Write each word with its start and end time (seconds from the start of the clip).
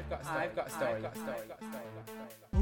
I've 0.00 0.08
got, 0.08 0.26
I've 0.26 0.56
got 0.56 0.66
a 0.66 0.70
story. 0.70 0.92
I've 0.94 1.02
got 1.02 1.16
a 1.16 1.20
story. 1.20 2.59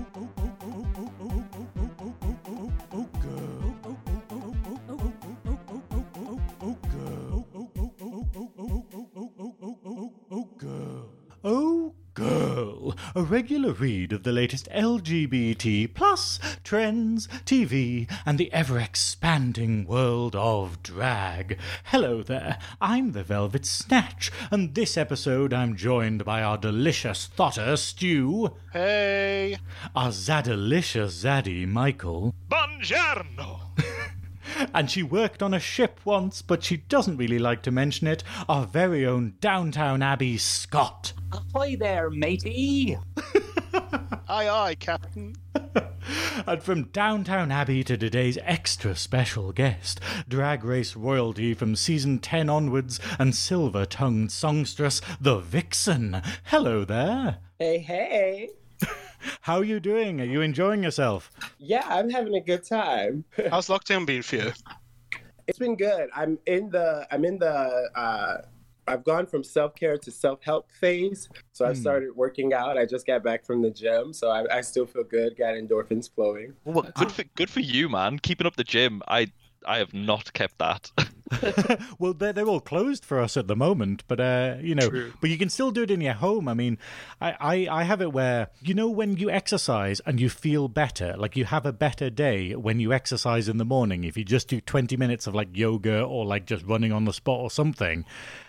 A 13.18 13.22
regular 13.22 13.72
read 13.72 14.12
of 14.12 14.22
the 14.22 14.30
latest 14.30 14.68
LGBT 14.70 15.92
plus 15.92 16.38
trends, 16.62 17.26
TV, 17.44 18.08
and 18.24 18.38
the 18.38 18.52
ever 18.52 18.78
expanding 18.78 19.86
world 19.86 20.36
of 20.36 20.84
drag. 20.84 21.58
Hello 21.86 22.22
there, 22.22 22.58
I'm 22.80 23.10
the 23.10 23.24
Velvet 23.24 23.66
Snatch, 23.66 24.30
and 24.52 24.76
this 24.76 24.96
episode 24.96 25.52
I'm 25.52 25.74
joined 25.74 26.24
by 26.24 26.44
our 26.44 26.56
delicious 26.56 27.28
thotter 27.36 27.76
Stu, 27.76 28.54
Hey! 28.72 29.56
our 29.96 30.10
zadalicious 30.10 31.24
zaddy 31.24 31.66
Michael, 31.66 32.36
Buongiorno! 32.48 33.62
and 34.74 34.90
she 34.90 35.02
worked 35.02 35.42
on 35.42 35.54
a 35.54 35.60
ship 35.60 36.00
once, 36.04 36.42
but 36.42 36.62
she 36.62 36.76
doesn't 36.76 37.16
really 37.16 37.38
like 37.38 37.62
to 37.62 37.70
mention 37.70 38.06
it, 38.06 38.22
our 38.48 38.66
very 38.66 39.06
own 39.06 39.34
Downtown 39.40 40.02
Abbey 40.02 40.38
Scott. 40.38 41.12
Hi 41.54 41.76
there, 41.76 42.10
matey. 42.10 42.98
aye, 44.28 44.48
aye, 44.48 44.76
Captain. 44.78 45.34
And 46.46 46.62
from 46.62 46.84
Downtown 46.84 47.52
Abbey 47.52 47.84
to 47.84 47.96
today's 47.96 48.38
extra 48.42 48.96
special 48.96 49.52
guest, 49.52 50.00
drag 50.28 50.64
race 50.64 50.96
royalty 50.96 51.52
from 51.52 51.76
season 51.76 52.18
10 52.18 52.48
onwards, 52.48 52.98
and 53.18 53.34
silver 53.34 53.84
tongued 53.84 54.32
songstress, 54.32 55.02
the 55.20 55.38
Vixen. 55.40 56.22
Hello 56.44 56.84
there. 56.84 57.38
Hey, 57.58 57.78
hey. 57.78 58.48
How 59.42 59.58
are 59.58 59.64
you 59.64 59.80
doing? 59.80 60.20
Are 60.20 60.24
you 60.24 60.40
enjoying 60.40 60.82
yourself? 60.82 61.30
Yeah, 61.58 61.84
I'm 61.86 62.10
having 62.10 62.34
a 62.34 62.40
good 62.40 62.64
time. 62.64 63.24
How's 63.50 63.68
lockdown 63.68 64.06
been 64.06 64.22
for 64.22 64.36
you? 64.36 64.52
it's 65.46 65.58
been 65.58 65.76
good. 65.76 66.08
I'm 66.14 66.38
in 66.46 66.70
the 66.70 67.06
I'm 67.10 67.24
in 67.24 67.38
the 67.38 67.90
uh 67.94 68.36
I've 68.86 69.04
gone 69.04 69.26
from 69.26 69.44
self-care 69.44 69.98
to 69.98 70.10
self-help 70.10 70.70
phase. 70.70 71.28
So 71.52 71.66
I've 71.66 71.76
Hmm. 71.76 71.80
started 71.80 72.16
working 72.16 72.54
out. 72.54 72.78
I 72.78 72.86
just 72.86 73.06
got 73.06 73.22
back 73.22 73.44
from 73.44 73.60
the 73.60 73.70
gym, 73.70 74.14
so 74.14 74.30
I, 74.30 74.58
I 74.58 74.60
still 74.62 74.86
feel 74.86 75.04
good, 75.04 75.36
got 75.36 75.54
endorphins 75.54 76.10
flowing. 76.10 76.54
Well, 76.64 76.88
good 76.94 77.10
for 77.12 77.24
good 77.36 77.50
for 77.50 77.60
you, 77.60 77.88
man. 77.88 78.18
Keeping 78.18 78.46
up 78.46 78.56
the 78.56 78.64
gym. 78.64 79.02
I 79.08 79.28
I 79.66 79.78
have 79.78 79.92
not 79.94 80.32
kept 80.32 80.58
that. 80.58 80.90
well, 81.98 82.12
they're, 82.14 82.32
they're 82.32 82.46
all 82.46 82.60
closed 82.60 83.04
for 83.04 83.20
us 83.20 83.36
at 83.36 83.46
the 83.48 83.56
moment, 83.56 84.04
but 84.08 84.20
uh, 84.20 84.56
you 84.60 84.74
know, 84.74 84.88
True. 84.88 85.12
but 85.20 85.30
you 85.30 85.38
can 85.38 85.48
still 85.48 85.70
do 85.70 85.82
it 85.82 85.90
in 85.90 86.00
your 86.00 86.14
home. 86.14 86.48
I 86.48 86.54
mean, 86.54 86.78
I, 87.20 87.34
I 87.68 87.80
I 87.80 87.82
have 87.84 88.00
it 88.00 88.12
where 88.12 88.48
you 88.62 88.74
know 88.74 88.88
when 88.88 89.16
you 89.16 89.30
exercise 89.30 90.00
and 90.06 90.20
you 90.20 90.28
feel 90.30 90.68
better, 90.68 91.14
like 91.16 91.36
you 91.36 91.44
have 91.46 91.66
a 91.66 91.72
better 91.72 92.10
day 92.10 92.54
when 92.54 92.80
you 92.80 92.92
exercise 92.92 93.48
in 93.48 93.58
the 93.58 93.64
morning. 93.64 94.04
If 94.04 94.16
you 94.16 94.24
just 94.24 94.48
do 94.48 94.60
twenty 94.60 94.96
minutes 94.96 95.26
of 95.26 95.34
like 95.34 95.48
yoga 95.56 96.02
or 96.02 96.24
like 96.24 96.46
just 96.46 96.64
running 96.64 96.92
on 96.92 97.04
the 97.04 97.12
spot 97.12 97.40
or 97.40 97.50
something, 97.50 98.04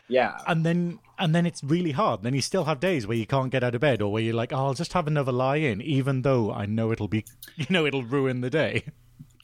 Yeah. 0.08 0.38
and 0.48 0.66
then 0.66 1.00
and 1.18 1.36
then 1.36 1.46
it's 1.46 1.64
really 1.64 1.92
hard. 1.92 2.24
Then 2.24 2.34
you 2.34 2.42
still 2.42 2.66
have 2.66 2.80
days 2.80 3.06
where 3.06 3.18
you 3.18 3.26
can't 3.28 3.52
get 3.52 3.64
out 3.64 3.76
of 3.76 3.82
bed 3.82 4.02
or 4.02 4.12
where 4.12 4.22
you're 4.24 4.34
like, 4.36 4.54
oh, 4.54 4.58
I'll 4.68 4.74
just 4.74 4.94
have 4.94 5.08
another 5.08 5.32
lie 5.32 5.58
in, 5.58 5.82
even 5.82 6.22
though 6.22 6.52
I 6.52 6.66
know 6.66 6.92
it'll 6.92 7.08
be, 7.10 7.26
you 7.56 7.66
know, 7.70 7.86
it'll 7.86 8.04
ruin 8.04 8.42
the 8.42 8.50
day. 8.50 8.84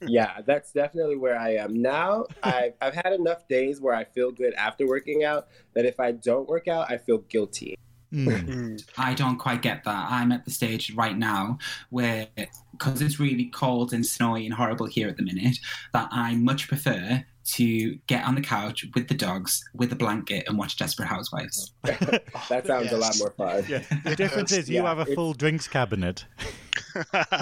Yeah, 0.01 0.41
that's 0.45 0.71
definitely 0.71 1.15
where 1.17 1.37
I 1.39 1.55
am 1.55 1.81
now. 1.81 2.25
I've 2.43 2.73
I've 2.81 2.95
had 2.95 3.13
enough 3.13 3.47
days 3.47 3.79
where 3.81 3.93
I 3.95 4.03
feel 4.03 4.31
good 4.31 4.53
after 4.55 4.87
working 4.87 5.23
out 5.23 5.47
that 5.73 5.85
if 5.85 5.99
I 5.99 6.11
don't 6.11 6.47
work 6.47 6.67
out, 6.67 6.89
I 6.91 6.97
feel 6.97 7.19
guilty. 7.19 7.77
Mm. 8.13 8.81
I 8.97 9.13
don't 9.13 9.37
quite 9.37 9.61
get 9.61 9.83
that. 9.83 10.07
I'm 10.09 10.31
at 10.31 10.45
the 10.45 10.51
stage 10.51 10.93
right 10.95 11.17
now 11.17 11.57
where, 11.89 12.27
because 12.71 13.01
it's 13.01 13.19
really 13.19 13.45
cold 13.47 13.91
and 13.91 14.05
snowy 14.05 14.45
and 14.45 14.53
horrible 14.53 14.85
here 14.85 15.09
at 15.09 15.17
the 15.17 15.23
minute, 15.23 15.57
that 15.91 16.07
I 16.11 16.35
much 16.35 16.69
prefer 16.69 17.25
to 17.45 17.95
get 18.07 18.23
on 18.25 18.35
the 18.35 18.41
couch 18.41 18.85
with 18.95 19.07
the 19.09 19.15
dogs, 19.15 19.63
with 19.73 19.91
a 19.91 19.95
blanket, 19.95 20.45
and 20.47 20.57
watch 20.57 20.77
Desperate 20.77 21.07
Housewives. 21.07 21.73
That 21.83 22.63
sounds 22.65 22.91
a 22.91 22.97
lot 22.97 23.15
more 23.19 23.31
fun. 23.31 23.65
Yeah. 23.67 23.83
The 24.05 24.15
difference 24.15 24.51
is 24.53 24.69
you 24.69 24.77
Yeah, 24.77 24.87
have 24.87 24.99
a 24.99 25.01
it's- 25.01 25.15
full 25.15 25.33
drinks 25.33 25.67
cabinet. 25.67 26.25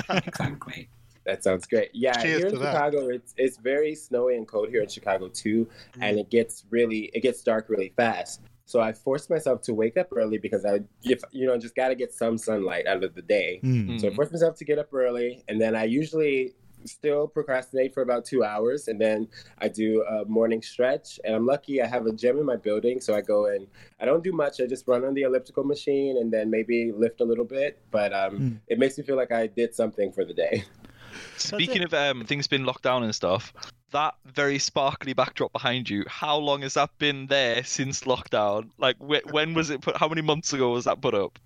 exactly. 0.09 0.89
That 1.25 1.44
sounds 1.44 1.66
great. 1.66 1.89
Yeah, 1.94 2.13
Cheers 2.22 2.38
here 2.39 2.47
in 2.47 2.56
that. 2.59 2.73
Chicago, 2.73 3.07
it's 3.07 3.34
it's 3.38 3.57
very 3.57 3.95
snowy 3.95 4.35
and 4.35 4.47
cold 4.47 4.69
here 4.69 4.81
in 4.81 4.89
Chicago 4.89 5.29
too, 5.29 5.67
and 6.01 6.19
it 6.19 6.29
gets 6.29 6.66
really 6.69 7.09
it 7.13 7.22
gets 7.22 7.41
dark 7.44 7.69
really 7.69 7.94
fast. 7.95 8.41
So 8.66 8.79
I 8.79 8.94
forced 8.94 9.29
myself 9.29 9.62
to 9.63 9.73
wake 9.73 9.97
up 9.97 10.07
early 10.16 10.38
because 10.38 10.66
I, 10.66 10.79
if 11.03 11.22
you 11.31 11.45
know, 11.47 11.57
just 11.57 11.75
got 11.75 11.89
to 11.89 11.95
get 11.95 12.13
some 12.13 12.38
sunlight 12.38 12.88
out 12.88 13.03
of 13.03 13.13
the 13.13 13.22
day. 13.22 13.59
Mm. 13.63 14.00
So 14.00 14.07
I 14.07 14.13
forced 14.13 14.31
myself 14.31 14.56
to 14.57 14.66
get 14.66 14.79
up 14.79 14.94
early, 14.94 15.44
and 15.50 15.59
then 15.62 15.75
I 15.75 15.83
usually 15.83 16.53
still 16.85 17.28
procrastinate 17.28 17.94
for 17.94 18.01
about 18.03 18.25
two 18.25 18.44
hours, 18.44 18.88
and 18.89 19.00
then 19.00 19.28
I 19.59 19.67
do 19.69 20.03
a 20.03 20.25
morning 20.25 20.62
stretch. 20.62 21.19
And 21.23 21.33
I'm 21.35 21.45
lucky 21.45 21.81
I 21.81 21.88
have 21.88 22.06
a 22.07 22.12
gym 22.13 22.38
in 22.38 22.45
my 22.45 22.56
building, 22.57 23.00
so 23.01 23.13
I 23.16 23.22
go 23.22 23.45
in. 23.47 23.67
I 24.00 24.06
don't 24.06 24.23
do 24.23 24.31
much. 24.33 24.59
I 24.62 24.66
just 24.66 24.88
run 24.88 25.03
on 25.06 25.13
the 25.13 25.22
elliptical 25.23 25.63
machine 25.66 26.17
and 26.17 26.31
then 26.31 26.50
maybe 26.50 26.91
lift 26.94 27.22
a 27.22 27.25
little 27.25 27.45
bit. 27.45 27.79
But 27.91 28.13
um, 28.13 28.39
Mm. 28.39 28.59
it 28.67 28.79
makes 28.79 28.97
me 28.97 29.03
feel 29.03 29.16
like 29.17 29.31
I 29.31 29.47
did 29.47 29.73
something 29.75 30.12
for 30.12 30.25
the 30.25 30.33
day. 30.33 30.63
Speaking 31.38 31.84
of 31.84 31.94
um, 31.94 32.25
things 32.25 32.47
being 32.47 32.66
locked 32.66 32.84
down 32.84 33.03
and 33.03 33.13
stuff, 33.13 33.53
that 33.91 34.16
very 34.25 34.59
sparkly 34.59 35.13
backdrop 35.13 35.53
behind 35.53 35.90
you. 35.90 36.03
How 36.07 36.38
long 36.38 36.62
has 36.62 36.74
that 36.74 36.90
been 36.97 37.28
there 37.28 37.63
since 37.63 38.01
lockdown? 38.01 38.69
Like, 38.78 38.97
wh- 38.97 39.25
when 39.31 39.53
was 39.53 39.69
it 39.69 39.81
put? 39.81 39.97
How 39.97 40.07
many 40.07 40.22
months 40.22 40.53
ago 40.53 40.72
was 40.72 40.85
that 40.85 41.01
put 41.01 41.13
up? 41.13 41.40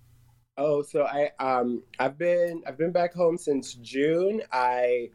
Oh, 0.56 0.82
so 0.82 1.04
I 1.04 1.30
um 1.38 1.82
I've 2.00 2.18
been 2.18 2.62
I've 2.66 2.76
been 2.76 2.90
back 2.92 3.14
home 3.14 3.38
since 3.38 3.74
June. 3.74 4.42
I 4.52 5.10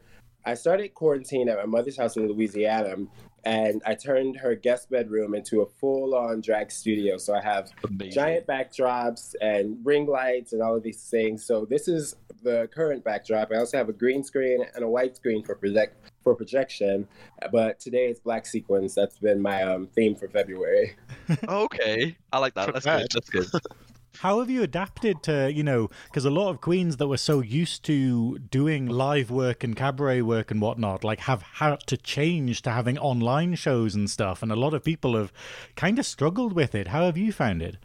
I 0.46 0.54
started 0.54 0.94
quarantine 0.94 1.48
at 1.48 1.58
my 1.58 1.66
mother's 1.66 1.98
house 1.98 2.16
in 2.16 2.28
Louisiana, 2.28 2.96
and 3.44 3.82
I 3.84 3.94
turned 3.94 4.36
her 4.38 4.54
guest 4.54 4.90
bedroom 4.90 5.34
into 5.34 5.62
a 5.62 5.66
full-on 5.66 6.40
drag 6.40 6.70
studio. 6.70 7.18
So 7.18 7.34
I 7.34 7.42
have 7.42 7.70
Amazing. 7.84 8.12
giant 8.12 8.46
backdrops 8.46 9.34
and 9.40 9.78
ring 9.84 10.06
lights 10.06 10.52
and 10.52 10.62
all 10.62 10.76
of 10.76 10.82
these 10.82 11.02
things. 11.02 11.44
So 11.44 11.66
this 11.68 11.88
is 11.88 12.16
the 12.44 12.68
current 12.72 13.02
backdrop. 13.02 13.50
I 13.52 13.56
also 13.56 13.76
have 13.76 13.88
a 13.88 13.92
green 13.92 14.22
screen 14.22 14.64
and 14.74 14.84
a 14.84 14.88
white 14.88 15.16
screen 15.16 15.42
for 15.42 15.54
project 15.56 16.10
for 16.22 16.34
projection. 16.34 17.08
But 17.50 17.80
today 17.80 18.06
it's 18.06 18.20
black 18.20 18.46
sequins. 18.46 18.94
That's 18.94 19.18
been 19.18 19.40
my 19.40 19.62
um, 19.62 19.88
theme 19.94 20.14
for 20.14 20.28
February. 20.28 20.96
Okay, 21.48 22.16
I 22.32 22.38
like 22.38 22.52
that. 22.54 22.72
That's 22.74 22.84
good. 22.84 23.08
That's 23.14 23.30
good. 23.30 23.46
How 24.18 24.38
have 24.38 24.50
you 24.50 24.62
adapted 24.62 25.22
to, 25.24 25.50
you 25.52 25.64
know, 25.64 25.88
because 26.04 26.24
a 26.24 26.30
lot 26.30 26.50
of 26.50 26.60
queens 26.60 26.98
that 26.98 27.08
were 27.08 27.16
so 27.16 27.40
used 27.40 27.84
to 27.86 28.38
doing 28.38 28.86
live 28.86 29.30
work 29.30 29.64
and 29.64 29.74
cabaret 29.74 30.22
work 30.22 30.50
and 30.50 30.60
whatnot, 30.60 31.02
like 31.02 31.20
have 31.20 31.42
had 31.42 31.80
to 31.88 31.96
change 31.96 32.62
to 32.62 32.70
having 32.70 32.96
online 32.98 33.54
shows 33.56 33.94
and 33.94 34.08
stuff. 34.08 34.42
And 34.42 34.52
a 34.52 34.56
lot 34.56 34.72
of 34.72 34.84
people 34.84 35.16
have 35.16 35.32
kind 35.76 35.98
of 35.98 36.06
struggled 36.06 36.52
with 36.52 36.74
it. 36.74 36.88
How 36.88 37.04
have 37.04 37.16
you 37.16 37.32
found 37.32 37.60
it? 37.62 37.76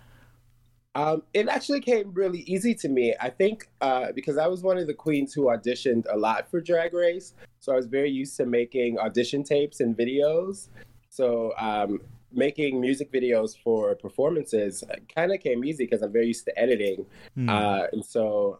Um, 0.95 1.23
it 1.33 1.47
actually 1.47 1.81
came 1.81 2.11
really 2.13 2.39
easy 2.39 2.73
to 2.75 2.89
me. 2.89 3.13
I 3.22 3.29
think 3.29 3.69
uh, 3.81 4.11
because 4.13 4.38
I 4.38 4.47
was 4.47 4.63
one 4.63 4.77
of 4.77 4.88
the 4.88 4.94
queens 4.94 5.33
who 5.33 5.44
auditioned 5.44 6.05
a 6.11 6.17
lot 6.17 6.50
for 6.50 6.59
Drag 6.61 6.94
Race, 6.94 7.35
so 7.59 7.72
I 7.72 7.75
was 7.75 7.85
very 7.85 8.09
used 8.09 8.35
to 8.38 8.45
making 8.45 8.97
audition 8.97 9.44
tapes 9.44 9.79
and 9.81 9.95
videos. 9.95 10.69
So 11.09 11.53
um, 11.57 12.01
making 12.31 12.79
music 12.81 13.11
videos 13.11 13.55
for 13.63 13.95
performances 13.95 14.83
kind 15.13 15.31
of 15.31 15.39
came 15.41 15.63
easy 15.63 15.85
because 15.85 16.01
I'm 16.01 16.11
very 16.11 16.27
used 16.27 16.45
to 16.45 16.59
editing, 16.59 17.06
Hmm. 17.35 17.50
uh, 17.50 17.83
and 17.94 18.03
so 18.03 18.59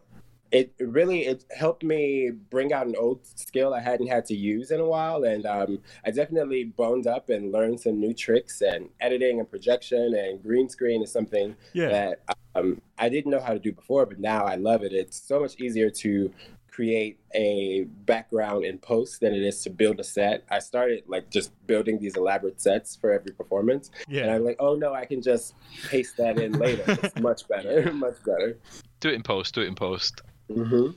it 0.52 0.72
it 0.78 0.88
really 0.88 1.26
it 1.26 1.44
helped 1.56 1.84
me 1.84 2.30
bring 2.50 2.72
out 2.72 2.86
an 2.86 2.96
old 2.96 3.26
skill 3.26 3.72
I 3.74 3.80
hadn't 3.80 4.08
had 4.08 4.24
to 4.26 4.36
use 4.36 4.70
in 4.70 4.80
a 4.80 4.84
while, 4.84 5.24
and 5.24 5.46
um, 5.46 5.80
I 6.04 6.10
definitely 6.10 6.64
boned 6.64 7.06
up 7.06 7.28
and 7.28 7.52
learned 7.52 7.80
some 7.80 8.00
new 8.00 8.12
tricks 8.12 8.60
and 8.60 8.88
editing 9.00 9.38
and 9.38 9.48
projection 9.48 10.14
and 10.14 10.42
green 10.42 10.68
screen 10.68 11.02
is 11.02 11.12
something 11.12 11.56
yeah. 11.72 11.88
that 11.88 12.36
um, 12.54 12.80
I 12.98 13.08
didn't 13.08 13.30
know 13.30 13.40
how 13.40 13.52
to 13.52 13.58
do 13.58 13.72
before, 13.72 14.06
but 14.06 14.18
now 14.18 14.44
I 14.44 14.56
love 14.56 14.82
it. 14.82 14.92
It's 14.92 15.20
so 15.20 15.40
much 15.40 15.60
easier 15.60 15.90
to 15.90 16.32
create 16.70 17.18
a 17.34 17.84
background 18.06 18.64
in 18.64 18.78
post 18.78 19.20
than 19.20 19.34
it 19.34 19.42
is 19.42 19.62
to 19.62 19.70
build 19.70 20.00
a 20.00 20.04
set. 20.04 20.44
I 20.50 20.60
started 20.60 21.04
like 21.06 21.30
just 21.30 21.52
building 21.66 21.98
these 21.98 22.16
elaborate 22.16 22.60
sets 22.60 22.96
for 22.96 23.12
every 23.12 23.32
performance, 23.32 23.90
yeah. 24.08 24.22
and 24.22 24.30
I'm 24.30 24.44
like, 24.44 24.56
oh 24.58 24.74
no, 24.74 24.94
I 24.94 25.04
can 25.04 25.22
just 25.22 25.54
paste 25.88 26.16
that 26.16 26.38
in 26.38 26.52
later. 26.52 26.84
It's 26.86 27.20
much 27.20 27.46
better, 27.48 27.92
much 28.06 28.22
better. 28.24 28.58
Do 29.00 29.10
it 29.10 29.14
in 29.14 29.22
post. 29.22 29.54
Do 29.54 29.62
it 29.62 29.68
in 29.68 29.74
post. 29.74 30.22
Hmm 30.52 30.90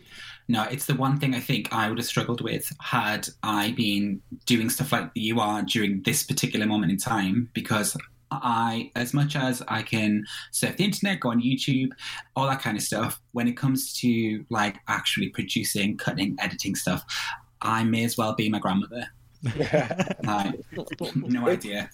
No, 0.48 0.64
it's 0.64 0.86
the 0.86 0.96
one 0.96 1.20
thing 1.20 1.36
I 1.36 1.40
think 1.40 1.72
I 1.74 1.90
would 1.90 1.98
have 1.98 2.08
struggled 2.08 2.42
with 2.42 2.72
had 2.82 3.28
I 3.44 3.72
been 3.72 4.22
doing 4.46 4.70
stuff 4.70 4.92
like 4.92 5.10
you 5.16 5.40
are 5.40 5.62
during 5.62 6.02
this 6.04 6.24
particular 6.24 6.66
moment 6.66 6.92
in 6.92 6.98
time 6.98 7.50
because 7.54 7.96
I, 8.32 8.92
as 8.96 9.14
much 9.14 9.36
as 9.36 9.62
I 9.68 9.84
can 9.84 10.26
surf 10.52 10.78
the 10.78 10.86
internet, 10.86 11.20
go 11.20 11.30
on 11.30 11.42
YouTube, 11.42 11.90
all 12.36 12.48
that 12.48 12.62
kind 12.62 12.76
of 12.78 12.84
stuff, 12.84 13.22
when 13.34 13.48
it 13.48 13.56
comes 13.56 13.94
to 14.00 14.44
like 14.50 14.78
actually 14.88 15.30
producing, 15.30 15.98
cutting, 15.98 16.36
editing 16.40 16.76
stuff, 16.76 17.04
I 17.62 17.84
may 17.84 18.04
as 18.04 18.18
well 18.18 18.34
be 18.34 18.50
my 18.50 18.60
grandmother. 18.60 19.08
Like, 20.24 20.60
no 21.16 21.48
idea. 21.50 21.90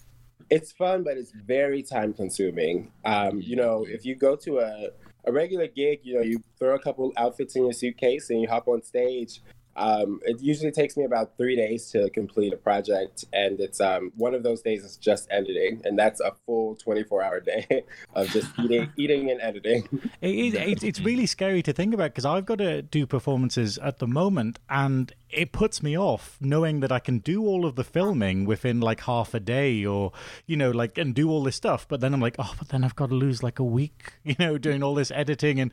it's 0.50 0.72
fun, 0.72 1.02
but 1.04 1.16
it's 1.16 1.32
very 1.32 1.82
time 1.82 2.12
consuming. 2.14 2.92
Um, 3.04 3.40
you 3.40 3.56
know, 3.56 3.84
if 3.88 4.04
you 4.04 4.14
go 4.14 4.36
to 4.36 4.60
a, 4.60 4.88
a 5.24 5.32
regular 5.32 5.66
gig, 5.66 6.00
you 6.02 6.14
know, 6.14 6.22
you 6.22 6.42
throw 6.58 6.74
a 6.74 6.78
couple 6.78 7.12
outfits 7.16 7.56
in 7.56 7.64
your 7.64 7.72
suitcase 7.72 8.30
and 8.30 8.40
you 8.40 8.48
hop 8.48 8.68
on 8.68 8.82
stage. 8.82 9.40
Um, 9.76 10.20
it 10.24 10.40
usually 10.40 10.72
takes 10.72 10.96
me 10.96 11.04
about 11.04 11.36
three 11.36 11.56
days 11.56 11.90
to 11.92 12.10
complete 12.10 12.52
a 12.52 12.56
project, 12.56 13.24
and 13.32 13.60
it's 13.60 13.80
um, 13.80 14.12
one 14.16 14.34
of 14.34 14.42
those 14.42 14.62
days 14.62 14.84
is 14.84 14.96
just 14.96 15.28
editing, 15.30 15.80
and 15.84 15.98
that's 15.98 16.20
a 16.20 16.32
full 16.46 16.76
24 16.76 17.22
hour 17.22 17.40
day 17.40 17.84
of 18.14 18.28
just 18.28 18.50
eating, 18.58 18.90
eating 18.96 19.30
and 19.30 19.40
editing. 19.40 19.88
It 20.20 20.34
is, 20.34 20.54
it's, 20.58 20.82
it's 20.82 21.00
really 21.00 21.26
scary 21.26 21.62
to 21.62 21.72
think 21.72 21.94
about 21.94 22.10
because 22.10 22.24
I've 22.24 22.46
got 22.46 22.58
to 22.58 22.82
do 22.82 23.06
performances 23.06 23.78
at 23.78 23.98
the 23.98 24.06
moment, 24.06 24.58
and 24.68 25.12
it 25.32 25.52
puts 25.52 25.82
me 25.82 25.96
off 25.96 26.36
knowing 26.40 26.80
that 26.80 26.90
I 26.90 26.98
can 26.98 27.18
do 27.18 27.44
all 27.46 27.64
of 27.64 27.76
the 27.76 27.84
filming 27.84 28.44
within 28.44 28.80
like 28.80 29.00
half 29.02 29.34
a 29.34 29.40
day 29.40 29.84
or, 29.84 30.12
you 30.46 30.56
know, 30.56 30.70
like, 30.70 30.98
and 30.98 31.14
do 31.14 31.30
all 31.30 31.42
this 31.42 31.56
stuff. 31.56 31.86
But 31.88 32.00
then 32.00 32.12
I'm 32.12 32.20
like, 32.20 32.36
oh, 32.38 32.54
but 32.58 32.68
then 32.68 32.84
I've 32.84 32.96
got 32.96 33.10
to 33.10 33.14
lose 33.14 33.42
like 33.42 33.58
a 33.58 33.64
week, 33.64 34.14
you 34.24 34.34
know, 34.38 34.58
doing 34.58 34.82
all 34.82 34.94
this 34.94 35.10
editing 35.10 35.60
and, 35.60 35.70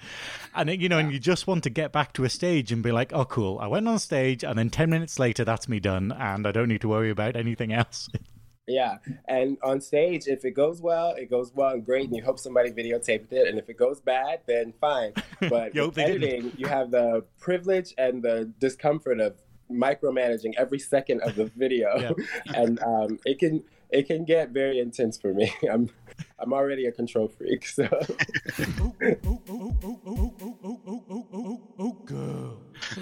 and, 0.53 0.69
you 0.81 0.89
know, 0.89 0.99
and 0.99 1.11
you 1.11 1.19
just 1.19 1.47
want 1.47 1.63
to 1.63 1.69
get 1.69 1.91
back 1.91 2.13
to 2.13 2.23
a 2.23 2.29
stage 2.29 2.71
and 2.71 2.83
be 2.83 2.91
like, 2.91 3.11
oh, 3.13 3.25
cool. 3.25 3.59
I 3.59 3.67
went 3.67 3.86
on 3.87 3.99
stage 3.99 4.43
and 4.43 4.57
then 4.57 4.69
10 4.69 4.89
minutes 4.89 5.17
later, 5.19 5.43
that's 5.45 5.67
me 5.67 5.79
done. 5.79 6.11
And 6.11 6.45
I 6.45 6.51
don't 6.51 6.67
need 6.67 6.81
to 6.81 6.89
worry 6.89 7.09
about 7.09 7.35
anything 7.35 7.73
else. 7.73 8.09
Yeah, 8.69 8.97
and 9.29 9.57
on 9.63 9.79
stage, 9.79 10.27
if 10.27 10.43
it 10.43 10.51
goes 10.51 10.81
well, 10.81 11.11
it 11.11 11.29
goes 11.29 11.53
well 11.55 11.69
and 11.73 11.85
great, 11.85 12.07
and 12.07 12.13
you 12.17 12.21
hope 12.21 12.37
somebody 12.37 12.69
videotaped 12.69 13.31
it. 13.31 13.47
And 13.47 13.57
if 13.57 13.69
it 13.69 13.77
goes 13.77 14.01
bad, 14.01 14.41
then 14.45 14.73
fine. 14.81 15.13
But 15.49 15.73
You 15.73 15.89
they 15.89 16.17
didn't. 16.17 16.59
you 16.59 16.67
have 16.67 16.91
the 16.91 17.23
privilege 17.39 17.93
and 17.97 18.21
the 18.21 18.51
discomfort 18.59 19.21
of 19.21 19.37
micromanaging 19.71 20.53
every 20.57 20.79
second 20.79 21.21
of 21.21 21.35
the 21.35 21.45
video, 21.45 22.13
and 22.53 22.83
um, 22.83 23.19
it 23.25 23.39
can 23.39 23.63
it 23.89 24.07
can 24.07 24.25
get 24.25 24.49
very 24.49 24.79
intense 24.79 25.17
for 25.17 25.33
me. 25.33 25.51
I'm 25.71 25.89
I'm 26.39 26.53
already 26.53 26.85
a 26.85 26.91
control 26.91 27.27
freak, 27.27 27.65
so 27.65 27.83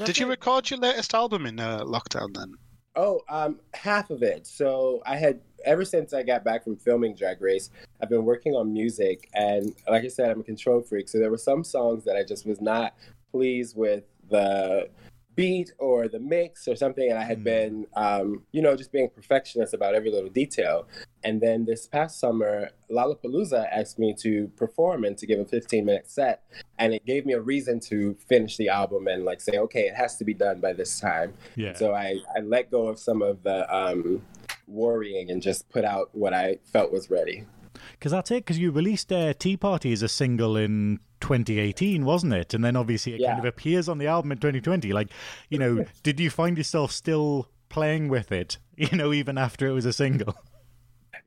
Did 0.06 0.18
you 0.18 0.28
record 0.28 0.70
your 0.70 0.80
latest 0.80 1.14
album 1.14 1.46
in 1.46 1.60
uh, 1.60 1.80
lockdown 1.80 2.36
then? 2.36 2.56
Oh, 2.96 3.22
um, 3.28 3.60
half 3.74 4.10
of 4.10 4.24
it. 4.24 4.48
So 4.48 5.02
I 5.06 5.18
had 5.18 5.42
ever 5.66 5.84
since 5.84 6.14
I 6.14 6.24
got 6.24 6.44
back 6.44 6.64
from 6.64 6.78
filming 6.78 7.16
Drag 7.16 7.42
Race, 7.42 7.70
I've 8.02 8.10
been 8.10 8.24
working 8.24 8.54
on 8.54 8.72
music, 8.72 9.30
and 9.34 9.74
like 9.90 10.04
I 10.04 10.08
said, 10.08 10.30
I'm 10.30 10.40
a 10.40 10.44
control 10.44 10.82
freak. 10.82 11.10
So 11.10 11.20
there 11.20 11.32
were 11.32 11.38
some 11.38 11.64
songs 11.64 12.06
that 12.06 12.16
I 12.16 12.24
just 12.24 12.46
was 12.46 12.62
not 12.62 12.96
pleased 13.32 13.76
with 13.76 14.04
the 14.30 14.90
beat 15.36 15.72
or 15.78 16.08
the 16.08 16.20
mix 16.20 16.68
or 16.68 16.76
something, 16.76 17.10
and 17.10 17.20
I 17.20 17.24
had 17.24 17.44
been, 17.44 17.88
um, 17.96 18.44
you 18.52 18.62
know, 18.62 18.76
just 18.76 18.92
being 18.92 19.10
perfectionist 19.10 19.74
about 19.74 19.96
every 19.96 20.12
little 20.12 20.30
detail. 20.30 20.88
And 21.24 21.42
then 21.42 21.66
this 21.66 21.88
past 21.88 22.20
summer, 22.20 22.70
Lollapalooza 22.92 23.68
asked 23.72 24.00
me 24.00 24.14
to 24.22 24.48
perform 24.56 25.04
and 25.04 25.18
to 25.18 25.26
give 25.26 25.40
a 25.40 25.46
15 25.46 25.86
minute 25.86 26.10
set, 26.10 26.44
and 26.78 26.94
it 26.94 27.06
gave 27.06 27.26
me 27.26 27.34
a 27.34 27.42
reason 27.42 27.80
to 27.82 28.16
finish 28.28 28.58
the 28.58 28.70
album 28.70 29.08
and 29.08 29.26
like 29.26 29.42
say, 29.42 29.58
okay, 29.58 29.88
it 29.88 29.96
has 29.96 30.18
to 30.18 30.24
be 30.24 30.34
done 30.34 30.60
by 30.60 30.74
this 30.74 31.00
time. 31.00 31.34
Yeah. 31.56 31.74
So 31.74 31.94
I, 31.94 32.16
I 32.36 32.40
let 32.42 32.72
go 32.72 32.88
of 32.88 33.00
some 33.00 33.22
of 33.22 33.44
the 33.44 33.74
um, 33.76 34.22
worrying 34.68 35.30
and 35.30 35.42
just 35.42 35.70
put 35.70 35.86
out 35.86 36.10
what 36.14 36.34
I 36.34 36.60
felt 36.72 36.92
was 36.92 37.10
ready. 37.10 37.46
Because 37.92 38.12
that's 38.12 38.32
it. 38.32 38.46
Because 38.46 38.58
you 38.58 38.72
released 38.72 39.12
uh, 39.12 39.34
Tea 39.34 39.58
Party 39.58 39.92
as 39.94 40.02
a 40.02 40.08
single 40.08 40.58
in 40.58 41.00
2018, 41.26 42.06
wasn't 42.06 42.34
it? 42.34 42.54
And 42.54 42.64
then 42.64 42.76
obviously 42.76 43.16
it 43.16 43.26
kind 43.26 43.40
of 43.40 43.46
appears 43.46 43.90
on 43.90 43.98
the 43.98 44.06
album 44.08 44.32
in 44.32 44.38
2020. 44.38 44.94
Like, 44.94 45.10
you 45.50 45.58
know, 45.58 45.84
did 46.04 46.20
you 46.20 46.30
find 46.30 46.56
yourself 46.58 46.92
still 46.92 47.50
playing 47.70 48.10
with 48.10 48.32
it, 48.32 48.60
you 48.78 48.96
know, 48.96 49.12
even 49.12 49.38
after 49.38 49.68
it 49.68 49.72
was 49.74 49.86
a 49.86 49.94
single? 49.94 50.36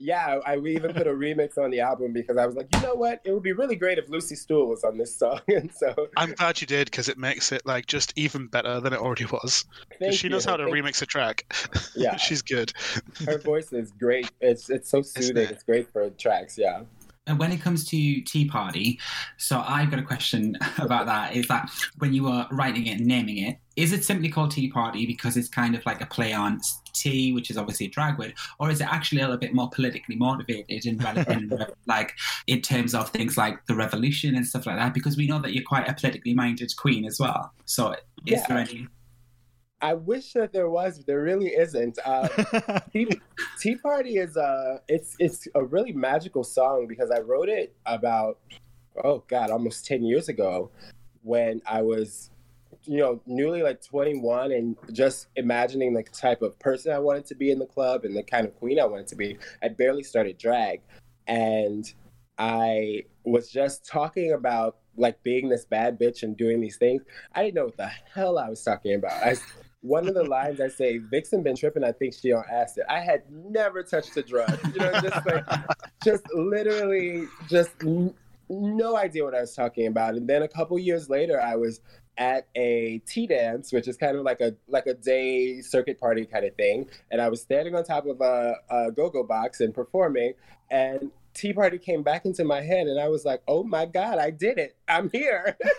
Yeah, 0.01 0.39
I, 0.47 0.53
I 0.55 0.59
even 0.59 0.95
put 0.95 1.09
a 1.09 1.11
remix 1.11 1.59
on 1.59 1.73
the 1.73 1.81
album 1.81 2.13
because 2.13 2.37
I 2.37 2.47
was 2.47 2.55
like, 2.55 2.69
you 2.73 2.81
know 2.83 2.95
what? 2.95 3.21
It 3.25 3.33
would 3.33 3.43
be 3.43 3.51
really 3.53 3.75
great 3.75 3.99
if 3.99 4.09
Lucy 4.09 4.37
Stoole 4.37 4.69
was 4.69 4.85
on 4.85 4.97
this 4.97 5.19
song. 5.19 5.41
And 5.49 5.73
so 5.75 5.93
I'm 6.17 6.35
glad 6.35 6.61
you 6.61 6.69
did 6.69 6.89
because 6.89 7.09
it 7.09 7.19
makes 7.19 7.51
it 7.51 7.67
like 7.67 7.87
just 7.87 8.13
even 8.15 8.47
better 8.47 8.79
than 8.79 8.93
it 8.93 9.01
already 9.01 9.25
was. 9.25 9.65
thank 9.99 10.15
she 10.15 10.29
you. 10.29 10.31
knows 10.31 10.45
how 10.45 10.57
to 10.57 10.65
Thank- 10.67 10.77
remix 10.77 11.03
a 11.03 11.07
track. 11.07 11.53
Yeah. 11.97 12.15
she's 12.15 12.43
good. 12.43 12.73
Her 13.27 13.39
voice 13.39 13.73
is 13.73 13.91
great. 13.91 14.31
It's 14.41 14.71
it's 14.71 14.89
so 14.89 15.03
soothing. 15.03 15.37
it? 15.39 15.51
It's 15.51 15.65
great 15.65 15.93
for 15.93 16.09
tracks. 16.11 16.57
Yeah. 16.57 16.83
And 17.29 17.39
when 17.39 17.53
it 17.53 17.61
comes 17.61 17.85
to 17.89 18.21
Tea 18.23 18.47
Party, 18.49 18.99
so 19.37 19.61
I've 19.67 19.91
got 19.91 20.01
a 20.01 20.03
question 20.03 20.57
about 20.79 21.07
that. 21.07 21.37
Is 21.37 21.47
that 21.49 21.71
when 21.99 22.13
you 22.15 22.25
were 22.25 22.47
writing 22.51 22.87
it 22.87 22.99
and 22.99 23.07
naming 23.07 23.39
it, 23.39 23.59
is 23.77 23.93
it 23.93 24.03
simply 24.05 24.29
called 24.29 24.51
Tea 24.51 24.71
Party 24.71 25.07
because 25.07 25.37
it's 25.37 25.49
kind 25.49 25.77
of 25.77 25.85
like 25.87 26.01
a 26.01 26.07
play 26.07 26.33
on 26.33 26.61
tea, 26.95 27.33
which 27.33 27.51
is 27.51 27.57
obviously 27.57 27.87
a 27.87 27.91
drag 27.91 28.19
word, 28.19 28.35
or 28.59 28.71
is 28.71 28.81
it 28.81 28.89
actually 28.91 29.21
a 29.21 29.25
little 29.25 29.39
bit 29.39 29.55
more 29.55 29.71
politically 29.71 30.17
motivated 30.17 30.87
in, 30.87 31.01
in 31.29 31.53
like 31.87 32.15
in 32.49 32.61
terms 32.61 32.95
of 32.95 33.11
things 33.11 33.37
like 33.37 33.65
the 33.67 33.75
revolution 33.77 34.35
and 34.35 34.47
stuff 34.47 34.67
like 34.67 34.77
that? 34.77 34.95
Because 34.95 35.17
we 35.17 35.27
know 35.29 35.39
that 35.41 35.53
you're 35.53 35.65
quite 35.65 35.89
a 35.89 35.93
politically 35.95 36.35
minded 36.35 36.73
queen 36.77 37.05
as 37.05 37.21
well. 37.21 37.53
So 37.67 37.93
is 37.93 37.99
Yeah. 38.25 38.45
there 38.49 38.59
any? 38.59 38.89
I 39.81 39.95
wish 39.95 40.33
that 40.33 40.53
there 40.53 40.69
was, 40.69 40.99
but 40.99 41.07
there 41.07 41.23
really 41.23 41.49
isn't. 41.49 41.99
Uh, 42.05 42.29
Tea, 42.93 43.09
Tea 43.61 43.77
Party 43.77 44.17
is 44.17 44.37
a 44.37 44.81
it's 44.89 45.15
it's 45.19 45.47
a 45.55 45.65
really 45.65 45.93
magical 45.93 46.43
song 46.43 46.87
because 46.89 47.11
I 47.11 47.21
wrote 47.21 47.49
it 47.49 47.75
about 47.87 48.39
oh 49.05 49.23
god 49.29 49.51
almost 49.51 49.87
ten 49.87 50.03
years 50.03 50.29
ago 50.29 50.71
when 51.23 51.61
I 51.67 51.83
was 51.83 52.31
you 52.85 52.99
know 52.99 53.21
newly 53.27 53.63
like 53.63 53.83
21 53.83 54.53
and 54.53 54.77
just 54.93 55.29
imagining 55.37 55.95
the 55.95 56.03
type 56.03 56.43
of 56.43 56.59
person 56.59 56.93
I 56.93 56.99
wanted 56.99 57.27
to 57.27 57.35
be 57.35 57.51
in 57.51 57.59
the 57.59 57.67
club 57.67 58.05
and 58.05 58.17
the 58.17 58.23
kind 58.23 58.47
of 58.47 58.57
queen 58.59 58.81
I 58.81 58.85
wanted 58.85 59.07
to 59.09 59.17
be. 59.17 59.39
I 59.63 59.69
barely 59.69 60.03
started 60.03 60.39
drag 60.39 60.81
and 61.27 61.93
I 62.39 63.03
was 63.25 63.51
just 63.51 63.85
talking 63.87 64.33
about 64.33 64.79
like 64.97 65.23
being 65.23 65.49
this 65.49 65.65
bad 65.65 65.99
bitch 65.99 66.23
and 66.23 66.37
doing 66.37 66.61
these 66.61 66.77
things. 66.77 67.03
I 67.35 67.43
didn't 67.43 67.55
know 67.57 67.67
what 67.67 67.77
the 67.77 67.91
hell 68.15 68.39
I 68.39 68.49
was 68.49 68.63
talking 68.63 68.95
about. 68.95 69.23
I 69.23 69.37
one 69.81 70.09
of 70.09 70.15
the 70.15 70.25
lines 70.25 70.61
I 70.61 70.69
say, 70.69 70.99
Vixen 70.99 71.43
been 71.43 71.57
tripping, 71.57 71.85
I 71.85 71.93
think 71.93 72.15
she 72.15 72.33
on 72.33 72.45
acid. 72.51 72.85
I 72.89 73.01
had 73.01 73.23
never 73.31 73.83
touched 73.83 74.17
a 74.17 74.23
drug. 74.23 74.59
You 74.75 74.81
know, 74.81 74.93
just 75.01 75.27
like, 75.27 75.45
just 76.05 76.25
literally, 76.35 77.27
just 77.49 77.71
n- 77.83 78.15
no 78.49 78.97
idea 78.97 79.25
what 79.25 79.35
I 79.35 79.41
was 79.41 79.55
talking 79.55 79.87
about. 79.87 80.15
And 80.15 80.29
then 80.29 80.43
a 80.43 80.49
couple 80.49 80.79
years 80.79 81.09
later, 81.09 81.41
I 81.41 81.57
was 81.57 81.81
at 82.17 82.49
a 82.57 83.01
tea 83.07 83.29
dance, 83.29 83.73
which 83.73 83.87
is 83.87 83.97
kind 83.97 84.17
of 84.17 84.25
like 84.25 84.41
a 84.41 84.55
like 84.67 84.87
a 84.87 84.95
day 84.95 85.61
circuit 85.61 86.01
party 86.01 86.27
kind 86.27 86.45
of 86.45 86.55
thing. 86.57 86.89
And 87.13 87.21
I 87.21 87.29
was 87.29 87.41
standing 87.41 87.77
on 87.77 87.85
top 87.85 88.07
of 88.07 88.21
a, 88.21 88.57
a 88.71 88.91
go-go 88.91 89.23
box 89.23 89.61
and 89.61 89.73
performing. 89.73 90.33
And 90.71 91.13
Tea 91.35 91.53
Party 91.53 91.79
came 91.79 92.03
back 92.03 92.25
into 92.25 92.43
my 92.43 92.61
head, 92.61 92.89
and 92.89 92.99
I 92.99 93.07
was 93.07 93.25
like, 93.25 93.43
"Oh 93.47 93.63
my 93.63 93.87
god, 93.87 94.19
I 94.19 94.31
did 94.31 94.59
it! 94.59 94.77
I'm 94.89 95.09
here!" 95.11 95.57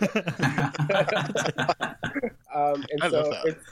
um, 2.54 2.82
and 2.90 3.02
I 3.02 3.10
so 3.10 3.20
love 3.20 3.30
that. 3.30 3.42
it's 3.44 3.64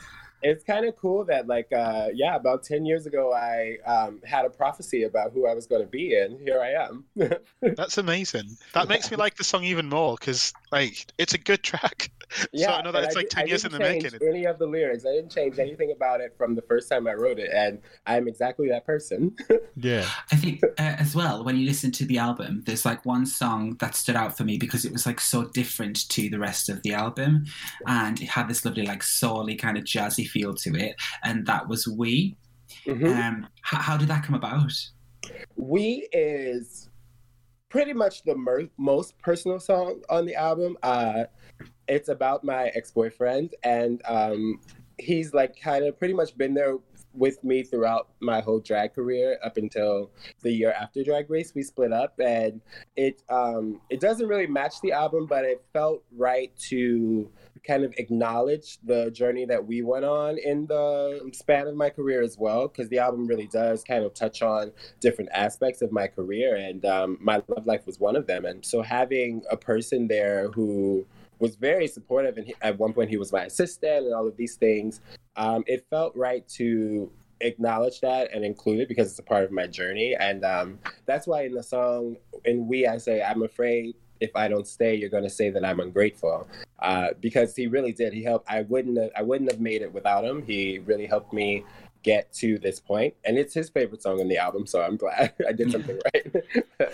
it's 0.42 0.64
kind 0.64 0.86
of 0.86 0.96
cool 0.96 1.24
that 1.24 1.46
like 1.46 1.72
uh, 1.72 2.08
yeah, 2.14 2.36
about 2.36 2.62
ten 2.62 2.84
years 2.86 3.06
ago, 3.06 3.32
I 3.32 3.78
um, 3.86 4.20
had 4.24 4.44
a 4.44 4.50
prophecy 4.50 5.02
about 5.02 5.32
who 5.32 5.46
I 5.46 5.54
was 5.54 5.66
going 5.66 5.82
to 5.82 5.88
be, 5.88 6.16
and 6.16 6.40
here 6.40 6.60
I 6.60 6.84
am. 6.84 7.04
That's 7.76 7.98
amazing. 7.98 8.56
That 8.74 8.88
makes 8.88 9.10
me 9.10 9.16
like 9.16 9.36
the 9.36 9.44
song 9.44 9.64
even 9.64 9.88
more 9.88 10.16
because 10.18 10.52
like 10.70 11.06
it's 11.18 11.34
a 11.34 11.38
good 11.38 11.62
track. 11.62 12.10
so 12.54 12.66
I 12.66 12.82
know 12.82 12.92
that 12.92 12.98
and 12.98 13.06
it's 13.06 13.16
like 13.16 13.30
di- 13.30 13.34
ten 13.34 13.44
I 13.44 13.46
years 13.48 13.64
in 13.64 13.72
didn't 13.72 13.82
the 13.82 13.88
change 13.88 14.12
making. 14.12 14.28
Any 14.28 14.44
of 14.44 14.58
the 14.58 14.66
lyrics, 14.66 15.04
I 15.06 15.12
didn't 15.12 15.32
change 15.32 15.58
anything 15.58 15.92
about 15.92 16.20
it 16.20 16.34
from 16.36 16.54
the 16.54 16.62
first 16.62 16.88
time 16.88 17.06
I 17.08 17.14
wrote 17.14 17.38
it, 17.38 17.50
and 17.52 17.80
I'm 18.06 18.28
exactly 18.28 18.68
that 18.68 18.86
person. 18.86 19.34
yeah. 19.76 20.06
I 20.30 20.36
think 20.36 20.62
uh, 20.62 20.68
as 20.78 21.14
well 21.14 21.42
when 21.44 21.56
you 21.56 21.66
listen 21.66 21.90
to 21.92 22.04
the 22.04 22.18
album, 22.18 22.62
there's 22.66 22.84
like 22.84 23.04
one 23.04 23.26
song 23.26 23.76
that 23.80 23.94
stood 23.96 24.16
out 24.16 24.36
for 24.36 24.44
me 24.44 24.58
because 24.58 24.84
it 24.84 24.92
was 24.92 25.06
like 25.06 25.20
so 25.20 25.44
different 25.44 26.08
to 26.10 26.28
the 26.28 26.38
rest 26.38 26.68
of 26.68 26.82
the 26.82 26.94
album, 26.94 27.46
and 27.86 28.20
it 28.20 28.28
had 28.28 28.48
this 28.48 28.64
lovely 28.64 28.86
like 28.86 29.02
soul 29.02 29.48
kind 29.56 29.78
of 29.78 29.84
jazzy 29.84 30.27
feel 30.28 30.54
to 30.54 30.74
it, 30.74 30.96
and 31.24 31.46
that 31.46 31.68
was 31.68 31.86
"We." 31.88 32.36
Mhm. 32.86 33.06
Um, 33.06 33.48
how, 33.62 33.78
how 33.78 33.96
did 33.96 34.08
that 34.08 34.24
come 34.24 34.34
about? 34.34 34.72
We 35.56 36.08
is 36.12 36.88
pretty 37.68 37.92
much 37.92 38.22
the 38.22 38.36
mer- 38.36 38.68
most 38.76 39.18
personal 39.18 39.60
song 39.60 40.02
on 40.08 40.26
the 40.26 40.34
album. 40.34 40.76
Uh, 40.82 41.24
it's 41.86 42.08
about 42.08 42.44
my 42.44 42.68
ex 42.74 42.90
boyfriend, 42.90 43.54
and 43.62 44.02
um, 44.06 44.60
he's 44.98 45.32
like 45.34 45.58
kind 45.60 45.84
of 45.84 45.98
pretty 45.98 46.14
much 46.14 46.36
been 46.36 46.54
there 46.54 46.76
with 47.14 47.42
me 47.42 47.62
throughout 47.62 48.08
my 48.20 48.40
whole 48.40 48.60
drag 48.60 48.94
career 48.94 49.38
up 49.42 49.56
until 49.56 50.10
the 50.42 50.52
year 50.52 50.72
after 50.72 51.02
Drag 51.02 51.28
Race. 51.30 51.52
We 51.54 51.62
split 51.62 51.92
up, 51.92 52.18
and 52.20 52.60
it 52.96 53.22
um, 53.28 53.80
it 53.90 54.00
doesn't 54.00 54.28
really 54.28 54.46
match 54.46 54.80
the 54.82 54.92
album, 54.92 55.26
but 55.26 55.44
it 55.44 55.64
felt 55.72 56.02
right 56.16 56.54
to 56.68 57.30
kind 57.64 57.84
of 57.84 57.92
acknowledge 57.98 58.78
the 58.84 59.10
journey 59.10 59.44
that 59.44 59.66
we 59.66 59.82
went 59.82 60.04
on 60.04 60.38
in 60.38 60.66
the 60.66 61.30
span 61.32 61.66
of 61.66 61.74
my 61.74 61.90
career 61.90 62.22
as 62.22 62.36
well 62.38 62.68
because 62.68 62.88
the 62.88 62.98
album 62.98 63.26
really 63.26 63.48
does 63.48 63.84
kind 63.84 64.04
of 64.04 64.14
touch 64.14 64.42
on 64.42 64.72
different 65.00 65.30
aspects 65.32 65.82
of 65.82 65.92
my 65.92 66.06
career 66.06 66.56
and 66.56 66.84
um, 66.84 67.18
my 67.20 67.42
love 67.48 67.66
life 67.66 67.86
was 67.86 67.98
one 67.98 68.16
of 68.16 68.26
them 68.26 68.44
and 68.44 68.64
so 68.64 68.82
having 68.82 69.42
a 69.50 69.56
person 69.56 70.08
there 70.08 70.48
who 70.52 71.06
was 71.38 71.56
very 71.56 71.86
supportive 71.86 72.36
and 72.36 72.46
he, 72.46 72.54
at 72.62 72.78
one 72.78 72.92
point 72.92 73.08
he 73.10 73.16
was 73.16 73.32
my 73.32 73.44
assistant 73.44 74.06
and 74.06 74.14
all 74.14 74.26
of 74.26 74.36
these 74.36 74.56
things 74.56 75.00
um, 75.36 75.62
it 75.66 75.86
felt 75.90 76.14
right 76.16 76.46
to 76.48 77.10
acknowledge 77.40 78.00
that 78.00 78.32
and 78.34 78.44
include 78.44 78.80
it 78.80 78.88
because 78.88 79.10
it's 79.10 79.18
a 79.18 79.22
part 79.22 79.44
of 79.44 79.52
my 79.52 79.66
journey. 79.66 80.16
And 80.18 80.44
um, 80.44 80.78
that's 81.06 81.26
why 81.26 81.44
in 81.44 81.52
the 81.52 81.62
song, 81.62 82.16
in 82.44 82.66
We, 82.66 82.86
I 82.86 82.98
say, 82.98 83.22
I'm 83.22 83.42
afraid 83.42 83.96
if 84.20 84.30
I 84.34 84.48
don't 84.48 84.66
stay, 84.66 84.94
you're 84.94 85.10
going 85.10 85.24
to 85.24 85.30
say 85.30 85.50
that 85.50 85.64
I'm 85.64 85.80
ungrateful. 85.80 86.48
Uh, 86.78 87.08
because 87.20 87.56
he 87.56 87.66
really 87.66 87.92
did. 87.92 88.12
He 88.12 88.22
helped. 88.22 88.50
I 88.50 88.62
wouldn't. 88.62 88.98
Have, 88.98 89.10
I 89.16 89.22
wouldn't 89.22 89.50
have 89.50 89.60
made 89.60 89.82
it 89.82 89.92
without 89.92 90.24
him. 90.24 90.42
He 90.42 90.78
really 90.78 91.06
helped 91.06 91.32
me 91.32 91.64
get 92.02 92.32
to 92.32 92.58
this 92.58 92.78
point, 92.78 93.14
and 93.24 93.36
it's 93.36 93.54
his 93.54 93.68
favorite 93.68 94.02
song 94.02 94.20
on 94.20 94.28
the 94.28 94.38
album. 94.38 94.66
So 94.66 94.80
I'm 94.80 94.96
glad 94.96 95.34
I 95.48 95.52
did 95.52 95.72
something 95.72 95.98
right. 96.14 96.44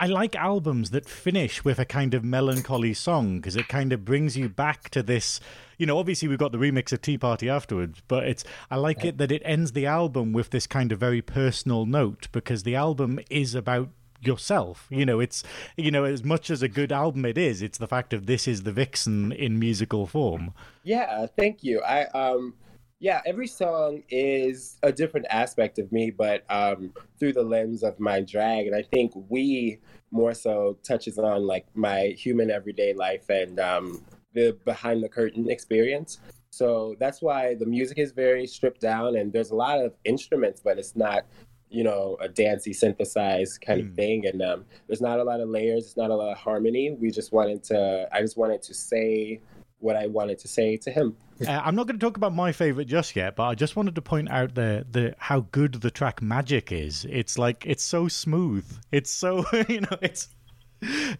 I 0.00 0.06
like 0.06 0.34
albums 0.34 0.90
that 0.90 1.08
finish 1.08 1.64
with 1.64 1.78
a 1.78 1.84
kind 1.84 2.14
of 2.14 2.24
melancholy 2.24 2.94
song 2.94 3.36
because 3.36 3.54
it 3.54 3.68
kind 3.68 3.92
of 3.92 4.04
brings 4.04 4.36
you 4.36 4.48
back 4.48 4.90
to 4.90 5.02
this. 5.02 5.38
You 5.78 5.86
know, 5.86 5.98
obviously 5.98 6.28
we've 6.28 6.38
got 6.38 6.52
the 6.52 6.58
remix 6.58 6.92
of 6.92 7.00
Tea 7.00 7.16
Party 7.16 7.48
afterwards, 7.48 8.02
but 8.08 8.24
it's 8.24 8.44
I 8.70 8.76
like 8.76 9.04
it 9.04 9.18
that 9.18 9.30
it 9.30 9.42
ends 9.44 9.72
the 9.72 9.86
album 9.86 10.32
with 10.32 10.50
this 10.50 10.66
kind 10.66 10.90
of 10.90 10.98
very 10.98 11.22
personal 11.22 11.86
note 11.86 12.28
because 12.32 12.64
the 12.64 12.74
album 12.74 13.20
is 13.30 13.54
about 13.54 13.90
yourself. 14.26 14.86
You 14.90 15.06
know, 15.06 15.20
it's 15.20 15.42
you 15.76 15.90
know 15.90 16.04
as 16.04 16.24
much 16.24 16.50
as 16.50 16.62
a 16.62 16.68
good 16.68 16.92
album 16.92 17.24
it 17.24 17.38
is, 17.38 17.62
it's 17.62 17.78
the 17.78 17.88
fact 17.88 18.12
of 18.12 18.26
this 18.26 18.46
is 18.48 18.62
the 18.62 18.72
Vixen 18.72 19.32
in 19.32 19.58
musical 19.58 20.06
form. 20.06 20.52
Yeah, 20.82 21.26
thank 21.36 21.62
you. 21.62 21.82
I 21.82 22.04
um 22.06 22.54
yeah, 23.00 23.20
every 23.26 23.46
song 23.46 24.02
is 24.08 24.78
a 24.82 24.90
different 24.90 25.26
aspect 25.28 25.78
of 25.78 25.92
me, 25.92 26.10
but 26.10 26.42
um, 26.48 26.94
through 27.18 27.34
the 27.34 27.42
lens 27.42 27.82
of 27.82 28.00
my 28.00 28.22
drag. 28.22 28.66
And 28.66 28.74
I 28.74 28.80
think 28.80 29.12
we 29.28 29.78
more 30.10 30.32
so 30.32 30.78
touches 30.82 31.18
on 31.18 31.46
like 31.46 31.66
my 31.74 32.14
human 32.16 32.50
everyday 32.50 32.94
life 32.94 33.28
and 33.28 33.60
um, 33.60 34.02
the 34.32 34.56
behind 34.64 35.02
the 35.02 35.08
curtain 35.10 35.50
experience. 35.50 36.18
So 36.50 36.94
that's 37.00 37.20
why 37.20 37.56
the 37.56 37.66
music 37.66 37.98
is 37.98 38.12
very 38.12 38.46
stripped 38.46 38.80
down 38.80 39.16
and 39.16 39.32
there's 39.32 39.50
a 39.50 39.56
lot 39.56 39.80
of 39.80 39.92
instruments, 40.04 40.62
but 40.64 40.78
it's 40.78 40.94
not, 40.96 41.26
you 41.74 41.82
know, 41.82 42.16
a 42.20 42.28
dancey 42.28 42.72
synthesized 42.72 43.60
kind 43.60 43.80
of 43.80 43.94
thing. 43.94 44.26
And 44.26 44.40
um, 44.40 44.64
there's 44.86 45.00
not 45.00 45.18
a 45.18 45.24
lot 45.24 45.40
of 45.40 45.48
layers, 45.48 45.86
it's 45.86 45.96
not 45.96 46.10
a 46.10 46.14
lot 46.14 46.30
of 46.30 46.38
harmony. 46.38 46.96
We 46.98 47.10
just 47.10 47.32
wanted 47.32 47.64
to, 47.64 48.08
I 48.12 48.20
just 48.20 48.36
wanted 48.36 48.62
to 48.62 48.74
say 48.74 49.40
what 49.80 49.96
I 49.96 50.06
wanted 50.06 50.38
to 50.38 50.48
say 50.48 50.76
to 50.78 50.90
him. 50.90 51.16
Uh, 51.46 51.60
I'm 51.64 51.74
not 51.74 51.88
going 51.88 51.98
to 51.98 52.06
talk 52.06 52.16
about 52.16 52.32
my 52.32 52.52
favorite 52.52 52.86
just 52.86 53.16
yet, 53.16 53.34
but 53.34 53.44
I 53.44 53.54
just 53.56 53.74
wanted 53.74 53.96
to 53.96 54.02
point 54.02 54.30
out 54.30 54.54
the 54.54 54.86
the 54.88 55.14
how 55.18 55.40
good 55.50 55.74
the 55.74 55.90
track 55.90 56.22
Magic 56.22 56.70
is. 56.70 57.04
It's 57.10 57.36
like 57.38 57.64
it's 57.66 57.82
so 57.82 58.06
smooth. 58.06 58.64
It's 58.92 59.10
so 59.10 59.44
you 59.68 59.80
know 59.80 59.98
it's 60.00 60.28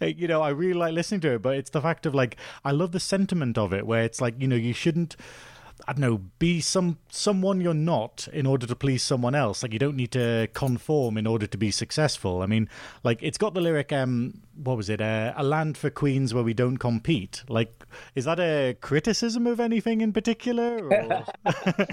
you 0.01 0.29
know 0.29 0.41
I 0.41 0.51
really 0.51 0.75
like 0.75 0.95
listening 0.95 1.21
to 1.23 1.35
it, 1.35 1.43
but 1.43 1.57
it's 1.57 1.71
the 1.71 1.81
fact 1.81 2.07
of 2.07 2.15
like 2.15 2.37
I 2.65 2.71
love 2.71 2.93
the 2.93 3.01
sentiment 3.01 3.59
of 3.59 3.73
it, 3.75 3.87
where 3.87 4.05
it's 4.05 4.21
like 4.21 4.37
you 4.39 4.47
know 4.47 4.57
you 4.57 4.73
shouldn't. 4.73 5.17
I 5.87 5.93
don't 5.93 6.01
know, 6.01 6.21
be 6.39 6.61
some 6.61 6.99
someone 7.11 7.61
you're 7.61 7.75
not 7.75 8.29
in 8.33 8.47
order 8.47 8.67
to 8.67 8.77
please 8.77 9.03
someone 9.03 9.35
else. 9.35 9.63
Like 9.63 9.73
you 9.73 9.79
don't 9.79 9.97
need 9.97 10.13
to 10.13 10.49
conform 10.55 11.19
in 11.19 11.27
order 11.27 11.47
to 11.47 11.59
be 11.59 11.71
successful. 11.71 12.43
I 12.43 12.47
mean, 12.47 12.69
like 13.03 13.19
it's 13.23 13.39
got 13.39 13.55
the 13.55 13.61
lyric, 13.61 13.93
um, 13.93 14.43
what 14.55 14.77
was 14.77 14.89
it? 14.89 15.01
Uh, 15.01 15.33
a 15.37 15.43
land 15.43 15.77
for 15.77 15.91
queens 15.91 16.33
where 16.33 16.45
we 16.45 16.55
don't 16.55 16.79
compete. 16.79 17.43
Like, 17.49 17.85
is 18.15 18.25
that 18.25 18.41
a 18.41 18.77
criticism 18.81 19.47
of 19.47 19.61
anything 19.61 20.01
in 20.01 20.13
particular? 20.13 20.89
Or... 20.89 21.25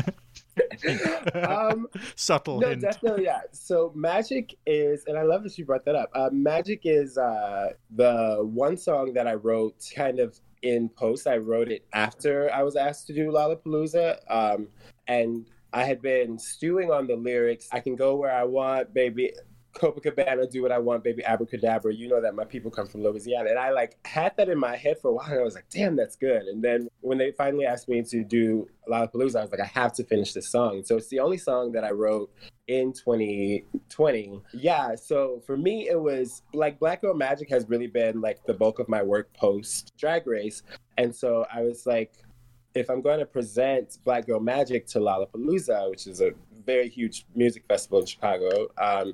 um, 1.36 1.88
Subtle 2.16 2.60
no, 2.60 2.70
hint. 2.70 2.82
definitely, 2.82 3.26
yeah. 3.26 3.42
So 3.52 3.92
Magic 3.96 4.58
is, 4.66 5.06
and 5.08 5.18
I 5.18 5.24
love 5.24 5.44
that 5.44 5.58
you 5.58 5.66
brought 5.66 5.86
that 5.86 5.96
up. 5.96 6.10
Uh, 6.14 6.30
Magic 6.32 6.82
is 6.84 7.18
uh, 7.18 7.70
the 7.96 8.38
one 8.42 8.78
song 8.78 9.14
that 9.14 9.28
I 9.28 9.34
wrote 9.34 9.92
kind 9.96 10.20
of 10.20 10.40
in 10.62 10.90
post. 10.90 11.28
I 11.28 11.38
wrote 11.38 11.70
it 11.70 11.86
after 11.94 12.52
I 12.54 12.64
was 12.64 12.76
asked 12.76 13.08
to 13.08 13.14
do 13.14 13.32
Lollapalooza. 13.32 14.18
Um, 14.30 14.68
and 15.08 15.46
I 15.74 15.84
had 15.84 16.02
been 16.02 16.38
stewing 16.38 16.92
on 16.92 17.08
the 17.08 17.16
lyrics. 17.16 17.68
I 17.72 17.80
can 17.80 17.96
go 17.96 18.16
where 18.16 18.32
I 18.34 18.44
want, 18.44 18.94
baby. 18.94 19.34
Copacabana, 19.74 20.50
do 20.50 20.62
what 20.62 20.72
I 20.72 20.80
want, 20.80 21.04
baby. 21.04 21.24
Abracadabra. 21.24 21.94
You 21.94 22.10
know 22.10 22.22
that 22.22 22.36
my 22.36 22.46
people 22.46 22.72
come 22.72 22.88
from 22.88 23.04
Louisiana, 23.04 23.50
and 23.50 23.60
I 23.60 23.72
like 23.72 23.98
had 24.06 24.36
that 24.38 24.50
in 24.50 24.58
my 24.58 24.76
head 24.76 24.98
for 25.02 25.10
a 25.10 25.14
while. 25.14 25.28
And 25.30 25.40
I 25.40 25.44
was 25.44 25.56
like, 25.56 25.70
"Damn, 25.70 25.96
that's 25.96 26.16
good." 26.16 26.44
And 26.44 26.64
then 26.64 26.90
when 27.02 27.18
they 27.18 27.32
finally 27.32 27.66
asked 27.66 27.88
me 27.88 28.02
to 28.04 28.24
do 28.24 28.68
Lollapalooza, 28.90 29.38
I 29.38 29.42
was 29.42 29.52
like, 29.52 29.62
"I 29.62 29.72
have 29.80 29.94
to 29.94 30.04
finish 30.04 30.34
this 30.34 30.50
song." 30.50 30.84
So 30.84 30.98
it's 30.98 31.08
the 31.08 31.20
only 31.20 31.38
song 31.38 31.72
that 31.72 31.84
I 31.84 31.92
wrote 31.92 32.32
in 32.68 32.94
2020. 32.94 34.42
Yeah. 34.54 34.96
So 34.96 35.42
for 35.46 35.58
me, 35.58 35.88
it 35.90 36.00
was 36.00 36.42
like 36.54 36.80
Black 36.80 37.02
Girl 37.02 37.14
Magic 37.14 37.50
has 37.50 37.68
really 37.70 37.88
been 37.88 38.22
like 38.22 38.46
the 38.46 38.54
bulk 38.54 38.80
of 38.80 38.90
my 38.90 39.02
work 39.02 39.34
post 39.34 39.94
Drag 39.98 40.28
Race, 40.28 40.64
and 40.98 41.16
so 41.16 41.46
I 41.54 41.62
was 41.62 41.86
like, 41.86 42.14
if 42.74 42.90
I'm 42.90 43.02
going 43.02 43.20
to 43.20 43.26
present 43.26 43.98
Black 44.04 44.26
Girl 44.26 44.40
Magic 44.40 44.86
to 44.88 45.00
Lollapalooza, 45.00 45.90
which 45.90 46.08
is 46.08 46.22
a 46.22 46.32
very 46.66 46.90
huge 46.90 47.26
music 47.36 47.64
festival 47.68 48.00
in 48.00 48.06
Chicago, 48.06 48.68
um, 48.78 49.14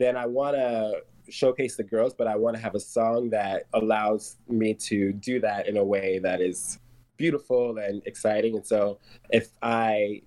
then 0.00 0.16
I 0.16 0.26
want 0.26 0.56
to 0.56 1.02
showcase 1.28 1.76
the 1.76 1.84
girls, 1.84 2.14
but 2.14 2.26
I 2.26 2.34
want 2.34 2.56
to 2.56 2.62
have 2.62 2.74
a 2.74 2.80
song 2.80 3.30
that 3.30 3.64
allows 3.74 4.36
me 4.48 4.74
to 4.74 5.12
do 5.12 5.38
that 5.40 5.68
in 5.68 5.76
a 5.76 5.84
way 5.84 6.18
that 6.18 6.40
is 6.40 6.78
beautiful 7.18 7.76
and 7.76 8.02
exciting. 8.06 8.56
And 8.56 8.66
so 8.66 8.98
if 9.28 9.50
I 9.62 10.22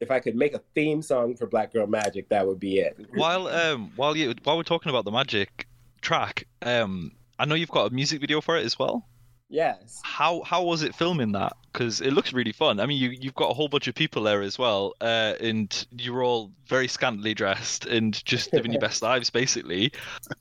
if 0.00 0.10
I 0.10 0.20
could 0.20 0.36
make 0.36 0.52
a 0.54 0.60
theme 0.74 1.00
song 1.00 1.34
for 1.34 1.46
Black 1.46 1.72
Girl 1.72 1.86
Magic, 1.86 2.28
that 2.28 2.46
would 2.46 2.60
be 2.60 2.78
it. 2.78 2.94
While 3.14 3.48
um 3.48 3.90
while 3.96 4.14
you 4.14 4.34
while 4.44 4.58
we're 4.58 4.62
talking 4.62 4.90
about 4.90 5.06
the 5.06 5.10
magic 5.10 5.66
track, 6.02 6.46
um 6.60 7.12
I 7.38 7.46
know 7.46 7.54
you've 7.54 7.70
got 7.70 7.90
a 7.90 7.94
music 7.94 8.20
video 8.20 8.42
for 8.42 8.56
it 8.58 8.66
as 8.66 8.78
well. 8.78 9.06
Yes. 9.48 10.00
How 10.02 10.42
how 10.42 10.64
was 10.64 10.82
it 10.82 10.94
filming 10.94 11.32
that? 11.32 11.52
Because 11.72 12.00
it 12.00 12.12
looks 12.12 12.32
really 12.32 12.52
fun. 12.52 12.80
I 12.80 12.86
mean, 12.86 12.98
you 12.98 13.10
you've 13.10 13.34
got 13.34 13.50
a 13.50 13.54
whole 13.54 13.68
bunch 13.68 13.86
of 13.86 13.94
people 13.94 14.24
there 14.24 14.42
as 14.42 14.58
well, 14.58 14.94
uh, 15.00 15.34
and 15.40 15.86
you're 15.96 16.22
all 16.22 16.50
very 16.66 16.88
scantily 16.88 17.34
dressed 17.34 17.86
and 17.86 18.24
just 18.24 18.52
living 18.52 18.72
your 18.72 18.80
best 18.88 19.02
lives, 19.02 19.30
basically. 19.30 19.92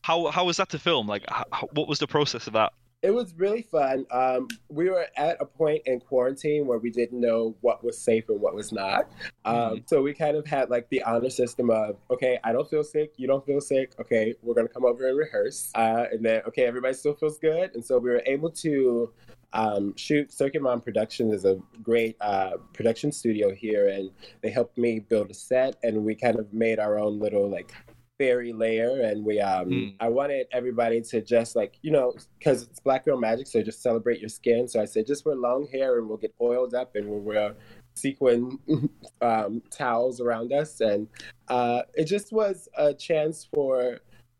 How 0.01 0.27
how 0.31 0.45
was 0.45 0.57
that 0.57 0.69
to 0.69 0.79
film? 0.79 1.07
Like, 1.07 1.23
how, 1.29 1.67
what 1.73 1.87
was 1.87 1.99
the 1.99 2.07
process 2.07 2.47
of 2.47 2.53
that? 2.53 2.73
It 3.05 3.13
was 3.13 3.35
really 3.37 3.61
fun. 3.61 4.07
Um, 4.09 4.47
we 4.69 4.89
were 4.89 5.05
at 5.15 5.37
a 5.39 5.45
point 5.45 5.83
in 5.85 5.99
quarantine 5.99 6.65
where 6.65 6.79
we 6.79 6.89
didn't 6.89 7.21
know 7.21 7.55
what 7.61 7.83
was 7.83 7.99
safe 7.99 8.29
and 8.29 8.41
what 8.41 8.55
was 8.55 8.71
not. 8.71 9.07
Um, 9.45 9.55
Mhm. 9.55 9.89
So 9.89 10.01
we 10.01 10.11
kind 10.15 10.35
of 10.35 10.47
had 10.47 10.71
like 10.71 10.89
the 10.89 11.03
honor 11.03 11.29
system 11.29 11.69
of, 11.69 11.97
okay, 12.09 12.39
I 12.43 12.51
don't 12.51 12.67
feel 12.67 12.83
sick, 12.83 13.13
you 13.17 13.27
don't 13.27 13.45
feel 13.45 13.61
sick. 13.61 13.91
Okay, 13.99 14.33
we're 14.41 14.55
gonna 14.55 14.69
come 14.69 14.85
over 14.85 15.07
and 15.07 15.15
rehearse, 15.15 15.71
uh, 15.75 16.05
and 16.11 16.25
then 16.25 16.41
okay, 16.47 16.63
everybody 16.65 16.95
still 16.95 17.13
feels 17.13 17.37
good, 17.37 17.75
and 17.75 17.85
so 17.85 17.99
we 17.99 18.09
were 18.09 18.23
able 18.25 18.49
to 18.65 19.13
um, 19.53 19.95
shoot. 19.95 20.33
Circuit 20.33 20.61
Mom 20.61 20.81
Productions 20.81 21.31
is 21.33 21.45
a 21.45 21.57
great 21.81 22.17
uh, 22.19 22.57
production 22.73 23.09
studio 23.11 23.53
here, 23.53 23.87
and 23.87 24.09
they 24.41 24.49
helped 24.49 24.77
me 24.77 24.99
build 24.99 25.29
a 25.31 25.33
set, 25.33 25.77
and 25.83 26.03
we 26.03 26.13
kind 26.13 26.37
of 26.37 26.51
made 26.51 26.77
our 26.77 26.99
own 26.99 27.19
little 27.19 27.47
like 27.49 27.71
fairy 28.17 28.53
layer 28.53 29.01
and 29.01 29.25
we 29.25 29.39
um 29.39 29.67
Hmm. 29.67 29.87
i 29.99 30.07
wanted 30.07 30.47
everybody 30.51 31.01
to 31.01 31.21
just 31.21 31.55
like 31.55 31.77
you 31.81 31.91
know 31.91 32.13
because 32.39 32.63
it's 32.63 32.79
black 32.79 33.03
girl 33.05 33.17
magic 33.17 33.47
so 33.47 33.61
just 33.61 33.81
celebrate 33.81 34.19
your 34.19 34.29
skin 34.29 34.67
so 34.67 34.81
i 34.81 34.85
said 34.85 35.05
just 35.05 35.25
wear 35.25 35.35
long 35.35 35.67
hair 35.71 35.97
and 35.97 36.07
we'll 36.07 36.17
get 36.17 36.33
oiled 36.39 36.73
up 36.73 36.95
and 36.95 37.07
we'll 37.09 37.19
wear 37.19 37.55
sequin 37.95 38.57
um, 39.21 39.61
towels 39.69 40.21
around 40.21 40.53
us 40.53 40.79
and 40.81 41.07
uh 41.49 41.81
it 41.93 42.05
just 42.05 42.31
was 42.31 42.69
a 42.77 42.93
chance 42.93 43.47
for 43.53 43.99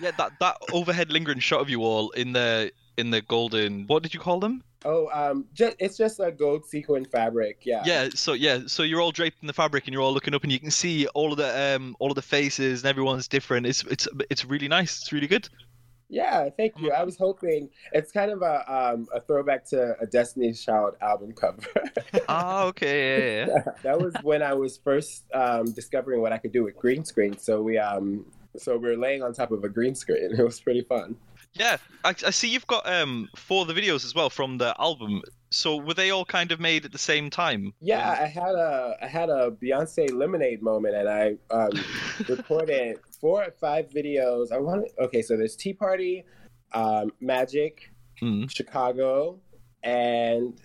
Yeah, 0.00 0.12
that 0.16 0.32
that 0.38 0.56
overhead 0.72 1.10
lingering 1.10 1.40
shot 1.40 1.60
of 1.60 1.68
you 1.68 1.82
all 1.82 2.10
in 2.10 2.32
the 2.32 2.70
in 2.96 3.10
the 3.10 3.20
golden. 3.20 3.84
What 3.88 4.02
did 4.04 4.14
you 4.14 4.20
call 4.20 4.38
them? 4.38 4.62
Oh 4.84 5.08
um 5.12 5.44
just 5.52 5.76
it's 5.78 5.96
just 5.96 6.20
a 6.20 6.30
gold 6.30 6.64
sequin 6.64 7.04
fabric 7.04 7.60
yeah 7.64 7.82
Yeah, 7.84 8.08
so 8.14 8.32
yeah, 8.32 8.60
so 8.66 8.82
you're 8.82 9.00
all 9.00 9.10
draped 9.10 9.38
in 9.42 9.46
the 9.46 9.52
fabric 9.52 9.86
and 9.86 9.92
you're 9.92 10.02
all 10.02 10.12
looking 10.12 10.34
up 10.34 10.42
and 10.42 10.52
you 10.52 10.60
can 10.60 10.70
see 10.70 11.06
all 11.08 11.32
of 11.32 11.38
the 11.38 11.74
um 11.76 11.96
all 11.98 12.10
of 12.10 12.14
the 12.14 12.22
faces 12.22 12.82
and 12.82 12.88
everyone's 12.88 13.28
different. 13.28 13.66
It's 13.66 13.82
it's 13.84 14.06
it's 14.30 14.44
really 14.44 14.68
nice. 14.68 15.00
It's 15.02 15.12
really 15.12 15.26
good. 15.26 15.48
Yeah, 16.10 16.48
thank 16.56 16.78
you. 16.78 16.90
I 16.90 17.04
was 17.04 17.18
hoping 17.18 17.68
it's 17.92 18.12
kind 18.12 18.30
of 18.30 18.40
a 18.40 18.64
um, 18.72 19.08
a 19.14 19.20
throwback 19.20 19.66
to 19.70 19.94
a 20.00 20.06
Destiny's 20.06 20.64
Child 20.64 20.94
album 21.02 21.32
cover. 21.32 21.62
Ah, 22.28 22.64
okay, 22.64 23.40
yeah, 23.40 23.46
yeah. 23.46 23.72
that 23.82 24.00
was 24.00 24.14
when 24.22 24.42
I 24.42 24.54
was 24.54 24.78
first 24.78 25.24
um, 25.34 25.72
discovering 25.72 26.22
what 26.22 26.32
I 26.32 26.38
could 26.38 26.52
do 26.52 26.64
with 26.64 26.76
green 26.76 27.04
screen. 27.04 27.36
So 27.38 27.62
we 27.62 27.76
um 27.78 28.24
so 28.56 28.78
we 28.78 28.88
were 28.88 28.96
laying 28.96 29.22
on 29.22 29.34
top 29.34 29.50
of 29.50 29.64
a 29.64 29.68
green 29.68 29.94
screen. 29.94 30.30
It 30.38 30.42
was 30.42 30.60
pretty 30.60 30.82
fun. 30.82 31.16
Yeah, 31.58 31.76
I, 32.04 32.10
I 32.10 32.30
see 32.30 32.48
you've 32.48 32.66
got 32.66 32.88
um 32.90 33.28
four 33.36 33.62
of 33.62 33.68
the 33.68 33.74
videos 33.74 34.04
as 34.04 34.14
well 34.14 34.30
from 34.30 34.58
the 34.58 34.74
album. 34.80 35.22
So 35.50 35.76
were 35.76 35.94
they 35.94 36.10
all 36.10 36.24
kind 36.26 36.52
of 36.52 36.60
made 36.60 36.84
at 36.84 36.92
the 36.92 36.98
same 36.98 37.30
time? 37.30 37.72
Yeah, 37.80 38.10
I 38.20 38.26
had 38.26 38.54
a 38.54 38.96
I 39.02 39.06
had 39.06 39.30
a 39.30 39.50
Beyonce 39.50 40.12
Lemonade 40.12 40.62
moment, 40.62 40.94
and 40.94 41.08
I 41.08 41.36
um, 41.50 41.70
recorded 42.28 42.98
four 43.20 43.44
or 43.44 43.50
five 43.60 43.88
videos. 43.90 44.52
I 44.52 44.58
want 44.58 44.88
okay, 44.98 45.22
so 45.22 45.36
there's 45.36 45.56
Tea 45.56 45.72
Party, 45.72 46.24
um, 46.72 47.12
Magic, 47.20 47.90
Mm. 48.22 48.50
Chicago, 48.50 49.38
and 49.84 50.60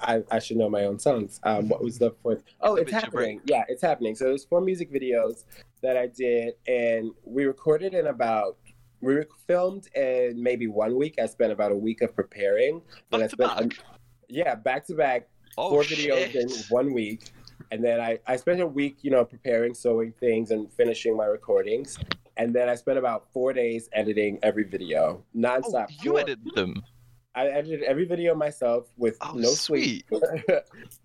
I, 0.00 0.22
I 0.30 0.38
should 0.38 0.56
know 0.56 0.70
my 0.70 0.84
own 0.84 0.98
songs. 0.98 1.38
Um, 1.42 1.68
what 1.68 1.82
was 1.82 1.98
the 1.98 2.10
fourth? 2.22 2.42
Oh, 2.60 2.76
it's 2.76 2.90
happening. 2.90 3.40
Yeah, 3.44 3.64
it's 3.68 3.82
happening. 3.82 4.14
So 4.14 4.24
there's 4.24 4.44
four 4.44 4.60
music 4.60 4.92
videos 4.92 5.44
that 5.82 5.96
I 5.96 6.06
did, 6.06 6.54
and 6.66 7.10
we 7.24 7.44
recorded 7.44 7.94
in 7.94 8.06
about. 8.06 8.56
We 9.02 9.20
filmed 9.46 9.88
in 9.94 10.40
maybe 10.42 10.68
one 10.68 10.96
week. 10.96 11.16
I 11.20 11.26
spent 11.26 11.52
about 11.52 11.72
a 11.72 11.76
week 11.76 12.00
of 12.02 12.14
preparing. 12.14 12.80
Back 13.10 13.28
to 13.30 13.36
back. 13.36 13.84
yeah, 14.28 14.54
back 14.54 14.86
to 14.86 14.94
back 14.94 15.28
Oh 15.58 15.68
four 15.70 15.82
videos 15.82 16.34
in 16.34 16.48
one 16.70 16.94
week. 16.94 17.32
and 17.72 17.82
then 17.84 18.00
I, 18.00 18.18
I 18.26 18.36
spent 18.36 18.60
a 18.60 18.66
week, 18.66 18.98
you 19.02 19.10
know, 19.10 19.24
preparing 19.24 19.74
sewing 19.74 20.12
things 20.20 20.50
and 20.52 20.72
finishing 20.72 21.16
my 21.16 21.24
recordings. 21.26 21.98
And 22.38 22.54
then 22.54 22.68
I 22.68 22.74
spent 22.76 22.96
about 22.98 23.26
four 23.32 23.52
days 23.52 23.88
editing 23.92 24.38
every 24.42 24.64
video 24.64 25.22
Oh, 25.22 25.38
nonstop. 25.38 25.88
you 26.02 26.12
Four- 26.12 26.20
edited 26.20 26.54
them. 26.54 26.82
I 27.34 27.46
edited 27.46 27.82
every 27.84 28.04
video 28.04 28.34
myself 28.34 28.88
with 28.96 29.16
Oh, 29.20 29.32
no 29.32 29.48
sweet. 29.48 30.04
um, 30.12 30.18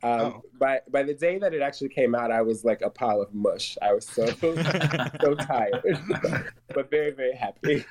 Oh. 0.03 0.41
By 0.59 0.81
by 0.89 1.03
the 1.03 1.13
day 1.13 1.37
that 1.39 1.53
it 1.53 1.61
actually 1.61 1.89
came 1.89 2.15
out, 2.15 2.31
I 2.31 2.41
was 2.41 2.65
like 2.65 2.81
a 2.81 2.89
pile 2.89 3.21
of 3.21 3.33
mush. 3.33 3.77
I 3.81 3.93
was 3.93 4.05
so 4.05 4.25
so 5.21 5.35
tired, 5.35 5.81
but 6.73 6.89
very 6.89 7.11
very 7.11 7.35
happy. 7.35 7.85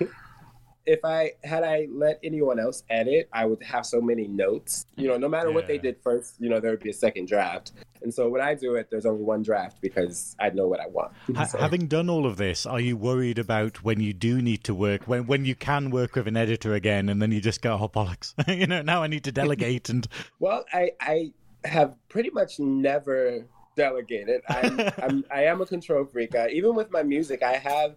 If 0.86 1.04
I 1.04 1.32
had 1.42 1.64
I 1.64 1.88
let 1.90 2.20
anyone 2.22 2.58
else 2.60 2.84
edit, 2.88 3.28
I 3.32 3.44
would 3.44 3.62
have 3.62 3.84
so 3.84 4.00
many 4.00 4.28
notes. 4.28 4.86
You 4.96 5.08
know, 5.08 5.16
no 5.16 5.28
matter 5.28 5.50
what 5.50 5.66
they 5.66 5.78
did 5.78 5.96
first, 6.02 6.36
you 6.38 6.48
know, 6.48 6.60
there 6.60 6.70
would 6.70 6.80
be 6.80 6.90
a 6.90 6.94
second 6.94 7.26
draft. 7.28 7.72
And 8.02 8.14
so 8.14 8.28
when 8.28 8.40
I 8.40 8.54
do 8.54 8.76
it, 8.76 8.88
there's 8.90 9.06
only 9.06 9.24
one 9.24 9.42
draft 9.42 9.80
because 9.80 10.36
I 10.38 10.50
know 10.50 10.68
what 10.68 10.80
I 10.80 10.86
want. 10.86 11.12
So- 11.50 11.58
having 11.58 11.86
done 11.88 12.08
all 12.08 12.24
of 12.26 12.36
this, 12.36 12.66
are 12.66 12.80
you 12.80 12.96
worried 12.96 13.38
about 13.38 13.82
when 13.82 14.00
you 14.00 14.12
do 14.12 14.40
need 14.40 14.62
to 14.64 14.74
work, 14.74 15.02
when 15.06 15.26
when 15.26 15.44
you 15.44 15.54
can 15.54 15.90
work 15.90 16.14
with 16.14 16.28
an 16.28 16.36
editor 16.36 16.74
again, 16.74 17.08
and 17.08 17.20
then 17.20 17.32
you 17.32 17.40
just 17.40 17.62
go, 17.62 17.72
oh 17.80 17.88
bollocks, 17.88 18.34
you 18.60 18.66
know, 18.66 18.82
now 18.82 19.02
I 19.02 19.06
need 19.08 19.24
to 19.24 19.32
delegate 19.32 19.88
and 19.88 20.06
Well, 20.38 20.64
I 20.72 20.92
I 21.00 21.32
have 21.64 21.96
pretty 22.08 22.30
much 22.30 22.60
never 22.60 23.44
delegated. 23.76 24.40
I'm, 24.48 24.80
I'm 25.02 25.24
I 25.32 25.44
am 25.44 25.60
a 25.60 25.66
control 25.66 26.04
freak. 26.04 26.34
Uh, 26.34 26.46
even 26.50 26.74
with 26.74 26.90
my 26.90 27.02
music, 27.02 27.42
I 27.42 27.54
have 27.56 27.96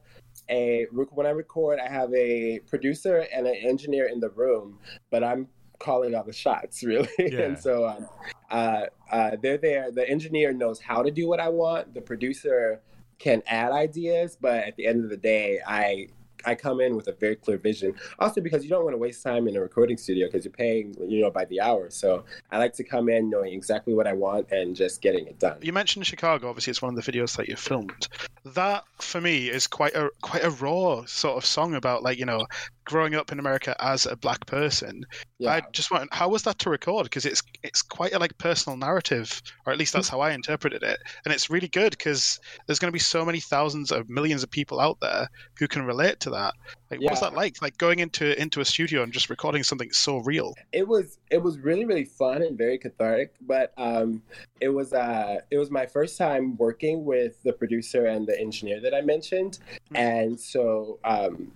a 0.49 0.87
when 0.91 1.25
I 1.25 1.31
record, 1.31 1.79
I 1.79 1.89
have 1.89 2.13
a 2.13 2.59
producer 2.67 3.25
and 3.33 3.47
an 3.47 3.55
engineer 3.55 4.07
in 4.07 4.19
the 4.19 4.29
room, 4.29 4.79
but 5.09 5.23
I'm 5.23 5.47
calling 5.79 6.13
all 6.13 6.23
the 6.23 6.33
shots 6.33 6.83
really. 6.91 7.09
Yeah. 7.17 7.41
and 7.41 7.59
so 7.59 7.87
um, 7.87 8.07
uh, 8.51 8.85
uh, 9.11 9.37
they're 9.41 9.57
there. 9.57 9.91
The 9.91 10.07
engineer 10.07 10.53
knows 10.53 10.79
how 10.79 11.01
to 11.03 11.11
do 11.11 11.27
what 11.27 11.39
I 11.39 11.49
want. 11.49 11.93
The 11.93 12.01
producer 12.01 12.81
can 13.17 13.41
add 13.47 13.71
ideas, 13.71 14.37
but 14.39 14.63
at 14.63 14.75
the 14.75 14.87
end 14.87 15.03
of 15.03 15.09
the 15.09 15.17
day, 15.17 15.59
I 15.65 16.07
I 16.45 16.55
come 16.55 16.81
in 16.81 16.95
with 16.95 17.07
a 17.07 17.13
very 17.13 17.35
clear 17.35 17.57
vision. 17.57 17.93
Also, 18.19 18.41
because 18.41 18.63
you 18.63 18.69
don't 18.69 18.83
want 18.83 18.93
to 18.93 18.97
waste 18.97 19.23
time 19.23 19.47
in 19.47 19.55
a 19.55 19.61
recording 19.61 19.97
studio 19.97 20.27
because 20.27 20.45
you're 20.45 20.51
paying, 20.51 20.95
you 21.07 21.21
know, 21.21 21.31
by 21.31 21.45
the 21.45 21.61
hour. 21.61 21.89
So 21.89 22.23
I 22.51 22.57
like 22.57 22.73
to 22.73 22.83
come 22.83 23.09
in 23.09 23.29
knowing 23.29 23.53
exactly 23.53 23.93
what 23.93 24.07
I 24.07 24.13
want 24.13 24.51
and 24.51 24.75
just 24.75 25.01
getting 25.01 25.27
it 25.27 25.39
done. 25.39 25.57
You 25.61 25.73
mentioned 25.73 26.05
Chicago. 26.05 26.49
Obviously, 26.49 26.71
it's 26.71 26.81
one 26.81 26.97
of 26.97 27.03
the 27.03 27.11
videos 27.11 27.35
that 27.37 27.47
you 27.47 27.55
filmed. 27.55 28.07
That 28.45 28.83
for 28.99 29.21
me 29.21 29.49
is 29.49 29.67
quite 29.67 29.95
a 29.95 30.09
quite 30.21 30.43
a 30.43 30.49
raw 30.49 31.05
sort 31.05 31.37
of 31.37 31.45
song 31.45 31.75
about 31.75 32.03
like 32.03 32.17
you 32.17 32.25
know 32.25 32.45
growing 32.89 33.13
up 33.13 33.31
in 33.31 33.37
America 33.37 33.75
as 33.79 34.07
a 34.07 34.15
black 34.15 34.47
person. 34.47 35.05
Yeah. 35.37 35.53
I 35.53 35.61
just 35.71 35.91
want 35.91 36.11
how 36.11 36.27
was 36.29 36.41
that 36.43 36.57
to 36.59 36.71
record? 36.71 37.03
Because 37.03 37.23
it's 37.23 37.43
it's 37.63 37.83
quite 37.83 38.13
a 38.13 38.19
like 38.19 38.35
personal 38.39 38.77
narrative, 38.77 39.41
or 39.65 39.71
at 39.71 39.77
least 39.77 39.93
that's 39.93 40.09
how 40.09 40.21
I 40.21 40.31
interpreted 40.31 40.81
it. 40.81 40.99
And 41.23 41.31
it's 41.33 41.51
really 41.51 41.67
good 41.67 41.91
because 41.91 42.39
there's 42.65 42.79
going 42.79 42.89
to 42.89 42.93
be 42.93 42.99
so 42.99 43.23
many 43.23 43.39
thousands 43.39 43.91
of 43.91 44.09
millions 44.09 44.41
of 44.41 44.49
people 44.49 44.79
out 44.79 44.97
there 45.01 45.29
who 45.59 45.67
can 45.67 45.85
relate 45.85 46.19
to 46.21 46.31
that. 46.31 46.55
Like, 46.89 46.99
what 47.01 47.11
was 47.11 47.21
that 47.21 47.35
like? 47.35 47.61
Like 47.61 47.77
going 47.77 47.99
into 47.99 48.39
into 48.41 48.59
a 48.59 48.65
studio 48.65 49.03
and 49.03 49.13
just 49.13 49.29
recording 49.29 49.61
something 49.61 49.91
so 49.91 50.17
real. 50.17 50.55
it 50.71 50.87
was 50.87 51.19
it 51.29 51.41
was 51.41 51.59
really 51.59 51.85
really 51.85 52.05
fun 52.05 52.41
and 52.41 52.57
very 52.57 52.77
cathartic 52.77 53.33
but 53.41 53.73
um 53.77 54.21
it 54.61 54.69
was 54.69 54.93
uh 54.93 55.37
it 55.51 55.57
was 55.57 55.69
my 55.69 55.85
first 55.85 56.17
time 56.17 56.55
working 56.57 57.05
with 57.05 57.41
the 57.43 57.53
producer 57.53 58.05
and 58.05 58.27
the 58.27 58.39
engineer 58.39 58.79
that 58.79 58.93
i 58.93 59.01
mentioned 59.01 59.59
and 59.95 60.39
so 60.39 60.99
um 61.03 61.51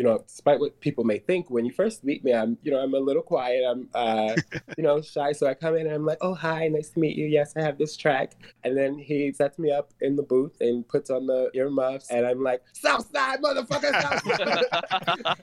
you 0.00 0.06
know 0.06 0.16
despite 0.26 0.58
what 0.58 0.80
people 0.80 1.04
may 1.04 1.18
think 1.18 1.50
when 1.50 1.66
you 1.66 1.70
first 1.70 2.02
meet 2.04 2.24
me 2.24 2.32
i'm 2.32 2.56
you 2.62 2.70
know 2.70 2.78
i'm 2.78 2.94
a 2.94 2.98
little 2.98 3.20
quiet. 3.20 3.62
I'm 3.70 3.86
uh 3.92 4.34
you 4.78 4.82
know 4.82 5.02
shy. 5.02 5.32
So 5.32 5.46
i 5.46 5.52
come 5.52 5.76
in 5.76 5.84
and 5.86 5.94
i'm 5.94 6.06
like 6.06 6.16
oh 6.22 6.34
hi 6.34 6.68
nice 6.68 6.88
to 6.90 7.00
meet 7.00 7.18
you. 7.18 7.26
Yes 7.26 7.52
i 7.54 7.60
have 7.60 7.76
this 7.76 7.98
track. 7.98 8.32
And 8.64 8.74
then 8.74 8.98
he 8.98 9.30
sets 9.30 9.58
me 9.58 9.70
up 9.70 9.92
in 10.00 10.16
the 10.16 10.22
booth 10.22 10.56
and 10.62 10.88
puts 10.88 11.10
on 11.10 11.26
the 11.26 11.50
earmuffs. 11.52 12.10
And 12.10 12.24
i'm 12.24 12.42
like 12.42 12.62
southside 12.72 13.42
motherfucker 13.42 13.92
Southside. 14.00 14.64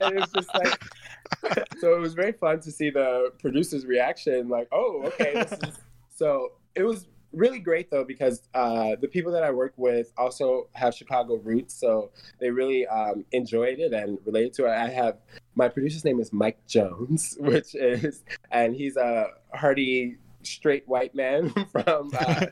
and 0.00 0.18
it's 0.18 0.32
just 0.32 0.52
like 0.52 1.68
so 1.78 1.94
it 1.94 2.00
was 2.00 2.14
very 2.14 2.32
fun 2.32 2.58
to 2.58 2.72
see 2.72 2.90
the 2.90 3.32
producer's 3.38 3.86
reaction 3.86 4.48
like 4.48 4.66
oh 4.72 5.04
okay 5.04 5.34
this 5.34 5.52
is... 5.52 5.78
so 6.12 6.50
it 6.74 6.82
was 6.82 7.06
really 7.32 7.58
great 7.58 7.90
though 7.90 8.04
because 8.04 8.42
uh, 8.54 8.96
the 9.00 9.08
people 9.08 9.32
that 9.32 9.42
i 9.42 9.50
work 9.50 9.74
with 9.76 10.12
also 10.16 10.68
have 10.72 10.94
chicago 10.94 11.36
roots 11.36 11.74
so 11.74 12.10
they 12.40 12.50
really 12.50 12.86
um, 12.86 13.24
enjoyed 13.32 13.78
it 13.78 13.92
and 13.92 14.18
related 14.24 14.52
to 14.52 14.64
it 14.64 14.70
i 14.70 14.88
have 14.88 15.16
my 15.54 15.68
producer's 15.68 16.04
name 16.04 16.20
is 16.20 16.32
mike 16.32 16.58
jones 16.66 17.36
which 17.40 17.74
is 17.74 18.22
and 18.50 18.74
he's 18.74 18.96
a 18.96 19.28
hearty 19.52 20.16
straight 20.42 20.86
white 20.88 21.14
man 21.14 21.50
from 21.72 22.10
uh, 22.18 22.46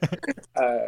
uh, 0.56 0.78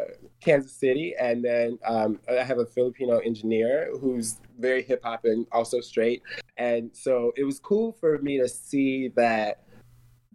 Kansas 0.41 0.71
City, 0.71 1.15
and 1.19 1.43
then 1.43 1.79
um, 1.85 2.19
I 2.29 2.43
have 2.43 2.59
a 2.59 2.65
Filipino 2.65 3.19
engineer 3.19 3.91
who's 3.99 4.39
very 4.59 4.83
hip 4.83 5.03
hop 5.03 5.25
and 5.25 5.45
also 5.51 5.81
straight. 5.81 6.21
And 6.57 6.91
so 6.93 7.31
it 7.35 7.43
was 7.43 7.59
cool 7.59 7.93
for 7.93 8.17
me 8.19 8.37
to 8.39 8.47
see 8.47 9.09
that 9.15 9.63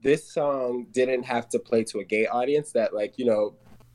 this 0.05 0.31
song 0.31 0.87
didn't 0.93 1.25
have 1.25 1.49
to 1.49 1.59
play 1.59 1.83
to 1.85 1.99
a 1.99 2.05
gay 2.05 2.27
audience. 2.27 2.71
That 2.73 2.95
like 2.95 3.19
you 3.19 3.25
know, 3.25 3.55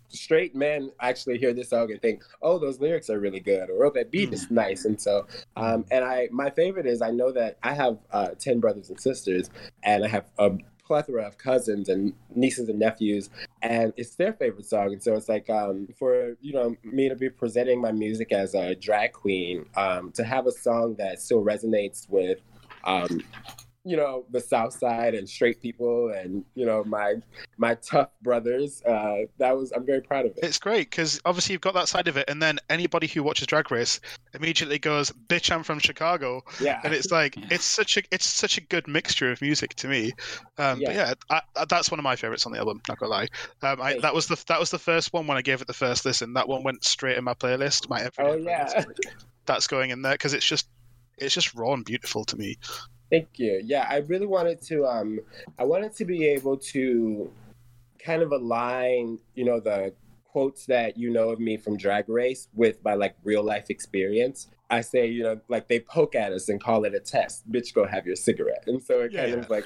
straight 0.10 0.56
men 0.56 0.92
actually 1.00 1.38
hear 1.38 1.54
this 1.54 1.70
song 1.70 1.92
and 1.92 2.02
think, 2.02 2.24
"Oh, 2.42 2.60
those 2.60 2.82
lyrics 2.82 3.10
are 3.10 3.20
really 3.20 3.40
good," 3.40 3.70
or 3.70 3.86
"Oh, 3.86 3.92
that 3.92 4.12
beat 4.12 4.34
is 4.34 4.52
nice." 4.52 4.84
And 4.84 5.00
so, 5.00 5.26
um, 5.56 5.86
and 5.90 6.04
I 6.04 6.28
my 6.32 6.50
favorite 6.50 6.88
is 6.88 7.02
I 7.02 7.12
know 7.12 7.32
that 7.32 7.58
I 7.64 7.74
have 7.74 8.00
uh, 8.12 8.30
ten 8.38 8.60
brothers 8.60 8.90
and 8.90 9.00
sisters, 9.00 9.50
and 9.84 10.04
I 10.04 10.08
have 10.10 10.26
a 10.38 10.52
plethora 10.90 11.24
of 11.24 11.38
cousins 11.38 11.88
and 11.88 12.14
nieces 12.34 12.68
and 12.68 12.80
nephews 12.80 13.30
and 13.62 13.94
it's 13.96 14.16
their 14.16 14.34
favorite 14.34 14.66
song 14.66 14.92
and 14.92 15.04
so 15.04 15.14
it's 15.14 15.30
like 15.30 15.48
um, 15.48 15.88
for 16.00 16.36
you 16.42 16.52
know 16.52 16.76
me 16.84 17.08
to 17.08 17.16
be 17.16 17.30
presenting 17.30 17.80
my 17.80 17.92
music 17.92 18.32
as 18.32 18.56
a 18.56 18.74
drag 18.74 19.14
queen 19.14 19.64
um, 19.76 20.12
to 20.12 20.24
have 20.24 20.48
a 20.48 20.52
song 20.52 20.96
that 20.98 21.22
still 21.22 21.44
resonates 21.44 22.10
with 22.10 22.40
um, 22.86 23.22
you 23.86 23.96
know 23.96 24.26
the 24.32 24.40
south 24.42 24.74
side 24.78 25.16
and 25.16 25.28
straight 25.28 25.62
people 25.62 26.10
and 26.10 26.44
you 26.54 26.66
know 26.66 26.84
my 26.84 27.16
my 27.58 27.76
tough 27.76 28.10
brothers 28.22 28.84
uh, 28.84 29.20
that 29.38 29.56
was 29.56 29.72
i'm 29.72 29.86
very 29.86 30.02
proud 30.02 30.26
of 30.26 30.32
it 30.34 30.40
It's 30.44 30.60
great 30.60 30.90
because 30.90 31.22
obviously 31.24 31.54
you've 31.54 31.62
got 31.62 31.74
that 31.76 31.88
side 31.88 32.10
of 32.10 32.18
it, 32.18 32.30
and 32.30 32.42
then 32.42 32.60
anybody 32.70 33.08
who 33.08 33.24
watches 33.24 33.48
Drag 33.48 33.72
Race 33.72 34.02
immediately 34.34 34.80
goes, 34.80 35.12
"Bitch, 35.12 35.50
I'm 35.52 35.64
from 35.64 35.80
Chicago," 35.80 36.44
yeah 36.60 36.82
and 36.84 36.94
it's 36.94 37.10
like 37.12 37.38
Yeah. 37.38 37.46
it's 37.52 37.64
such 37.64 37.96
a 37.98 38.02
it's 38.12 38.26
such 38.26 38.58
a 38.58 38.62
good 38.62 38.86
mixture 38.88 39.32
of 39.32 39.42
music 39.42 39.74
to 39.76 39.88
me. 39.88 40.12
Um, 40.58 40.82
But 40.84 40.94
yeah, 40.96 41.14
I, 41.30 41.42
I, 41.56 41.66
that's 41.66 41.90
one 41.90 42.00
of 42.00 42.04
my 42.04 42.16
favorites 42.18 42.46
on 42.46 42.52
the 42.52 42.60
album. 42.60 42.82
Not 42.90 43.00
gonna 43.00 43.12
lie, 43.12 43.28
um, 43.62 43.82
I, 43.82 43.98
that 44.00 44.14
was 44.14 44.28
the 44.28 44.42
that 44.50 44.60
was 44.60 44.72
the 44.72 44.80
first 44.80 45.14
one 45.14 45.26
when 45.26 45.38
I 45.38 45.42
gave 45.42 45.62
it 45.62 45.68
the 45.68 45.74
first 45.74 46.06
listen. 46.06 46.34
That 46.34 46.48
one 46.50 46.64
went 46.64 46.84
straight 46.84 47.18
in 47.18 47.24
my 47.24 47.34
playlist. 47.34 47.90
My 47.90 48.10
oh 48.20 48.36
yeah 48.36 48.66
playlist. 48.68 49.06
that's 49.46 49.68
going 49.68 49.92
in 49.92 50.02
there 50.02 50.14
because 50.16 50.34
it's 50.34 50.46
just 50.46 50.68
it's 51.18 51.34
just 51.34 51.56
raw 51.56 51.74
and 51.74 51.86
beautiful 51.86 52.26
to 52.26 52.38
me. 52.38 52.58
Thank 53.10 53.40
you. 53.40 53.62
Yeah, 53.64 53.88
I 53.90 53.98
really 53.98 54.28
wanted 54.28 54.62
to 54.64 54.86
um 54.86 55.20
I 55.58 55.64
wanted 55.64 55.96
to 55.96 56.06
be 56.06 56.28
able 56.28 56.58
to 56.58 57.32
kind 58.04 58.22
of 58.22 58.32
align, 58.32 59.20
you 59.36 59.46
know, 59.46 59.60
the 59.60 59.94
quotes 60.26 60.66
that 60.68 60.98
you 60.98 61.10
know 61.10 61.30
of 61.30 61.40
me 61.40 61.58
from 61.58 61.76
Drag 61.76 62.08
Race 62.08 62.48
with 62.54 62.84
my 62.84 62.94
like 62.94 63.16
real 63.24 63.44
life 63.44 63.70
experience. 63.70 64.48
I 64.70 64.82
say, 64.82 65.08
you 65.08 65.24
know, 65.24 65.40
like 65.48 65.68
they 65.68 65.80
poke 65.80 66.14
at 66.16 66.32
us 66.32 66.48
and 66.50 66.62
call 66.62 66.86
it 66.86 66.94
a 66.94 67.00
test. 67.00 67.52
Bitch, 67.52 67.74
go 67.74 67.86
have 67.88 68.06
your 68.06 68.16
cigarette. 68.16 68.66
And 68.68 68.82
so 68.84 69.00
it 69.02 69.14
kind 69.14 69.30
Yeah. 69.32 69.36
of 69.38 69.50
like 69.50 69.66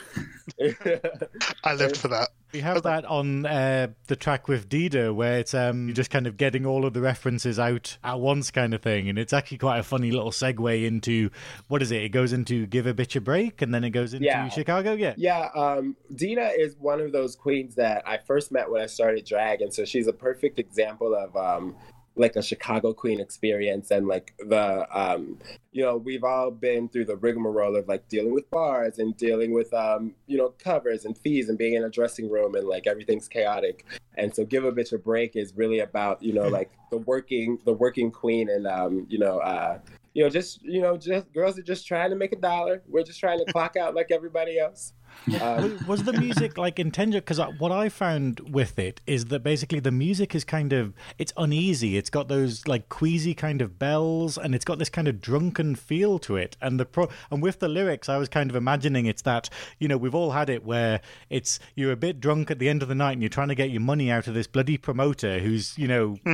I 1.64 1.74
lived 1.74 1.98
for 1.98 2.08
that. 2.10 2.30
We 2.54 2.60
have 2.60 2.84
that 2.84 3.04
on 3.06 3.48
uh, 3.48 3.88
the 4.08 4.16
track 4.16 4.48
with 4.48 4.70
Dida, 4.70 5.14
where 5.14 5.40
it's 5.40 5.56
um, 5.56 5.88
you're 5.88 5.96
just 5.96 6.12
kind 6.12 6.28
of 6.28 6.38
getting 6.38 6.68
all 6.68 6.86
of 6.86 6.94
the 6.94 7.02
references 7.02 7.58
out 7.58 7.98
at 8.04 8.20
once, 8.20 8.52
kind 8.52 8.76
of 8.76 8.82
thing, 8.84 9.10
and 9.10 9.18
it's 9.18 9.34
actually 9.34 9.58
quite 9.58 9.80
a 9.80 9.84
funny 9.84 10.12
little 10.12 10.30
segue 10.30 10.86
into 10.86 11.32
what 11.68 11.82
is 11.82 11.92
it? 11.92 12.04
It 12.04 12.10
goes 12.10 12.32
into 12.32 12.68
"Give 12.68 12.86
a 12.86 12.94
Bitch 12.94 13.16
a 13.16 13.22
Break," 13.22 13.64
and 13.64 13.74
then 13.74 13.84
it 13.84 13.90
goes 13.90 14.14
into 14.14 14.26
Yeah. 14.26 14.50
Chicago. 14.50 14.94
Yeah, 14.94 15.16
Yeah, 15.18 15.50
um, 15.56 15.96
Dida 16.14 16.52
is 16.56 16.76
one 16.78 17.02
of 17.02 17.12
those 17.12 17.36
queens 17.36 17.74
that 17.76 18.04
I 18.08 18.20
first 18.20 18.52
met 18.52 18.70
when 18.70 18.82
I 18.84 18.86
started 18.86 19.26
drag, 19.26 19.62
and 19.62 19.74
so 19.74 19.84
she's 19.84 20.06
a 20.08 20.14
perfect 20.14 20.60
example 20.60 21.16
of 21.16 21.36
um, 21.36 21.76
like 22.16 22.36
a 22.36 22.42
Chicago 22.42 22.94
queen 22.94 23.20
experience, 23.20 23.92
and 23.92 24.08
like 24.08 24.34
the 24.40 24.88
um, 24.98 25.40
you 25.72 25.84
know 25.84 25.98
we've 25.98 26.24
all 26.24 26.52
been 26.52 26.90
through 26.90 27.06
the 27.06 27.16
rigmarole 27.16 27.76
of 27.76 27.88
like 27.88 28.08
dealing 28.08 28.34
with 28.34 28.50
bars 28.52 29.00
and 29.00 29.16
dealing 29.18 29.54
with 29.54 29.74
um, 29.74 30.14
you 30.28 30.38
know 30.38 30.54
covers 30.60 31.06
and 31.06 31.18
fees 31.18 31.50
and 31.50 31.58
being 31.58 31.74
in 31.74 31.84
a 31.84 31.90
dressing 31.90 32.30
room 32.30 32.56
and 32.56 32.68
like 32.68 32.88
everything's 32.88 33.28
chaotic, 33.28 33.86
and 34.16 34.34
so 34.34 34.46
give 34.46 34.66
a 34.66 34.72
bitch 34.72 34.94
a 34.94 34.98
break 34.98 35.36
is 35.36 35.54
really 35.56 35.80
about 35.80 36.22
you 36.22 36.34
know 36.34 36.48
like 36.48 36.72
the 36.92 36.98
working 36.98 37.58
the 37.66 37.74
working 37.74 38.12
queen 38.12 38.50
and 38.50 38.68
um, 38.68 39.06
you 39.10 39.20
know. 39.20 39.40
Uh, 39.40 39.80
you 40.16 40.24
know, 40.24 40.30
just 40.30 40.62
you 40.62 40.80
know, 40.80 40.96
just 40.96 41.34
girls 41.34 41.58
are 41.58 41.64
just 41.64 41.88
trying 41.88 42.12
to 42.12 42.16
make 42.16 42.32
a 42.34 42.36
dollar. 42.36 42.84
We're 42.88 43.04
just 43.04 43.20
trying 43.20 43.44
to 43.44 43.52
clock 43.52 43.76
out 43.76 43.96
like 43.96 44.12
everybody 44.12 44.60
else. 44.60 44.94
Um, 45.42 45.64
was, 45.64 45.88
was 45.88 46.04
the 46.04 46.14
music 46.14 46.58
like 46.58 46.80
intended? 46.80 47.24
Because 47.26 47.40
what 47.58 47.72
I 47.72 47.88
found 47.88 48.42
with 48.42 48.78
it 48.78 49.00
is 49.08 49.26
that 49.26 49.42
basically 49.42 49.80
the 49.80 49.92
music 49.92 50.36
is 50.36 50.44
kind 50.44 50.74
of 50.74 50.94
it's 51.18 51.32
uneasy. 51.38 51.98
It's 51.98 52.10
got 52.10 52.28
those 52.28 52.68
like 52.68 52.90
queasy 52.90 53.34
kind 53.34 53.62
of 53.62 53.80
bells, 53.80 54.38
and 54.38 54.54
it's 54.54 54.66
got 54.66 54.80
this 54.80 54.90
kind 54.90 55.08
of 55.08 55.22
drunken 55.22 55.76
feel 55.76 56.20
to 56.20 56.36
it. 56.36 56.58
And 56.62 56.80
the 56.80 56.86
pro 56.86 57.08
and 57.32 57.42
with 57.42 57.60
the 57.60 57.70
lyrics, 57.70 58.10
I 58.10 58.18
was 58.18 58.28
kind 58.28 58.50
of 58.50 58.56
imagining 58.56 59.06
it's 59.06 59.22
that 59.22 59.50
you 59.80 59.88
know 59.88 59.98
we've 59.98 60.16
all 60.16 60.32
had 60.32 60.50
it 60.50 60.66
where 60.66 61.00
it's 61.30 61.58
you're 61.76 61.94
a 61.94 61.98
bit 61.98 62.20
drunk 62.20 62.52
at 62.52 62.60
the 62.60 62.68
end 62.68 62.82
of 62.84 62.90
the 62.90 62.96
night 62.96 63.14
and 63.14 63.22
you're 63.22 63.30
trying 63.30 63.48
to 63.50 63.56
get 63.56 63.70
your 63.70 63.82
money 63.82 64.12
out 64.12 64.28
of 64.28 64.34
this 64.34 64.48
bloody 64.48 64.78
promoter 64.78 65.40
who's 65.40 65.78
you 65.78 65.88
know 65.88 66.18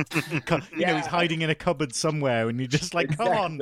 cu- 0.46 0.58
you 0.76 0.86
know 0.86 0.96
he's 0.96 1.06
hiding 1.06 1.42
in 1.42 1.50
a 1.50 1.54
cupboard 1.54 1.94
somewhere, 1.94 2.48
and 2.48 2.58
you're 2.58 2.66
just 2.66 2.92
like, 2.92 3.16
come 3.16 3.28
on. 3.28 3.60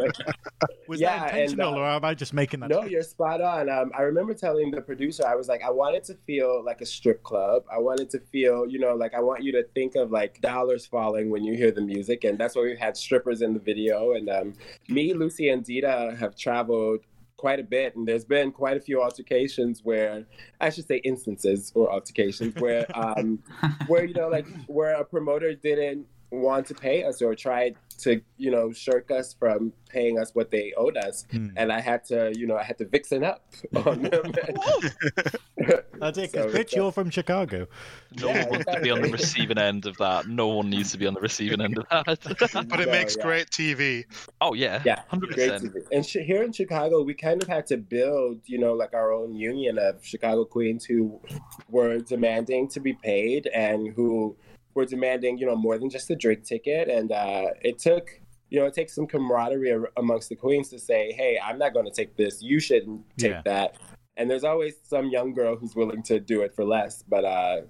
Was 0.88 1.00
Yeah, 1.00 1.18
that 1.18 1.31
and, 1.33 1.38
intentional, 1.42 1.74
uh, 1.74 1.78
or 1.78 1.87
am 1.87 2.04
I 2.04 2.14
just 2.14 2.33
making 2.33 2.61
that? 2.61 2.70
No, 2.70 2.78
up? 2.81 2.90
you're 2.90 3.02
spot 3.02 3.42
on. 3.42 3.68
Um, 3.68 3.92
I 3.96 4.02
remember 4.02 4.33
telling 4.33 4.70
the 4.70 4.81
producer, 4.81 5.07
I 5.26 5.34
was 5.34 5.48
like, 5.48 5.62
I 5.62 5.70
wanted 5.70 6.04
to 6.04 6.14
feel 6.26 6.64
like 6.64 6.80
a 6.80 6.86
strip 6.86 7.22
club. 7.22 7.64
I 7.72 7.78
wanted 7.78 8.10
to 8.10 8.20
feel, 8.32 8.66
you 8.66 8.78
know, 8.78 8.94
like 8.94 9.14
I 9.14 9.20
want 9.20 9.42
you 9.42 9.52
to 9.52 9.62
think 9.74 9.96
of 9.96 10.10
like 10.10 10.40
dollars 10.40 10.86
falling 10.86 11.30
when 11.30 11.44
you 11.44 11.54
hear 11.54 11.70
the 11.70 11.80
music, 11.80 12.24
and 12.24 12.38
that's 12.38 12.54
why 12.54 12.62
we 12.62 12.76
had 12.76 12.96
strippers 12.96 13.42
in 13.42 13.54
the 13.54 13.60
video. 13.60 14.12
And 14.12 14.28
um, 14.28 14.54
me, 14.88 15.14
Lucy, 15.14 15.48
and 15.48 15.64
Dida 15.64 16.16
have 16.18 16.36
traveled 16.36 17.00
quite 17.36 17.60
a 17.60 17.64
bit, 17.64 17.96
and 17.96 18.06
there's 18.06 18.24
been 18.24 18.50
quite 18.52 18.76
a 18.76 18.80
few 18.80 19.00
altercations 19.00 19.80
where, 19.84 20.26
I 20.60 20.70
should 20.70 20.86
say, 20.86 20.96
instances 20.98 21.72
or 21.74 21.90
altercations 21.90 22.54
where, 22.56 22.86
um, 22.94 23.38
where 23.86 24.04
you 24.04 24.14
know, 24.14 24.28
like 24.28 24.46
where 24.66 24.94
a 24.94 25.04
promoter 25.04 25.54
didn't 25.54 26.06
want 26.30 26.66
to 26.66 26.74
pay 26.74 27.04
us 27.04 27.22
or 27.22 27.34
tried 27.34 27.76
to, 27.98 28.20
you 28.36 28.50
know, 28.50 28.70
shirk 28.72 29.10
us 29.10 29.34
from 29.34 29.72
paying 29.88 30.18
us 30.18 30.32
what 30.34 30.50
they 30.50 30.72
owed 30.76 30.96
us 30.96 31.24
Hmm. 31.30 31.48
and 31.56 31.72
I 31.72 31.80
had 31.80 32.04
to, 32.06 32.32
you 32.36 32.46
know, 32.46 32.56
I 32.56 32.62
had 32.62 32.78
to 32.78 32.84
vixen 32.84 33.24
up 33.24 33.42
on 33.74 34.02
them. 34.02 34.32
That's 36.00 36.18
it, 36.18 36.30
So 36.30 36.46
because 36.46 36.54
bitch, 36.54 36.60
it's, 36.60 36.74
uh, 36.74 36.76
you're 36.76 36.92
from 36.92 37.10
Chicago. 37.10 37.66
No 38.20 38.28
Yeah, 38.28 38.42
one 38.42 38.50
wants 38.50 38.66
to 38.74 38.80
be 38.80 38.90
on 38.90 39.02
the 39.02 39.08
receiving 39.10 39.58
end 39.58 39.86
of 39.86 39.96
that. 39.96 40.28
No 40.28 40.48
one 40.48 40.70
needs 40.70 40.92
to 40.92 40.98
be 40.98 41.06
on 41.06 41.14
the 41.14 41.20
receiving 41.20 41.60
end 41.60 41.78
of 41.78 41.86
that. 41.90 42.06
But 42.68 42.80
it 42.80 42.86
No, 42.86 42.92
makes 42.92 43.16
yeah. 43.16 43.22
great 43.22 43.50
TV. 43.50 44.04
oh 44.40 44.54
yeah, 44.54 44.82
Yeah, 44.84 45.02
hundred 45.08 45.30
great 45.34 45.50
percent. 45.50 45.74
TV. 45.74 45.82
And 45.90 46.06
sh- 46.06 46.18
here 46.24 46.42
in 46.42 46.52
Chicago, 46.52 47.02
we 47.02 47.14
kind 47.14 47.42
of 47.42 47.48
had 47.48 47.66
to 47.66 47.76
build, 47.78 48.40
you 48.46 48.58
know, 48.58 48.74
like 48.74 48.94
our 48.94 49.12
own 49.12 49.34
union 49.34 49.78
of 49.78 50.04
Chicago 50.04 50.44
queens 50.44 50.84
who 50.84 51.20
were 51.68 51.98
demanding 51.98 52.68
to 52.68 52.80
be 52.80 52.92
paid 52.92 53.46
and 53.48 53.88
who 53.94 54.36
were 54.78 54.86
demanding, 54.86 55.36
you 55.38 55.46
know, 55.46 55.56
more 55.56 55.76
than 55.78 55.90
just 55.90 56.08
a 56.10 56.16
drink 56.16 56.44
ticket. 56.44 56.88
And 56.88 57.10
uh, 57.12 57.46
it 57.62 57.78
took, 57.78 58.08
you 58.48 58.58
know, 58.60 58.66
it 58.66 58.74
takes 58.74 58.94
some 58.94 59.06
camaraderie 59.06 59.74
amongst 59.96 60.28
the 60.30 60.36
queens 60.36 60.68
to 60.70 60.78
say, 60.78 61.12
hey, 61.12 61.38
I'm 61.44 61.58
not 61.58 61.74
going 61.74 61.84
to 61.84 61.90
take 61.92 62.16
this. 62.16 62.40
You 62.40 62.60
shouldn't 62.60 63.02
take 63.18 63.32
Yeah. 63.32 63.42
that. 63.44 63.76
And 64.16 64.30
there's 64.30 64.44
always 64.44 64.74
some 64.84 65.06
young 65.10 65.34
girl 65.34 65.56
who's 65.56 65.74
willing 65.76 66.02
to 66.04 66.18
do 66.18 66.40
it 66.42 66.54
for 66.54 66.64
less. 66.64 67.02
But 67.08 67.24
uh, 67.24 67.60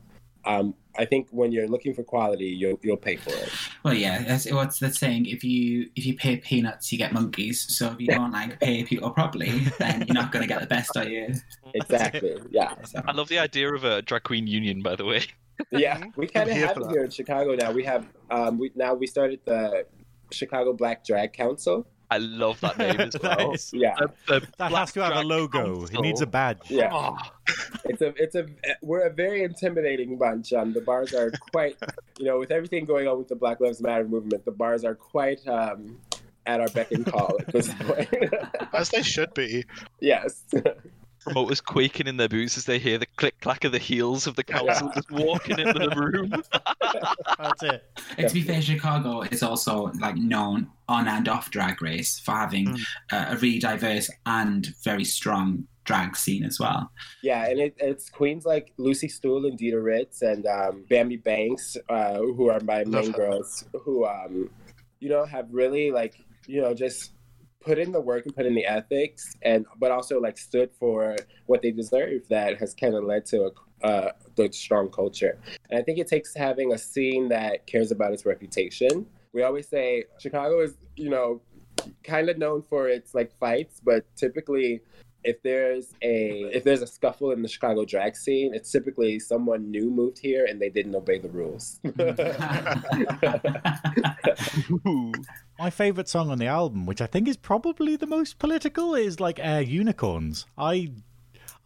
um, 0.44 0.74
I 0.98 1.04
think 1.04 1.28
when 1.30 1.52
you're 1.52 1.68
looking 1.68 1.94
for 1.94 2.02
quality, 2.02 2.46
you'll 2.60 2.78
you'll 2.82 2.96
pay 2.96 3.16
for 3.16 3.30
it. 3.30 3.50
Well, 3.84 3.92
yeah, 3.94 4.22
that's 4.22 4.50
what's 4.50 4.78
the 4.78 4.90
saying. 4.92 5.26
If 5.26 5.44
you 5.44 5.90
if 5.94 6.06
you 6.06 6.14
pay 6.16 6.36
peanuts, 6.38 6.90
you 6.90 6.96
get 6.98 7.12
monkeys. 7.12 7.56
So 7.76 7.92
if 7.92 8.00
you 8.00 8.08
don't 8.08 8.32
like 8.32 8.58
pay 8.60 8.82
people 8.84 9.10
properly, 9.10 9.50
then 9.78 10.04
you're 10.06 10.14
not 10.22 10.32
going 10.32 10.42
to 10.42 10.48
get 10.48 10.60
the 10.60 10.66
best, 10.66 10.96
are 10.96 11.06
you? 11.08 11.34
Exactly. 11.74 12.36
Yeah. 12.50 12.74
I 13.06 13.12
love 13.12 13.28
the 13.28 13.38
idea 13.38 13.72
of 13.74 13.84
a 13.84 14.00
drag 14.02 14.22
queen 14.24 14.46
union. 14.46 14.80
By 14.82 14.96
the 14.96 15.04
way, 15.04 15.22
Yeah, 15.70 16.02
we 16.16 16.26
kind 16.26 16.48
of 16.50 16.56
have 16.56 16.76
it 16.76 16.82
that. 16.84 16.90
here 16.90 17.04
in 17.04 17.10
Chicago 17.10 17.54
now. 17.54 17.72
We 17.72 17.84
have 17.84 18.06
um, 18.30 18.58
we 18.58 18.70
now 18.74 18.94
we 18.94 19.06
started 19.06 19.40
the 19.44 19.86
Chicago 20.30 20.72
Black 20.72 21.04
Drag 21.04 21.32
Council. 21.32 21.86
I 22.10 22.16
love 22.18 22.58
that 22.62 22.78
name 22.78 22.98
as 23.00 23.14
well. 23.22 23.52
is- 23.52 23.70
Yeah, 23.72 23.94
The- 23.98 24.10
the 24.26 24.40
that 24.58 24.70
Black 24.70 24.80
has 24.80 24.92
to 24.92 25.00
have 25.02 25.10
a 25.12 25.14
Drag 25.16 25.26
logo. 25.26 25.84
It 25.84 26.00
needs 26.00 26.22
a 26.22 26.26
badge. 26.26 26.70
yeah. 26.70 26.90
Oh, 26.92 27.18
It's 27.84 28.00
a 28.00 28.14
it's 28.16 28.34
a 28.34 28.46
we're 28.82 29.06
a 29.06 29.10
very 29.12 29.42
intimidating 29.42 30.16
bunch. 30.16 30.52
Um, 30.54 30.72
the 30.72 30.80
bars 30.80 31.12
are 31.14 31.30
quite 31.52 31.76
you 32.18 32.24
know 32.24 32.38
with 32.38 32.50
everything 32.50 32.84
going 32.86 33.06
on 33.08 33.18
with 33.18 33.28
the 33.28 33.36
Black 33.36 33.60
Lives 33.60 33.80
Matter 33.82 34.04
movement, 34.08 34.44
the 34.46 34.52
bars 34.52 34.84
are 34.84 34.94
quite 34.94 35.46
um, 35.46 35.98
at 36.46 36.60
our 36.60 36.68
beck 36.68 36.90
and 36.92 37.04
call 37.04 37.36
at 37.40 37.48
this 37.52 37.72
point. 37.80 38.08
As 38.72 38.88
they 38.88 39.02
should 39.02 39.34
be. 39.34 39.64
yes. 40.00 40.44
Promoters 41.32 41.60
quaking 41.60 42.06
in 42.06 42.16
their 42.16 42.28
boots 42.28 42.56
as 42.56 42.64
they 42.64 42.78
hear 42.78 42.98
the 42.98 43.06
click 43.16 43.38
clack 43.40 43.64
of 43.64 43.72
the 43.72 43.78
heels 43.78 44.26
of 44.26 44.36
the 44.36 44.44
council 44.44 44.90
just 44.94 45.10
walking 45.10 45.58
into 45.58 45.72
the 45.78 45.94
room. 45.96 46.42
That's 47.38 47.62
it. 47.62 47.84
and 48.16 48.28
to 48.28 48.34
be 48.34 48.42
fair, 48.42 48.60
Chicago 48.62 49.22
is 49.22 49.42
also 49.42 49.90
like 50.00 50.16
known 50.16 50.68
on 50.88 51.06
and 51.08 51.28
off 51.28 51.50
Drag 51.50 51.80
Race 51.82 52.18
for 52.18 52.32
having 52.32 52.66
Mm. 52.68 52.80
uh, 53.12 53.26
a 53.30 53.36
really 53.36 53.58
diverse 53.58 54.10
and 54.26 54.66
very 54.84 55.04
strong 55.04 55.66
drag 55.84 56.16
scene 56.16 56.44
as 56.44 56.58
well. 56.60 56.90
Yeah, 57.22 57.46
and 57.48 57.58
it, 57.60 57.74
it's 57.78 58.10
queens 58.10 58.44
like 58.44 58.72
Lucy 58.76 59.08
Stoole 59.08 59.46
and 59.46 59.58
Dida 59.58 59.82
Ritz 59.82 60.22
and 60.22 60.44
um, 60.46 60.84
Bambi 60.90 61.16
Banks, 61.16 61.76
uh, 61.88 62.18
who 62.18 62.50
are 62.50 62.60
my 62.60 62.84
main 62.84 63.12
girls, 63.12 63.64
who 63.84 64.04
um, 64.06 64.50
you 65.00 65.08
know 65.08 65.24
have 65.24 65.46
really 65.50 65.90
like 65.90 66.14
you 66.46 66.60
know 66.60 66.74
just 66.74 67.12
put 67.60 67.78
in 67.78 67.92
the 67.92 68.00
work 68.00 68.24
and 68.26 68.34
put 68.34 68.46
in 68.46 68.54
the 68.54 68.64
ethics, 68.64 69.36
and 69.42 69.66
but 69.78 69.90
also 69.90 70.20
like 70.20 70.38
stood 70.38 70.70
for 70.78 71.16
what 71.46 71.62
they 71.62 71.70
deserve. 71.70 72.22
That 72.28 72.58
has 72.58 72.74
kind 72.74 72.94
of 72.94 73.04
led 73.04 73.24
to 73.26 73.50
a 73.82 73.86
uh, 73.86 74.12
the 74.36 74.52
strong 74.52 74.90
culture, 74.90 75.38
and 75.70 75.78
I 75.78 75.82
think 75.82 75.98
it 75.98 76.08
takes 76.08 76.34
having 76.34 76.72
a 76.72 76.78
scene 76.78 77.28
that 77.28 77.66
cares 77.66 77.90
about 77.90 78.12
its 78.12 78.26
reputation. 78.26 79.06
We 79.32 79.42
always 79.42 79.68
say 79.68 80.04
Chicago 80.18 80.60
is 80.60 80.76
you 80.96 81.10
know 81.10 81.40
kind 82.02 82.28
of 82.28 82.38
known 82.38 82.62
for 82.68 82.88
its 82.88 83.14
like 83.14 83.32
fights, 83.38 83.80
but 83.82 84.04
typically 84.16 84.80
if 85.28 85.42
there's 85.42 85.94
a 86.00 86.48
if 86.54 86.64
there's 86.64 86.80
a 86.80 86.86
scuffle 86.86 87.32
in 87.32 87.42
the 87.42 87.48
Chicago 87.48 87.84
drag 87.84 88.16
scene, 88.16 88.54
it's 88.54 88.72
typically 88.72 89.18
someone 89.18 89.70
new 89.70 89.90
moved 89.90 90.18
here 90.18 90.46
and 90.46 90.60
they 90.60 90.70
didn't 90.70 90.94
obey 90.94 91.18
the 91.18 91.28
rules. 91.28 91.80
My 95.58 95.70
favorite 95.70 96.08
song 96.08 96.30
on 96.30 96.38
the 96.38 96.46
album, 96.46 96.86
which 96.86 97.02
I 97.02 97.06
think 97.06 97.28
is 97.28 97.36
probably 97.36 97.96
the 97.96 98.06
most 98.06 98.38
political, 98.38 98.94
is 98.94 99.20
like 99.20 99.38
Air 99.38 99.60
Unicorns. 99.60 100.46
I 100.56 100.92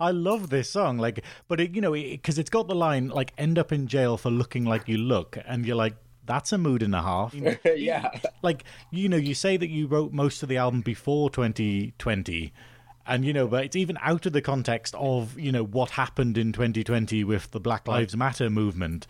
I 0.00 0.10
love 0.10 0.50
this 0.50 0.68
song, 0.68 0.98
like, 0.98 1.24
but 1.46 1.60
it, 1.60 1.76
you 1.76 1.80
know, 1.80 1.92
because 1.92 2.38
it, 2.38 2.46
has 2.46 2.50
got 2.50 2.66
the 2.66 2.74
line 2.74 3.08
like 3.08 3.32
"end 3.38 3.58
up 3.58 3.70
in 3.70 3.86
jail 3.86 4.16
for 4.16 4.30
looking 4.30 4.64
like 4.64 4.88
you 4.88 4.98
look," 4.98 5.38
and 5.46 5.64
you're 5.64 5.76
like, 5.76 5.94
that's 6.26 6.52
a 6.52 6.58
mood 6.58 6.82
and 6.82 6.96
a 6.96 7.02
half. 7.02 7.32
yeah. 7.76 8.10
like 8.42 8.64
you 8.90 9.08
know 9.08 9.16
you 9.16 9.34
say 9.34 9.56
that 9.56 9.68
you 9.68 9.86
wrote 9.86 10.12
most 10.12 10.42
of 10.42 10.48
the 10.48 10.56
album 10.56 10.80
before 10.80 11.30
2020 11.30 12.52
and 13.06 13.24
you 13.24 13.32
know 13.32 13.46
but 13.46 13.64
it's 13.64 13.76
even 13.76 13.98
out 14.00 14.26
of 14.26 14.32
the 14.32 14.40
context 14.42 14.94
of 14.96 15.38
you 15.38 15.50
know 15.50 15.64
what 15.64 15.90
happened 15.90 16.38
in 16.38 16.52
2020 16.52 17.24
with 17.24 17.50
the 17.50 17.60
black 17.60 17.86
lives 17.88 18.16
matter 18.16 18.48
movement 18.48 19.06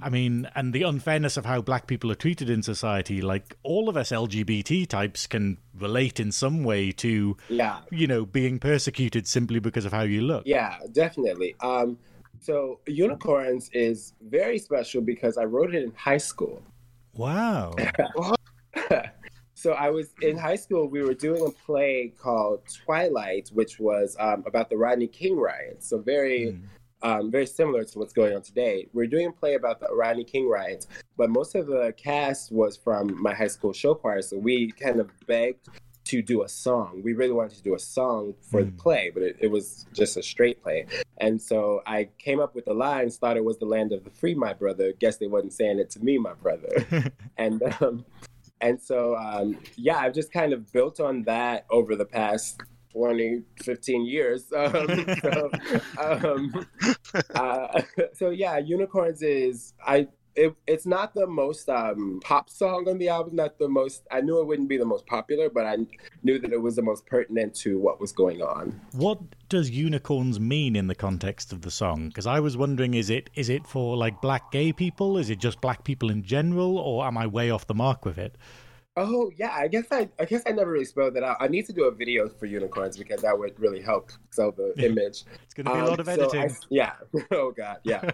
i 0.00 0.08
mean 0.08 0.48
and 0.54 0.72
the 0.72 0.82
unfairness 0.82 1.36
of 1.36 1.44
how 1.44 1.60
black 1.60 1.86
people 1.86 2.10
are 2.10 2.14
treated 2.16 2.48
in 2.48 2.62
society 2.62 3.20
like 3.20 3.56
all 3.62 3.88
of 3.88 3.96
us 3.96 4.10
lgbt 4.10 4.86
types 4.88 5.26
can 5.26 5.58
relate 5.78 6.20
in 6.20 6.30
some 6.30 6.62
way 6.64 6.92
to 6.92 7.36
Yeah. 7.48 7.78
you 7.90 8.06
know 8.06 8.24
being 8.24 8.58
persecuted 8.58 9.26
simply 9.26 9.58
because 9.60 9.84
of 9.84 9.92
how 9.92 10.02
you 10.02 10.20
look 10.22 10.44
Yeah, 10.46 10.76
definitely. 10.92 11.56
Um 11.60 11.98
so 12.40 12.80
Unicorns 12.86 13.70
is 13.72 14.14
very 14.20 14.58
special 14.58 15.00
because 15.00 15.38
I 15.38 15.44
wrote 15.44 15.74
it 15.74 15.82
in 15.84 15.92
high 15.96 16.18
school. 16.18 16.60
wow 17.14 17.72
so 19.62 19.74
I 19.74 19.90
was 19.90 20.08
in 20.22 20.36
high 20.36 20.56
school. 20.56 20.88
We 20.88 21.02
were 21.04 21.14
doing 21.14 21.46
a 21.46 21.50
play 21.50 22.12
called 22.20 22.62
Twilight, 22.84 23.50
which 23.52 23.78
was 23.78 24.16
um, 24.18 24.42
about 24.44 24.68
the 24.70 24.76
Rodney 24.76 25.06
King 25.06 25.36
riots. 25.38 25.88
So 25.88 25.98
very, 25.98 26.58
um, 27.02 27.30
very 27.30 27.46
similar 27.46 27.84
to 27.84 27.98
what's 28.00 28.12
going 28.12 28.34
on 28.34 28.42
today. 28.42 28.88
We 28.92 29.04
are 29.04 29.06
doing 29.06 29.28
a 29.28 29.32
play 29.32 29.54
about 29.54 29.78
the 29.78 29.86
Rodney 29.94 30.24
King 30.24 30.48
riots, 30.48 30.88
but 31.16 31.30
most 31.30 31.54
of 31.54 31.68
the 31.68 31.94
cast 31.96 32.50
was 32.50 32.76
from 32.76 33.22
my 33.22 33.34
high 33.34 33.46
school 33.46 33.72
show 33.72 33.94
choir. 33.94 34.20
So 34.20 34.36
we 34.36 34.72
kind 34.72 34.98
of 34.98 35.10
begged 35.28 35.68
to 36.06 36.20
do 36.20 36.42
a 36.42 36.48
song. 36.48 37.00
We 37.04 37.12
really 37.12 37.32
wanted 37.32 37.56
to 37.58 37.62
do 37.62 37.76
a 37.76 37.78
song 37.78 38.34
for 38.40 38.64
the 38.64 38.72
Mm. 38.72 38.78
play, 38.78 39.10
but 39.14 39.22
it, 39.22 39.36
it 39.38 39.46
was 39.46 39.86
just 39.92 40.16
a 40.16 40.22
straight 40.24 40.60
play. 40.60 40.86
And 41.18 41.40
so 41.40 41.82
I 41.86 42.08
came 42.18 42.40
up 42.40 42.56
with 42.56 42.64
the 42.64 42.74
lines, 42.74 43.16
thought 43.16 43.36
it 43.36 43.44
was 43.44 43.58
the 43.58 43.66
land 43.66 43.92
of 43.92 44.02
the 44.02 44.10
free, 44.10 44.34
my 44.34 44.54
brother. 44.54 44.92
Guess 44.98 45.18
they 45.18 45.28
wasn't 45.28 45.52
saying 45.52 45.78
it 45.78 45.90
to 45.90 46.00
me, 46.00 46.18
my 46.18 46.34
brother 46.34 46.74
and 47.36 47.62
um, 47.80 48.04
and 48.62 48.80
so 48.80 49.16
um, 49.16 49.58
yeah 49.76 49.98
i've 49.98 50.14
just 50.14 50.32
kind 50.32 50.52
of 50.52 50.72
built 50.72 51.00
on 51.00 51.22
that 51.24 51.66
over 51.70 51.94
the 51.94 52.06
past 52.06 52.60
20 52.92 53.42
15 53.62 54.06
years. 54.06 54.52
Um, 54.54 55.06
so, 55.22 55.50
um, 55.98 56.66
uh, 57.34 57.82
so 58.14 58.30
yeah 58.30 58.58
unicorns 58.58 59.22
is 59.22 59.74
i 59.86 60.06
it, 60.34 60.54
it's 60.66 60.86
not 60.86 61.14
the 61.14 61.26
most 61.26 61.68
um, 61.68 62.20
pop 62.24 62.48
song 62.48 62.88
on 62.88 62.98
the 62.98 63.08
album 63.08 63.36
not 63.36 63.58
the 63.58 63.68
most 63.68 64.02
i 64.10 64.20
knew 64.20 64.40
it 64.40 64.46
wouldn't 64.46 64.68
be 64.68 64.76
the 64.78 64.84
most 64.84 65.06
popular 65.06 65.50
but 65.50 65.66
i 65.66 65.76
knew 66.22 66.38
that 66.38 66.52
it 66.52 66.60
was 66.60 66.76
the 66.76 66.82
most 66.82 67.04
pertinent 67.06 67.54
to 67.54 67.78
what 67.78 68.00
was 68.00 68.12
going 68.12 68.40
on 68.42 68.80
What 68.92 69.18
does 69.48 69.68
unicorns 69.70 70.40
mean 70.40 70.74
in 70.76 70.86
the 70.86 70.94
context 70.94 71.52
of 71.52 71.60
the 71.60 71.70
song? 71.70 72.08
Because 72.08 72.26
I 72.26 72.40
was 72.40 72.56
wondering, 72.56 72.94
is 72.94 73.10
it 73.10 73.28
is 73.34 73.50
it 73.50 73.66
for 73.66 73.96
like 73.98 74.22
black 74.22 74.50
gay 74.50 74.72
people? 74.72 75.18
Is 75.18 75.28
it 75.28 75.38
just 75.38 75.60
black 75.60 75.84
people 75.84 76.10
in 76.10 76.22
general, 76.22 76.78
or 76.78 77.04
am 77.04 77.18
I 77.18 77.26
way 77.26 77.50
off 77.50 77.66
the 77.66 77.74
mark 77.74 78.06
with 78.06 78.16
it? 78.16 78.36
Oh 78.96 79.30
yeah, 79.36 79.50
I 79.52 79.68
guess 79.68 79.84
I 79.90 80.08
I 80.18 80.24
guess 80.24 80.42
I 80.46 80.52
never 80.52 80.70
really 80.70 80.86
spelled 80.86 81.14
that 81.16 81.22
out. 81.22 81.36
I 81.40 81.48
need 81.48 81.66
to 81.66 81.74
do 81.74 81.84
a 81.84 81.90
video 81.90 82.30
for 82.30 82.46
unicorns 82.46 82.96
because 82.96 83.20
that 83.20 83.38
would 83.38 83.58
really 83.60 83.82
help 83.82 84.10
sell 84.30 84.52
the 84.52 84.72
image. 84.86 85.24
It's 85.44 85.52
going 85.54 85.66
to 85.66 85.72
be 85.72 85.78
a 85.78 85.82
Um, 85.82 85.88
lot 85.88 86.00
of 86.00 86.06
so 86.06 86.12
editing. 86.12 86.40
I- 86.50 86.56
yeah. 86.70 86.92
oh 87.30 87.50
God. 87.52 87.76
Yeah. 87.84 88.10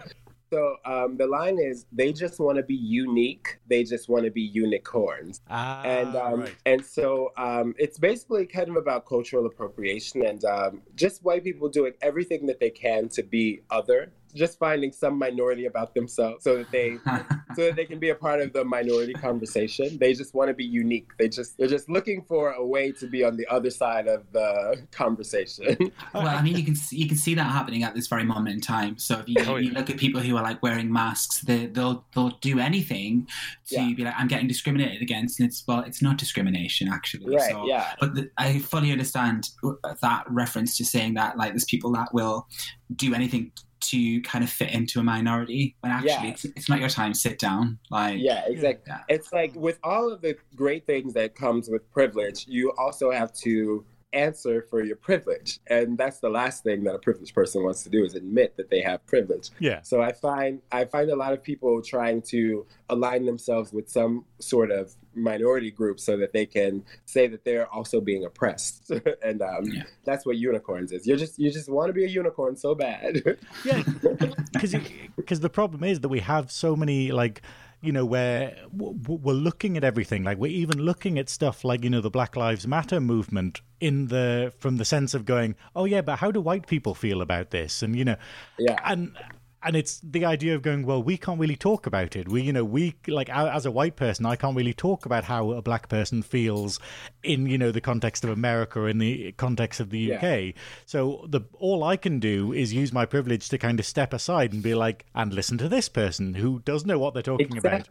So 0.51 0.77
um, 0.85 1.17
the 1.17 1.27
line 1.27 1.59
is, 1.59 1.85
they 1.91 2.11
just 2.11 2.39
want 2.39 2.57
to 2.57 2.63
be 2.63 2.75
unique. 2.75 3.59
They 3.67 3.83
just 3.83 4.09
want 4.09 4.25
to 4.25 4.31
be 4.31 4.41
unicorns. 4.41 5.41
ah, 5.49 5.81
and 5.83 6.15
um, 6.15 6.41
right. 6.41 6.55
and 6.65 6.83
so 6.83 7.31
um, 7.37 7.75
it's 7.77 7.99
basically 7.99 8.45
kind 8.45 8.69
of 8.69 8.75
about 8.75 9.05
cultural 9.05 9.45
appropriation 9.45 10.25
and 10.25 10.43
um, 10.45 10.81
just 10.95 11.23
white 11.23 11.43
people 11.43 11.69
doing 11.69 11.93
everything 12.01 12.45
that 12.47 12.59
they 12.59 12.69
can 12.69 13.09
to 13.09 13.23
be 13.23 13.61
other. 13.69 14.11
Just 14.35 14.59
finding 14.59 14.91
some 14.91 15.17
minority 15.17 15.65
about 15.65 15.93
themselves 15.95 16.43
so 16.43 16.57
that 16.57 16.71
they 16.71 16.97
so 17.55 17.65
that 17.65 17.75
they 17.75 17.85
can 17.85 17.99
be 17.99 18.09
a 18.09 18.15
part 18.15 18.41
of 18.41 18.53
the 18.53 18.63
minority 18.63 19.13
conversation. 19.13 19.97
They 19.99 20.13
just 20.13 20.33
want 20.33 20.49
to 20.49 20.53
be 20.53 20.65
unique. 20.65 21.07
They 21.17 21.27
just 21.29 21.57
they're 21.57 21.67
just 21.67 21.89
looking 21.89 22.21
for 22.23 22.51
a 22.51 22.65
way 22.65 22.91
to 22.93 23.07
be 23.07 23.23
on 23.23 23.37
the 23.37 23.47
other 23.47 23.69
side 23.69 24.07
of 24.07 24.23
the 24.31 24.81
conversation. 24.91 25.77
well, 26.13 26.27
I 26.27 26.41
mean, 26.41 26.55
you 26.57 26.63
can 26.63 26.75
see, 26.75 26.97
you 26.97 27.07
can 27.07 27.17
see 27.17 27.33
that 27.35 27.43
happening 27.43 27.83
at 27.83 27.95
this 27.95 28.07
very 28.07 28.23
moment 28.23 28.55
in 28.55 28.61
time. 28.61 28.97
So 28.97 29.19
if 29.19 29.27
you, 29.27 29.35
Oh, 29.47 29.55
you 29.55 29.71
look 29.71 29.89
at 29.89 29.97
people 29.97 30.21
who 30.21 30.37
are 30.37 30.43
like 30.43 30.61
wearing 30.61 30.91
masks, 30.91 31.41
they, 31.41 31.65
they'll 31.67 32.05
they'll 32.13 32.37
do 32.41 32.59
anything 32.59 33.27
to 33.69 33.75
Yeah. 33.75 33.93
be 33.95 34.03
like, 34.03 34.13
I'm 34.17 34.27
getting 34.27 34.47
discriminated 34.47 35.01
against, 35.01 35.39
and 35.39 35.47
it's 35.49 35.63
well, 35.67 35.79
it's 35.81 36.01
not 36.01 36.17
discrimination 36.17 36.87
actually. 36.87 37.35
right? 37.35 37.51
So, 37.51 37.65
yeah. 37.67 37.93
But 37.99 38.15
the, 38.15 38.29
I 38.37 38.59
fully 38.59 38.91
understand 38.91 39.49
that 40.01 40.23
reference 40.29 40.77
to 40.77 40.85
saying 40.85 41.15
that 41.15 41.37
like 41.37 41.51
there's 41.53 41.65
people 41.65 41.91
that 41.93 42.13
will 42.13 42.47
do 42.95 43.13
anything 43.13 43.51
to 43.91 44.21
kind 44.21 44.43
of 44.43 44.49
fit 44.49 44.71
into 44.71 44.99
a 44.99 45.03
minority 45.03 45.75
when 45.81 45.91
actually 45.91 46.09
Yeah. 46.09 46.23
it's, 46.25 46.45
it's 46.45 46.69
not 46.69 46.79
your 46.79 46.89
time. 46.89 47.13
Sit 47.13 47.39
down. 47.39 47.79
Like 47.89 48.19
Yeah, 48.19 48.43
exactly. 48.47 48.85
yeah. 48.87 49.01
It's 49.07 49.31
like 49.33 49.53
with 49.55 49.79
all 49.83 50.11
of 50.11 50.21
the 50.21 50.35
great 50.55 50.85
things 50.85 51.13
that 51.13 51.35
comes 51.35 51.69
with 51.69 51.89
privilege, 51.91 52.45
you 52.47 52.71
also 52.77 53.11
have 53.11 53.33
to 53.45 53.85
answer 54.13 54.61
for 54.69 54.83
your 54.83 54.95
privilege. 54.95 55.59
And 55.67 55.97
that's 55.97 56.19
the 56.19 56.29
last 56.29 56.63
thing 56.63 56.83
that 56.85 56.95
a 56.95 56.99
privileged 56.99 57.33
person 57.35 57.63
wants 57.63 57.83
to 57.83 57.89
do 57.89 58.03
is 58.03 58.15
admit 58.15 58.57
that 58.57 58.69
they 58.69 58.81
have 58.81 59.05
privilege. 59.05 59.49
yeah. 59.59 59.81
So 59.83 60.01
I 60.01 60.11
find 60.13 60.61
I 60.71 60.85
find 60.85 61.09
a 61.11 61.15
lot 61.15 61.33
of 61.33 61.43
people 61.43 61.81
trying 61.81 62.21
to 62.23 62.65
align 62.89 63.25
themselves 63.25 63.71
with 63.71 63.87
some 63.89 64.25
sort 64.39 64.71
of 64.71 64.95
minority 65.15 65.69
group 65.69 65.99
so 65.99 66.17
that 66.17 66.33
they 66.33 66.45
can 66.45 66.83
say 67.05 67.27
that 67.27 67.43
they're 67.43 67.67
also 67.73 67.99
being 68.01 68.25
oppressed. 68.25 68.91
and 69.23 69.41
um, 69.41 69.65
Yeah. 69.65 69.83
that's 70.05 70.25
what 70.25 70.37
unicorns 70.37 70.91
is. 70.91 71.05
You're 71.05 71.17
just 71.17 71.37
you 71.37 71.51
just 71.51 71.69
want 71.69 71.89
to 71.89 71.93
be 71.93 72.05
a 72.05 72.07
unicorn 72.07 72.55
so 72.55 72.73
bad. 72.75 73.21
Yeah, 73.65 73.83
because 75.15 75.39
the 75.41 75.49
problem 75.49 75.83
is 75.83 75.99
that 76.01 76.09
we 76.09 76.19
have 76.19 76.51
so 76.51 76.75
many 76.75 77.11
like 77.11 77.41
you 77.81 77.91
know 77.91 78.05
where 78.05 78.55
we're 78.73 79.33
looking 79.33 79.77
at 79.77 79.83
everything 79.83 80.23
like 80.23 80.37
we're 80.37 80.51
even 80.51 80.79
looking 80.79 81.17
at 81.17 81.29
stuff 81.29 81.63
like 81.63 81.83
you 81.83 81.89
know 81.89 82.01
the 82.01 82.09
Black 82.09 82.35
Lives 82.35 82.67
Matter 82.67 82.99
movement 82.99 83.61
in 83.79 84.07
the 84.07 84.51
from 84.59 84.77
the 84.77 84.85
sense 84.85 85.13
of 85.13 85.25
going 85.25 85.55
oh 85.75 85.85
yeah 85.85 86.01
but 86.01 86.17
how 86.17 86.31
do 86.31 86.41
white 86.41 86.67
people 86.67 86.93
feel 86.93 87.21
about 87.21 87.51
this 87.51 87.81
and 87.81 87.95
you 87.95 88.03
know 88.03 88.15
yeah. 88.57 88.77
and 88.83 89.15
and 89.63 89.75
it's 89.75 89.99
the 90.01 90.25
idea 90.25 90.55
of 90.55 90.61
going 90.61 90.85
well 90.85 91.01
we 91.01 91.17
can't 91.17 91.39
really 91.39 91.55
talk 91.55 91.85
about 91.85 92.15
it. 92.15 92.29
We 92.29 92.41
you 92.43 92.53
know 92.53 92.63
we 92.63 92.95
like 93.07 93.29
as 93.29 93.65
a 93.65 93.71
white 93.71 93.95
person 93.95 94.25
i 94.25 94.35
can't 94.35 94.55
really 94.55 94.73
talk 94.73 95.05
about 95.05 95.23
how 95.25 95.51
a 95.51 95.61
black 95.61 95.89
person 95.89 96.21
feels 96.21 96.79
in 97.23 97.45
you 97.45 97.57
know 97.57 97.71
the 97.71 97.81
context 97.81 98.23
of 98.23 98.29
america 98.29 98.79
or 98.79 98.89
in 98.89 98.97
the 98.99 99.31
context 99.33 99.79
of 99.79 99.89
the 99.89 99.99
Yeah. 99.99 100.15
uk 100.17 100.55
so 100.85 101.25
the 101.27 101.41
all 101.53 101.83
i 101.83 101.97
can 101.97 102.19
do 102.19 102.53
is 102.53 102.73
use 102.73 102.93
my 102.93 103.05
privilege 103.05 103.49
to 103.49 103.57
kind 103.57 103.79
of 103.79 103.85
step 103.85 104.13
aside 104.13 104.53
and 104.53 104.63
be 104.63 104.75
like 104.75 105.05
and 105.15 105.33
listen 105.33 105.57
to 105.57 105.69
this 105.69 105.89
person 105.89 106.35
who 106.35 106.59
does 106.59 106.85
know 106.85 106.97
what 106.99 107.13
they're 107.13 107.23
talking 107.23 107.57
about. 107.57 107.87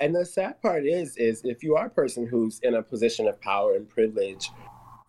And 0.00 0.14
the 0.14 0.24
sad 0.24 0.62
part 0.62 0.86
is, 0.86 1.16
is 1.16 1.42
if 1.44 1.64
you 1.64 1.74
are 1.74 1.86
a 1.86 1.90
person 1.90 2.24
who's 2.24 2.60
in 2.60 2.74
a 2.74 2.82
position 2.82 3.26
of 3.26 3.40
power 3.40 3.74
and 3.74 3.88
privilege, 3.88 4.50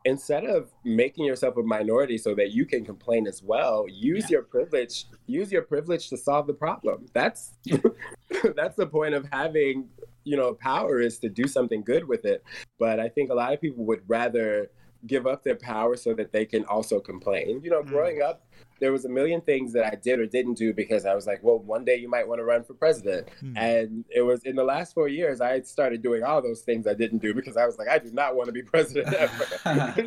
instead 0.06 0.46
of 0.46 0.72
making 0.84 1.26
yourself 1.26 1.58
a 1.58 1.64
minority 1.64 2.18
so 2.18 2.34
that 2.36 2.52
you 2.52 2.66
can 2.66 2.86
complain 2.86 3.28
as 3.28 3.44
well, 3.44 3.86
use 3.90 4.24
Yeah. 4.30 4.38
your 4.38 4.44
privilege. 4.44 5.06
Use 5.28 5.52
your 5.52 5.62
privilege 5.64 6.10
to 6.10 6.18
solve 6.18 6.48
the 6.48 6.54
problem. 6.54 7.08
That's 7.14 7.54
that's 8.56 8.76
the 8.76 8.88
point 8.88 9.14
of 9.14 9.28
having, 9.32 9.90
you 10.24 10.38
know, 10.38 10.54
power 10.54 11.00
is 11.02 11.20
to 11.20 11.30
do 11.30 11.48
something 11.48 11.84
good 11.84 12.08
with 12.08 12.26
it. 12.26 12.44
But 12.78 13.00
I 13.00 13.10
think 13.10 13.30
a 13.30 13.34
lot 13.34 13.54
of 13.54 13.60
people 13.62 13.86
would 13.86 14.02
rather 14.08 14.72
give 15.08 15.26
up 15.28 15.44
their 15.44 15.56
power 15.56 15.96
so 15.96 16.14
that 16.14 16.32
they 16.32 16.46
can 16.46 16.66
also 16.66 17.00
complain. 17.00 17.62
You 17.64 17.70
know, 17.72 17.82
Mm. 17.84 17.88
growing 17.88 18.22
up, 18.22 18.46
there 18.80 18.92
was 18.92 19.06
a 19.06 19.10
million 19.10 19.42
things 19.42 19.74
that 19.74 19.86
I 19.86 19.96
did 19.96 20.20
or 20.20 20.26
didn't 20.26 20.54
do 20.56 20.74
because 20.74 21.06
I 21.06 21.14
was 21.16 21.28
like, 21.28 21.40
well, 21.44 21.60
one 21.60 21.84
day 21.86 21.96
you 21.98 22.10
might 22.10 22.28
want 22.28 22.40
to 22.40 22.46
run 22.46 22.64
for 22.64 22.74
president. 22.74 23.30
Hmm. 23.42 23.58
And 23.58 24.06
it 24.10 24.22
was 24.22 24.44
in 24.46 24.56
the 24.56 24.64
last 24.64 24.94
four 24.94 25.08
years, 25.10 25.42
I 25.42 25.62
started 25.62 26.02
doing 26.02 26.24
all 26.24 26.42
those 26.42 26.62
things 26.62 26.88
I 26.88 26.94
didn't 26.94 27.20
do 27.20 27.34
because 27.34 27.58
I 27.58 27.66
was 27.66 27.78
like, 27.78 27.90
I 27.90 28.00
do 28.00 28.12
not 28.12 28.36
want 28.36 28.48
to 28.48 28.54
be 28.54 28.62
president 28.64 29.14
ever. 29.14 29.46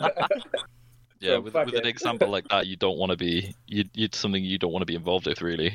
Yeah, 1.20 1.36
So 1.36 1.40
with, 1.40 1.54
with 1.54 1.74
an 1.74 1.86
example 1.86 2.28
like 2.28 2.46
that, 2.48 2.66
you 2.70 2.76
don't 2.76 2.98
want 2.98 3.10
to 3.10 3.16
be 3.16 3.54
you 3.66 3.84
you 3.94 4.08
something 4.12 4.44
you 4.44 4.58
don't 4.58 4.72
want 4.72 4.82
to 4.82 4.86
be 4.86 4.94
involved 4.94 5.26
with, 5.26 5.40
really. 5.40 5.72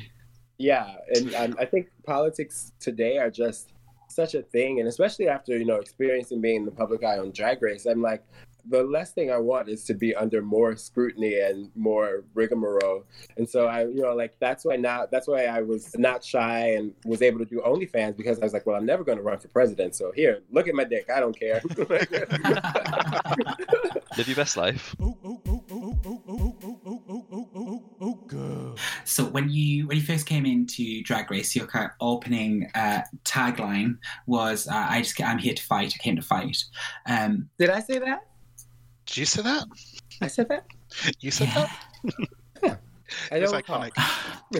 yeah. 0.58 0.94
And 1.14 1.34
um, 1.34 1.56
I 1.58 1.64
think 1.64 1.88
politics 2.06 2.72
today 2.78 3.18
are 3.18 3.30
just 3.30 3.72
such 4.14 4.34
a 4.34 4.42
thing. 4.42 4.80
And 4.80 4.88
especially 4.88 5.28
after, 5.28 5.56
you 5.56 5.64
know, 5.64 5.76
experiencing 5.76 6.40
being 6.40 6.56
in 6.56 6.64
the 6.64 6.70
public 6.70 7.04
eye 7.04 7.18
on 7.18 7.32
Drag 7.32 7.62
Race, 7.62 7.86
I'm 7.86 8.02
like, 8.02 8.24
the 8.68 8.82
last 8.84 9.14
thing 9.14 9.30
I 9.30 9.38
want 9.38 9.68
is 9.68 9.84
to 9.84 9.94
be 9.94 10.14
under 10.14 10.40
more 10.42 10.76
scrutiny 10.76 11.40
and 11.40 11.70
more 11.74 12.24
rigmarole. 12.34 13.04
And 13.36 13.48
so 13.48 13.66
I, 13.66 13.82
you 13.86 14.02
know, 14.02 14.14
like 14.14 14.36
that's 14.38 14.64
why 14.64 14.76
now 14.76 15.06
that's 15.10 15.26
why 15.26 15.46
I 15.46 15.62
was 15.62 15.96
not 15.98 16.22
shy 16.24 16.74
and 16.74 16.92
was 17.04 17.22
able 17.22 17.40
to 17.40 17.44
do 17.44 17.60
OnlyFans 17.60 18.16
because 18.16 18.38
I 18.38 18.44
was 18.44 18.52
like, 18.52 18.64
well, 18.66 18.76
I'm 18.76 18.86
never 18.86 19.02
going 19.04 19.18
to 19.18 19.24
run 19.24 19.38
for 19.38 19.48
president. 19.48 19.96
So 19.96 20.12
here, 20.12 20.42
look 20.50 20.68
at 20.68 20.74
my 20.74 20.84
dick. 20.84 21.10
I 21.10 21.20
don't 21.20 21.38
care. 21.38 21.60
Live 24.16 24.28
your 24.28 24.36
best 24.36 24.56
life. 24.56 24.94
oh 25.00 25.18
oh 25.24 25.40
oh 25.48 25.61
So 29.12 29.24
when 29.24 29.50
you 29.50 29.86
when 29.86 29.98
you 29.98 30.02
first 30.02 30.26
came 30.26 30.46
into 30.46 31.02
Drag 31.02 31.30
Race, 31.30 31.54
your 31.54 31.66
kind 31.66 31.84
of 31.84 31.90
opening 32.00 32.70
uh, 32.74 33.02
tagline 33.24 33.98
was 34.26 34.66
uh, 34.66 34.86
"I 34.88 35.02
just 35.02 35.20
I'm 35.20 35.38
here 35.38 35.54
to 35.54 35.62
fight. 35.62 35.94
I 35.94 36.02
came 36.02 36.16
to 36.16 36.22
fight." 36.22 36.64
Um, 37.06 37.48
Did 37.58 37.70
I 37.70 37.80
say 37.80 37.98
that? 37.98 38.26
Did 39.06 39.16
you 39.18 39.24
say 39.26 39.42
that? 39.42 39.64
I 40.20 40.28
said 40.28 40.48
that. 40.48 40.64
You 41.20 41.30
said 41.30 41.48
yeah. 41.48 41.68
that? 42.64 42.80
I 43.30 43.36
It's 43.36 43.50
don't 43.50 43.58
recall. 43.58 43.86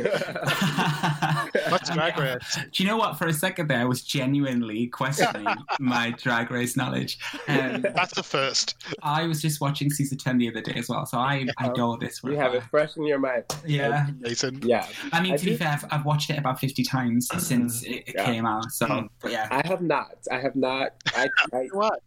Iconic. 0.01 1.71
What's 1.71 1.91
Drag 1.95 2.19
Race? 2.19 2.59
Do 2.73 2.83
you 2.83 2.89
know 2.89 2.97
what? 2.97 3.19
For 3.19 3.27
a 3.27 3.33
second 3.33 3.69
there, 3.69 3.79
I 3.81 3.85
was 3.85 4.03
genuinely 4.03 4.87
questioning 4.89 5.47
my 5.81 6.11
Drag 6.13 6.51
Race 6.51 6.77
knowledge. 6.77 7.19
Um, 7.49 7.83
That's 7.83 8.15
the 8.15 8.23
first. 8.23 8.77
I 9.03 9.27
was 9.27 9.41
just 9.43 9.61
watching 9.61 9.91
season 9.91 10.19
ten 10.19 10.39
the 10.39 10.49
other 10.49 10.61
day 10.61 10.75
as 10.77 10.89
well, 10.89 11.07
so 11.07 11.19
I 11.19 11.47
I 11.59 11.69
know 11.69 11.97
this. 11.97 12.21
you 12.25 12.37
have 12.37 12.55
it 12.55 12.63
fresh 12.65 12.97
in 12.97 13.05
your 13.07 13.19
mind. 13.19 13.45
Yeah, 13.67 14.09
Nathan. 14.21 14.61
Yeah, 14.63 14.87
I 15.13 15.21
mean 15.21 15.35
I 15.35 15.37
to 15.37 15.45
be 15.45 15.57
fair, 15.57 15.69
I've, 15.69 15.85
I've 15.91 16.05
watched 16.05 16.31
it 16.31 16.39
about 16.39 16.61
fifty 16.61 16.83
times 16.83 17.29
since 17.39 17.83
it, 17.85 18.05
it 18.07 18.15
Yeah. 18.15 18.25
came 18.25 18.47
out. 18.47 18.71
So, 18.73 19.09
yeah, 19.29 19.49
I 19.51 19.67
have 19.67 19.83
not. 19.83 20.17
I 20.31 20.39
have 20.39 20.57
not. 20.57 20.95
I, 21.15 21.29
I 21.53 21.69
What? 21.73 22.01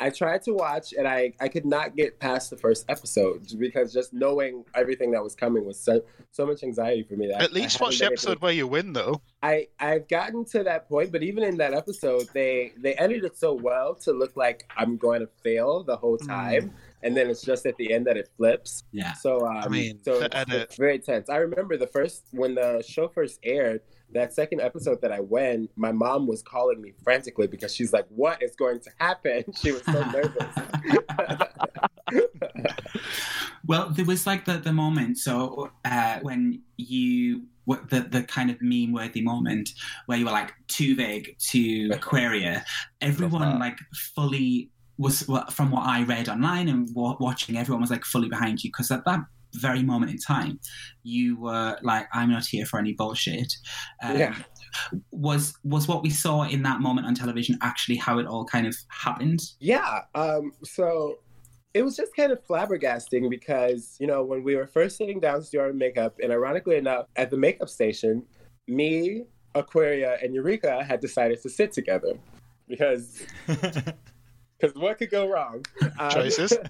I 0.00 0.10
tried 0.10 0.42
to 0.42 0.52
watch 0.52 0.92
and 0.92 1.08
I, 1.08 1.32
I 1.40 1.48
could 1.48 1.64
not 1.64 1.96
get 1.96 2.20
past 2.20 2.50
the 2.50 2.56
first 2.56 2.84
episode 2.88 3.46
because 3.58 3.92
just 3.92 4.12
knowing 4.12 4.64
everything 4.74 5.10
that 5.12 5.22
was 5.22 5.34
coming 5.34 5.64
was 5.64 5.78
so 5.78 6.02
so 6.30 6.46
much 6.46 6.62
anxiety 6.62 7.02
for 7.02 7.14
me. 7.14 7.28
That 7.28 7.42
At 7.42 7.52
least 7.52 7.80
I 7.80 7.84
watch 7.84 7.98
the 7.98 8.04
haven't 8.04 8.22
been 8.22 8.30
episode 8.30 8.42
where 8.42 8.52
you 8.52 8.66
win, 8.66 8.92
though. 8.92 9.20
I 9.42 9.68
I've 9.80 10.08
gotten 10.08 10.44
to 10.46 10.62
that 10.64 10.88
point, 10.88 11.10
but 11.10 11.22
even 11.22 11.42
in 11.42 11.56
that 11.58 11.74
episode, 11.74 12.28
they 12.32 12.72
they 12.78 12.94
edited 12.94 13.24
it 13.24 13.36
so 13.36 13.54
well 13.54 13.94
to 13.96 14.12
look 14.12 14.36
like 14.36 14.70
I'm 14.76 14.96
going 14.96 15.20
to 15.20 15.28
fail 15.42 15.82
the 15.82 15.96
whole 15.96 16.18
time, 16.18 16.72
and 17.02 17.16
then 17.16 17.28
it's 17.28 17.42
just 17.42 17.66
at 17.66 17.76
the 17.76 17.92
end 17.92 18.06
that 18.06 18.16
it 18.16 18.28
flips. 18.36 18.84
yeah. 18.92 19.14
So 19.14 19.46
um, 19.46 19.56
I 19.58 19.68
mean, 19.68 20.00
so 20.04 20.20
it's, 20.22 20.52
it's 20.52 20.76
very 20.76 20.98
tense. 20.98 21.28
I 21.28 21.36
remember 21.36 21.76
the 21.76 21.88
first 21.88 22.26
when 22.32 22.54
the 22.54 22.84
show 22.86 23.08
first 23.08 23.38
aired. 23.42 23.80
That 24.14 24.32
second 24.32 24.60
episode 24.60 25.02
that 25.02 25.12
I 25.12 25.20
went, 25.20 25.70
my 25.76 25.92
mom 25.92 26.26
was 26.26 26.42
calling 26.42 26.80
me 26.80 26.92
frantically 27.02 27.46
because 27.46 27.74
she's 27.74 27.92
like, 27.92 28.06
"What 28.08 28.42
is 28.42 28.56
going 28.56 28.80
to 28.80 28.90
happen?" 28.98 29.44
She 29.54 29.72
was 29.72 29.82
so 29.84 30.02
nervous. 30.10 30.46
Well, 33.68 33.90
there 33.90 34.06
was 34.06 34.26
like 34.26 34.46
the, 34.46 34.54
the 34.54 34.72
moment, 34.72 35.18
so 35.18 35.70
uh, 35.84 36.20
when 36.22 36.62
you 36.78 37.42
what 37.66 37.90
the 37.90 38.00
the 38.00 38.22
kind 38.22 38.50
of 38.50 38.56
meme 38.62 38.92
worthy 38.92 39.20
moment 39.20 39.74
where 40.06 40.16
you 40.16 40.24
were 40.24 40.30
like 40.30 40.54
too 40.68 40.96
vague 40.96 41.36
to 41.50 41.90
Aquaria, 41.92 42.64
everyone 43.02 43.58
like 43.58 43.78
fully 44.14 44.70
was 44.96 45.22
from 45.50 45.70
what 45.70 45.86
I 45.86 46.02
read 46.04 46.30
online 46.30 46.68
and 46.68 46.88
wa- 46.94 47.18
watching, 47.20 47.58
everyone 47.58 47.82
was 47.82 47.90
like 47.90 48.06
fully 48.06 48.30
behind 48.30 48.64
you 48.64 48.70
because 48.70 48.90
at 48.90 49.04
that 49.04 49.20
very 49.54 49.82
moment 49.82 50.10
in 50.10 50.18
time, 50.18 50.60
you 51.02 51.38
were 51.40 51.78
like, 51.82 52.06
"I'm 52.12 52.30
not 52.30 52.46
here 52.46 52.66
for 52.66 52.78
any 52.78 52.92
bullshit." 52.92 53.52
Um, 54.02 54.18
Yeah. 54.18 54.34
Was 55.10 55.54
was 55.64 55.88
what 55.88 56.02
we 56.02 56.10
saw 56.10 56.42
in 56.42 56.62
that 56.62 56.80
moment 56.80 57.06
on 57.06 57.14
television 57.14 57.58
actually 57.62 57.96
how 57.96 58.18
it 58.18 58.26
all 58.26 58.44
kind 58.44 58.66
of 58.66 58.76
happened? 58.88 59.40
Yeah. 59.60 60.02
Um, 60.14 60.52
so 60.62 61.18
it 61.74 61.82
was 61.82 61.96
just 61.96 62.14
kind 62.16 62.32
of 62.32 62.44
flabbergasting 62.46 63.28
because, 63.30 63.96
you 64.00 64.06
know, 64.06 64.24
when 64.24 64.42
we 64.42 64.56
were 64.56 64.66
first 64.66 64.96
sitting 64.96 65.20
down 65.20 65.42
to 65.42 65.50
do 65.50 65.60
our 65.60 65.72
makeup, 65.72 66.16
and 66.22 66.32
ironically 66.32 66.76
enough, 66.76 67.06
at 67.16 67.30
the 67.30 67.36
makeup 67.36 67.68
station, 67.68 68.24
me, 68.66 69.24
Aquaria, 69.54 70.18
and 70.22 70.34
Eureka 70.34 70.82
had 70.84 71.00
decided 71.00 71.40
to 71.42 71.48
sit 71.50 71.72
together. 71.72 72.14
because 72.68 73.22
because 74.58 74.74
what 74.76 74.98
could 74.98 75.10
go 75.10 75.28
wrong? 75.28 75.64
Um, 75.98 76.10
Choices. 76.10 76.52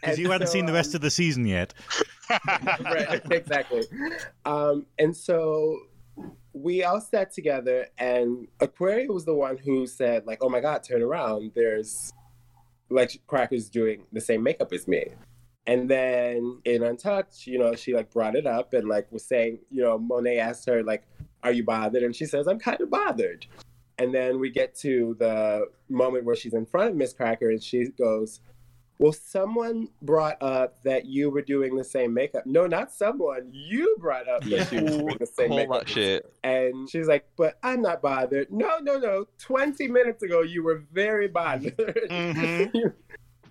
Because 0.00 0.18
you 0.18 0.30
hadn't 0.30 0.48
seen 0.48 0.66
the 0.66 0.72
rest 0.72 0.94
of 0.94 1.00
the 1.00 1.10
season 1.10 1.46
yet. 1.46 1.74
right, 2.84 3.20
exactly. 3.30 3.84
Um, 4.44 4.86
and 4.98 5.16
so 5.16 5.78
we 6.52 6.84
all 6.84 7.00
sat 7.00 7.32
together, 7.32 7.86
and 7.98 8.48
Aquaria 8.60 9.10
was 9.12 9.24
the 9.24 9.34
one 9.34 9.56
who 9.56 9.86
said, 9.86 10.26
like, 10.26 10.38
"Oh 10.42 10.48
my 10.48 10.60
God, 10.60 10.82
turn 10.82 11.02
around! 11.02 11.52
There's 11.54 12.12
like 12.90 13.20
Cracker's 13.26 13.68
doing 13.70 14.04
the 14.12 14.20
same 14.20 14.42
makeup 14.42 14.72
as 14.72 14.88
me." 14.88 15.06
And 15.66 15.88
then 15.88 16.60
in 16.64 16.82
Untucked, 16.82 17.46
you 17.46 17.58
know, 17.58 17.74
she 17.76 17.94
like 17.94 18.10
brought 18.10 18.34
it 18.34 18.46
up 18.46 18.74
and 18.74 18.88
like 18.88 19.10
was 19.12 19.24
saying, 19.24 19.60
you 19.70 19.82
know, 19.82 19.96
Monet 19.98 20.38
asked 20.38 20.66
her 20.66 20.82
like, 20.82 21.04
"Are 21.42 21.52
you 21.52 21.64
bothered?" 21.64 22.02
And 22.02 22.14
she 22.14 22.26
says, 22.26 22.48
"I'm 22.48 22.58
kind 22.58 22.80
of 22.80 22.90
bothered." 22.90 23.46
And 24.02 24.12
then 24.12 24.40
we 24.40 24.50
get 24.50 24.74
to 24.80 25.14
the 25.20 25.66
moment 25.88 26.24
where 26.24 26.34
she's 26.34 26.54
in 26.54 26.66
front 26.66 26.90
of 26.90 26.96
Miz 26.96 27.12
Cracker, 27.12 27.50
and 27.50 27.62
she 27.62 27.86
goes, 27.86 28.40
well, 28.98 29.12
someone 29.12 29.88
brought 30.00 30.42
up 30.42 30.82
that 30.82 31.06
you 31.06 31.30
were 31.30 31.42
doing 31.42 31.76
the 31.76 31.84
same 31.84 32.12
makeup. 32.12 32.44
No, 32.46 32.66
not 32.66 32.90
someone. 32.90 33.48
You 33.52 33.96
brought 34.00 34.28
up 34.28 34.42
that 34.44 34.68
she 34.70 34.80
was 34.80 34.96
doing 34.96 35.16
the 35.20 35.26
same 35.26 35.48
Call 35.48 35.56
makeup. 35.56 35.78
that 35.80 35.88
shit. 35.88 36.32
And 36.42 36.88
she's 36.90 37.06
like, 37.06 37.26
but 37.36 37.58
I'm 37.62 37.80
not 37.82 38.02
bothered. 38.02 38.52
No, 38.52 38.78
no, 38.80 38.98
no. 38.98 39.26
20 39.38 39.86
minutes 39.88 40.22
ago, 40.24 40.42
you 40.42 40.62
were 40.64 40.82
very 40.92 41.28
bothered. 41.28 41.76
Mhm. 42.10 42.92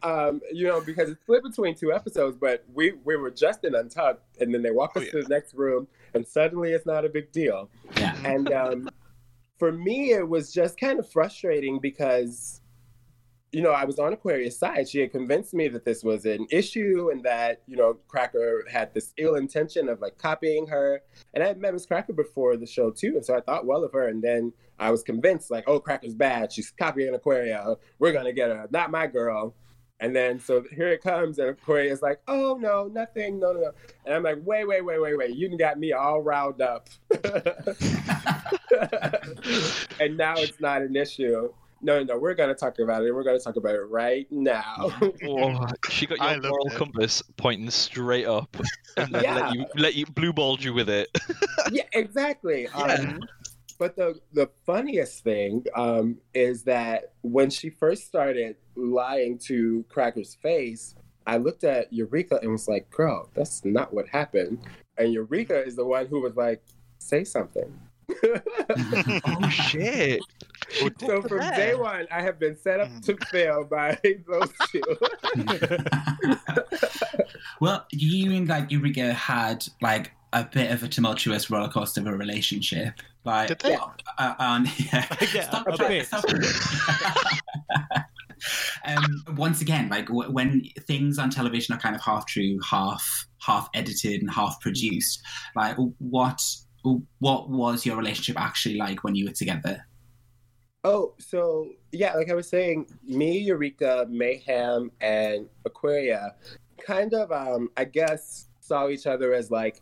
um, 0.03 0.41
you 0.51 0.67
know, 0.67 0.81
because 0.81 1.09
it's 1.09 1.21
split 1.21 1.43
between 1.43 1.75
two 1.75 1.93
episodes, 1.93 2.35
but 2.39 2.65
we, 2.73 2.93
we 3.05 3.15
were 3.15 3.31
just 3.31 3.63
in 3.63 3.75
Untucked, 3.75 4.41
and 4.41 4.53
then 4.53 4.61
they 4.63 4.71
walk 4.71 4.93
Oh, 4.95 5.01
us 5.01 5.09
to 5.09 5.21
the 5.23 5.29
next 5.29 5.53
room, 5.53 5.87
and 6.13 6.27
suddenly 6.27 6.71
it's 6.71 6.85
not 6.85 7.05
a 7.05 7.09
big 7.09 7.31
deal. 7.31 7.69
Yeah. 7.97 8.15
And 8.25 8.51
um, 8.51 8.89
for 9.61 9.71
me, 9.71 10.11
it 10.11 10.27
was 10.27 10.51
just 10.51 10.79
kind 10.79 10.97
of 10.97 11.07
frustrating 11.07 11.77
because, 11.79 12.61
you 13.51 13.61
know, 13.61 13.69
I 13.69 13.85
was 13.85 13.99
on 13.99 14.11
Aquaria's 14.11 14.57
side. 14.57 14.89
She 14.89 15.01
had 15.01 15.11
convinced 15.11 15.53
me 15.53 15.67
that 15.67 15.85
this 15.85 16.03
was 16.03 16.25
an 16.25 16.47
issue 16.49 17.11
and 17.11 17.23
that, 17.25 17.61
you 17.67 17.77
know, 17.77 17.99
Cracker 18.07 18.65
had 18.71 18.91
this 18.95 19.13
ill 19.17 19.35
intention 19.35 19.87
of 19.87 20.01
like 20.01 20.17
copying 20.17 20.65
her. 20.65 21.03
And 21.35 21.43
I 21.43 21.47
had 21.47 21.61
met 21.61 21.73
Miz 21.73 21.85
Cracker 21.85 22.13
before 22.13 22.57
the 22.57 22.65
show 22.65 22.89
too. 22.89 23.13
And 23.17 23.23
so 23.23 23.37
I 23.37 23.41
thought 23.41 23.67
well 23.67 23.83
of 23.83 23.93
her. 23.93 24.07
And 24.07 24.23
then 24.23 24.51
I 24.79 24.89
was 24.89 25.03
convinced, 25.03 25.51
like, 25.51 25.65
oh, 25.67 25.79
Cracker's 25.79 26.15
bad. 26.15 26.51
She's 26.51 26.71
copying 26.71 27.13
Aquaria. 27.13 27.75
We're 27.99 28.13
going 28.13 28.25
to 28.25 28.33
get 28.33 28.49
her. 28.49 28.67
Not 28.71 28.89
my 28.89 29.05
girl. 29.05 29.53
And 30.01 30.15
then 30.15 30.39
so 30.39 30.65
here 30.75 30.87
it 30.87 31.03
comes, 31.03 31.37
and 31.37 31.49
Aquaria 31.49 31.91
is 31.93 32.01
like, 32.01 32.19
"Oh 32.27 32.57
no, 32.59 32.87
nothing, 32.87 33.39
no, 33.39 33.53
no, 33.53 33.59
no." 33.61 33.71
And 34.05 34.15
I'm 34.15 34.23
like, 34.23 34.39
"Wait, 34.43 34.67
wait, 34.67 34.83
wait, 34.83 34.99
wait, 34.99 35.15
wait! 35.15 35.35
You 35.35 35.47
done 35.47 35.57
got 35.57 35.77
me 35.77 35.93
all 35.93 36.21
riled 36.21 36.59
up." 36.59 36.89
and 39.99 40.17
now 40.17 40.33
it's 40.37 40.59
not 40.59 40.81
an 40.81 40.95
issue. 40.95 41.53
No, 41.83 41.97
no, 41.99 42.13
no, 42.13 42.19
we're 42.19 42.33
gonna 42.35 42.53
talk 42.55 42.79
about 42.79 43.03
it. 43.05 43.11
We're 43.13 43.23
gonna 43.23 43.39
talk 43.39 43.55
about 43.55 43.75
it 43.75 43.81
right 43.81 44.27
now. 44.31 44.91
Oh, 45.23 45.67
she 45.89 46.05
got 46.05 46.17
your 46.19 46.27
loved 46.27 46.43
moral 46.45 46.67
it. 46.67 46.73
compass 46.73 47.23
pointing 47.37 47.69
straight 47.69 48.25
up, 48.25 48.55
and 48.97 49.13
then 49.13 49.23
Yeah. 49.23 49.35
let 49.35 49.53
you 49.55 49.65
let 49.75 49.95
you 49.95 50.05
blue 50.07 50.33
balled 50.33 50.63
you 50.63 50.73
with 50.73 50.89
it. 50.89 51.15
yeah, 51.71 51.83
exactly. 51.93 52.67
Yeah. 52.75 52.83
Um, 52.83 53.19
but 53.81 53.95
the 53.95 54.19
the 54.31 54.47
funniest 54.63 55.23
thing 55.23 55.65
um, 55.75 56.17
is 56.35 56.65
that 56.65 57.13
when 57.23 57.49
she 57.49 57.71
first 57.71 58.05
started 58.05 58.55
lying 58.75 59.39
to 59.39 59.83
Cracker's 59.89 60.35
face, 60.35 60.93
I 61.25 61.37
looked 61.37 61.63
at 61.63 61.91
Eureka 61.91 62.37
and 62.43 62.51
was 62.51 62.67
like, 62.67 62.91
"Girl, 62.91 63.27
that's 63.33 63.65
not 63.65 63.91
what 63.91 64.07
happened." 64.07 64.59
And 64.99 65.11
Eureka 65.11 65.65
is 65.65 65.75
the 65.75 65.83
one 65.83 66.05
who 66.05 66.21
was 66.21 66.35
like, 66.35 66.61
"Say 66.99 67.23
something." 67.23 67.73
oh 69.25 69.49
shit! 69.49 70.21
so 70.99 71.23
from 71.23 71.39
day 71.39 71.73
one, 71.73 72.05
I 72.11 72.21
have 72.21 72.37
been 72.37 72.57
set 72.57 72.81
up 72.81 72.89
to 73.01 73.17
fail 73.31 73.63
by 73.63 73.97
those 74.27 74.53
two. 74.71 74.83
well, 77.59 77.87
you 77.91 78.31
and 78.31 78.47
like 78.47 78.69
Eureka 78.69 79.11
had 79.11 79.67
like 79.81 80.11
a 80.33 80.43
bit 80.43 80.69
of 80.69 80.83
a 80.83 80.87
tumultuous 80.87 81.49
roller 81.49 81.69
coaster 81.69 82.01
of 82.01 82.05
a 82.05 82.15
relationship. 82.15 83.01
Like, 83.23 83.49
Did 83.49 83.59
they? 83.59 83.77
Uh, 84.17 84.33
um, 84.39 84.67
yeah. 84.77 85.05
Yeah, 85.33 85.43
Stop 85.43 85.67
a 85.67 85.77
trying- 85.77 85.89
bit. 85.89 86.07
stop- 86.07 86.25
um, 88.85 89.23
once 89.37 89.61
again, 89.61 89.89
like 89.89 90.07
w- 90.07 90.31
when 90.31 90.63
things 90.87 91.19
on 91.19 91.29
television 91.29 91.75
are 91.75 91.79
kind 91.79 91.95
of 91.95 92.01
half 92.01 92.25
true, 92.25 92.59
half 92.67 93.27
half 93.39 93.69
edited, 93.73 94.21
and 94.21 94.31
half 94.31 94.59
produced, 94.61 95.21
like 95.55 95.75
what 95.99 96.41
what 97.19 97.49
was 97.49 97.85
your 97.85 97.95
relationship 97.95 98.39
actually 98.41 98.77
like 98.77 99.03
when 99.03 99.13
you 99.15 99.25
were 99.25 99.31
together? 99.33 99.85
Oh, 100.83 101.13
so 101.19 101.69
yeah, 101.91 102.15
like 102.15 102.31
I 102.31 102.33
was 102.33 102.49
saying, 102.49 102.87
me, 103.03 103.37
Eureka, 103.37 104.07
Mayhem, 104.09 104.89
and 104.99 105.47
Aquaria 105.65 106.33
kind 106.83 107.13
of, 107.13 107.31
um, 107.31 107.69
I 107.77 107.83
guess, 107.83 108.47
saw 108.61 108.87
each 108.89 109.05
other 109.05 109.31
as 109.35 109.51
like 109.51 109.79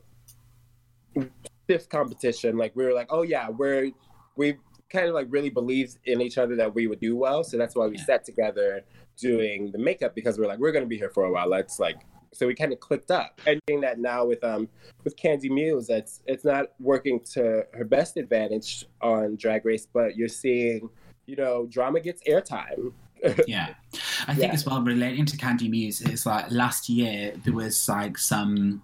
stiff 1.69 1.87
competition. 1.87 2.57
Like 2.57 2.75
we 2.75 2.83
were 2.83 2.93
like, 2.93 3.07
oh 3.11 3.21
yeah, 3.21 3.49
we're 3.49 3.91
we 4.35 4.55
kind 4.91 5.07
of 5.07 5.13
like 5.13 5.27
really 5.29 5.51
believed 5.51 5.99
in 6.05 6.19
each 6.19 6.37
other 6.39 6.55
that 6.55 6.73
we 6.73 6.87
would 6.87 6.99
do 6.99 7.15
well. 7.15 7.43
So 7.43 7.57
that's 7.57 7.75
why 7.75 7.85
we 7.87 7.97
Yeah. 7.97 8.05
sat 8.05 8.25
together 8.25 8.81
doing 9.17 9.71
the 9.71 9.77
makeup 9.77 10.15
because 10.15 10.39
we're 10.39 10.47
like, 10.47 10.57
we're 10.59 10.71
gonna 10.71 10.87
be 10.87 10.97
here 10.97 11.11
for 11.11 11.25
a 11.25 11.31
while. 11.31 11.47
Let's 11.47 11.79
like 11.79 11.97
so 12.31 12.45
we 12.47 12.53
kind 12.55 12.71
of 12.73 12.79
clicked 12.79 13.11
up. 13.11 13.39
And 13.45 13.59
doing 13.67 13.81
that 13.81 13.99
now 13.99 14.25
with 14.25 14.43
um 14.43 14.67
with 15.03 15.15
Kandy 15.15 15.49
Muse, 15.51 15.85
that's 15.87 16.21
it's 16.25 16.43
not 16.43 16.67
working 16.79 17.19
to 17.35 17.65
her 17.73 17.85
best 17.85 18.17
advantage 18.17 18.85
on 19.01 19.35
Drag 19.35 19.63
Race, 19.63 19.85
but 19.91 20.15
you're 20.17 20.27
seeing, 20.27 20.89
you 21.27 21.35
know, 21.35 21.67
drama 21.67 21.99
gets 21.99 22.23
airtime. 22.27 22.93
yeah 23.47 23.73
i 24.29 24.33
think 24.33 24.47
Yeah. 24.47 24.53
as 24.53 24.65
well 24.65 24.81
relating 24.81 25.25
to 25.25 25.35
Kandy 25.35 25.69
Muse 25.69 25.99
is 26.01 26.25
like 26.25 26.49
last 26.51 26.87
year 26.87 27.33
there 27.43 27.53
was 27.53 27.89
like 27.89 28.17
some 28.17 28.81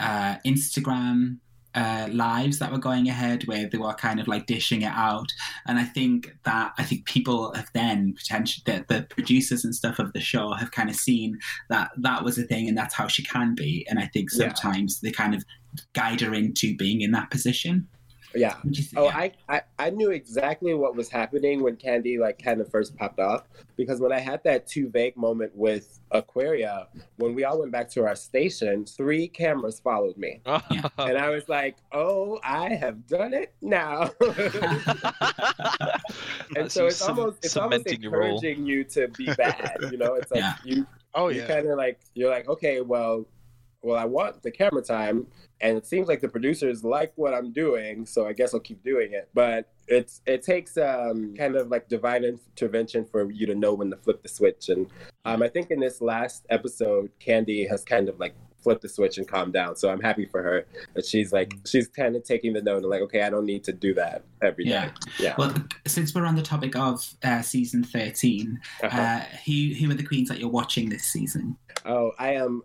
uh 0.00 0.34
instagram 0.44 1.38
uh, 1.76 2.08
lives 2.10 2.58
that 2.58 2.72
were 2.72 2.78
going 2.78 3.08
ahead 3.08 3.44
where 3.46 3.68
they 3.68 3.78
were 3.78 3.94
kind 3.94 4.18
of 4.18 4.26
like 4.26 4.46
dishing 4.46 4.82
it 4.82 4.92
out. 5.08 5.28
And 5.66 5.78
i 5.78 5.84
think 5.84 6.34
that 6.44 6.72
i 6.78 6.82
think 6.82 7.04
people 7.06 7.52
have 7.54 7.70
then 7.74 8.14
potentially 8.16 8.62
the, 8.66 8.84
the 8.92 9.02
producers 9.02 9.64
and 9.64 9.74
stuff 9.74 9.98
of 9.98 10.12
the 10.12 10.20
show 10.20 10.52
have 10.54 10.70
kind 10.72 10.90
of 10.90 10.96
seen 10.96 11.38
that 11.68 11.90
that 11.98 12.24
was 12.24 12.38
a 12.38 12.42
thing 12.44 12.68
and 12.68 12.76
that's 12.76 12.94
how 12.94 13.06
she 13.08 13.22
can 13.22 13.54
be. 13.54 13.86
And 13.88 13.98
i 13.98 14.06
think 14.12 14.30
Yeah. 14.32 14.48
sometimes 14.54 15.00
they 15.00 15.10
kind 15.10 15.34
of 15.34 15.44
guide 15.92 16.20
her 16.22 16.32
into 16.34 16.74
being 16.76 17.00
in 17.02 17.12
that 17.12 17.30
position 17.30 17.86
Yeah. 18.36 18.56
Which 18.64 18.78
is- 18.80 18.92
Oh, 18.96 19.04
yeah. 19.04 19.16
I, 19.18 19.32
I 19.48 19.60
I 19.78 19.90
knew 19.90 20.10
exactly 20.10 20.74
what 20.74 20.94
was 20.96 21.08
happening 21.08 21.62
when 21.62 21.76
Kandy 21.76 22.18
like 22.18 22.42
kind 22.42 22.60
of 22.60 22.70
first 22.70 22.96
popped 22.96 23.18
off 23.20 23.44
because 23.76 24.00
when 24.00 24.12
I 24.12 24.18
had 24.20 24.42
that 24.44 24.66
too 24.66 24.88
vague 24.88 25.16
moment 25.16 25.54
with 25.54 26.00
Aquaria, 26.12 26.88
when 27.16 27.34
we 27.34 27.44
all 27.44 27.58
went 27.60 27.72
back 27.72 27.90
to 27.90 28.04
our 28.06 28.14
station, 28.16 28.84
three 28.86 29.26
cameras 29.28 29.80
followed 29.80 30.16
me, 30.16 30.40
and 30.46 31.18
I 31.18 31.30
was 31.30 31.48
like, 31.48 31.76
"Oh, 31.92 32.38
I 32.44 32.70
have 32.74 33.06
done 33.06 33.34
it 33.34 33.54
now." 33.60 34.10
and 36.56 36.70
so 36.70 36.82
you 36.82 36.86
it's 36.88 36.96
cem- 36.96 37.18
almost 37.18 37.44
it's 37.44 37.56
almost 37.56 37.82
cementing 37.84 38.02
your 38.02 38.12
role. 38.12 38.22
encouraging 38.36 38.66
you 38.66 38.84
to 38.84 39.08
be 39.08 39.26
bad. 39.34 39.76
You 39.90 39.98
know, 39.98 40.14
it's 40.14 40.30
like 40.30 40.40
Yeah. 40.40 40.54
you 40.64 40.86
Oh 41.14 41.28
you 41.28 41.40
yeah. 41.40 41.46
kind 41.46 41.66
of 41.66 41.76
like 41.78 42.00
you're 42.14 42.30
like 42.30 42.46
okay 42.48 42.80
well 42.82 43.26
well 43.82 43.96
i 43.98 44.04
want 44.04 44.42
the 44.42 44.50
camera 44.50 44.82
time 44.82 45.26
and 45.60 45.76
it 45.78 45.86
seems 45.86 46.06
like 46.08 46.20
the 46.20 46.28
producers 46.28 46.84
like 46.84 47.12
what 47.16 47.32
i'm 47.32 47.52
doing 47.52 48.04
so 48.04 48.26
i 48.26 48.32
guess 48.32 48.52
i'll 48.54 48.60
keep 48.60 48.82
doing 48.84 49.12
it. 49.12 49.28
But 49.34 49.68
it's 49.88 50.20
it 50.26 50.42
takes 50.42 50.76
um 50.76 51.34
kind 51.36 51.56
of 51.56 51.68
like 51.68 51.88
divine 51.88 52.24
intervention 52.24 53.04
for 53.04 53.30
you 53.30 53.46
to 53.46 53.54
know 53.54 53.72
when 53.74 53.90
to 53.90 53.96
flip 53.96 54.22
the 54.22 54.28
switch. 54.28 54.68
And 54.68 54.88
um 55.24 55.42
i 55.42 55.48
think 55.48 55.70
in 55.70 55.80
this 55.80 56.00
last 56.00 56.44
episode 56.50 57.10
Kandy 57.24 57.68
has 57.68 57.84
kind 57.84 58.08
of 58.08 58.18
like 58.18 58.34
flipped 58.62 58.82
the 58.82 58.88
switch 58.88 59.16
and 59.16 59.28
calmed 59.28 59.52
down. 59.52 59.76
So 59.76 59.88
i'm 59.90 60.00
happy 60.00 60.26
for 60.26 60.42
her 60.42 60.66
that 60.94 61.06
she's 61.06 61.32
like 61.32 61.54
she's 61.64 61.86
kind 61.88 62.16
of 62.16 62.24
taking 62.24 62.52
the 62.52 62.60
note 62.62 62.78
and 62.82 62.86
like 62.90 63.00
okay 63.02 63.22
i 63.22 63.30
don't 63.30 63.46
need 63.46 63.62
to 63.64 63.72
do 63.72 63.94
that 63.94 64.24
every 64.42 64.64
day 64.64 64.70
Yeah. 64.70 64.90
yeah. 65.20 65.34
Well 65.38 65.54
since 65.86 66.14
we're 66.14 66.26
on 66.26 66.34
the 66.34 66.42
topic 66.42 66.74
of 66.76 67.14
uh, 67.22 67.42
season 67.42 67.84
13 67.84 68.60
Uh-huh. 68.82 69.00
uh, 69.00 69.20
who 69.46 69.72
who 69.78 69.90
are 69.90 69.94
the 69.94 70.02
queens 70.04 70.28
that 70.30 70.38
you're 70.40 70.50
watching 70.50 70.88
this 70.88 71.04
season? 71.04 71.56
Oh 71.84 72.10
i 72.18 72.32
am 72.32 72.62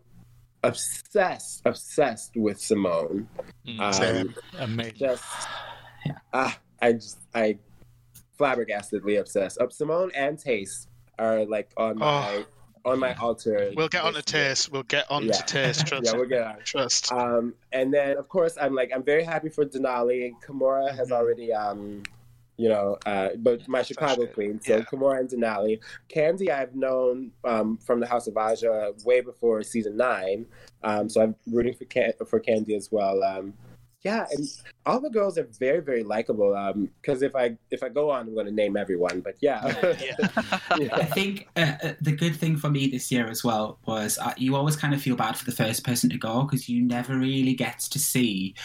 obsessed 0.64 1.62
obsessed 1.66 2.36
with 2.36 2.58
Symone 2.60 3.26
Mm. 3.68 3.94
Same. 3.94 4.28
um, 4.28 4.36
Amazing. 4.60 4.96
just 4.98 5.24
Yeah. 6.06 6.14
ah, 6.34 6.60
I 6.82 6.94
just 6.94 7.20
I 7.36 7.58
flabbergastedly 8.40 9.20
obsessed. 9.20 9.60
Uh, 9.62 9.68
Symone 9.68 10.12
and 10.16 10.38
Tayce 10.38 10.88
are 11.20 11.46
like 11.46 11.70
on 11.78 12.00
my 12.00 12.46
on 12.84 12.98
my 13.00 13.14
altar. 13.16 13.72
We'll 13.76 13.88
get 13.88 14.04
on 14.04 14.14
to 14.14 14.22
this 14.24 14.26
Tayce. 14.26 14.72
We'll 14.72 14.82
get 14.84 15.06
on 15.12 15.26
Yeah. 15.26 15.34
to 15.34 15.44
Tayce. 15.44 15.84
Trust. 15.86 16.06
Yeah, 16.06 16.14
we'll 16.14 16.26
get 16.28 16.42
on. 16.42 16.56
Trust. 16.66 17.12
Um, 17.12 17.54
and 17.72 17.94
then 17.94 18.18
of 18.18 18.28
course 18.30 18.58
I'm 18.60 18.74
like 18.74 18.92
I'm 18.96 19.04
very 19.04 19.24
happy 19.24 19.50
for 19.50 19.64
Denali. 19.66 20.34
Kahmora 20.44 20.96
has 20.96 21.10
Mhm. 21.10 21.16
already 21.16 21.54
um, 21.54 22.02
you 22.62 22.70
know, 22.70 22.96
uh, 23.08 23.30
but 23.40 23.68
my 23.68 23.82
Chicago 23.82 24.28
queen. 24.28 24.62
So 24.62 24.76
Yeah. 24.78 24.84
Kahmora 24.84 25.20
and 25.22 25.30
Denali. 25.30 25.80
Kandy 26.14 26.50
I've 26.50 26.76
known 26.76 27.32
um, 27.44 27.78
from 27.78 28.00
the 28.00 28.06
House 28.06 28.28
of 28.28 28.38
Aja 28.38 28.92
way 29.04 29.20
before 29.22 29.64
season 29.64 29.98
nine. 29.98 30.46
Um, 30.84 31.10
so 31.10 31.22
I'm 31.24 31.36
rooting 31.52 31.74
for 31.74 31.86
Can- 31.86 32.14
for 32.30 32.40
Kandy 32.40 32.76
as 32.76 32.92
well. 32.92 33.24
Um, 33.24 33.54
yeah, 34.04 34.26
and 34.32 34.48
all 34.88 35.00
the 35.00 35.12
girls 35.12 35.38
are 35.38 35.48
very, 35.60 35.80
very 35.80 36.04
likable. 36.04 36.56
Um, 36.56 36.90
because 37.02 37.22
if 37.22 37.36
I 37.36 37.56
if 37.70 37.84
I 37.84 37.90
go 37.90 38.10
on, 38.10 38.28
I'm 38.28 38.34
going 38.34 38.48
to 38.48 38.52
name 38.52 38.76
everyone. 38.76 39.22
But 39.22 39.36
yeah, 39.42 39.62
I 39.64 41.06
think 41.06 41.48
uh, 41.56 41.74
uh, 41.84 41.94
the 42.02 42.12
good 42.12 42.36
thing 42.36 42.58
for 42.58 42.70
me 42.70 42.88
this 42.88 43.12
year 43.12 43.28
as 43.30 43.44
well 43.44 43.78
was 43.86 44.18
uh, 44.18 44.34
you 44.38 44.56
always 44.56 44.76
kind 44.76 44.96
of 44.96 45.02
feel 45.02 45.16
bad 45.16 45.38
for 45.38 45.46
the 45.46 45.52
first 45.52 45.84
person 45.86 46.10
to 46.10 46.18
go 46.18 46.44
because 46.44 46.68
you 46.68 46.82
never 46.82 47.16
really 47.16 47.54
get 47.54 47.80
to 47.80 48.00
see 48.00 48.56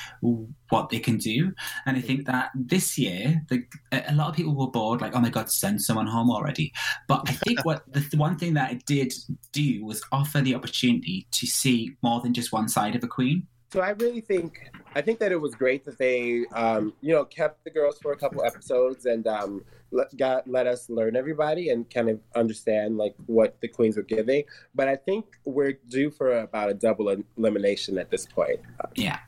what 0.70 0.88
they 0.88 0.98
can 0.98 1.18
do. 1.18 1.52
And 1.84 1.98
I 1.98 2.00
think 2.00 2.26
that 2.26 2.50
this 2.54 2.96
year, 2.96 3.42
the, 3.48 3.62
a 3.92 4.14
lot 4.14 4.30
of 4.30 4.36
people 4.36 4.54
were 4.54 4.70
bored, 4.70 5.02
like, 5.02 5.14
oh 5.14 5.20
my 5.20 5.30
God, 5.30 5.50
send 5.50 5.82
someone 5.82 6.06
home 6.06 6.30
already. 6.30 6.72
But 7.08 7.28
I 7.28 7.32
think 7.32 7.62
what 7.64 7.82
the, 7.92 8.00
the 8.00 8.16
one 8.16 8.38
thing 8.38 8.54
that 8.54 8.72
it 8.72 8.86
did 8.86 9.12
do 9.52 9.84
was 9.84 10.02
offer 10.12 10.40
the 10.40 10.54
opportunity 10.54 11.26
to 11.32 11.46
see 11.46 11.94
more 12.02 12.22
than 12.22 12.32
just 12.32 12.52
one 12.52 12.68
side 12.68 12.96
of 12.96 13.04
a 13.04 13.08
queen. 13.08 13.46
So 13.72 13.80
I 13.80 13.90
really 13.90 14.20
think 14.20 14.70
I 14.94 15.02
think 15.02 15.18
that 15.18 15.32
it 15.32 15.40
was 15.40 15.54
great 15.54 15.84
that 15.84 15.98
they, 15.98 16.46
um, 16.54 16.94
you 17.00 17.12
know, 17.12 17.24
kept 17.24 17.64
the 17.64 17.70
girls 17.70 17.98
for 18.00 18.12
a 18.12 18.16
couple 18.16 18.44
episodes 18.44 19.06
and 19.06 19.26
um, 19.26 19.64
let, 19.90 20.16
got 20.16 20.48
let 20.48 20.66
us 20.66 20.88
learn 20.88 21.16
everybody 21.16 21.70
and 21.70 21.88
kind 21.90 22.08
of 22.08 22.20
understand 22.34 22.96
like 22.96 23.14
what 23.26 23.60
the 23.60 23.68
queens 23.68 23.96
were 23.96 24.02
giving. 24.02 24.44
But 24.74 24.88
I 24.88 24.96
think 24.96 25.26
we're 25.44 25.78
due 25.88 26.10
for 26.10 26.38
about 26.38 26.70
a 26.70 26.74
double 26.74 27.14
elimination 27.36 27.98
at 27.98 28.10
this 28.10 28.24
point. 28.24 28.60
Yeah. 28.94 29.18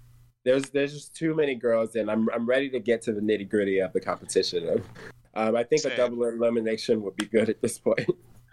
There's 0.45 0.71
there's 0.71 0.95
just 0.95 1.15
too 1.15 1.35
many 1.35 1.55
girls, 1.57 1.97
and 1.97 2.11
I'm 2.11 2.29
I'm 2.33 2.47
ready 2.47 2.71
to 2.71 2.79
get 2.79 3.03
to 3.03 3.13
the 3.13 3.21
nitty 3.21 3.51
gritty 3.51 3.81
of 3.81 3.93
the 3.93 4.01
competition. 4.01 4.83
Um, 5.35 5.57
I 5.57 5.65
think 5.65 5.83
Same. 5.83 5.93
a 5.93 5.97
double 5.97 6.25
elimination 6.25 7.03
would 7.03 7.17
be 7.17 7.27
good 7.27 7.51
at 7.51 7.61
this 7.61 7.79
point. 7.79 8.09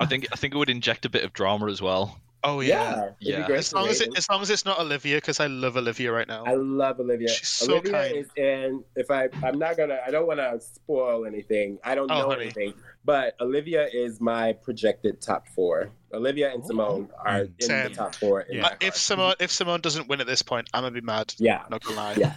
I 0.00 0.06
think 0.08 0.28
I 0.32 0.36
think 0.36 0.54
it 0.54 0.58
would 0.58 0.70
inject 0.70 1.04
a 1.04 1.10
bit 1.10 1.24
of 1.24 1.32
drama 1.32 1.66
as 1.66 1.82
well. 1.82 2.18
Oh 2.44 2.60
yeah. 2.60 3.02
it'd 3.02 3.14
Yeah. 3.20 3.46
As 3.50 3.72
long 3.72 3.88
as 3.88 4.00
it, 4.00 4.16
as 4.16 4.28
long 4.30 4.40
as 4.42 4.50
it's 4.50 4.64
not 4.64 4.78
Olivia, 4.78 5.16
because 5.16 5.40
I 5.40 5.48
love 5.48 5.76
Olivia 5.76 6.12
right 6.12 6.28
now. 6.28 6.44
I 6.44 6.54
love 6.54 7.00
Olivia. 7.00 7.28
She's 7.28 7.48
so 7.48 7.72
Olivia 7.74 7.92
kind. 7.92 8.16
is 8.16 8.28
in. 8.36 8.84
If 8.94 9.10
I, 9.10 9.28
I'm 9.42 9.58
not 9.58 9.76
gonna. 9.76 9.98
I 10.06 10.10
don't 10.12 10.26
want 10.26 10.38
to 10.38 10.60
spoil 10.60 11.26
anything. 11.26 11.78
I 11.82 11.94
don't 11.96 12.10
Oh, 12.10 12.18
know 12.20 12.28
honey. 12.30 12.42
anything. 12.44 12.74
But 13.04 13.34
Olivia 13.40 13.88
is 13.92 14.20
my 14.20 14.52
projected 14.52 15.20
top 15.20 15.48
four. 15.48 15.90
Olivia 16.12 16.52
and 16.52 16.62
Symone 16.62 17.08
are 17.24 17.40
in 17.40 17.50
the 17.58 17.90
top 17.94 18.14
four. 18.14 18.42
In 18.42 18.58
Yeah. 18.58 18.74
If 18.80 18.94
heart. 18.94 18.94
Symone 18.94 19.34
if 19.40 19.50
Symone 19.50 19.82
doesn't 19.82 20.08
win 20.08 20.20
at 20.20 20.26
this 20.28 20.42
point, 20.42 20.68
I'm 20.72 20.82
gonna 20.82 20.92
be 20.94 21.00
mad. 21.00 21.34
yeah, 21.38 21.64
Not 21.70 21.82
gonna 21.82 21.96
lie. 21.96 22.14
Yeah. 22.16 22.34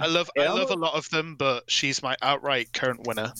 I 0.00 0.06
love 0.06 0.30
It 0.36 0.40
I 0.42 0.52
love 0.52 0.70
a 0.70 0.74
lot 0.76 0.94
of 0.94 1.08
them, 1.10 1.36
but 1.36 1.70
she's 1.70 2.02
my 2.02 2.16
outright 2.22 2.72
current 2.72 3.06
winner. 3.06 3.32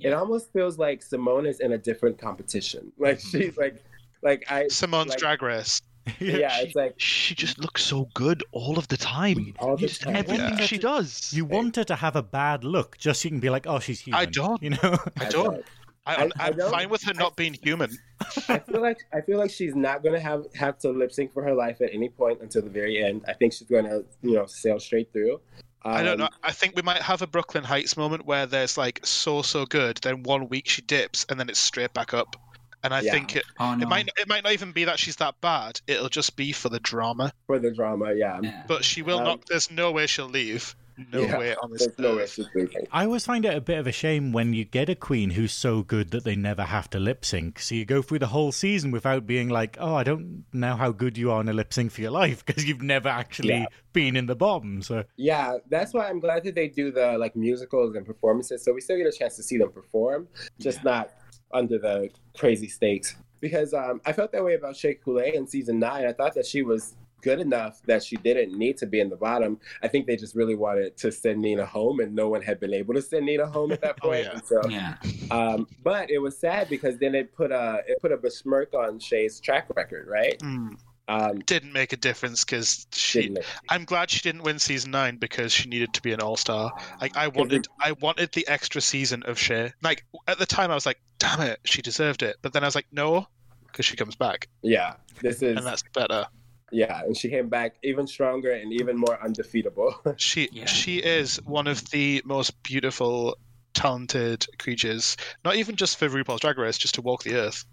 it 0.00 0.12
almost 0.12 0.52
feels 0.52 0.78
like 0.78 1.00
Symone 1.04 1.46
is 1.46 1.60
in 1.60 1.72
a 1.72 1.78
different 1.78 2.18
competition. 2.18 2.90
Like 2.98 3.18
Mm-hmm. 3.18 3.38
she's 3.40 3.56
like, 3.56 3.82
like 4.24 4.44
I. 4.50 4.64
Symone's 4.64 5.10
like, 5.10 5.18
drag 5.18 5.42
race. 5.42 5.80
Yeah, 6.20 6.60
it's 6.60 6.74
like 6.74 6.94
She 6.98 7.34
just 7.34 7.58
looks 7.58 7.82
so 7.82 8.08
good 8.12 8.44
all 8.52 8.78
of 8.78 8.88
the 8.88 8.96
time. 8.98 9.54
all 9.58 9.74
the 9.76 9.86
Just 9.86 10.02
time. 10.02 10.16
everything 10.16 10.58
Yeah. 10.58 10.66
she 10.66 10.76
does. 10.76 11.32
You 11.32 11.46
want 11.46 11.76
her 11.76 11.84
to 11.84 11.94
have 11.96 12.14
a 12.14 12.22
bad 12.22 12.62
look 12.62 12.98
just 12.98 13.22
so 13.22 13.26
you 13.26 13.30
can 13.30 13.40
be 13.40 13.48
like, 13.48 13.66
oh, 13.66 13.78
she's 13.78 14.00
human. 14.00 14.20
I 14.20 14.26
don't. 14.26 14.62
You 14.62 14.70
know? 14.70 14.98
I 15.20 15.24
don't. 15.30 15.64
I, 16.06 16.14
I- 16.16 16.22
I'm, 16.24 16.32
I 16.38 16.70
fine 16.70 16.90
with 16.90 17.02
her 17.04 17.14
not 17.14 17.36
being 17.36 17.54
human. 17.62 17.90
I 18.48 18.58
feel 18.58 18.82
like 18.82 18.98
I 19.14 19.22
feel 19.22 19.38
like 19.38 19.50
she's 19.50 19.74
not 19.74 20.02
gonna 20.04 20.20
have 20.20 20.44
have 20.54 20.76
to 20.80 20.90
lip 20.90 21.10
sync 21.12 21.32
for 21.32 21.42
her 21.42 21.54
life 21.54 21.80
at 21.80 21.88
any 21.94 22.10
point 22.10 22.42
until 22.42 22.60
the 22.60 22.68
very 22.68 23.02
end. 23.02 23.24
I 23.26 23.32
think 23.32 23.54
she's 23.54 23.66
gonna 23.68 24.02
you 24.20 24.34
know 24.34 24.44
sail 24.44 24.78
straight 24.78 25.10
through. 25.14 25.40
I 25.86 26.02
don't 26.02 26.14
Um, 26.14 26.18
know. 26.20 26.28
I 26.42 26.52
think 26.52 26.76
we 26.76 26.82
might 26.82 27.00
have 27.00 27.22
a 27.22 27.26
Brooke 27.26 27.54
Lynn 27.54 27.64
Hytes 27.64 27.96
moment 27.96 28.26
where 28.26 28.44
there's 28.44 28.76
like 28.76 29.00
so 29.06 29.40
so 29.40 29.64
good, 29.64 29.96
then 30.02 30.22
one 30.24 30.50
week 30.50 30.68
she 30.68 30.82
dips 30.82 31.24
and 31.30 31.40
then 31.40 31.48
it's 31.48 31.58
straight 31.58 31.94
back 31.94 32.12
up. 32.12 32.36
And 32.84 32.92
I 32.94 33.00
Yeah. 33.00 33.12
think 33.12 33.34
it, 33.36 33.44
oh, 33.58 33.74
no. 33.74 33.82
it 33.82 33.88
might 33.88 34.08
it 34.18 34.28
might 34.28 34.44
not 34.44 34.52
even 34.52 34.72
be 34.72 34.84
that 34.84 34.98
she's 34.98 35.16
that 35.16 35.40
bad. 35.40 35.80
It'll 35.86 36.10
just 36.10 36.36
be 36.36 36.52
for 36.52 36.68
the 36.68 36.80
drama. 36.80 37.32
for 37.46 37.58
the 37.58 37.70
drama. 37.72 38.12
Yeah, 38.14 38.40
Yeah. 38.42 38.62
But 38.68 38.84
she 38.84 39.02
will 39.02 39.18
Um, 39.18 39.24
not. 39.24 39.46
There's 39.48 39.70
no 39.70 39.90
way 39.90 40.06
she'll 40.06 40.28
leave. 40.28 40.76
No 41.12 41.22
Yeah, 41.22 41.38
way 41.38 41.56
on 41.56 41.72
this 41.72 41.86
there's 41.86 41.98
no 41.98 42.14
way 42.16 42.26
she's 42.26 42.46
leaving. 42.54 42.86
I 42.92 43.04
always 43.04 43.24
find 43.26 43.44
it 43.44 43.52
a 43.56 43.60
bit 43.60 43.78
of 43.78 43.86
a 43.88 43.92
shame 43.92 44.30
when 44.32 44.52
you 44.54 44.64
get 44.64 44.88
a 44.88 44.94
queen 44.94 45.30
who's 45.30 45.52
so 45.52 45.82
good 45.82 46.12
that 46.12 46.22
they 46.22 46.36
never 46.36 46.62
have 46.62 46.88
to 46.90 47.00
lip 47.00 47.24
sync. 47.24 47.58
So 47.58 47.74
you 47.74 47.84
go 47.84 48.00
through 48.00 48.20
the 48.20 48.28
whole 48.28 48.52
season 48.52 48.92
without 48.92 49.26
being 49.26 49.48
like, 49.48 49.76
oh, 49.80 49.96
I 49.96 50.04
don't 50.04 50.44
know 50.52 50.76
how 50.76 50.92
good 50.92 51.18
you 51.18 51.32
are 51.32 51.40
in 51.40 51.48
a 51.48 51.52
lip 51.52 51.72
sync 51.74 51.90
for 51.90 52.00
your 52.00 52.12
life 52.12 52.44
because 52.46 52.64
you've 52.64 52.82
never 52.82 53.08
actually 53.08 53.54
Yeah. 53.54 53.66
been 53.92 54.14
in 54.14 54.26
the 54.26 54.36
bottom. 54.36 54.82
So 54.82 55.02
Yeah, 55.16 55.56
that's 55.68 55.92
why 55.92 56.08
I'm 56.08 56.20
glad 56.20 56.44
that 56.44 56.54
they 56.54 56.68
do 56.68 56.92
the 56.92 57.18
like 57.18 57.34
musicals 57.34 57.96
and 57.96 58.06
performances, 58.06 58.62
so 58.64 58.72
we 58.72 58.80
still 58.80 58.96
get 58.98 59.06
a 59.08 59.12
chance 59.12 59.34
to 59.36 59.42
see 59.42 59.58
them 59.58 59.72
perform, 59.72 60.28
just 60.60 60.84
not 60.84 61.10
under 61.54 61.78
the 61.78 62.10
crazy 62.36 62.68
stakes. 62.68 63.16
Because 63.40 63.74
um, 63.74 64.00
I 64.04 64.12
felt 64.12 64.32
that 64.32 64.44
way 64.44 64.54
about 64.54 64.76
Shea 64.76 64.94
Coulee 64.94 65.34
in 65.34 65.46
season 65.46 65.78
nine. 65.78 66.06
I 66.06 66.12
thought 66.12 66.34
that 66.34 66.46
she 66.46 66.62
was 66.62 66.94
good 67.24 67.40
enough 67.40 67.80
that 67.86 68.04
she 68.04 68.16
didn't 68.16 68.56
need 68.56 68.76
to 68.76 68.86
be 68.86 69.00
in 69.00 69.08
the 69.08 69.16
bottom. 69.16 69.58
I 69.82 69.88
think 69.88 70.06
they 70.06 70.16
just 70.16 70.34
really 70.34 70.54
wanted 70.54 70.96
to 70.98 71.10
send 71.10 71.40
Nina 71.40 71.64
home, 71.64 72.00
and 72.00 72.14
no 72.14 72.28
one 72.28 72.42
had 72.42 72.60
been 72.60 72.74
able 72.74 72.94
to 72.94 73.02
send 73.02 73.26
Nina 73.26 73.46
home 73.46 73.72
at 73.72 73.80
that 73.80 73.96
point. 73.98 74.04
Oh, 74.04 74.08
point. 74.08 74.24
yeah. 74.24 74.40
So, 74.44 74.68
yeah. 74.68 74.96
um, 75.30 75.66
but 75.82 76.10
it 76.10 76.18
was 76.18 76.36
sad 76.36 76.68
because 76.68 76.98
then 76.98 77.14
it 77.14 77.34
put 77.34 77.50
a 77.52 77.82
it 77.86 78.00
put 78.02 78.12
a 78.12 78.16
besmirk 78.18 78.74
on 78.74 78.98
Shea's 78.98 79.40
track 79.40 79.68
record, 79.74 80.06
right? 80.08 80.40
Hmm. 80.42 80.74
Um, 81.06 81.40
Didn't 81.40 81.72
make 81.72 81.92
a 81.92 81.96
difference 81.96 82.44
because 82.44 82.86
she. 82.92 83.22
didn't? 83.22 83.44
I'm 83.68 83.84
glad 83.84 84.10
she 84.10 84.20
didn't 84.20 84.42
win 84.42 84.58
season 84.58 84.90
nine 84.90 85.16
because 85.16 85.52
she 85.52 85.68
needed 85.68 85.92
to 85.94 86.02
be 86.02 86.12
an 86.12 86.20
all 86.20 86.36
star. 86.36 86.72
Like 87.00 87.16
I 87.16 87.28
wanted, 87.28 87.66
I 87.80 87.92
wanted 87.92 88.32
the 88.32 88.46
extra 88.48 88.80
season 88.80 89.22
of 89.24 89.38
Shea. 89.38 89.72
Like 89.82 90.04
at 90.26 90.38
the 90.38 90.46
time, 90.46 90.70
I 90.70 90.74
was 90.74 90.86
like, 90.86 91.00
"Damn 91.24 91.40
it, 91.42 91.60
she 91.64 91.82
deserved 91.82 92.22
it." 92.22 92.36
But 92.42 92.52
then 92.52 92.62
I 92.64 92.66
was 92.66 92.74
like, 92.74 92.86
"No," 92.92 93.26
because 93.66 93.84
she 93.86 93.96
comes 93.96 94.14
back, 94.16 94.48
Yeah, 94.62 94.94
this 95.20 95.42
is 95.42 95.56
and 95.56 95.66
that's 95.66 95.82
better. 95.94 96.26
yeah, 96.70 97.00
and 97.02 97.16
she 97.16 97.28
came 97.28 97.48
back 97.48 97.74
even 97.82 98.06
stronger 98.06 98.52
and 98.52 98.72
even 98.72 98.96
more 98.96 99.18
undefeatable. 99.22 99.94
She 100.16 100.48
Yeah. 100.52 100.66
she 100.66 100.98
is 100.98 101.36
one 101.44 101.66
of 101.66 101.88
the 101.90 102.22
most 102.24 102.62
beautiful, 102.62 103.36
talented 103.74 104.46
creatures. 104.58 105.16
Not 105.44 105.56
even 105.56 105.76
just 105.76 105.98
for 105.98 106.08
RuPaul's 106.08 106.40
Drag 106.40 106.58
Race, 106.58 106.78
just 106.78 106.94
to 106.94 107.02
walk 107.02 107.22
the 107.24 107.34
earth. 107.34 107.64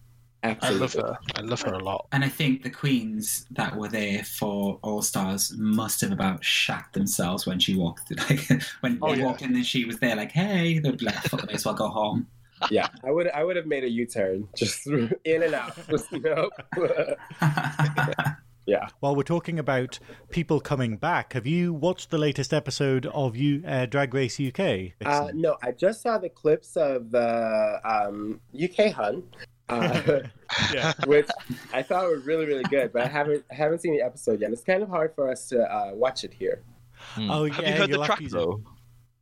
Absolutely. 0.43 0.79
I 0.79 0.81
love 0.81 0.93
her. 0.95 1.17
I 1.35 1.41
love 1.41 1.61
her 1.61 1.73
a 1.73 1.83
lot. 1.83 2.07
And 2.11 2.23
I 2.23 2.29
think 2.29 2.63
the 2.63 2.71
queens 2.71 3.45
that 3.51 3.75
were 3.75 3.87
there 3.89 4.23
for 4.23 4.79
All 4.81 5.03
Stars 5.03 5.53
must 5.55 6.01
have 6.01 6.11
about 6.11 6.43
shat 6.43 6.85
themselves 6.93 7.45
when 7.45 7.59
she 7.59 7.75
walked. 7.75 8.11
Like 8.29 8.49
when 8.79 8.97
Oh, 9.03 9.11
they 9.13 9.19
yeah. 9.19 9.25
walked 9.25 9.43
in 9.43 9.55
and 9.55 9.63
she 9.65 9.85
was 9.85 9.99
there, 9.99 10.15
like, 10.15 10.31
"Hey," 10.31 10.79
they'd 10.79 10.97
be 10.97 11.05
like, 11.05 11.21
"Fuck, 11.25 11.43
I 11.43 11.45
may 11.45 11.53
as 11.53 11.65
well 11.65 11.75
go 11.75 11.89
home." 11.89 12.25
Yeah, 12.69 12.87
I 13.03 13.11
would 13.11 13.29
I 13.31 13.43
would 13.43 13.55
have 13.55 13.65
made 13.65 13.83
a 13.83 13.89
U 13.89 14.05
turn 14.05 14.47
just 14.55 14.87
in 14.87 15.43
and 15.43 15.53
out. 15.53 15.77
you 16.11 16.19
know? 16.19 16.49
yeah. 18.65 18.87
while 18.99 19.15
we're 19.15 19.23
talking 19.23 19.59
about 19.59 19.99
people 20.29 20.59
coming 20.59 20.97
back, 20.97 21.33
have 21.33 21.47
you 21.47 21.73
watched 21.73 22.09
the 22.11 22.17
latest 22.17 22.53
episode 22.53 23.05
of 23.07 23.35
you 23.35 23.63
uh, 23.65 23.85
Drag 23.85 24.13
Race 24.13 24.39
UK? 24.39 24.91
Uh, 25.05 25.31
no, 25.33 25.57
I 25.63 25.71
just 25.71 26.01
saw 26.01 26.17
the 26.17 26.29
clips 26.29 26.77
of 26.77 27.11
the 27.11 27.79
um, 27.83 28.39
UK 28.53 28.91
Hun, 28.91 29.23
uh, 29.69 30.19
yeah. 30.73 30.93
which 31.05 31.29
I 31.73 31.81
thought 31.81 32.05
were 32.05 32.19
really 32.19 32.45
really 32.45 32.63
good, 32.65 32.93
but 32.93 33.01
I 33.03 33.07
haven't 33.07 33.43
I 33.51 33.55
haven't 33.55 33.79
seen 33.79 33.93
the 33.93 34.01
episode 34.01 34.41
yet. 34.41 34.51
It's 34.51 34.63
kind 34.63 34.83
of 34.83 34.89
hard 34.89 35.15
for 35.15 35.29
us 35.31 35.47
to 35.49 35.63
uh, 35.63 35.91
watch 35.93 36.23
it 36.23 36.33
here. 36.33 36.61
Oh, 37.17 37.49
Have 37.49 37.63
yeah, 37.63 37.73
you 37.73 37.79
heard 37.79 37.91
the 37.91 38.05
track 38.05 38.17
to 38.17 38.23
use 38.23 38.33
it. 38.33 38.37
though? 38.37 38.61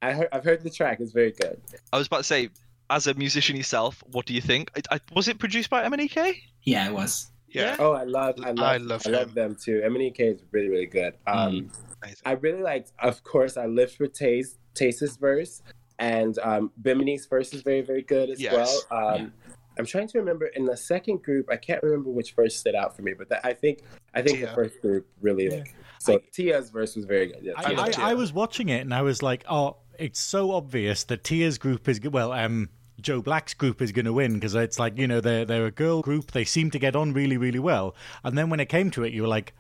I 0.02 0.12
heard, 0.14 0.28
I've 0.32 0.44
heard 0.44 0.64
the 0.64 0.70
track; 0.70 1.00
it's 1.00 1.12
very 1.12 1.32
good. 1.32 1.60
I 1.92 1.98
was 1.98 2.08
about 2.08 2.18
to 2.20 2.24
say, 2.24 2.50
as 2.90 3.08
a 3.08 3.14
musician 3.14 3.56
yourself, 3.56 4.04
what 4.12 4.26
do 4.26 4.34
you 4.34 4.42
think? 4.42 4.72
I, 4.92 4.96
I, 4.96 5.00
was 5.14 5.28
it 5.28 5.40
produced 5.40 5.70
by 5.70 5.84
MNEK? 5.88 6.36
yeah, 6.64 6.88
it 6.88 6.94
was. 6.94 7.32
Yeah, 7.52 7.78
Oh, 7.80 7.94
I 7.94 8.04
love 8.04 8.36
I 8.44 8.52
love 8.52 8.60
I 8.60 8.78
love 8.78 9.02
I 9.08 9.10
love 9.10 9.34
them 9.34 9.56
too. 9.60 9.82
MNEK 9.84 10.20
is 10.20 10.44
really 10.52 10.70
really 10.70 10.86
good. 10.86 11.16
Um, 11.26 11.72
amazing. 12.04 12.22
I 12.24 12.34
really 12.34 12.62
liked, 12.62 12.92
of 13.00 13.24
course, 13.24 13.58
I 13.58 13.66
lived 13.66 13.96
for 13.96 14.06
Tayce 14.08 14.58
Tayce's 14.76 15.18
verse, 15.18 15.64
and 15.98 16.38
um, 16.40 16.72
Bimini's 16.82 17.26
verse 17.26 17.52
is 17.54 17.64
very, 17.64 17.82
very 17.82 18.04
good 18.04 18.30
as 18.30 18.40
Yes. 18.40 18.86
well. 18.92 19.16
Um, 19.16 19.34
I'm 19.80 19.86
trying 19.86 20.08
to 20.10 20.20
remember 20.20 20.46
in 20.48 20.66
the 20.66 20.78
second 20.78 21.24
group. 21.24 21.48
I 21.50 21.56
can't 21.58 21.82
remember 21.82 22.12
which 22.12 22.34
verse 22.34 22.56
stood 22.56 22.76
out 22.76 22.96
for 22.96 23.02
me, 23.02 23.14
but 23.18 23.30
that, 23.30 23.44
I 23.44 23.54
think 23.54 23.82
I 24.14 24.22
think 24.22 24.38
Tia. 24.40 24.48
the 24.48 24.54
first 24.54 24.80
group 24.82 25.08
really 25.22 25.50
like. 25.50 25.74
So 26.00 26.20
Tia's 26.32 26.70
verse 26.70 26.96
was 26.96 27.06
very 27.06 27.28
good. 27.28 27.40
Yeah, 27.42 27.54
I, 27.58 27.72
I 27.72 27.74
love 27.74 27.90
I, 27.98 28.12
I 28.12 28.14
was 28.14 28.32
watching 28.32 28.70
it 28.70 28.82
and 28.82 28.94
I 28.94 29.02
was 29.02 29.24
like, 29.24 29.44
oh, 29.50 29.78
it's 29.98 30.20
so 30.20 30.52
obvious 30.52 31.04
that 31.06 31.24
Tia's 31.24 31.58
group 31.58 31.90
is 31.90 32.00
well, 32.02 32.32
um, 32.32 32.70
Joe 33.02 33.22
Black's 33.22 33.54
group 33.54 33.82
is 33.82 33.92
going 33.92 34.06
to 34.06 34.14
win 34.14 34.34
because 34.36 34.56
it's 34.56 34.80
like 34.80 34.98
you 34.98 35.08
know 35.08 35.22
they're 35.22 35.46
they're 35.46 35.66
a 35.66 35.72
girl 35.72 36.02
group. 36.02 36.32
They 36.32 36.46
seem 36.46 36.72
to 36.72 36.80
get 36.80 36.96
on 36.96 37.14
really 37.14 37.38
really 37.38 37.60
well, 37.60 37.96
and 38.24 38.38
then 38.38 38.50
when 38.50 38.60
it 38.60 38.68
came 38.68 38.92
to 38.92 39.04
it, 39.04 39.14
you 39.14 39.22
were 39.24 39.28
like. 39.28 39.54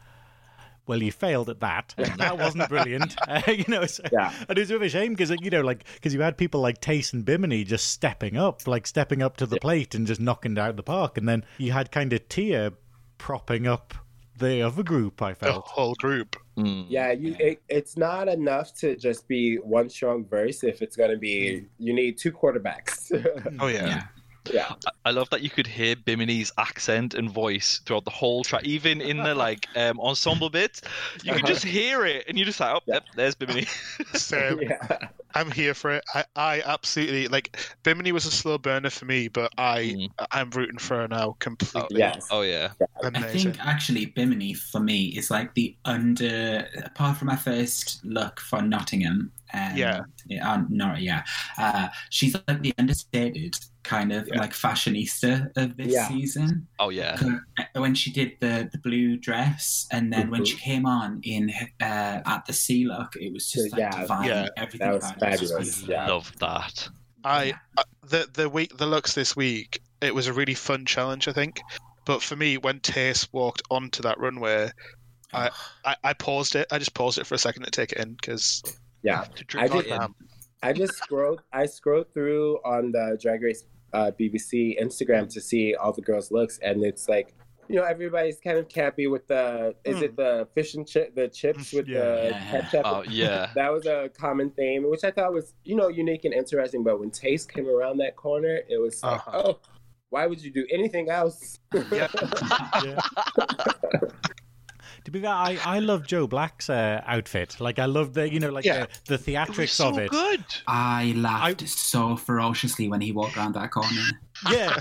Well, 0.87 1.03
you 1.03 1.11
failed 1.11 1.51
at 1.51 1.59
that. 1.59 1.93
That 2.17 2.39
wasn't 2.39 2.67
brilliant, 2.67 3.15
uh, 3.27 3.43
you 3.51 3.63
know. 3.67 3.85
So, 3.85 4.01
Yeah. 4.11 4.33
and 4.49 4.57
it 4.57 4.61
was 4.61 4.71
a 4.71 4.73
bit 4.73 4.77
of 4.77 4.81
a 4.87 4.89
shame 4.89 5.13
because 5.13 5.29
you 5.39 5.51
know, 5.51 5.61
like, 5.61 5.83
because 5.93 6.15
you 6.15 6.21
had 6.21 6.35
people 6.35 6.61
like 6.61 6.81
Tayce 6.81 7.13
and 7.13 7.23
Bimini 7.23 7.63
just 7.63 7.91
stepping 7.91 8.37
up, 8.37 8.65
like 8.67 8.87
stepping 8.87 9.21
up 9.21 9.37
to 9.37 9.45
the 9.45 9.59
plate 9.59 9.93
and 9.93 10.07
just 10.07 10.19
knocking 10.19 10.53
it 10.53 10.57
out 10.57 10.71
of 10.71 10.77
the 10.77 10.81
park, 10.83 11.15
and 11.19 11.29
then 11.29 11.45
you 11.59 11.73
had 11.73 11.91
kind 11.91 12.11
of 12.11 12.27
Tia 12.27 12.73
propping 13.19 13.67
up 13.67 13.93
the 14.39 14.63
other 14.63 14.81
group. 14.81 15.21
I 15.21 15.33
the 15.33 15.35
felt. 15.35 15.67
whole 15.67 15.93
group. 15.93 16.35
Mm. 16.59 16.85
Yeah, 16.89 17.11
you, 17.11 17.35
it, 17.39 17.61
it's 17.69 17.95
not 17.95 18.27
enough 18.27 18.73
to 18.75 18.95
just 18.97 19.27
be 19.27 19.55
one 19.55 19.89
strong 19.89 20.25
verse. 20.25 20.63
If 20.63 20.81
it's 20.81 20.97
going 20.97 21.11
to 21.11 21.17
be, 21.17 21.67
you 21.77 21.93
need 21.93 22.17
two 22.17 22.31
quarterbacks. 22.31 23.09
Oh 23.59 23.67
yeah. 23.67 23.87
Yeah. 23.87 24.03
Yeah. 24.51 24.73
I 25.05 25.11
love 25.11 25.29
that 25.31 25.41
you 25.41 25.49
could 25.49 25.67
hear 25.67 25.95
Bimini's 25.95 26.51
accent 26.57 27.13
and 27.13 27.29
voice 27.29 27.81
throughout 27.85 28.05
the 28.05 28.11
whole 28.11 28.43
track, 28.43 28.63
even 28.63 29.01
in 29.01 29.17
the 29.17 29.35
like 29.35 29.67
um, 29.75 29.99
ensemble 29.99 30.49
bits. 30.49 30.81
You 31.23 31.33
can 31.33 31.45
just 31.45 31.63
hear 31.63 32.05
it, 32.05 32.25
and 32.27 32.37
you 32.37 32.45
just 32.45 32.59
like, 32.59 32.75
oh, 32.75 32.81
Yeah. 32.85 32.95
yep, 32.95 33.03
there's 33.15 33.35
Bimini. 33.35 33.65
So 34.13 34.59
Yeah. 34.61 34.97
I'm 35.35 35.51
here 35.51 35.73
for 35.75 35.91
it. 35.91 36.03
I, 36.15 36.25
I 36.35 36.61
absolutely 36.65 37.27
like 37.27 37.59
Bimini 37.83 38.11
was 38.11 38.25
a 38.25 38.31
slow 38.31 38.57
burner 38.57 38.89
for 38.89 39.05
me, 39.05 39.27
but 39.27 39.51
I 39.57 39.79
Mm. 39.79 40.09
I'm 40.31 40.49
rooting 40.51 40.77
for 40.79 40.97
her 40.97 41.07
now 41.07 41.35
completely. 41.39 41.99
Yes. 41.99 42.27
oh 42.31 42.41
yeah, 42.41 42.71
I 43.03 43.21
think 43.21 43.57
actually 43.65 44.07
Bimini 44.07 44.53
for 44.53 44.79
me 44.79 45.05
is 45.17 45.29
like 45.31 45.53
the 45.53 45.75
under 45.85 46.67
apart 46.83 47.17
from 47.17 47.27
my 47.27 47.35
first 47.35 48.03
look 48.03 48.39
for 48.39 48.61
Nottingham. 48.61 49.31
Um, 49.53 49.75
Yeah. 49.75 50.01
yeah, 50.27 50.51
uh, 50.51 50.63
not 50.69 51.01
yeah. 51.01 51.23
Uh, 51.57 51.89
she's 52.09 52.35
like 52.47 52.61
the 52.61 52.73
understated 52.77 53.57
kind 53.89 54.11
of 54.11 54.27
Yeah. 54.27 54.39
like 54.41 54.53
fashionista 54.53 55.31
of 55.57 55.75
this 55.75 55.91
Yeah. 55.93 56.07
season. 56.07 56.67
oh 56.79 56.89
yeah. 56.89 57.17
When 57.73 57.95
she 57.95 58.11
did 58.11 58.31
the 58.39 58.69
the 58.71 58.77
blue 58.77 59.17
dress, 59.17 59.87
and 59.91 60.13
then 60.13 60.29
when 60.29 60.41
Mhm. 60.43 60.47
she 60.49 60.57
came 60.57 60.85
on 60.85 61.19
in 61.23 61.51
uh, 61.81 62.21
at 62.33 62.41
the 62.45 62.53
sea 62.53 62.85
look, 62.85 63.15
it 63.15 63.33
was 63.33 63.51
just 63.51 63.71
like 63.71 63.79
Yeah. 63.79 64.01
divine. 64.01 64.27
Yeah. 64.27 64.47
Everything 64.57 64.87
That 64.91 64.93
was 65.01 65.11
about 65.11 65.33
it 65.33 65.41
was 65.41 65.51
just 65.51 65.87
yeah. 65.87 66.07
Love 66.07 66.31
that. 66.39 66.87
I 67.23 67.53
uh, 67.77 67.83
the 68.13 68.29
the 68.39 68.47
week 68.47 68.77
the 68.77 68.85
looks 68.85 69.13
this 69.15 69.35
week 69.35 69.81
it 70.01 70.13
was 70.13 70.27
a 70.27 70.33
really 70.33 70.53
fun 70.53 70.85
challenge 70.85 71.27
I 71.27 71.33
think, 71.33 71.59
but 72.05 72.21
for 72.21 72.35
me 72.35 72.57
when 72.57 72.79
Tayce 72.81 73.27
walked 73.33 73.63
onto 73.71 74.01
that 74.03 74.17
runway, 74.19 74.71
I, 75.33 75.49
I 76.03 76.13
paused 76.13 76.55
it. 76.55 76.65
I 76.71 76.77
just 76.79 76.93
paused 76.93 77.17
it 77.19 77.25
for 77.27 77.35
a 77.35 77.43
second 77.47 77.63
to 77.63 77.71
take 77.71 77.91
it 77.91 77.97
in 77.99 78.13
because 78.13 78.63
Yeah. 79.03 79.25
To 79.49 79.59
I 79.59 79.67
drink 79.67 79.87
did- 79.87 79.99
I 80.61 80.73
just 80.73 80.95
scrolled. 80.95 81.41
I 81.53 81.65
scrolled 81.67 82.13
through 82.13 82.57
on 82.65 82.91
the 82.91 83.17
Drag 83.21 83.41
Race 83.41 83.63
uh, 83.93 84.11
BBC 84.19 84.81
Instagram 84.81 85.29
to 85.33 85.41
see 85.41 85.75
all 85.75 85.91
the 85.93 86.01
girls' 86.01 86.31
looks, 86.31 86.59
and 86.61 86.83
it's 86.83 87.07
like, 87.09 87.33
you 87.67 87.75
know, 87.75 87.83
everybody's 87.83 88.39
kind 88.39 88.57
of 88.57 88.67
campy 88.67 89.09
with 89.09 89.27
the. 89.27 89.75
Is 89.85 90.01
it 90.01 90.15
the 90.15 90.47
fish 90.55 90.73
and 90.73 90.87
chip, 90.87 91.13
the 91.15 91.27
chips 91.27 91.71
with 91.71 91.85
the 91.85 92.29
Yeah. 92.31 92.49
ketchup? 92.61 92.81
Oh 92.85 93.03
yeah. 93.07 93.51
That 93.55 93.71
was 93.71 93.85
a 93.85 94.09
common 94.17 94.49
theme, 94.51 94.89
which 94.89 95.03
I 95.03 95.11
thought 95.11 95.33
was, 95.33 95.53
you 95.63 95.75
know, 95.75 95.87
unique 95.87 96.25
and 96.25 96.33
interesting. 96.33 96.83
But 96.83 96.99
when 96.99 97.11
Tayce 97.11 97.45
came 97.47 97.67
around 97.69 97.97
that 97.97 98.15
corner, 98.15 98.59
it 98.67 98.77
was 98.81 99.03
like, 99.03 99.19
Uh-huh. 99.27 99.41
oh, 99.45 99.59
why 100.09 100.25
would 100.25 100.41
you 100.43 100.51
do 100.51 100.65
anything 100.71 101.09
else? 101.09 101.59
Yeah. 101.91 102.07
Yeah. 102.83 102.99
To 105.05 105.11
be 105.11 105.21
fair, 105.21 105.29
I, 105.31 105.57
I 105.65 105.79
love 105.79 106.05
Joe 106.05 106.27
Black's 106.27 106.69
uh, 106.69 107.01
outfit. 107.05 107.59
Like 107.59 107.79
I 107.79 107.85
love 107.85 108.13
the 108.13 108.31
you 108.31 108.39
know 108.39 108.49
like 108.49 108.65
Yeah. 108.65 108.85
the, 109.05 109.17
the 109.17 109.33
It 109.33 109.49
was 109.49 109.49
theatrics 109.57 109.69
so 109.69 109.89
of 109.89 109.97
it. 109.97 110.09
good. 110.11 110.43
I 110.67 111.13
laughed 111.15 111.67
so 111.67 112.15
ferociously 112.17 112.87
when 112.89 113.01
he 113.01 113.11
walked 113.11 113.37
around 113.37 113.53
that 113.55 113.71
corner. 113.71 113.89
Yeah. 114.49 114.77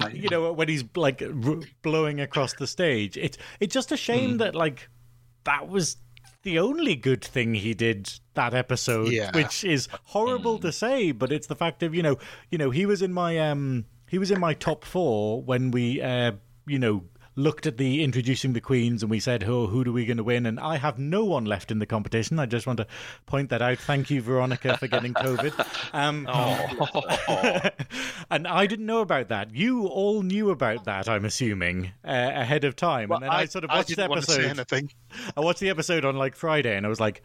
I 0.00 0.08
you 0.08 0.30
know 0.30 0.52
when 0.54 0.68
he's 0.68 0.82
like 0.94 1.22
r- 1.22 1.56
blowing 1.82 2.18
across 2.18 2.54
the 2.54 2.66
stage 2.66 3.18
it's 3.18 3.36
it's 3.60 3.74
just 3.74 3.92
a 3.92 3.96
shame 3.96 4.30
Hmm. 4.32 4.36
that 4.38 4.54
like 4.54 4.88
that 5.44 5.68
was 5.68 5.98
the 6.44 6.58
only 6.58 6.96
good 6.96 7.22
thing 7.22 7.52
he 7.52 7.74
did 7.74 8.10
that 8.34 8.54
episode 8.54 9.08
Yeah. 9.12 9.32
which 9.34 9.64
is 9.64 9.88
horrible 10.04 10.58
to 10.60 10.72
say 10.72 11.12
but 11.12 11.30
it's 11.30 11.46
the 11.46 11.54
fact 11.56 11.82
of 11.82 11.94
you 11.94 12.02
know 12.02 12.16
you 12.50 12.56
know 12.56 12.70
he 12.70 12.86
was 12.86 13.02
in 13.02 13.12
my 13.12 13.38
um 13.38 13.84
he 14.08 14.16
was 14.18 14.30
in 14.30 14.40
my 14.40 14.54
top 14.54 14.82
4 14.86 15.42
when 15.42 15.70
we 15.72 16.00
uh 16.00 16.32
you 16.66 16.78
know 16.78 17.04
looked 17.36 17.66
at 17.66 17.76
the 17.76 18.02
introducing 18.02 18.54
the 18.54 18.60
queens 18.60 19.02
and 19.02 19.10
we 19.10 19.20
said 19.20 19.44
oh 19.44 19.66
who 19.66 19.86
are 19.86 19.92
we 19.92 20.06
going 20.06 20.16
to 20.16 20.24
win 20.24 20.46
and 20.46 20.58
i 20.58 20.76
have 20.76 20.98
no 20.98 21.24
one 21.24 21.44
left 21.44 21.70
in 21.70 21.78
the 21.78 21.86
competition 21.86 22.38
i 22.38 22.46
just 22.46 22.66
want 22.66 22.78
to 22.78 22.86
point 23.26 23.50
that 23.50 23.60
out 23.60 23.78
thank 23.78 24.08
you 24.10 24.22
veronica 24.22 24.76
for 24.78 24.86
getting 24.86 25.12
covid 25.12 25.52
um 25.92 26.26
Oh. 26.28 27.60
and 28.30 28.46
I 28.46 28.66
didn't 28.66 28.86
know 28.86 29.00
about 29.00 29.28
that. 29.28 29.54
You 29.54 29.86
all 29.86 30.22
knew 30.22 30.50
about 30.50 30.84
that, 30.84 31.08
I'm 31.08 31.24
assuming, 31.24 31.92
uh, 32.04 32.30
ahead 32.34 32.64
of 32.64 32.76
time. 32.76 33.08
Well, 33.08 33.18
and 33.18 33.24
then 33.24 33.30
I, 33.30 33.44
sort 33.46 33.64
of 33.64 33.70
watched 33.70 33.88
the 33.96 34.08
to 34.08 34.22
say 34.22 34.44
episode. 34.44 34.44
anything. 34.44 34.92
I 35.36 35.40
watched 35.40 35.60
the 35.60 35.70
episode 35.70 36.04
on 36.04 36.16
like 36.16 36.34
Friday, 36.34 36.76
and 36.76 36.84
I 36.86 36.88
was 36.88 37.00
like, 37.00 37.22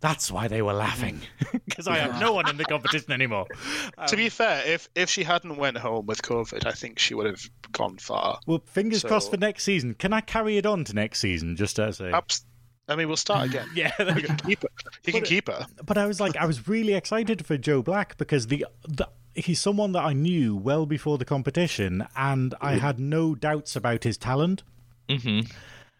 "That's 0.00 0.30
why 0.30 0.48
they 0.48 0.62
were 0.62 0.72
laughing 0.72 1.20
mm-hmm. 1.40 1.58
because 1.66 1.88
I 1.88 1.98
have 1.98 2.20
no 2.20 2.32
one 2.32 2.48
in 2.48 2.56
the 2.56 2.64
competition 2.64 3.12
anymore." 3.12 3.46
to 4.08 4.16
be 4.16 4.24
um, 4.24 4.30
fair, 4.30 4.62
if 4.66 4.88
if 4.94 5.08
she 5.10 5.24
hadn't 5.24 5.56
went 5.56 5.78
home 5.78 6.06
with 6.06 6.22
COVID, 6.22 6.66
I 6.66 6.72
think 6.72 6.98
she 6.98 7.14
would 7.14 7.26
have 7.26 7.42
gone 7.72 7.98
far. 7.98 8.40
Well, 8.46 8.62
fingers 8.66 9.02
So- 9.02 9.08
crossed 9.08 9.30
for 9.30 9.36
next 9.36 9.64
season. 9.64 9.94
Can 9.94 10.12
I 10.12 10.20
carry 10.20 10.56
it 10.56 10.66
on 10.66 10.84
to 10.84 10.94
next 10.94 11.20
season? 11.20 11.56
Just 11.56 11.78
as 11.78 12.00
a 12.00 12.14
Abs- 12.14 12.44
I 12.88 12.96
mean, 12.96 13.06
we'll 13.06 13.16
start 13.16 13.48
again. 13.48 13.68
yeah. 13.74 13.92
there 13.98 14.18
You 14.18 14.26
can 14.26 14.36
keep 14.36 14.62
her. 14.62 14.68
You 15.04 15.12
can 15.12 15.22
But- 15.22 15.28
keep 15.28 15.48
her. 15.48 15.66
but 15.84 15.98
I 15.98 16.06
was 16.06 16.20
like, 16.20 16.36
I 16.36 16.46
was 16.46 16.66
really 16.68 16.94
excited 16.94 17.44
for 17.46 17.56
Joe 17.58 17.82
Black 17.82 18.16
because 18.16 18.46
the, 18.46 18.66
the 18.88 19.08
he's 19.34 19.60
someone 19.60 19.92
that 19.92 20.04
I 20.04 20.14
knew 20.14 20.56
well 20.56 20.86
before 20.86 21.18
the 21.18 21.24
competition, 21.24 22.06
and 22.16 22.54
I 22.60 22.72
mm-hmm. 22.72 22.80
had 22.80 22.98
no 22.98 23.34
doubts 23.34 23.76
about 23.76 24.04
his 24.04 24.16
talent. 24.16 24.62
hmm 25.08 25.40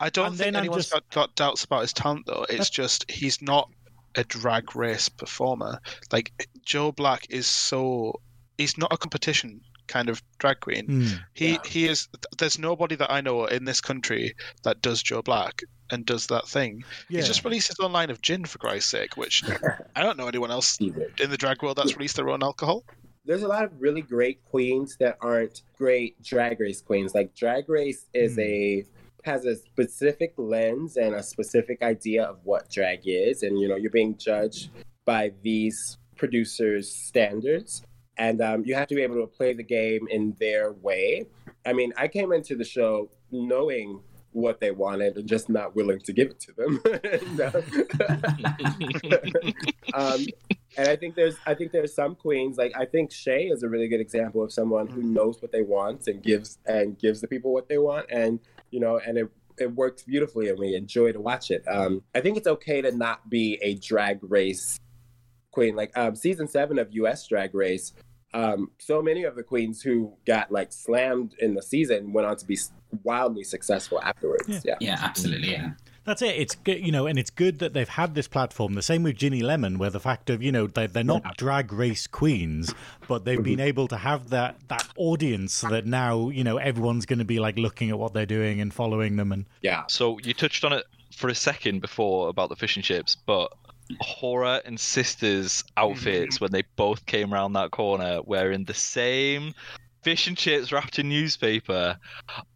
I 0.01 0.11
don't 0.11 0.28
And 0.28 0.36
think 0.36 0.46
then 0.46 0.57
I'm 0.57 0.61
anyone's 0.61 0.84
just- 0.84 0.92
got, 0.92 1.11
got 1.11 1.34
doubts 1.34 1.64
about 1.64 1.82
his 1.82 1.92
talent, 1.92 2.26
though. 2.26 2.46
It's 2.49 2.70
just 2.70 3.11
he's 3.11 3.42
not 3.42 3.68
a 4.15 4.25
drag 4.25 4.75
race 4.77 5.09
performer. 5.09 5.79
Like 6.13 6.33
Joe 6.65 6.93
Black 6.93 7.27
is 7.31 7.47
so 7.47 8.21
he's 8.57 8.77
not 8.79 8.93
a 8.93 8.97
competition 8.97 9.61
kind 9.87 10.09
of 10.11 10.23
drag 10.39 10.61
queen. 10.61 10.85
Hmm. 10.87 11.07
He 11.35 11.53
Yeah. 11.53 11.59
he 11.65 11.87
is. 11.87 12.09
There's 12.39 12.59
nobody 12.59 12.95
that 12.97 13.11
I 13.11 13.21
know 13.21 13.47
in 13.47 13.65
this 13.65 13.81
country 13.81 14.35
that 14.65 14.83
does 14.83 15.03
Joe 15.03 15.23
Black 15.23 15.63
and 15.91 16.05
does 16.05 16.27
that 16.27 16.47
thing. 16.47 16.85
Yeah. 17.09 17.19
He's 17.21 17.27
just 17.29 17.45
released 17.45 17.69
his 17.69 17.81
own 17.81 17.93
line 17.93 18.11
of 18.11 18.21
gin 18.21 18.45
for 18.45 18.59
Christ's 18.59 18.91
sake, 18.91 19.17
which 19.17 19.43
I 19.97 20.03
don't 20.03 20.19
know 20.19 20.29
anyone 20.29 20.51
else 20.51 20.79
Either. 20.81 21.11
in 21.21 21.31
the 21.31 21.39
drag 21.39 21.63
world 21.63 21.79
that's 21.79 21.97
released 21.97 22.17
their 22.17 22.29
own 22.29 22.43
alcohol. 22.43 22.85
there's 23.25 23.43
a 23.43 23.49
lot 23.49 23.63
of 23.65 23.71
really 23.79 24.01
great 24.03 24.43
queens 24.47 24.97
that 25.01 25.17
aren't 25.21 25.63
great 25.77 26.21
drag 26.23 26.61
race 26.61 26.81
queens. 26.83 27.15
Like 27.15 27.35
drag 27.35 27.69
race 27.69 28.07
is 28.15 28.35
Hmm. 28.35 28.41
a 28.41 28.85
has 29.25 29.45
a 29.45 29.57
specific 29.57 30.35
lens 30.37 30.97
and 30.97 31.14
a 31.14 31.23
specific 31.23 31.83
idea 31.83 32.25
of 32.25 32.39
what 32.45 32.71
drag 32.71 33.01
is, 33.05 33.43
and 33.43 33.59
you 33.59 33.69
know 33.69 33.77
you're 33.77 33.91
being 33.91 34.16
judged 34.16 34.71
by 35.05 35.33
these 35.43 35.99
producers' 36.16 36.91
standards, 36.91 37.83
and 38.16 38.41
um, 38.41 38.64
you 38.64 38.75
have 38.75 38.89
to 38.89 38.95
be 38.95 39.03
able 39.03 39.16
to 39.16 39.27
play 39.27 39.53
the 39.53 39.62
game 39.62 40.07
in 40.11 40.35
their 40.39 40.73
way. 40.73 41.27
I 41.66 41.73
mean, 41.73 41.93
I 41.97 42.09
came 42.09 42.33
into 42.33 42.57
the 42.57 42.64
show 42.64 43.11
knowing 43.31 44.01
what 44.33 44.61
they 44.61 44.71
wanted 44.71 45.16
and 45.16 45.29
just 45.29 45.49
not 45.49 45.75
willing 45.75 46.01
to 46.01 46.12
give 46.12 46.31
it 46.31 46.41
to 46.41 46.53
them. 46.53 46.81
um, 49.95 50.27
and 50.77 50.89
I 50.89 50.97
think 50.97 51.14
there's 51.14 51.37
I 51.47 51.55
think 51.55 51.73
there's 51.73 51.95
some 51.95 52.14
queens 52.14 52.57
like 52.57 52.73
I 52.77 52.85
think 52.85 53.11
Shea 53.11 53.47
is 53.47 53.62
a 53.62 53.69
really 53.69 53.89
good 53.89 54.01
example 54.01 54.43
of 54.43 54.53
someone 54.53 54.87
who 54.87 55.03
knows 55.03 55.41
what 55.43 55.51
they 55.51 55.62
want 55.62 56.07
and 56.07 56.23
gives 56.23 56.59
and 56.66 56.99
gives 56.99 57.21
the 57.21 57.29
people 57.29 57.53
what 57.53 57.69
they 57.69 57.79
want 57.79 58.07
and 58.11 58.39
you 58.71 58.81
know 58.81 58.99
and 58.99 59.19
it 59.19 59.29
it 59.59 59.75
works 59.75 60.03
beautifully 60.03 60.49
and 60.49 60.59
we 60.59 60.75
enjoy 60.75 61.12
to 61.12 61.21
watch 61.21 61.51
it. 61.51 61.64
Um, 61.66 62.03
I 62.14 62.21
think 62.21 62.37
it's 62.37 62.47
okay 62.47 62.81
to 62.81 62.93
not 62.93 63.29
be 63.29 63.59
a 63.61 63.75
drag 63.75 64.19
race 64.23 64.79
queen. 65.51 65.75
Like 65.75 65.97
um, 65.97 66.14
season 66.14 66.47
seven 66.47 66.79
of 66.79 66.93
U.S. 66.93 67.27
Drag 67.27 67.55
Race, 67.55 67.93
um, 68.35 68.71
so 68.79 69.03
many 69.03 69.25
of 69.25 69.35
the 69.35 69.43
queens 69.43 69.83
who 69.83 70.12
got 70.27 70.53
like 70.53 70.73
slammed 70.73 71.35
in 71.41 71.55
the 71.55 71.62
season 71.62 72.12
went 72.12 72.27
on 72.27 72.37
to 72.37 72.47
be 72.47 72.59
wildly 73.03 73.45
successful 73.45 74.01
afterwards. 74.03 74.49
Yeah. 74.49 74.61
Yeah. 74.64 74.77
Yeah, 74.81 74.99
absolutely. 75.01 75.53
Yeah. 75.53 75.71
That's 76.09 76.23
it. 76.23 76.37
It's 76.37 76.55
good, 76.55 76.81
you 76.81 76.91
know, 76.91 77.07
and 77.07 77.19
it's 77.19 77.29
good 77.29 77.59
that 77.59 77.75
they've 77.75 77.87
had 77.87 78.15
this 78.15 78.27
platform. 78.27 78.73
The 78.73 78.81
same 78.81 79.03
with 79.03 79.17
Ginny 79.17 79.43
Lemon, 79.43 79.77
where 79.77 79.91
the 79.91 80.01
fact 80.01 80.31
of 80.31 80.43
you 80.43 80.51
know 80.51 80.67
they 80.67 80.87
they're 80.87 81.05
not 81.05 81.37
drag 81.37 81.71
race 81.71 82.07
queens, 82.07 82.73
but 83.07 83.27
they've 83.27 83.37
mm-hmm. 83.37 83.45
been 83.45 83.61
able 83.61 83.89
to 83.89 83.99
have 83.99 84.31
that 84.31 84.57
that 84.69 84.89
audience 84.97 85.61
that 85.61 85.85
now 85.85 86.31
you 86.31 86.43
know 86.45 86.57
everyone's 86.57 87.05
going 87.05 87.19
to 87.19 87.27
be 87.27 87.39
like 87.39 87.59
looking 87.59 87.91
at 87.91 87.99
what 87.99 88.15
they're 88.15 88.25
doing 88.25 88.59
and 88.59 88.73
following 88.73 89.17
them. 89.17 89.33
And 89.33 89.45
yeah. 89.61 89.85
So 89.89 90.19
you 90.21 90.33
touched 90.33 90.65
on 90.65 90.73
it 90.73 90.87
for 91.15 91.29
a 91.29 91.35
second 91.35 91.83
before 91.83 92.31
about 92.31 92.49
the 92.49 92.57
fish 92.57 92.77
and 92.77 92.85
chips, 92.85 93.15
but 93.15 93.53
Hora 94.01 94.63
and 94.65 94.81
Sisters 94.81 95.63
outfits 95.77 96.37
mm-hmm. 96.37 96.45
when 96.47 96.53
they 96.53 96.63
both 96.77 97.05
came 97.05 97.35
around 97.35 97.53
that 97.53 97.71
corner 97.71 98.23
wearing 98.23 98.65
the 98.65 98.73
same 98.73 99.53
fish 100.09 100.27
and 100.27 100.39
chips 100.39 100.73
wrapped 100.73 100.99
in 100.99 101.07
newspaper. 101.11 101.99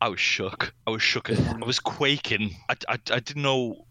I 0.00 0.08
was 0.08 0.18
shook. 0.18 0.72
I 0.86 0.90
was 0.90 1.02
shook. 1.02 1.30
I 1.30 1.66
was 1.66 1.78
quaking. 1.78 2.56
I, 2.70 2.76
I, 2.88 2.98
I 3.10 3.20
didn't 3.20 3.42
know, 3.42 3.84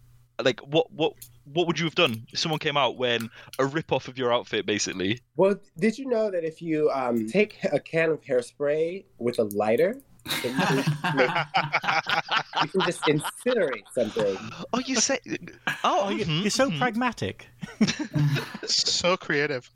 like, 0.44 0.60
what 0.62 0.92
what 0.92 1.14
what 1.44 1.68
would 1.68 1.78
you 1.78 1.86
have 1.86 1.94
done 1.94 2.26
if 2.34 2.40
someone 2.40 2.58
came 2.58 2.76
out 2.76 2.98
when 2.98 3.30
a 3.60 3.66
rip 3.68 3.92
off 3.92 4.08
of 4.08 4.18
your 4.18 4.34
outfit, 4.34 4.66
basically? 4.66 5.20
Well, 5.36 5.58
did 5.78 6.00
you 6.00 6.08
know 6.08 6.32
that 6.32 6.44
if 6.44 6.60
you 6.60 6.90
um, 6.90 7.28
take 7.28 7.60
a 7.72 7.80
can 7.80 8.10
of 8.10 8.22
hairspray 8.22 9.06
with 9.20 9.38
a 9.38 9.44
lighter, 9.44 10.02
you 10.26 10.32
can, 10.42 10.58
make, 10.58 10.86
you 12.64 12.68
can 12.70 12.82
just 12.86 13.02
incinerate 13.02 13.84
something. 13.94 14.38
Oh, 14.74 14.80
you 14.86 14.96
say? 14.98 15.20
Oh, 15.84 16.02
oh, 16.06 16.10
you, 16.10 16.26
mhm, 16.26 16.42
you're 16.42 16.50
so 16.52 16.70
mhm. 16.70 16.78
pragmatic. 16.80 17.48
So 18.66 19.18
creative. 19.18 19.70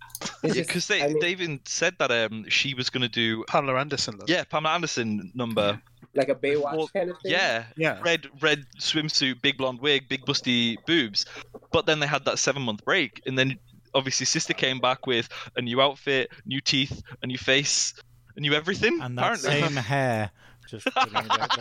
It's 0.43 0.55
just- 0.55 0.67
because 0.69 0.87
they 0.87 1.03
I 1.03 1.07
mean, 1.07 1.19
they 1.19 1.31
even 1.31 1.59
said 1.65 1.95
that 1.99 2.11
um 2.11 2.45
she 2.49 2.73
was 2.73 2.89
gonna 2.89 3.09
do 3.09 3.43
Pamela 3.47 3.79
Anderson, 3.79 4.17
though. 4.19 4.25
yeah 4.27 4.43
Pamela 4.43 4.75
Anderson 4.75 5.31
number 5.35 5.81
like 6.13 6.29
a 6.29 6.35
Baywatch 6.35 6.77
Well, 6.77 6.87
kind 6.89 7.09
of 7.09 7.17
thing. 7.21 7.31
yeah 7.33 7.65
Yeah. 7.75 7.99
red 8.01 8.27
red 8.41 8.65
swimsuit 8.79 9.41
big 9.41 9.57
blonde 9.57 9.81
wig 9.81 10.07
big 10.07 10.25
busty 10.25 10.77
boobs 10.85 11.25
but 11.71 11.85
then 11.85 11.99
they 11.99 12.07
had 12.07 12.23
that 12.25 12.39
seven 12.39 12.61
month 12.61 12.85
break 12.85 13.21
and 13.25 13.37
then 13.37 13.57
obviously 13.93 14.25
sister 14.25 14.53
came 14.53 14.79
back 14.79 15.07
with 15.07 15.27
a 15.57 15.61
new 15.61 15.81
outfit 15.81 16.31
new 16.45 16.61
teeth 16.61 17.01
a 17.23 17.27
new 17.27 17.37
face 17.37 17.93
I 18.37 18.41
knew 18.41 18.53
everything. 18.53 18.99
and 19.01 19.17
that 19.17 19.39
apparently. 19.39 19.61
same 19.61 19.75
hair. 19.83 20.31
Just 20.67 20.87
putting 20.95 21.13
it 21.15 21.29
out 21.29 21.55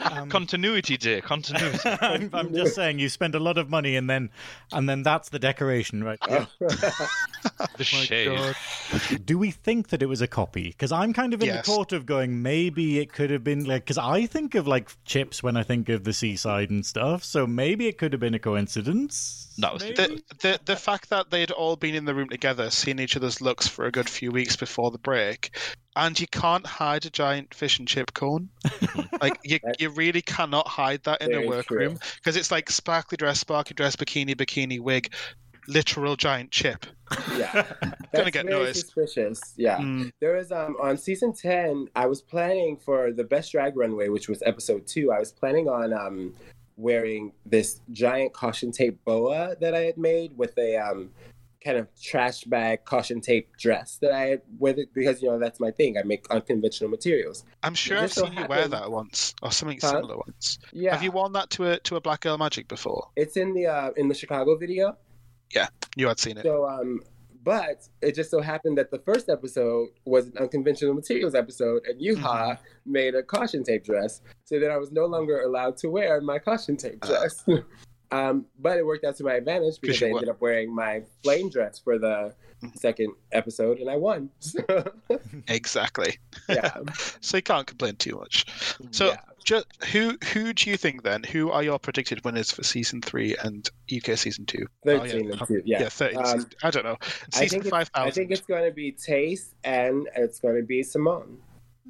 there. 0.00 0.18
Um, 0.20 0.28
Continuity, 0.28 0.96
dear. 0.96 1.20
Continuity. 1.20 1.78
I'm, 2.00 2.28
I'm 2.32 2.52
just 2.52 2.74
saying 2.74 2.98
you 2.98 3.08
spend 3.08 3.36
a 3.36 3.38
lot 3.38 3.56
of 3.56 3.70
money 3.70 3.94
and 3.94 4.10
then 4.10 4.30
and 4.72 4.88
then 4.88 5.04
that's 5.04 5.28
the 5.28 5.38
decoration 5.38 6.02
right 6.02 6.18
there. 6.28 6.48
the 7.76 7.84
shade. 7.84 8.56
Do 9.24 9.38
we 9.38 9.52
think 9.52 9.88
that 9.90 10.02
it 10.02 10.06
was 10.06 10.20
a 10.20 10.26
copy? 10.26 10.68
Because 10.70 10.90
I'm 10.90 11.12
kind 11.12 11.34
of 11.34 11.40
in 11.40 11.46
Yes. 11.46 11.64
the 11.64 11.72
court 11.72 11.92
of 11.92 12.04
going, 12.04 12.42
maybe 12.42 12.98
it 12.98 13.12
could 13.12 13.30
have 13.30 13.44
been 13.44 13.64
like, 13.64 13.84
because 13.84 13.96
I 13.98 14.26
think 14.26 14.56
of 14.56 14.66
like 14.66 14.90
chips 15.04 15.40
when 15.40 15.56
I 15.56 15.62
think 15.62 15.88
of 15.88 16.02
the 16.02 16.12
seaside 16.12 16.70
and 16.70 16.84
stuff, 16.84 17.22
so 17.22 17.46
maybe 17.46 17.86
it 17.86 17.96
could 17.96 18.12
have 18.12 18.20
been 18.20 18.34
a 18.34 18.40
coincidence. 18.40 19.51
That 19.62 19.72
was? 19.72 19.82
The, 19.82 20.22
the 20.40 20.60
the 20.64 20.76
fact 20.76 21.08
that 21.10 21.30
they'd 21.30 21.50
all 21.50 21.76
been 21.76 21.94
in 21.94 22.04
the 22.04 22.14
room 22.14 22.28
together, 22.28 22.68
seeing 22.70 22.98
each 22.98 23.16
other's 23.16 23.40
looks 23.40 23.66
for 23.66 23.86
a 23.86 23.90
good 23.90 24.08
few 24.10 24.30
weeks 24.30 24.56
before 24.56 24.90
the 24.90 24.98
break, 24.98 25.56
and 25.96 26.18
you 26.20 26.26
can't 26.26 26.66
hide 26.66 27.06
a 27.06 27.10
giant 27.10 27.54
fish 27.54 27.78
and 27.78 27.88
chip 27.88 28.12
cone. 28.12 28.50
like 29.22 29.38
you, 29.44 29.58
you 29.78 29.88
really 29.90 30.20
cannot 30.22 30.68
hide 30.68 31.02
that 31.04 31.22
in 31.22 31.32
a 31.34 31.46
workroom 31.46 31.98
because 32.16 32.36
it's 32.36 32.50
like 32.50 32.70
sparkly 32.70 33.16
dress, 33.16 33.40
sparkly 33.40 33.74
dress, 33.74 33.96
bikini, 33.96 34.34
bikini, 34.34 34.80
wig, 34.80 35.12
literal 35.68 36.16
giant 36.16 36.50
chip. 36.50 36.84
yeah, 37.36 37.52
Gonna 37.82 37.96
That's 38.12 38.30
get 38.30 38.46
very 38.46 38.58
noticed. 38.58 38.80
suspicious. 38.92 39.40
Yeah. 39.56 39.78
Mm, 39.78 40.10
There 40.20 40.36
was 40.36 40.50
um 40.50 40.76
on 40.82 40.96
season 40.96 41.32
ten, 41.34 41.86
I 41.94 42.06
was 42.06 42.20
planning 42.20 42.76
for 42.78 43.12
the 43.12 43.24
best 43.24 43.52
drag 43.52 43.76
runway, 43.76 44.08
which 44.08 44.28
was 44.28 44.42
episode 44.44 44.86
two. 44.86 45.12
I 45.12 45.18
was 45.18 45.30
planning 45.30 45.68
on 45.68 45.92
um 45.92 46.34
wearing 46.82 47.32
this 47.46 47.80
giant 47.92 48.32
caution 48.32 48.72
tape 48.72 48.98
boa 49.04 49.56
that 49.60 49.74
I 49.74 49.82
had 49.82 49.96
made 49.96 50.36
with 50.36 50.56
a 50.58 50.76
um 50.76 51.10
kind 51.64 51.78
of 51.78 51.86
trash 52.00 52.42
bag 52.42 52.84
caution 52.84 53.20
tape 53.20 53.56
dress 53.56 53.96
that 54.02 54.10
I 54.12 54.20
had 54.30 54.42
with 54.58 54.78
it 54.78 54.92
because 54.92 55.22
you 55.22 55.28
know 55.30 55.38
that's 55.38 55.60
my 55.60 55.70
thing. 55.70 55.96
I 55.96 56.02
make 56.02 56.28
unconventional 56.28 56.90
materials. 56.90 57.44
I'm 57.62 57.74
sure 57.74 57.98
I've 57.98 58.04
just 58.04 58.16
so 58.16 58.24
seen 58.24 58.34
you 58.34 58.46
wear 58.46 58.66
that 58.66 58.90
once 58.90 59.32
or 59.42 59.52
something 59.52 59.78
Huh? 59.80 59.90
similar 59.92 60.16
once. 60.16 60.58
Yeah. 60.72 60.92
Have 60.92 61.04
you 61.04 61.12
worn 61.12 61.32
that 61.34 61.50
to 61.50 61.70
a 61.70 61.78
to 61.80 61.96
a 61.96 62.00
Black 62.00 62.20
Girl 62.20 62.36
Magic 62.36 62.66
before? 62.66 63.08
It's 63.16 63.36
in 63.36 63.54
the 63.54 63.66
uh, 63.68 63.90
in 63.96 64.08
the 64.08 64.14
Chicago 64.14 64.56
video. 64.56 64.96
Yeah, 65.54 65.68
you 65.96 66.08
had 66.08 66.18
seen 66.18 66.36
it. 66.38 66.42
So 66.42 66.68
um 66.68 67.00
but 67.44 67.88
it 68.00 68.14
just 68.14 68.30
so 68.30 68.40
happened 68.40 68.78
that 68.78 68.90
the 68.90 68.98
first 69.00 69.28
episode 69.28 69.88
was 70.04 70.26
an 70.26 70.38
unconventional 70.38 70.94
materials 70.94 71.34
episode, 71.34 71.82
and 71.86 72.00
Yuhua 72.00 72.22
Mm-hmm. 72.22 72.92
made 72.92 73.14
a 73.14 73.22
caution 73.22 73.64
tape 73.64 73.84
dress, 73.84 74.20
so 74.44 74.58
that 74.60 74.70
I 74.70 74.76
was 74.78 74.92
no 74.92 75.06
longer 75.06 75.40
allowed 75.42 75.76
to 75.78 75.88
wear 75.88 76.20
my 76.20 76.38
caution 76.38 76.76
tape 76.76 76.98
Uh. 77.02 77.06
dress. 77.08 77.44
um, 78.12 78.46
but 78.58 78.78
it 78.78 78.86
worked 78.86 79.04
out 79.04 79.16
to 79.16 79.24
my 79.24 79.34
advantage 79.34 79.80
because 79.80 80.02
I 80.02 80.06
ended 80.06 80.28
up 80.28 80.40
wearing 80.40 80.74
my 80.74 81.02
flame 81.22 81.48
dress 81.50 81.78
for 81.78 81.98
the. 81.98 82.34
Second 82.74 83.14
episode, 83.32 83.78
and 83.78 83.88
I 83.90 83.96
won. 83.96 84.30
Exactly. 85.48 86.18
yeah, 86.48 86.76
So 87.20 87.36
you 87.38 87.42
can't 87.42 87.66
complain 87.66 87.96
too 87.96 88.16
much. 88.16 88.46
So 88.90 89.08
yeah. 89.08 89.16
Ju- 89.44 89.62
who 89.90 90.16
who 90.32 90.52
do 90.52 90.70
you 90.70 90.76
think 90.76 91.02
then? 91.02 91.24
Who 91.24 91.50
are 91.50 91.62
your 91.64 91.78
predicted 91.78 92.24
winners 92.24 92.52
for 92.52 92.62
season 92.62 93.02
three 93.02 93.34
and 93.42 93.68
UK 93.92 94.16
season 94.16 94.46
two? 94.46 94.66
Oh, 94.86 94.98
thirteen 94.98 95.24
yeah. 95.26 95.32
and 95.32 95.48
two. 95.48 95.62
Yeah, 95.64 95.80
Yeah, 95.82 95.88
thirty. 95.88 96.16
Um, 96.16 96.46
I 96.62 96.70
don't 96.70 96.84
know. 96.84 96.96
I 97.00 97.06
Season 97.40 97.48
think 97.62 97.66
it's- 97.66 97.70
five 97.70 97.90
I 97.94 98.10
think 98.10 98.30
it's 98.30 98.40
going 98.42 98.64
to 98.64 98.70
be 98.70 98.92
Tayce 98.92 99.54
and 99.64 100.08
it's 100.14 100.38
going 100.38 100.56
to 100.56 100.62
be 100.62 100.82
Simone. 100.84 101.38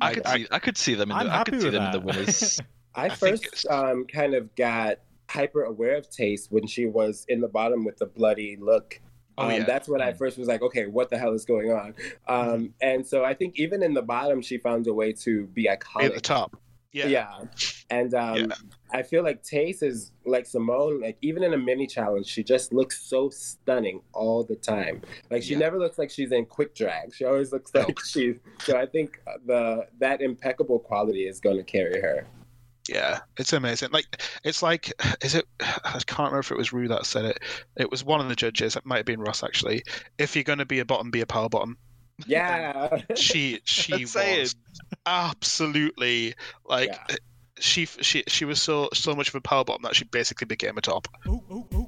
I 0.01 0.14
could 0.14 0.27
I- 0.27 0.37
see. 0.39 0.47
I 0.51 0.59
could 0.61 0.79
see 0.79 0.95
them 0.95 1.11
in 1.11 1.16
I'm 1.18 1.27
the. 1.27 1.35
I 1.35 1.45
could 1.45 1.61
see 1.61 1.66
with 1.66 1.75
them 1.75 1.85
in 1.85 1.93
the 1.93 1.99
that. 1.99 2.05
winners. 2.07 2.61
I, 2.95 3.09
think 3.11 3.45
first 3.47 3.66
um, 3.68 4.07
kind 4.07 4.35
of 4.35 4.55
got 4.55 4.99
hyper 5.29 5.64
aware 5.64 5.97
of 5.97 6.09
Tayce 6.11 6.51
when 6.51 6.66
she 6.66 6.87
was 6.87 7.25
in 7.29 7.41
the 7.43 7.49
bottom 7.49 7.85
with 7.85 7.99
the 7.99 8.07
bloody 8.07 8.57
look. 8.61 8.99
Oh, 9.39 9.45
um, 9.45 9.51
yeah. 9.53 9.64
That's 9.64 9.89
when 9.89 10.01
Mm. 10.01 10.05
I 10.05 10.12
first 10.12 10.37
was 10.39 10.49
like, 10.49 10.62
okay, 10.62 10.87
what 10.87 11.09
the 11.11 11.18
hell 11.18 11.33
is 11.33 11.45
going 11.45 11.70
on? 11.72 11.95
Um, 12.28 12.37
Mm-hmm. 12.47 12.66
and 12.83 13.07
so 13.07 13.24
I 13.24 13.35
think 13.35 13.59
even 13.59 13.83
in 13.83 13.95
the 13.95 14.03
bottom, 14.03 14.43
she 14.43 14.59
found 14.59 14.87
a 14.87 14.95
way 14.95 15.12
to 15.24 15.47
be 15.49 15.64
iconic. 15.64 16.05
at 16.07 16.14
the 16.14 16.20
top. 16.20 16.57
Yeah. 16.93 17.07
Yeah. 17.07 17.41
And 17.89 18.12
um, 18.14 18.37
Yeah. 18.37 18.47
I 18.93 19.03
feel 19.03 19.22
like 19.22 19.43
Tayce 19.43 19.83
is 19.83 20.12
like 20.26 20.45
Symone, 20.45 21.01
like 21.01 21.16
even 21.22 21.43
in 21.43 21.55
a 21.55 21.57
mini 21.57 21.87
challenge, 21.87 22.26
she 22.26 22.45
just 22.45 22.74
looks 22.74 23.01
so 23.03 23.30
stunning 23.30 24.03
all 24.12 24.45
the 24.45 24.57
time. 24.57 25.01
Like 25.30 25.43
she 25.43 25.53
Yeah. 25.55 25.61
never 25.61 25.78
looks 25.78 25.97
like 25.97 26.11
she's 26.11 26.33
in 26.33 26.45
quick 26.45 26.74
drag. 26.74 27.14
She 27.14 27.24
always 27.24 27.51
looks 27.51 27.74
like 27.74 27.99
she's. 28.05 28.37
So 28.61 28.76
I 28.76 28.85
think 28.85 29.18
the 29.47 29.87
that 30.01 30.20
impeccable 30.20 30.78
quality 30.80 31.26
is 31.26 31.41
going 31.41 31.57
to 31.57 31.62
carry 31.64 31.99
her. 32.03 32.26
Yeah, 32.89 33.20
it's 33.39 33.53
amazing. 33.53 33.91
Like 33.93 34.22
it's 34.45 34.62
like, 34.62 34.93
is 35.22 35.35
it? 35.35 35.47
I 35.61 36.01
can't 36.07 36.18
remember 36.18 36.41
if 36.41 36.51
it 36.51 36.59
was 36.59 36.72
Ru 36.72 36.89
that 36.89 37.07
said 37.07 37.24
it. 37.24 37.39
It 37.76 37.91
was 37.91 38.05
one 38.05 38.20
of 38.20 38.28
the 38.28 38.35
judges. 38.37 38.76
It 38.76 38.85
might 38.85 38.99
have 38.99 39.07
been 39.07 39.20
Ross 39.20 39.43
actually. 39.45 39.85
If 40.18 40.35
you're 40.35 40.45
going 40.45 40.59
to 40.59 40.66
be 40.66 40.80
a 40.80 40.85
bottom, 40.85 41.11
be 41.11 41.20
a 41.20 41.26
power 41.26 41.49
bottom. 41.49 41.76
Yeah. 42.26 43.03
She 43.14 43.61
she 43.64 43.93
That's 43.99 44.12
saying. 44.12 44.41
was 44.41 44.57
absolutely 45.07 46.35
like. 46.64 46.89
Yeah. 46.89 47.16
She, 47.59 47.87
she 47.87 48.24
she 48.26 48.45
was 48.45 48.61
so 48.61 48.89
so 48.93 49.14
much 49.14 49.28
of 49.28 49.37
a 49.37 49.41
power 49.41 49.62
bottom 49.64 49.83
that 49.83 49.95
she 49.95 50.05
basically 50.05 50.47
became 50.47 50.76
a 50.78 50.80
top. 50.80 51.07
Oh, 51.28 51.45
oh, 51.49 51.68
oh, 51.72 51.82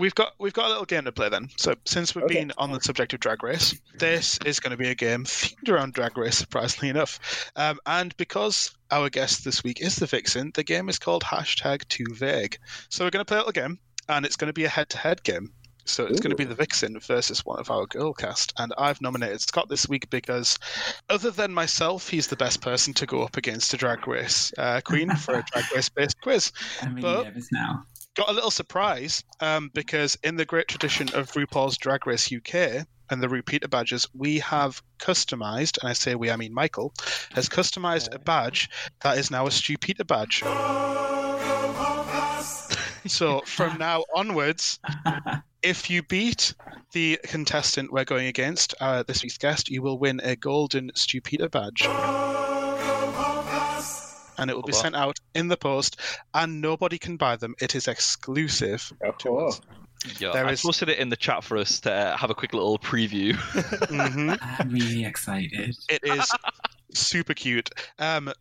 We've 0.00 0.14
got 0.14 0.32
we've 0.38 0.52
got 0.52 0.66
a 0.66 0.68
little 0.70 0.84
game 0.86 1.04
to 1.04 1.12
play 1.12 1.28
then. 1.28 1.48
So 1.56 1.74
since 1.84 2.14
we've 2.14 2.24
Okay. 2.24 2.34
been 2.34 2.52
on 2.58 2.72
the 2.72 2.80
subject 2.80 3.12
of 3.12 3.20
Drag 3.20 3.42
Race, 3.42 3.78
this 3.98 4.38
is 4.44 4.58
going 4.58 4.70
to 4.72 4.76
be 4.76 4.88
a 4.88 4.94
game 4.94 5.24
themed 5.24 5.68
around 5.68 5.92
Drag 5.92 6.16
Race, 6.16 6.38
surprisingly 6.38 6.88
enough. 6.88 7.50
Um, 7.56 7.78
and 7.86 8.16
because 8.16 8.70
our 8.90 9.08
guest 9.10 9.44
this 9.44 9.62
week 9.62 9.80
is 9.80 9.96
the 9.96 10.06
Vixen, 10.06 10.50
the 10.54 10.64
game 10.64 10.88
is 10.88 10.98
called 10.98 11.22
hashtag 11.22 11.86
Too 11.88 12.06
Vague. 12.14 12.58
So 12.88 13.04
we're 13.04 13.10
going 13.10 13.24
to 13.24 13.28
play 13.28 13.36
a 13.36 13.40
little 13.40 13.52
game, 13.52 13.78
and 14.08 14.24
it's 14.26 14.36
going 14.36 14.48
to 14.48 14.52
be 14.54 14.64
a 14.64 14.68
head-to-head 14.68 15.22
game. 15.22 15.52
So 15.86 16.04
it's 16.06 16.20
going 16.20 16.30
to 16.30 16.36
be 16.36 16.44
the 16.44 16.54
Vixen 16.54 17.00
versus 17.00 17.44
one 17.44 17.58
of 17.58 17.70
our 17.70 17.84
girl 17.86 18.12
cast, 18.12 18.52
and 18.58 18.72
I've 18.78 19.00
nominated 19.00 19.40
Scott 19.40 19.68
this 19.68 19.88
week 19.88 20.08
because, 20.10 20.56
other 21.08 21.30
than 21.32 21.52
myself, 21.52 22.08
he's 22.08 22.28
the 22.28 22.36
best 22.36 22.60
person 22.60 22.94
to 22.94 23.06
go 23.06 23.22
up 23.22 23.36
against 23.36 23.74
a 23.74 23.76
Drag 23.76 24.06
Race 24.06 24.52
uh, 24.58 24.80
queen 24.84 25.10
for 25.16 25.34
a 25.34 25.44
Drag 25.52 25.64
Race-based 25.74 26.20
quiz 26.20 26.52
I'm 26.82 26.94
really 26.94 27.02
But- 27.02 27.24
nervous 27.24 27.48
now. 27.50 27.82
Got 28.16 28.28
a 28.28 28.32
little 28.32 28.50
surprise 28.50 29.24
um, 29.40 29.70
because 29.74 30.16
in 30.22 30.36
the 30.36 30.44
great 30.44 30.68
tradition 30.68 31.08
of 31.14 31.30
RuPaul's 31.32 31.76
Drag 31.76 32.06
Race 32.06 32.32
UK 32.32 32.86
and 33.10 33.22
the 33.22 33.28
repeater 33.28 33.68
badges, 33.68 34.06
we 34.14 34.38
have 34.40 34.82
customized, 34.98 35.78
and 35.80 35.88
I 35.88 35.92
say 35.92 36.14
we, 36.14 36.30
I 36.30 36.36
mean 36.36 36.54
Michael, 36.54 36.92
has 37.32 37.48
customized 37.48 38.14
a 38.14 38.18
badge 38.18 38.70
that 39.02 39.18
is 39.18 39.30
now 39.30 39.46
a 39.46 39.50
Stupita 39.50 40.06
badge. 40.06 40.42
so 43.06 43.40
from 43.46 43.78
now 43.78 44.04
onwards, 44.14 44.78
if 45.62 45.90
you 45.90 46.02
beat 46.02 46.54
the 46.92 47.18
contestant 47.24 47.92
we're 47.92 48.04
going 48.04 48.26
against, 48.26 48.74
uh, 48.80 49.02
this 49.02 49.22
week's 49.22 49.38
guest, 49.38 49.68
you 49.68 49.82
will 49.82 49.98
win 49.98 50.20
a 50.22 50.36
golden 50.36 50.90
Stupita 50.92 51.50
badge. 51.50 52.49
And 54.40 54.50
it 54.50 54.54
will 54.54 54.62
be 54.62 54.72
sent 54.72 54.94
out 54.96 55.18
in 55.34 55.48
the 55.48 55.56
post, 55.56 56.00
and 56.34 56.60
nobody 56.60 56.98
can 56.98 57.16
buy 57.16 57.36
them. 57.36 57.54
It 57.60 57.74
is 57.74 57.86
exclusive. 57.88 58.92
Oh, 59.04 59.50
Yeah, 60.18 60.32
There 60.32 60.46
I 60.46 60.52
is- 60.52 60.62
posted 60.62 60.88
it 60.88 60.98
in 60.98 61.10
the 61.10 61.16
chat 61.16 61.44
for 61.44 61.56
us 61.58 61.80
to 61.80 61.92
uh, 61.92 62.16
have 62.16 62.30
a 62.30 62.34
quick 62.34 62.52
little 62.54 62.78
preview. 62.78 63.34
hmm 63.88 64.32
I'm 64.58 64.70
really 64.70 65.04
excited. 65.04 65.76
It 65.88 66.00
is 66.04 66.30
super 66.94 67.34
cute. 67.34 67.70
Um, 67.98 68.32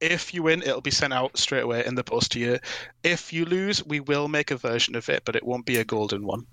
if 0.00 0.32
you 0.32 0.42
win, 0.42 0.62
it'll 0.62 0.80
be 0.80 0.90
sent 0.90 1.12
out 1.12 1.36
straight 1.36 1.62
away 1.64 1.84
in 1.84 1.94
the 1.94 2.04
post 2.04 2.32
to 2.32 2.40
you. 2.40 2.58
If 3.02 3.32
you 3.32 3.44
lose, 3.44 3.84
we 3.84 4.00
will 4.00 4.28
make 4.28 4.50
a 4.50 4.56
version 4.56 4.94
of 4.96 5.08
it, 5.10 5.24
but 5.26 5.36
it 5.36 5.44
won't 5.44 5.66
be 5.66 5.76
a 5.76 5.84
golden 5.84 6.24
one. 6.24 6.46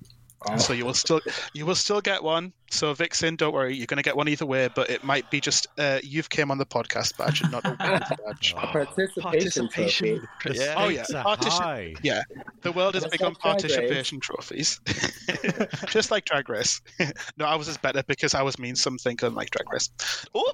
Oh. 0.45 0.57
So 0.57 0.73
you 0.73 0.85
will 0.85 0.93
still 0.93 1.19
you 1.53 1.65
will 1.65 1.75
still 1.75 2.01
get 2.01 2.23
one. 2.23 2.53
So 2.69 2.93
Vixen, 2.93 3.37
don't 3.37 3.53
worry, 3.53 3.75
you're 3.75 3.87
going 3.87 3.97
to 3.97 4.03
get 4.03 4.15
one 4.17 4.27
either 4.27 4.45
way. 4.45 4.67
But 4.73 4.89
it 4.89 5.03
might 5.03 5.29
be 5.31 5.39
just 5.39 5.67
uh, 5.79 5.99
you've 6.03 6.29
came 6.29 6.51
on 6.51 6.57
the 6.57 6.65
podcast 6.65 7.17
badge 7.17 7.41
and 7.41 7.51
not 7.51 7.65
a 7.65 7.75
badge. 8.25 8.53
a 8.57 9.21
participation, 9.21 10.19
trophy. 10.39 10.59
Yeah. 10.59 10.75
Oh, 10.77 10.89
yeah. 10.89 11.03
stakes 11.03 11.15
are 11.15 11.23
Partition- 11.23 11.63
high. 11.63 11.93
Yeah, 12.03 12.21
the 12.61 12.71
world 12.71 12.93
has 12.95 13.05
become 13.07 13.33
like 13.33 13.39
participation 13.41 14.19
trophies, 14.19 14.79
just 15.87 16.11
like 16.11 16.25
Drag 16.25 16.47
Race. 16.49 16.81
no, 17.37 17.45
I 17.45 17.55
was 17.55 17.75
better 17.77 18.03
because 18.03 18.35
I 18.35 18.41
was 18.43 18.59
mean 18.59 18.75
something 18.75 19.17
unlike 19.21 19.49
Drag 19.51 19.71
Race. 19.71 19.89
Oh. 20.35 20.53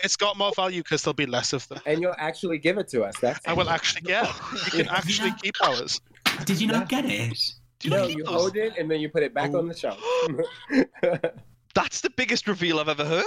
It's 0.00 0.16
got 0.16 0.36
more 0.38 0.52
value 0.56 0.82
because 0.82 1.02
there'll 1.02 1.14
be 1.14 1.26
less 1.26 1.52
of 1.52 1.66
them. 1.68 1.80
And 1.86 2.00
you'll 2.00 2.14
actually 2.18 2.58
give 2.58 2.78
it 2.78 2.88
to 2.88 3.04
us. 3.04 3.14
That's 3.20 3.40
I 3.46 3.52
will 3.52 3.68
actually, 3.68 4.10
yeah, 4.10 4.32
you 4.66 4.84
can 4.84 4.88
actually 4.88 5.32
keep 5.42 5.54
ours. 5.62 6.00
Did 6.44 6.60
you 6.60 6.66
not 6.68 6.88
get 6.88 7.04
it? 7.04 7.38
Do 7.84 7.90
you 7.90 7.96
No, 7.96 8.02
know 8.04 8.08
you 8.08 8.24
those? 8.24 8.34
hold 8.34 8.56
it 8.56 8.72
and 8.78 8.90
then 8.90 8.98
you 9.00 9.10
put 9.10 9.22
it 9.22 9.34
back 9.34 9.50
Oh. 9.52 9.58
on 9.58 9.68
the 9.68 9.74
shelf. 9.74 10.00
That's 11.74 12.00
the 12.02 12.10
biggest 12.10 12.46
reveal 12.48 12.78
I've 12.78 12.88
ever 12.88 13.04
heard. 13.04 13.24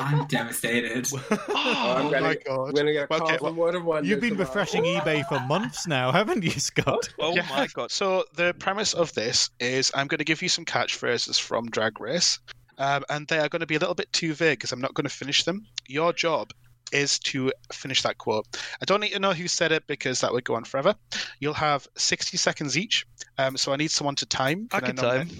I'm 0.00 0.26
devastated. 0.26 1.06
I'm 1.30 1.38
Oh 1.48 2.10
gonna- 2.10 2.20
my 2.20 2.28
We're 2.46 2.56
god! 2.66 2.74
gonna 2.74 2.92
get 2.92 3.04
a 3.04 3.06
call 3.06 3.22
Okay, 3.22 3.38
from 3.38 3.56
World 3.56 3.76
of 3.76 3.84
Wonder 3.84 4.06
You've 4.08 4.20
been 4.20 4.30
tomorrow. 4.30 4.48
refreshing 4.48 4.82
eBay 4.84 5.26
for 5.28 5.38
months 5.46 5.86
now, 5.86 6.10
haven't 6.12 6.42
you, 6.44 6.50
Scott? 6.50 7.08
Oh 7.20 7.34
Yeah. 7.34 7.46
my 7.48 7.68
god. 7.68 7.90
So 7.90 8.24
the 8.34 8.54
premise 8.58 8.92
of 8.92 9.14
this 9.14 9.48
is 9.60 9.90
I'm 9.94 10.08
going 10.08 10.18
to 10.18 10.24
give 10.24 10.42
you 10.42 10.48
some 10.50 10.64
catchphrases 10.66 11.40
from 11.40 11.70
Drag 11.70 11.98
Race, 12.00 12.38
um, 12.78 13.04
and 13.08 13.26
they 13.28 13.38
are 13.38 13.48
going 13.48 13.60
to 13.60 13.66
be 13.66 13.76
a 13.76 13.78
little 13.78 13.94
bit 13.94 14.12
too 14.12 14.34
vague 14.34 14.58
because 14.58 14.72
I'm 14.72 14.80
not 14.80 14.92
going 14.94 15.04
to 15.08 15.14
finish 15.14 15.44
them. 15.44 15.64
Your 15.86 16.12
job 16.12 16.50
is 16.92 17.18
to 17.20 17.52
finish 17.72 18.02
that 18.02 18.18
quote. 18.18 18.46
I 18.80 18.84
don't 18.84 19.00
need 19.00 19.12
to 19.12 19.18
know 19.18 19.32
who 19.32 19.48
said 19.48 19.72
it 19.72 19.86
because 19.86 20.20
that 20.20 20.32
would 20.32 20.44
go 20.44 20.54
on 20.54 20.64
forever. 20.64 20.94
You'll 21.40 21.54
have 21.54 21.86
60 21.96 22.36
seconds 22.36 22.78
each, 22.78 23.06
Um, 23.38 23.56
so 23.56 23.72
I 23.72 23.76
need 23.76 23.90
someone 23.90 24.14
to 24.16 24.26
time. 24.26 24.68
I 24.72 24.78
and 24.78 24.86
can 24.86 24.96
then 24.96 25.04
time. 25.28 25.30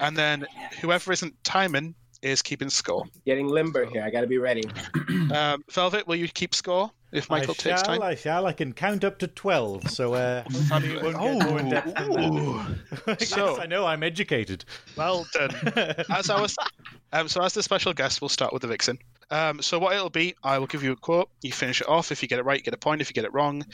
And 0.00 0.16
then 0.16 0.46
whoever 0.80 1.12
isn't 1.12 1.34
timing 1.44 1.94
is 2.22 2.40
keeping 2.42 2.70
score. 2.70 3.04
Getting 3.26 3.46
limber 3.46 3.84
here. 3.84 4.02
I 4.02 4.10
got 4.10 4.22
to 4.22 4.26
be 4.26 4.38
ready. 4.38 4.62
Um, 5.32 5.64
Velvet, 5.70 6.06
will 6.06 6.14
you 6.16 6.28
keep 6.28 6.54
score 6.54 6.90
if 7.10 7.28
Michael 7.30 7.54
I 7.58 7.62
takes 7.62 7.80
shall, 7.80 7.98
time? 7.98 8.02
I 8.02 8.14
shall. 8.14 8.46
I 8.46 8.52
can 8.52 8.72
count 8.72 9.02
up 9.02 9.18
to 9.20 9.26
12, 9.26 9.90
so 9.90 10.14
uh, 10.14 10.42
hopefully 10.70 10.94
it 10.94 11.02
won't 11.02 11.18
get 11.40 11.48
more 11.48 11.58
in 11.58 11.68
depth 11.70 11.94
than 11.94 12.10
that. 12.12 12.76
yes, 13.20 13.28
So- 13.30 13.60
I 13.60 13.66
know, 13.66 13.86
I'm 13.86 14.02
educated. 14.04 14.64
Well 14.96 15.26
done. 15.32 15.50
as 16.10 16.30
I 16.30 16.40
was, 16.40 16.56
um, 17.12 17.28
so 17.28 17.42
as 17.42 17.54
the 17.54 17.62
special 17.62 17.92
guest, 17.92 18.20
we'll 18.20 18.28
start 18.28 18.52
with 18.52 18.62
the 18.62 18.68
vixen. 18.68 18.98
Um, 19.30 19.60
so 19.60 19.78
what 19.78 19.94
it'll 19.94 20.10
be, 20.10 20.34
I 20.42 20.58
will 20.58 20.66
give 20.66 20.82
you 20.82 20.92
a 20.92 20.96
quote. 20.96 21.30
You 21.42 21.52
finish 21.52 21.80
it 21.80 21.88
off. 21.88 22.12
If 22.12 22.22
you 22.22 22.28
get 22.28 22.38
it 22.38 22.44
right, 22.44 22.58
you 22.58 22.62
get 22.64 22.74
a 22.74 22.78
point. 22.78 23.00
If 23.00 23.08
you 23.10 23.14
get 23.14 23.24
it 23.24 23.32
wrong, 23.32 23.64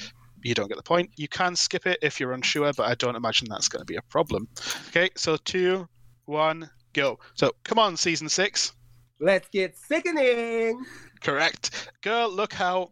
you 0.42 0.54
don't 0.54 0.68
get 0.68 0.76
the 0.76 0.82
point. 0.82 1.10
You 1.16 1.28
can 1.28 1.54
skip 1.56 1.86
it 1.86 1.98
if 2.02 2.18
you're 2.18 2.32
unsure, 2.32 2.72
but 2.72 2.88
I 2.88 2.94
don't 2.94 3.16
imagine 3.16 3.48
that's 3.50 3.68
going 3.68 3.80
to 3.80 3.86
be 3.86 3.96
a 3.96 4.02
problem. 4.02 4.48
Okay, 4.88 5.10
so 5.16 5.36
two, 5.36 5.86
one, 6.24 6.70
go. 6.94 7.18
So 7.34 7.52
come 7.64 7.78
on, 7.78 7.96
season 7.96 8.28
six. 8.28 8.72
Let's 9.20 9.48
get 9.48 9.76
sickening. 9.76 10.84
Correct. 11.22 11.90
Girl, 12.00 12.30
look 12.30 12.52
how. 12.52 12.90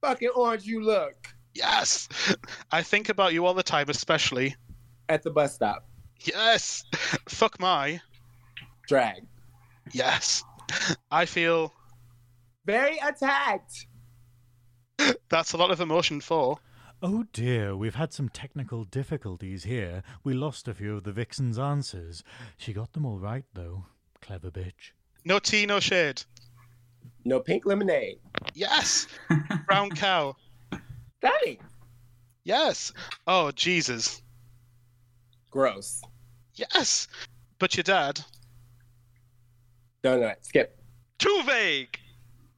Fucking 0.00 0.30
orange 0.34 0.64
you 0.64 0.82
look 0.82 1.32
Yes. 1.54 2.08
I 2.72 2.82
think 2.82 3.08
about 3.08 3.32
you 3.32 3.46
all 3.46 3.54
the 3.54 3.62
time, 3.62 3.88
especially. 3.88 4.54
at 5.08 5.22
the 5.22 5.30
bus 5.30 5.54
stop. 5.54 5.86
Yes. 6.20 6.84
Fuck 7.28 7.60
my. 7.60 8.00
Drag. 8.86 9.26
Yes. 9.92 10.44
I 11.10 11.24
feel 11.26 11.72
Very 12.64 12.98
attacked. 12.98 13.86
that's 15.28 15.52
a 15.52 15.56
lot 15.56 15.70
of 15.70 15.80
emotion 15.80 16.20
for. 16.20 16.58
Oh 17.02 17.24
dear, 17.32 17.76
we've 17.76 17.96
had 17.96 18.12
some 18.12 18.28
technical 18.28 18.84
difficulties 18.84 19.64
here. 19.64 20.02
We 20.22 20.34
lost 20.34 20.68
a 20.68 20.74
few 20.74 20.96
of 20.96 21.02
the 21.04 21.12
vixen's 21.12 21.58
answers. 21.58 22.22
She 22.56 22.72
got 22.72 22.92
them 22.92 23.04
all 23.04 23.18
right, 23.18 23.44
though. 23.54 23.84
Clever 24.20 24.50
bitch. 24.50 24.92
No 25.24 25.38
tea, 25.40 25.66
no 25.66 25.80
shade. 25.80 26.22
No 27.24 27.40
pink 27.40 27.66
lemonade. 27.66 28.18
Yes. 28.54 29.08
Brown 29.66 29.90
cow. 29.90 30.36
Daddy! 31.20 31.58
Yes. 32.44 32.92
Oh, 33.26 33.50
Jesus. 33.52 34.22
Gross. 35.50 36.02
Yes. 36.54 37.06
But 37.58 37.76
your 37.76 37.84
dad. 37.84 38.20
Donut. 40.02 40.34
Skip. 40.42 40.78
Too 41.18 41.42
vague. 41.46 41.98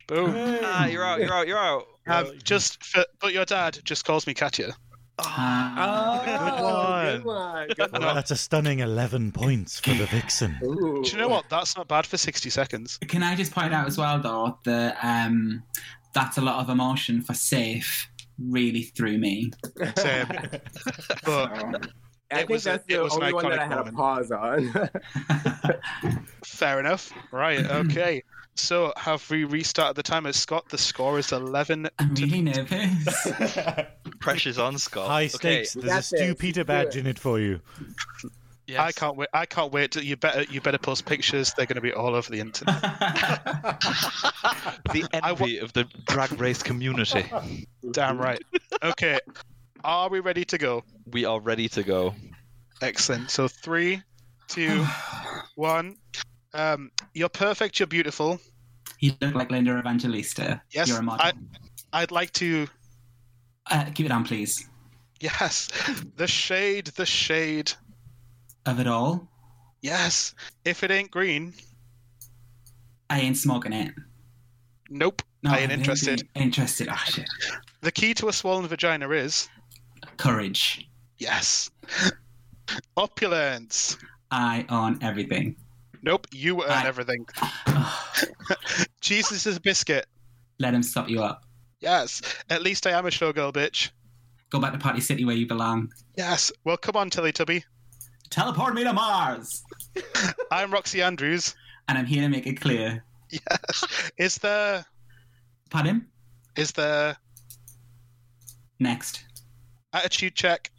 Boom. 0.07 0.34
Ah, 0.62 0.86
you're 0.86 1.05
out. 1.05 1.20
You're 1.20 1.32
out. 1.34 1.47
You're 1.47 1.59
out. 1.59 1.86
Um, 2.07 2.32
just 2.42 2.82
for, 2.84 3.05
but 3.20 3.32
your 3.32 3.45
dad 3.45 3.78
just 3.84 4.05
calls 4.05 4.26
me 4.26 4.34
Katya. 4.34 4.74
Ah. 5.18 6.20
Oh, 6.20 6.24
Good 6.24 7.16
good 7.16 7.24
one. 7.24 7.68
Good 7.68 7.92
Well, 7.92 8.03
one. 8.03 8.14
that's 8.16 8.30
a 8.30 8.36
stunning 8.36 8.80
11 8.80 9.32
points 9.32 9.78
for 9.80 9.90
the 9.95 10.07
vixen. 10.07 10.59
Ooh. 10.64 11.03
Do 11.05 11.11
you 11.11 11.18
know 11.18 11.28
what? 11.28 11.45
That's 11.49 11.76
not 11.76 11.86
bad 11.88 12.05
for 12.07 12.16
60 12.16 12.51
seconds. 12.51 12.99
Can 13.09 13.22
I 13.22 13.34
just 13.36 13.53
point 13.53 13.72
out 13.72 13.86
as 13.86 13.97
well, 13.97 14.20
though, 14.20 14.59
that 14.64 14.99
um, 15.03 15.62
that's 16.14 16.36
a 16.36 16.40
lot 16.40 16.61
of 16.61 16.68
emotion 16.68 17.22
for 17.22 17.32
safe. 17.34 18.09
Really 18.38 18.82
threw 18.82 19.16
me. 19.18 19.53
Same. 19.97 20.26
But 21.24 21.53
I 22.32 22.40
It 22.40 22.49
think 22.49 22.49
was 22.51 22.66
a- 22.66 22.70
that's 22.70 22.84
it 22.88 22.97
the 22.97 23.03
was 23.03 23.14
an 23.16 23.22
only 23.22 23.32
one 23.34 23.51
that 23.51 23.61
I 23.61 23.64
iconic 23.64 23.68
had 23.68 23.76
moment. 23.76 23.95
a 23.95 23.99
pause 23.99 24.30
on. 24.32 26.23
fair 26.45 26.80
enough. 26.80 27.12
Right. 27.32 27.64
Okay. 27.70 28.22
So 28.57 28.92
have 28.97 29.28
we 29.30 29.42
restarted 29.42 29.97
the 29.97 30.03
timer? 30.05 30.32
Scott, 30.32 30.68
the 30.68 30.78
score 30.78 31.18
is 31.18 31.32
11 31.32 31.88
I'm 31.99 32.14
really 32.14 32.40
nervous. 32.40 33.26
Pressure's 34.20 34.59
on, 34.59 34.78
Scott. 34.78 35.09
High 35.09 35.24
Okay, 35.24 35.64
stakes. 35.64 35.72
There's 35.74 35.84
a 35.84 35.88
That's 35.88 36.12
it. 36.12 36.18
Stu 36.18 36.34
Peter 36.36 36.62
badge 36.64 36.97
in 36.97 37.09
it 37.09 37.18
for 37.18 37.40
you. 37.40 37.59
yes. 38.68 38.78
I 38.78 38.92
can't 38.92 39.16
wait. 39.16 39.28
I 39.34 39.45
can't 39.45 39.72
wait. 39.72 39.97
You 39.97 40.16
better. 40.16 40.45
You 40.45 40.61
better 40.61 40.78
post 40.78 41.05
pictures. 41.05 41.53
They're 41.57 41.66
going 41.66 41.74
to 41.74 41.80
be 41.82 41.92
all 41.92 42.14
over 42.14 42.30
the 42.30 42.38
internet. 42.38 42.80
The 44.92 45.05
I 45.22 45.32
wa- 45.32 45.38
envy 45.47 45.59
of 45.59 45.72
the 45.72 45.84
drag 46.07 46.38
race 46.40 46.62
community. 46.62 47.24
Damn 47.90 48.18
right. 48.18 48.40
Okay. 48.82 49.18
Are 49.82 50.09
we 50.09 50.20
ready 50.20 50.45
to 50.45 50.59
go? 50.59 50.84
We 51.11 51.24
are 51.24 51.40
ready 51.40 51.68
to 51.70 51.82
go. 51.82 52.14
Excellent. 52.82 53.30
So 53.30 53.49
three, 53.49 54.01
two, 54.47 54.84
one. 55.57 55.97
Um, 56.55 56.90
you're 57.14 57.28
perfect. 57.28 57.78
You're 57.80 57.86
beautiful. 57.88 58.40
you 59.00 59.12
look 59.20 59.34
like 59.34 59.50
Linda 59.50 59.76
Evangelista. 59.78 60.62
Yes, 60.70 60.88
You're 60.88 60.98
a 61.00 61.02
model. 61.02 61.26
I- 61.26 62.00
I'd 62.02 62.11
like 62.11 62.32
to. 62.34 62.66
Uh, 63.70 63.84
keep 63.94 64.07
it 64.07 64.12
on, 64.12 64.24
please. 64.24 64.68
Yes. 65.20 65.68
The 66.16 66.26
shade. 66.26 66.86
The 66.86 67.07
shade. 67.07 67.72
Of 68.66 68.80
it 68.80 68.86
all, 68.86 69.28
Yes. 69.82 70.34
If 70.64 70.82
it 70.82 70.90
ain't 70.90 71.11
green, 71.11 71.52
I 73.11 73.20
ain't 73.20 73.36
smoking 73.36 73.72
it. 73.74 73.92
nope. 74.88 75.20
No, 75.42 75.50
I 75.50 75.59
ain't 75.59 75.72
interested. 75.72 76.26
Interested. 76.34 76.88
Oh, 76.90 76.96
shit. 77.05 77.28
The 77.82 77.92
key 77.92 78.14
to 78.14 78.28
a 78.28 78.32
swollen 78.32 78.66
vagina 78.66 79.11
is 79.11 79.48
Courage. 80.16 80.88
yes. 81.18 81.70
Opulence. 82.96 83.98
I 84.30 84.64
own 84.70 84.98
everything. 85.02 85.57
Nope. 86.05 86.26
You 86.32 86.62
earn 86.62 86.70
I- 86.70 86.86
everything. 86.86 87.26
Jesus 89.00 89.46
is 89.46 89.57
a 89.57 89.61
biscuit. 89.61 90.07
Let 90.59 90.74
him 90.74 90.82
stop 90.82 91.09
you 91.09 91.22
up. 91.22 91.42
Yes. 91.80 92.22
At 92.50 92.62
least 92.62 92.86
I 92.86 92.90
am 92.92 93.07
a 93.07 93.11
showgirl, 93.11 93.52
bitch. 93.52 93.90
Go 94.50 94.61
back 94.61 94.72
to 94.72 94.78
Party 94.78 95.00
City 95.00 95.24
where 95.24 95.34
you 95.34 95.46
belong. 95.46 95.90
Yes. 96.16 96.52
Well, 96.64 96.76
come 96.76 96.96
on, 96.96 97.11
Tilly 97.11 97.32
Teletubby. 97.32 97.64
Teleport 98.30 98.74
me 98.74 98.84
to 98.84 98.92
Mars! 98.92 99.62
I'm 100.50 100.70
Roxxxy 100.70 101.02
Andrews. 101.05 101.55
And 101.88 101.98
I'm 101.98 102.07
here 102.07 102.22
to 102.22 102.28
make 102.28 102.46
it 102.46 102.61
clear. 102.61 103.05
Yes. 103.30 104.11
Is 104.16 104.36
there? 104.38 104.84
Pardon? 105.70 106.07
Is 106.57 106.72
there 106.72 107.16
Next. 108.80 109.24
attitude 109.92 110.34
check? 110.34 110.70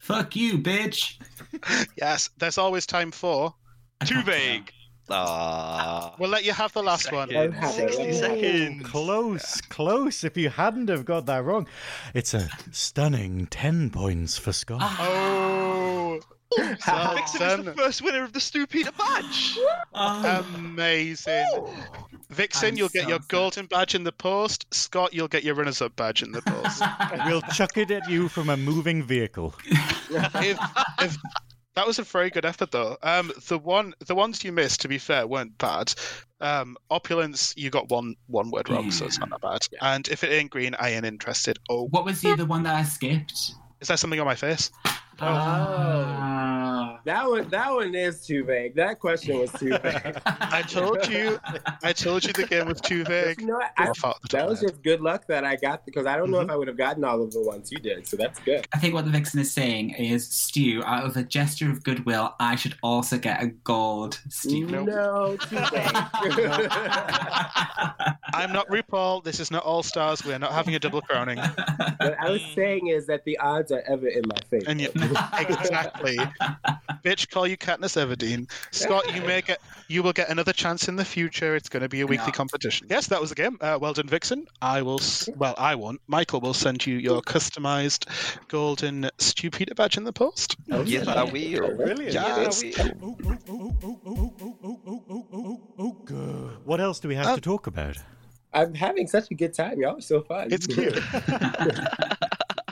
Fuck 0.00 0.36
you, 0.36 0.58
bitch! 0.58 1.16
Yes. 1.96 2.30
There's 2.38 2.58
always 2.58 2.86
time 2.86 3.10
for. 3.10 3.54
I 4.00 4.04
Too 4.04 4.14
can't 4.14 4.26
vague. 4.26 4.72
Ah. 5.10 6.14
We'll 6.18 6.30
let 6.30 6.44
you 6.44 6.52
have 6.52 6.72
the 6.72 6.82
last 6.82 7.10
one. 7.10 7.28
Seconds. 7.28 7.56
I'll 7.60 7.72
60 7.72 8.12
seconds. 8.12 8.86
Close, 8.86 9.60
close. 9.62 10.24
If 10.24 10.36
you 10.36 10.50
hadn't 10.50 10.88
have 10.88 11.04
got 11.04 11.26
that 11.26 11.44
wrong, 11.44 11.66
it's 12.14 12.32
a 12.32 12.48
stunning 12.70 13.46
10 13.46 13.90
points 13.90 14.38
for 14.38 14.52
Scott. 14.52 14.80
Oh. 14.82 16.20
Well 16.86 17.14
Vixen 17.14 17.60
is 17.60 17.64
the 17.64 17.74
first 17.74 18.02
winner 18.02 18.24
of 18.24 18.32
the 18.32 18.40
Stu 18.40 18.66
Peter 18.66 18.90
badge. 18.90 19.56
Oh. 19.94 20.44
Amazing. 20.56 21.46
Vixen, 22.30 22.70
I'm 22.70 22.76
you'll 22.76 22.88
get 22.88 23.08
your 23.08 23.20
sad. 23.20 23.28
golden 23.28 23.66
badge 23.66 23.94
in 23.94 24.02
the 24.02 24.10
post. 24.10 24.66
Scott, 24.74 25.14
you'll 25.14 25.28
get 25.28 25.44
your 25.44 25.54
runners 25.54 25.80
up 25.80 25.94
badge 25.94 26.24
in 26.24 26.32
the 26.32 26.42
post. 26.42 26.82
We'll 27.26 27.42
chuck 27.42 27.76
it 27.76 27.92
at 27.92 28.08
you 28.10 28.28
from 28.28 28.50
a 28.50 28.56
moving 28.56 29.04
vehicle. 29.04 29.54
if, 30.10 30.58
if 31.00 31.16
that 31.80 31.86
was 31.86 31.98
a 31.98 32.02
very 32.02 32.28
good 32.28 32.44
effort 32.44 32.72
though. 32.72 32.98
Um, 33.02 33.32
the 33.48 33.56
one, 33.58 33.94
the 34.06 34.14
ones 34.14 34.44
you 34.44 34.52
missed, 34.52 34.82
to 34.82 34.88
be 34.88 34.98
fair, 34.98 35.26
weren't 35.26 35.56
bad. 35.56 35.94
Um, 36.42 36.76
opulence, 36.90 37.54
you 37.56 37.70
got 37.70 37.88
one 37.88 38.16
one 38.26 38.50
word 38.50 38.68
wrong, 38.68 38.90
so 38.90 39.06
it's 39.06 39.18
not 39.18 39.30
that 39.30 39.40
bad. 39.40 39.66
And 39.80 40.06
if 40.08 40.22
it 40.22 40.30
ain't 40.30 40.50
green, 40.50 40.74
I 40.78 40.90
ain't 40.90 41.06
interested. 41.06 41.58
Oh, 41.70 41.86
What 41.86 42.04
was 42.04 42.20
the 42.20 42.32
other 42.32 42.44
one 42.44 42.64
that 42.64 42.74
I 42.74 42.82
skipped? 42.82 43.52
is 43.80 43.88
there 43.88 43.96
something 43.96 44.20
on 44.20 44.26
my 44.26 44.34
face? 44.34 44.70
Oh. 45.20 46.98
That 47.04 47.28
one, 47.28 47.48
that 47.48 47.72
one 47.72 47.94
is 47.94 48.26
too 48.26 48.44
vague. 48.44 48.74
That 48.74 48.98
question 49.00 49.38
was 49.38 49.50
too 49.52 49.70
vague. 49.82 50.20
I 50.26 50.62
told 50.62 51.08
you, 51.08 51.38
I 51.82 51.92
told 51.92 52.24
you 52.24 52.32
the 52.32 52.46
game 52.46 52.66
was 52.66 52.80
too 52.80 53.04
vague. 53.04 53.40
You 53.40 53.46
know? 53.48 53.60
I- 53.78 53.88
Off 53.88 54.04
out 54.04 54.20
the 54.22 54.28
top 54.28 54.38
that 54.38 54.44
of 54.44 54.50
was 54.50 54.60
just 54.60 54.82
good 54.82 55.00
luck 55.00 55.26
that 55.28 55.44
I 55.44 55.56
got 55.56 55.86
because 55.86 56.06
I 56.06 56.16
don't 56.16 56.30
know 56.30 56.38
if 56.38 56.44
mm-hmm. 56.44 56.52
I 56.52 56.56
would 56.56 56.68
have 56.68 56.76
gotten 56.76 57.04
all 57.04 57.22
of 57.22 57.32
the 57.32 57.40
ones 57.42 57.72
you 57.72 57.78
did. 57.78 58.06
So 58.06 58.16
that's 58.16 58.38
good. 58.40 58.66
I 58.74 58.78
think 58.78 58.94
what 58.94 59.04
the 59.06 59.10
vixen 59.10 59.40
is 59.40 59.50
saying 59.50 59.90
is, 59.90 60.28
Stu, 60.28 60.82
out 60.84 61.06
of 61.06 61.16
a 61.16 61.22
gesture 61.22 61.70
of 61.70 61.82
goodwill, 61.82 62.34
I 62.38 62.56
should 62.56 62.76
also 62.82 63.18
get 63.18 63.42
a 63.42 63.48
gold 63.48 64.20
Stu. 64.28 64.66
Nope. 64.66 64.86
No, 64.86 65.36
too 65.36 65.56
vague. 65.56 65.96
I'm 68.34 68.52
not 68.52 68.68
RuPaul. 68.68 69.24
This 69.24 69.40
is 69.40 69.50
not 69.50 69.64
All 69.64 69.82
Stars. 69.82 70.24
We're 70.24 70.38
not 70.38 70.52
having 70.52 70.74
a 70.74 70.78
double 70.78 71.00
crowning. 71.00 71.38
what 71.38 72.16
I 72.18 72.30
was 72.30 72.42
mm. 72.42 72.54
saying 72.54 72.86
is 72.88 73.06
that 73.06 73.24
the 73.24 73.38
odds 73.38 73.72
are 73.72 73.82
ever 73.86 74.08
in 74.08 74.22
my 74.26 74.36
favor. 74.50 74.64
And 74.68 74.80
you, 74.80 74.90
exactly, 75.38 76.16
bitch, 77.04 77.28
call 77.30 77.46
you 77.46 77.56
Katniss 77.56 77.96
Everdeen. 77.96 78.50
Scott, 78.70 79.14
you 79.14 79.22
may 79.22 79.40
get, 79.42 79.60
you 79.88 80.02
will 80.02 80.12
get 80.12 80.28
another 80.30 80.52
chance 80.52 80.88
in 80.88 80.96
the 80.96 81.04
future. 81.04 81.56
It's 81.56 81.68
going 81.68 81.82
to 81.82 81.88
be 81.88 82.00
a 82.00 82.06
weekly 82.06 82.26
Yeah. 82.26 82.32
competition. 82.32 82.86
Yes, 82.90 83.06
that 83.08 83.20
was 83.20 83.30
the 83.30 83.36
game. 83.36 83.58
Uh, 83.60 83.78
well 83.80 83.92
done, 83.92 84.06
Vixen. 84.08 84.46
I 84.62 84.82
will. 84.82 85.00
Well, 85.36 85.54
I 85.58 85.74
won't. 85.74 86.00
Michael 86.06 86.40
will 86.40 86.54
send 86.54 86.86
you 86.86 86.96
your 86.96 87.20
customized 87.22 88.06
golden 88.48 89.10
Stu 89.18 89.50
Peter 89.50 89.74
badge 89.74 89.96
in 89.96 90.04
the 90.04 90.12
post. 90.12 90.56
Oh, 90.70 90.82
Yes, 90.82 91.06
I 91.06 91.24
will. 91.24 91.76
Brilliant. 91.76 92.12
Yes. 92.14 92.62
What 96.64 96.80
else 96.80 97.00
do 97.00 97.08
we 97.08 97.14
have 97.14 97.26
Uh, 97.26 97.34
to 97.36 97.40
talk 97.40 97.66
about? 97.66 97.96
I'm 98.52 98.74
having 98.74 99.06
such 99.06 99.30
a 99.30 99.34
good 99.34 99.54
time. 99.54 99.80
Y'all 99.80 99.98
are 99.98 100.00
so 100.00 100.22
fun. 100.22 100.48
It's 100.50 100.66
cute. 100.66 100.98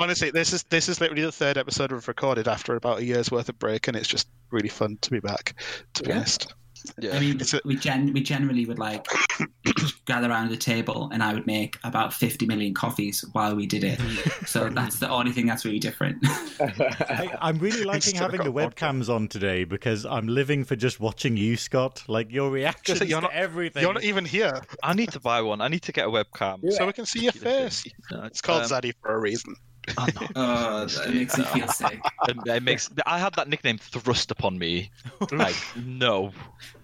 Honestly, 0.01 0.31
this 0.31 0.53
is 0.53 0.63
this 0.65 0.89
is 0.89 1.01
literally 1.01 1.23
the 1.23 1.33
third 1.33 1.59
episode 1.59 1.93
we've 1.93 2.07
recorded 2.09 2.47
after 2.49 2.77
about 2.77 2.99
a 2.99 3.05
year's 3.05 3.31
worth 3.31 3.49
of 3.49 3.59
break, 3.59 3.89
and 3.89 3.97
it's 3.97 4.09
just 4.09 4.29
really 4.51 4.69
fun 4.69 4.99
to 5.03 5.11
be 5.11 5.21
back. 5.21 5.55
To 5.95 6.03
be 6.05 6.11
Yeah. 6.11 6.17
honest, 6.17 6.55
Yeah. 7.01 7.17
I 7.17 7.21
mean, 7.21 7.41
a- 7.41 7.61
we 7.65 7.75
gen 7.77 8.13
we 8.13 8.23
generally 8.23 8.65
would 8.65 8.79
like 8.79 9.07
gather 10.07 10.31
around 10.31 10.51
the 10.51 10.57
table, 10.57 11.11
and 11.13 11.23
I 11.23 11.35
would 11.35 11.47
make 11.47 11.77
about 11.83 12.15
fifty 12.15 12.47
million 12.47 12.73
coffees 12.75 13.25
while 13.33 13.57
we 13.57 13.67
did 13.67 13.83
it. 13.85 14.01
So 14.47 14.69
that's 14.73 15.01
the 15.01 15.09
only 15.11 15.33
thing 15.33 15.47
that's 15.47 15.65
really 15.65 15.81
different. 15.81 16.19
I, 16.61 17.37
I'm 17.41 17.59
really 17.59 17.83
liking 17.85 18.15
having 18.15 18.39
the 18.39 18.53
got 18.53 18.55
vodka. 18.55 18.85
webcams 18.87 19.09
on 19.09 19.27
today 19.29 19.65
because 19.65 20.07
I'm 20.07 20.29
living 20.29 20.65
for 20.65 20.77
just 20.77 21.01
watching 21.01 21.37
you, 21.37 21.57
Scott. 21.57 22.05
Like 22.07 22.31
your 22.31 22.51
reactions 22.51 23.01
you're 23.01 23.21
to 23.21 23.27
not- 23.27 23.33
everything. 23.35 23.83
you're 23.83 23.93
not 23.95 24.05
even 24.05 24.25
here, 24.25 24.63
I 24.83 24.95
need 24.95 25.11
to 25.13 25.21
buy 25.21 25.43
one. 25.43 25.61
I 25.61 25.67
need 25.69 25.83
to 25.83 25.93
get 25.93 26.07
a 26.07 26.11
webcam. 26.11 26.61
Yeah. 26.63 26.71
so 26.79 26.87
we 26.87 26.93
can 26.93 27.07
see 27.07 27.21
your 27.25 27.33
face. 27.33 27.85
It's 28.25 28.41
called 28.41 28.63
Um, 28.63 28.69
Zaddy 28.69 28.93
for 29.03 29.13
a 29.15 29.19
reason. 29.19 29.57
Oh, 29.97 30.07
no. 30.35 30.85
that 30.87 31.15
makes 31.15 31.39
me 31.39 31.45
feel 31.45 31.69
sick. 31.73 32.01
it, 32.29 32.37
it 32.47 32.63
makes. 32.63 32.91
I 33.07 33.19
had 33.19 33.35
that 33.35 33.49
nickname 33.49 33.79
thrust 33.79 34.31
upon 34.31 34.59
me. 34.59 34.91
Like, 35.33 35.57
no, 35.77 36.33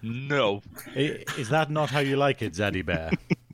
no. 0.01 0.61
Is 0.95 1.49
that 1.49 1.71
not 1.71 1.89
how 1.89 1.99
you 1.99 2.15
like 2.15 2.41
it, 2.41 2.53
Zaddy 2.53 2.85
Bear? 2.85 3.11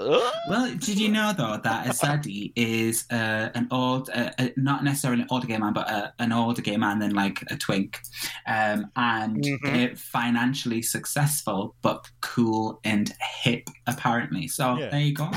Well, 0.49 0.71
did 0.75 0.97
you 0.99 1.09
know 1.09 1.33
though 1.37 1.59
that 1.63 1.87
a 1.87 1.89
zaddy 1.91 2.51
is 2.55 3.05
uh, 3.11 3.49
an 3.55 3.67
old, 3.71 4.09
uh, 4.13 4.31
uh, 4.39 4.47
not 4.57 4.83
necessarily 4.83 5.21
an 5.21 5.27
older 5.29 5.47
gay 5.47 5.57
man, 5.57 5.73
but 5.73 5.89
uh, 5.89 6.11
an 6.19 6.31
older 6.31 6.61
gay 6.61 6.77
man 6.77 6.99
than 6.99 7.13
like 7.13 7.43
a 7.49 7.55
twink, 7.57 7.99
um, 8.47 8.89
and 8.95 9.43
Mhm. 9.43 9.97
financially 9.97 10.81
successful 10.81 11.75
but 11.81 12.05
cool 12.21 12.79
and 12.83 13.13
hip 13.43 13.67
apparently. 13.87 14.47
So 14.47 14.77
Yeah. 14.77 14.89
there 14.89 15.01
you 15.01 15.13
go. 15.13 15.29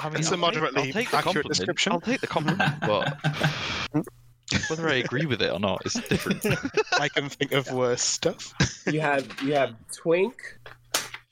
I 0.00 0.08
mean, 0.08 0.18
It's 0.18 0.28
a 0.28 0.30
I'll 0.30 0.36
take- 0.36 0.40
moderately 0.40 0.82
I'll 0.88 0.92
take 0.92 1.06
accurate 1.08 1.24
compliment. 1.24 1.48
description. 1.48 1.92
I'll 1.92 2.00
take 2.00 2.20
the 2.20 2.26
compliment, 2.26 2.74
but 2.80 3.16
whether 4.70 4.88
I 4.88 4.94
agree 4.96 5.26
with 5.26 5.42
it 5.42 5.50
or 5.52 5.58
not 5.60 5.84
is 5.86 5.94
different. 6.08 6.44
I 7.00 7.08
can 7.08 7.28
think 7.28 7.52
of 7.52 7.70
worse 7.72 8.02
stuff. 8.02 8.52
you 8.86 9.00
have 9.00 9.26
you 9.42 9.54
have 9.54 9.74
Twink, 9.94 10.36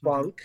Funk, 0.02 0.40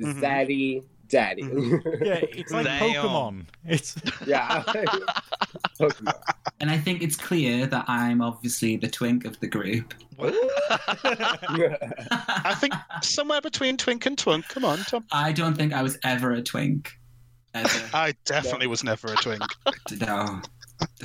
Mhm. 0.00 0.20
Zaddy, 0.20 0.82
Daddy. 1.14 1.42
Yeah, 1.42 2.24
it's 2.32 2.50
like 2.50 2.66
Damn. 2.66 2.80
Pokemon. 2.80 3.46
It's 3.64 3.94
yeah. 4.26 4.64
Pokemon. 5.78 6.12
And 6.58 6.72
I 6.72 6.76
think 6.76 7.04
it's 7.04 7.14
clear 7.14 7.66
that 7.66 7.84
I'm 7.86 8.20
obviously 8.20 8.76
the 8.76 8.88
twink 8.88 9.24
of 9.24 9.38
the 9.38 9.46
group. 9.46 9.94
I 12.10 12.56
think 12.58 12.74
somewhere 13.02 13.40
between 13.40 13.76
Twink 13.76 14.06
and 14.06 14.16
Twunk. 14.16 14.48
Come 14.48 14.64
on, 14.64 14.78
Tom. 14.78 15.04
I 15.12 15.30
don't 15.30 15.54
think 15.54 15.72
I 15.72 15.82
was 15.82 15.96
ever 16.02 16.32
a 16.32 16.42
twink. 16.42 16.90
Ever. 17.54 17.90
I 17.94 18.14
definitely 18.24 18.66
was 18.66 18.82
never 18.82 19.06
a 19.06 19.14
twink. 19.14 19.44
no. 20.00 20.40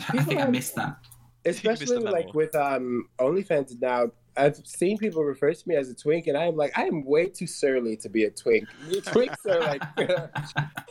I 0.09 0.23
think 0.23 0.39
I 0.39 0.47
missed 0.47 0.73
that. 0.73 0.97
Especially 1.45 1.99
memo. 1.99 2.09
like 2.09 2.33
with 2.33 2.55
um 2.55 3.07
OnlyFans 3.19 3.79
now, 3.79 4.07
I've 4.37 4.55
seen 4.65 4.97
people 4.97 5.23
refer 5.23 5.53
to 5.53 5.67
me 5.69 5.75
as 5.75 5.89
a 5.89 5.95
twink, 5.95 6.27
and 6.27 6.37
I'm 6.37 6.55
like, 6.55 6.77
I 6.77 6.83
am 6.85 7.03
way 7.05 7.27
too 7.27 7.47
surly 7.47 7.97
to 7.97 8.09
be 8.09 8.23
a 8.25 8.29
twink. 8.31 8.67
Twinks 8.89 9.45
are 9.45 9.59
like 9.59 9.83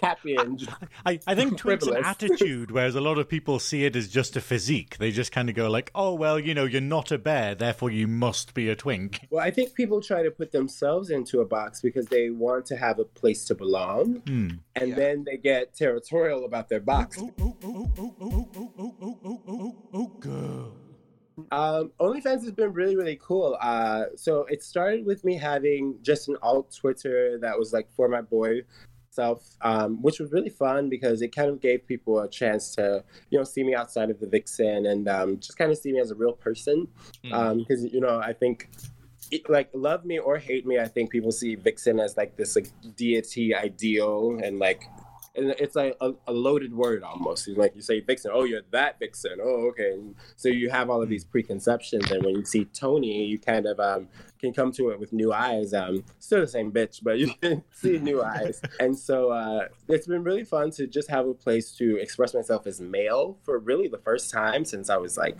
happy 0.03 0.35
and 0.37 0.67
I, 1.07 1.19
I 1.27 1.35
think 1.35 1.57
Twink's 1.57 1.87
an 1.87 2.05
attitude, 2.05 2.71
whereas 2.71 2.95
a 2.95 3.01
lot 3.01 3.19
of 3.19 3.29
people 3.29 3.59
see 3.59 3.85
it 3.85 3.97
as 3.97 4.09
just 4.09 4.37
a 4.37 4.41
physique. 4.41 4.99
They 4.99 5.11
just 5.11 5.33
kind 5.33 5.49
of 5.49 5.55
go 5.55 5.71
like, 5.71 5.91
"Oh 5.95 6.15
well, 6.15 6.39
you 6.39 6.55
know, 6.55 6.65
you're 6.65 6.81
not 6.81 7.11
a 7.13 7.19
bear, 7.19 7.55
therefore 7.55 7.91
you 7.91 8.07
must 8.07 8.55
be 8.55 8.69
a 8.69 8.77
twink." 8.77 9.27
well, 9.31 9.45
I 9.45 9.51
think 9.51 9.75
people 9.75 10.01
try 10.03 10.23
to 10.23 10.31
put 10.31 10.53
themselves 10.53 11.11
into 11.11 11.41
a 11.41 11.45
box 11.47 11.81
because 11.81 12.07
they 12.07 12.31
want 12.31 12.67
to 12.67 12.77
have 12.77 12.99
a 12.99 13.05
place 13.05 13.45
to 13.47 13.55
belong, 13.55 14.17
Hmm. 14.27 14.49
and 14.77 14.91
Yeah. 14.91 14.95
then 14.97 15.25
they 15.25 15.37
get 15.37 15.75
territorial 15.75 16.45
about 16.45 16.69
their 16.69 16.81
box. 16.81 17.17
girl. 20.21 20.73
Um, 21.51 21.93
OnlyFans 22.01 22.43
has 22.43 22.53
been 22.53 22.73
really, 22.73 22.97
really 22.97 23.19
cool. 23.23 23.57
Uh, 23.61 24.05
so 24.17 24.45
it 24.47 24.63
started 24.63 25.05
with 25.05 25.25
me 25.25 25.37
having 25.37 25.97
just 26.03 26.29
an 26.29 26.37
alt 26.43 26.75
Twitter 26.75 27.39
that 27.41 27.59
was 27.59 27.73
like 27.73 27.89
for 27.93 28.09
my 28.09 28.21
boy 28.21 28.63
self, 29.11 29.57
um, 29.63 30.01
which 30.03 30.21
was 30.21 30.33
really 30.33 30.49
fun 30.51 30.89
because 30.89 31.23
it 31.23 31.35
kind 31.35 31.51
of 31.51 31.61
gave 31.61 31.87
people 31.87 32.21
a 32.21 32.29
chance 32.29 32.75
to, 32.77 33.03
you 33.31 33.39
know, 33.39 33.45
see 33.45 33.65
me 33.65 33.75
outside 33.75 34.11
of 34.11 34.21
the 34.21 34.27
vixen 34.27 34.87
and 34.87 35.09
um, 35.09 35.39
just 35.39 35.57
kind 35.59 35.71
of 35.71 35.79
see 35.79 35.93
me 35.93 36.01
as 36.01 36.11
a 36.11 36.15
real 36.15 36.33
person. 36.33 36.87
Mm. 37.25 37.59
Because 37.59 37.85
you 37.85 38.01
know, 38.01 38.21
I 38.21 38.33
think. 38.33 38.69
Like 39.47 39.69
love 39.75 40.07
me 40.07 40.19
or 40.19 40.39
hate 40.39 40.65
me, 40.67 40.79
I 40.79 40.89
think 40.89 41.11
people 41.11 41.33
see 41.33 41.55
Vixen 41.55 42.01
as 42.01 42.17
like 42.17 42.35
this 42.37 42.57
like 42.57 42.69
deity 42.97 43.55
ideal 43.55 44.41
and 44.43 44.59
like 44.59 44.85
and 45.39 45.51
it's 45.59 45.77
like 45.77 45.97
a, 46.01 46.13
a 46.27 46.33
loaded 46.33 46.75
word 46.75 47.03
almost. 47.03 47.49
Like 47.49 47.75
you 47.75 47.83
say 47.83 48.01
Vixen, 48.01 48.31
oh 48.35 48.45
you're 48.45 48.63
that 48.73 48.99
Vixen, 48.99 49.39
oh 49.43 49.69
okay. 49.69 49.93
And 49.93 50.15
so 50.37 50.49
you 50.49 50.69
have 50.71 50.91
all 50.91 51.03
of 51.03 51.09
these 51.09 51.25
preconceptions, 51.25 52.11
and 52.11 52.25
when 52.25 52.35
you 52.37 52.45
see 52.45 52.65
Tony, 52.67 53.25
you 53.25 53.39
kind 53.39 53.67
of 53.67 53.79
um, 53.81 54.09
can 54.39 54.53
come 54.53 54.73
to 54.73 54.91
it 54.91 55.01
with 55.01 55.13
new 55.13 55.33
eyes. 55.33 55.73
Um, 55.73 56.05
still 56.19 56.41
the 56.41 56.47
same 56.49 56.73
bitch, 56.73 57.03
but 57.03 57.19
you 57.23 57.33
can 57.41 57.63
see 57.71 57.99
new 57.99 58.23
eyes. 58.37 58.61
And 58.81 58.99
so 58.99 59.31
uh, 59.31 59.69
it's 59.89 60.07
been 60.07 60.25
really 60.25 60.45
fun 60.45 60.71
to 60.73 60.87
just 60.87 61.09
have 61.11 61.27
a 61.27 61.35
place 61.35 61.73
to 61.77 61.97
express 61.97 62.35
myself 62.35 62.67
as 62.67 62.81
male 62.81 63.39
for 63.45 63.59
really 63.59 63.89
the 63.89 63.99
first 63.99 64.31
time 64.31 64.65
since 64.65 64.91
I 64.91 64.97
was 64.97 65.17
like 65.17 65.39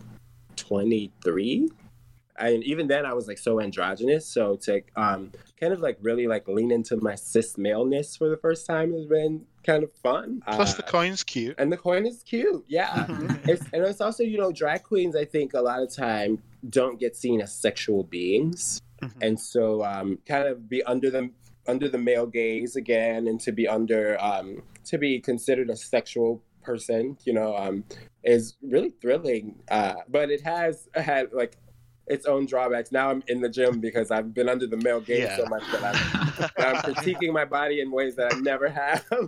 23 0.57 1.69
and 2.39 2.63
even 2.65 2.87
then 2.87 3.05
I 3.05 3.13
was 3.13 3.29
like 3.29 3.39
so 3.39 3.61
androgynous. 3.61 4.27
So 4.27 4.57
to 4.57 4.83
um, 4.97 5.33
kind 5.59 5.73
of 5.73 5.81
like 5.81 5.99
really 6.01 6.27
like 6.27 6.47
lean 6.49 6.71
into 6.71 6.97
my 6.99 7.15
cis 7.15 7.57
maleness 7.59 8.17
for 8.17 8.29
the 8.29 8.37
first 8.37 8.67
time 8.67 8.93
has 8.93 9.07
been 9.07 9.45
kind 9.65 9.83
of 9.83 9.93
fun. 9.93 10.43
Plus, 10.53 10.75
Uh, 10.75 10.77
the 10.77 10.83
coin's 10.85 11.23
cute. 11.25 11.55
and 11.59 11.71
the 11.73 11.77
coin 11.77 12.07
is 12.07 12.23
cute, 12.23 12.65
yeah. 12.69 13.07
it's, 13.45 13.63
and 13.73 13.83
it's 13.85 14.01
also 14.01 14.23
you 14.23 14.39
know 14.39 14.53
drag 14.53 14.83
queens. 14.83 15.15
I 15.17 15.25
think 15.25 15.55
a 15.55 15.61
lot 15.61 15.83
of 15.83 15.93
time 15.95 16.43
don't 16.71 16.99
get 17.01 17.17
seen 17.17 17.41
as 17.41 17.53
sexual 17.53 18.05
beings, 18.05 18.81
Mhm. 19.03 19.13
and 19.23 19.41
so 19.41 19.83
um, 19.85 20.19
kind 20.27 20.47
of 20.49 20.69
be 20.69 20.83
under 20.85 21.11
the 21.11 21.31
under 21.67 21.89
the 21.89 21.99
male 21.99 22.27
gaze 22.27 22.77
again, 22.77 23.29
and 23.29 23.41
to 23.41 23.53
be 23.53 23.69
under 23.69 24.17
um, 24.23 24.63
to 24.87 24.97
be 24.99 25.21
considered 25.21 25.69
a 25.71 25.77
sexual 25.77 26.43
person, 26.63 27.17
you 27.25 27.33
know, 27.33 27.57
um, 27.57 27.85
is 28.25 28.57
really 28.63 28.91
thrilling. 29.01 29.55
Uh, 29.71 29.95
but 30.09 30.31
it 30.31 30.41
has 30.43 30.89
had 30.95 31.33
like 31.33 31.57
its 32.11 32.27
own 32.27 32.47
drawbacks. 32.47 32.91
Now 32.93 33.11
I'm 33.11 33.23
in 33.29 33.41
the 33.41 33.49
gym 33.49 33.81
because 33.81 34.11
I've 34.11 34.33
been 34.35 34.49
under 34.49 34.67
the 34.67 34.77
male 34.77 35.01
gaze 35.01 35.21
Yeah. 35.21 35.37
so 35.37 35.47
much 35.47 35.63
that 35.73 35.85
I'm, 35.85 36.51
that 36.57 36.87
I'm 36.87 36.95
critiquing 36.95 37.33
my 37.33 37.45
body 37.45 37.81
in 37.81 37.91
ways 37.91 38.17
that 38.17 38.35
I 38.35 38.39
never 38.41 38.69
have. 38.69 39.05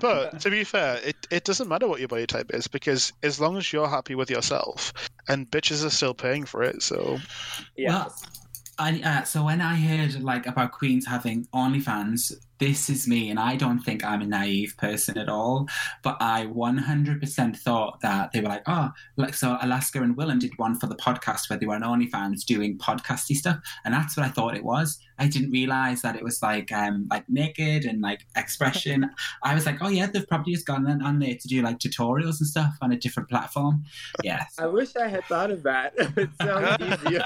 But 0.00 0.40
to 0.40 0.50
be 0.50 0.64
fair, 0.64 0.98
it, 1.04 1.14
it 1.30 1.44
doesn't 1.44 1.68
matter 1.68 1.86
what 1.86 1.98
your 1.98 2.08
body 2.08 2.26
type 2.26 2.54
is 2.54 2.66
because 2.66 3.12
as 3.22 3.38
long 3.38 3.58
as 3.58 3.70
you're 3.70 3.86
happy 3.86 4.14
with 4.14 4.30
yourself, 4.30 4.94
and 5.28 5.50
bitches 5.50 5.84
are 5.84 5.90
still 5.90 6.14
paying 6.14 6.46
for 6.46 6.62
it, 6.62 6.82
so 6.82 7.18
yeah. 7.76 7.90
Well, 7.90 8.14
I, 8.78 9.00
uh, 9.04 9.22
so 9.24 9.44
when 9.44 9.60
I 9.60 9.76
heard 9.76 10.22
like 10.22 10.46
about 10.46 10.72
queens 10.72 11.06
having 11.06 11.44
OnlyFans, 11.54 12.32
this 12.60 12.90
is 12.90 13.08
me, 13.08 13.30
and 13.30 13.40
I 13.40 13.56
don't 13.56 13.80
think 13.80 14.04
I'm 14.04 14.20
a 14.20 14.26
naive 14.26 14.76
person 14.76 15.18
at 15.18 15.28
all. 15.28 15.66
But 16.02 16.18
I 16.20 16.46
100% 16.46 17.56
thought 17.56 18.00
that 18.02 18.32
they 18.32 18.40
were 18.40 18.48
like, 18.48 18.62
oh, 18.66 18.90
like 19.16 19.34
so 19.34 19.58
Alaska 19.60 20.02
and 20.02 20.16
Willam 20.16 20.38
did 20.38 20.56
one 20.58 20.78
for 20.78 20.86
the 20.86 20.94
podcast 20.94 21.50
where 21.50 21.58
they 21.58 21.66
were 21.66 21.74
on 21.74 21.82
OnlyFans 21.82 22.44
doing 22.44 22.78
podcasty 22.78 23.34
stuff, 23.34 23.58
and 23.84 23.92
that's 23.92 24.16
what 24.16 24.26
I 24.26 24.28
thought 24.28 24.56
it 24.56 24.64
was. 24.64 25.00
I 25.20 25.26
didn't 25.26 25.50
realize 25.50 26.00
that 26.00 26.16
it 26.16 26.24
was 26.24 26.42
like 26.42 26.72
um 26.72 27.06
like 27.10 27.28
naked 27.28 27.84
and 27.84 28.00
like 28.00 28.26
expression. 28.36 29.10
I 29.42 29.54
was 29.54 29.66
like, 29.66 29.78
oh 29.82 29.88
yeah, 29.88 30.06
they've 30.06 30.26
probably 30.26 30.54
just 30.54 30.66
gone 30.66 30.86
on, 30.86 31.02
on 31.02 31.18
there 31.18 31.34
to 31.34 31.48
do 31.48 31.62
like 31.62 31.78
tutorials 31.78 32.40
and 32.40 32.48
stuff 32.48 32.74
on 32.80 32.92
a 32.92 32.96
different 32.96 33.28
platform. 33.28 33.84
Yes. 34.24 34.54
I 34.58 34.66
wish 34.66 34.96
I 34.96 35.08
had 35.08 35.24
thought 35.24 35.50
of 35.50 35.62
that. 35.64 35.92
it 35.98 36.30
sounds 36.40 36.82
easier. 36.82 37.24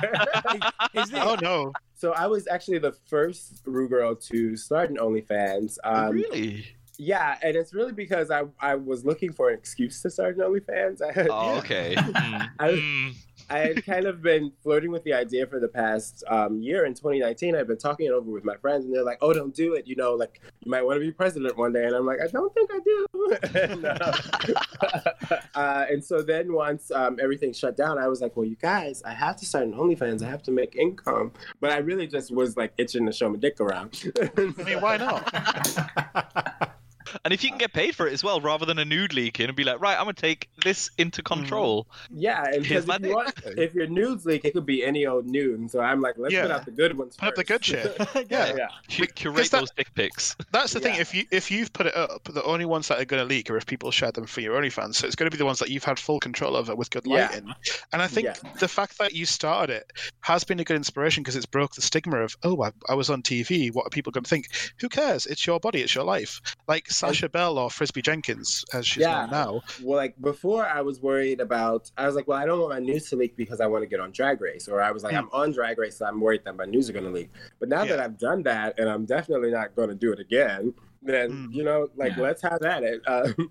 Is 0.94 1.10
it? 1.12 1.18
oh 1.20 1.36
no, 1.40 1.72
so 1.94 2.12
I 2.12 2.26
was 2.26 2.46
actually 2.48 2.78
the 2.78 2.92
first 2.92 3.62
Ru 3.64 3.88
girl 3.88 4.14
to 4.16 4.56
start 4.56 4.90
an 4.90 4.96
OnlyFans. 4.96 5.78
Um, 5.84 6.10
really? 6.10 6.66
Yeah, 6.98 7.36
and 7.42 7.56
it's 7.56 7.74
really 7.74 7.92
because 7.92 8.30
I 8.30 8.44
I 8.60 8.76
was 8.76 9.04
looking 9.04 9.32
for 9.32 9.48
an 9.50 9.58
excuse 9.58 10.00
to 10.02 10.10
start 10.10 10.36
an 10.36 10.42
OnlyFans. 10.42 11.00
Oh, 11.30 11.58
okay. 11.58 11.94
I, 12.58 12.70
Mm. 12.70 13.14
I 13.50 13.58
had 13.58 13.84
kind 13.84 14.06
of 14.06 14.22
been 14.22 14.52
flirting 14.62 14.90
with 14.90 15.04
the 15.04 15.12
idea 15.12 15.46
for 15.46 15.60
the 15.60 15.68
past 15.68 16.24
um, 16.28 16.60
year. 16.60 16.84
In 16.84 16.94
2019, 16.94 17.54
I've 17.54 17.66
been 17.66 17.78
talking 17.78 18.06
it 18.06 18.12
over 18.12 18.30
with 18.30 18.44
my 18.44 18.56
friends, 18.56 18.84
and 18.84 18.94
they're 18.94 19.04
like, 19.04 19.18
"Oh, 19.20 19.32
don't 19.32 19.54
do 19.54 19.74
it. 19.74 19.86
You 19.86 19.96
know, 19.96 20.14
like 20.14 20.40
you 20.60 20.70
might 20.70 20.82
want 20.82 20.96
to 20.96 21.00
be 21.00 21.12
president 21.12 21.56
one 21.56 21.72
day." 21.72 21.84
And 21.84 21.94
I'm 21.94 22.06
like, 22.06 22.20
"I 22.20 22.26
don't 22.26 22.52
think 22.54 22.70
I 22.72 22.78
do." 22.80 23.06
and, 23.54 23.84
uh, 23.84 25.36
uh, 25.54 25.86
and 25.90 26.04
so 26.04 26.22
then 26.22 26.52
once 26.52 26.90
um, 26.90 27.18
everything 27.20 27.52
shut 27.52 27.76
down, 27.76 27.98
I 27.98 28.08
was 28.08 28.20
like, 28.20 28.36
"Well, 28.36 28.46
you 28.46 28.56
guys, 28.56 29.02
I 29.04 29.12
have 29.12 29.36
to 29.38 29.46
start 29.46 29.64
an 29.64 29.74
OnlyFans. 29.74 30.22
I 30.22 30.28
have 30.28 30.42
to 30.44 30.50
make 30.50 30.76
income." 30.76 31.32
But 31.60 31.70
I 31.70 31.78
really 31.78 32.06
just 32.06 32.32
was 32.34 32.56
like 32.56 32.72
itching 32.78 33.06
to 33.06 33.12
show 33.12 33.28
my 33.28 33.36
dick 33.36 33.60
around. 33.60 34.12
I 34.18 34.40
mean, 34.64 34.80
why 34.80 34.96
not? 34.96 36.74
And 37.24 37.32
if 37.34 37.42
you 37.44 37.50
can 37.50 37.58
get 37.58 37.72
paid 37.72 37.94
for 37.94 38.06
it 38.06 38.12
as 38.12 38.22
well, 38.24 38.40
rather 38.40 38.64
than 38.66 38.78
a 38.78 38.84
nude 38.84 39.12
leaking, 39.14 39.46
and 39.46 39.56
be 39.56 39.64
like, 39.64 39.80
right, 39.80 39.96
I'm 39.98 40.04
gonna 40.04 40.14
take 40.14 40.48
this 40.64 40.90
into 40.98 41.22
Mm-hmm. 41.22 41.40
control. 41.40 41.86
Yeah, 42.10 42.44
and 42.52 42.62
because 42.62 42.84
if, 42.88 42.92
you 42.92 42.98
dick. 42.98 43.14
want, 43.14 43.34
if 43.58 43.74
your 43.74 43.86
nudes 43.86 44.24
leak, 44.26 44.44
it 44.44 44.52
could 44.52 44.66
be 44.66 44.84
any 44.84 45.06
old 45.06 45.26
nude. 45.26 45.58
And 45.58 45.70
so 45.70 45.80
I'm 45.80 46.00
like, 46.00 46.14
let's 46.18 46.34
put 46.34 46.48
Yeah. 46.48 46.54
out 46.54 46.64
the 46.64 46.70
good 46.70 46.96
ones. 46.98 47.16
Put 47.16 47.28
up 47.28 47.34
the 47.34 47.44
good 47.44 47.64
shit. 47.70 47.96
yeah. 48.30 48.54
yeah. 48.56 48.68
Cu- 48.90 49.06
curate 49.06 49.50
that- 49.50 49.60
those 49.60 49.70
dick 49.70 49.94
pics. 49.94 50.36
That's 50.52 50.72
the 50.72 50.80
thing. 50.80 50.94
Yeah. 50.96 51.00
If 51.02 51.14
you 51.14 51.24
if 51.30 51.50
you've 51.50 51.72
put 51.72 51.86
it 51.86 51.96
up, 51.96 52.24
the 52.24 52.42
only 52.44 52.64
ones 52.64 52.88
that 52.88 53.00
are 53.00 53.04
going 53.04 53.20
to 53.22 53.26
leak 53.26 53.50
are 53.50 53.56
if 53.56 53.66
people 53.66 53.90
share 53.90 54.12
them 54.12 54.26
for 54.26 54.40
your 54.40 54.60
OnlyFans. 54.60 54.96
So 54.96 55.06
it's 55.06 55.16
going 55.16 55.30
to 55.30 55.34
be 55.34 55.38
the 55.38 55.44
ones 55.46 55.58
that 55.60 55.70
you've 55.70 55.84
had 55.84 55.98
full 55.98 56.20
control 56.20 56.56
over 56.56 56.74
with 56.74 56.90
good 56.90 57.04
Yeah. 57.06 57.26
lighting. 57.28 57.54
And 57.92 58.02
I 58.02 58.06
think 58.06 58.26
Yeah. 58.26 58.50
the 58.60 58.68
fact 58.68 58.98
that 58.98 59.12
you 59.14 59.26
started 59.26 59.74
it 59.76 59.92
has 60.20 60.44
been 60.44 60.60
a 60.60 60.64
good 60.64 60.76
inspiration 60.76 61.22
because 61.22 61.36
it's 61.36 61.46
broke 61.46 61.74
the 61.74 61.82
stigma 61.82 62.18
of 62.18 62.36
oh 62.42 62.62
I, 62.62 62.70
I 62.88 62.94
was 62.94 63.08
on 63.10 63.22
TV. 63.22 63.72
What 63.72 63.86
are 63.86 63.90
people 63.90 64.12
going 64.12 64.24
to 64.24 64.30
think? 64.30 64.48
Who 64.80 64.88
cares? 64.88 65.26
It's 65.26 65.46
your 65.46 65.58
body. 65.60 65.80
It's 65.80 65.94
your 65.94 66.04
life. 66.04 66.40
Like 66.68 66.90
Sasha 66.94 67.28
Belle 67.28 67.58
or 67.58 67.68
Frisbee 67.70 68.02
Jenkins, 68.02 68.64
as 68.72 68.86
she's 68.86 69.02
Yeah. 69.02 69.22
known 69.26 69.30
now. 69.30 69.62
Well, 69.82 69.96
like 69.96 70.14
before, 70.20 70.64
I 70.66 70.80
was 70.80 71.00
worried 71.00 71.40
about. 71.40 71.90
I 71.98 72.06
was 72.06 72.14
like, 72.14 72.26
well, 72.28 72.38
I 72.38 72.46
don't 72.46 72.58
want 72.60 72.72
my 72.72 72.78
news 72.78 73.08
to 73.10 73.16
leak 73.16 73.36
because 73.36 73.60
I 73.60 73.66
want 73.66 73.82
to 73.82 73.86
get 73.86 74.00
on 74.00 74.12
Drag 74.12 74.40
Race, 74.40 74.68
or 74.68 74.80
I 74.80 74.90
was 74.90 75.02
like, 75.04 75.12
Hmm. 75.12 75.18
I'm 75.20 75.28
on 75.32 75.52
Drag 75.52 75.78
Race, 75.78 75.96
so 75.98 76.06
I'm 76.06 76.20
worried 76.20 76.42
that 76.44 76.56
my 76.56 76.64
news 76.64 76.88
are 76.88 76.92
going 76.92 77.04
to 77.04 77.10
leak. 77.10 77.30
But 77.60 77.68
now 77.68 77.84
that 77.84 78.00
I've 78.00 78.18
done 78.18 78.42
that, 78.44 78.78
and 78.78 78.88
I'm 78.88 79.04
definitely 79.04 79.50
not 79.50 79.74
going 79.76 79.88
to 79.90 79.94
do 79.94 80.12
it 80.12 80.18
again, 80.20 80.72
then 81.02 81.30
Hmm. 81.30 81.52
you 81.52 81.64
know, 81.64 81.88
like 81.96 82.16
Yeah. 82.16 82.22
let's 82.22 82.42
have 82.42 82.62
at 82.62 82.82
it. 82.82 83.02
Um, 83.08 83.50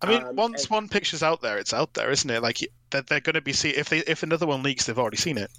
I 0.00 0.06
mean, 0.08 0.22
Um, 0.24 0.36
once 0.36 0.62
and- 0.62 0.70
one 0.70 0.88
picture's 0.88 1.22
out 1.22 1.40
there, 1.42 1.58
it's 1.58 1.72
out 1.74 1.94
there, 1.94 2.10
isn't 2.10 2.28
it? 2.30 2.42
Like 2.42 2.58
they're, 2.90 3.02
they're 3.02 3.20
going 3.20 3.34
to 3.34 3.40
be 3.42 3.52
see 3.52 3.70
if 3.70 3.88
they 3.90 3.98
if 4.00 4.22
another 4.22 4.46
one 4.46 4.62
leaks, 4.62 4.86
they've 4.86 4.98
already 4.98 5.16
seen 5.18 5.36
it. 5.38 5.50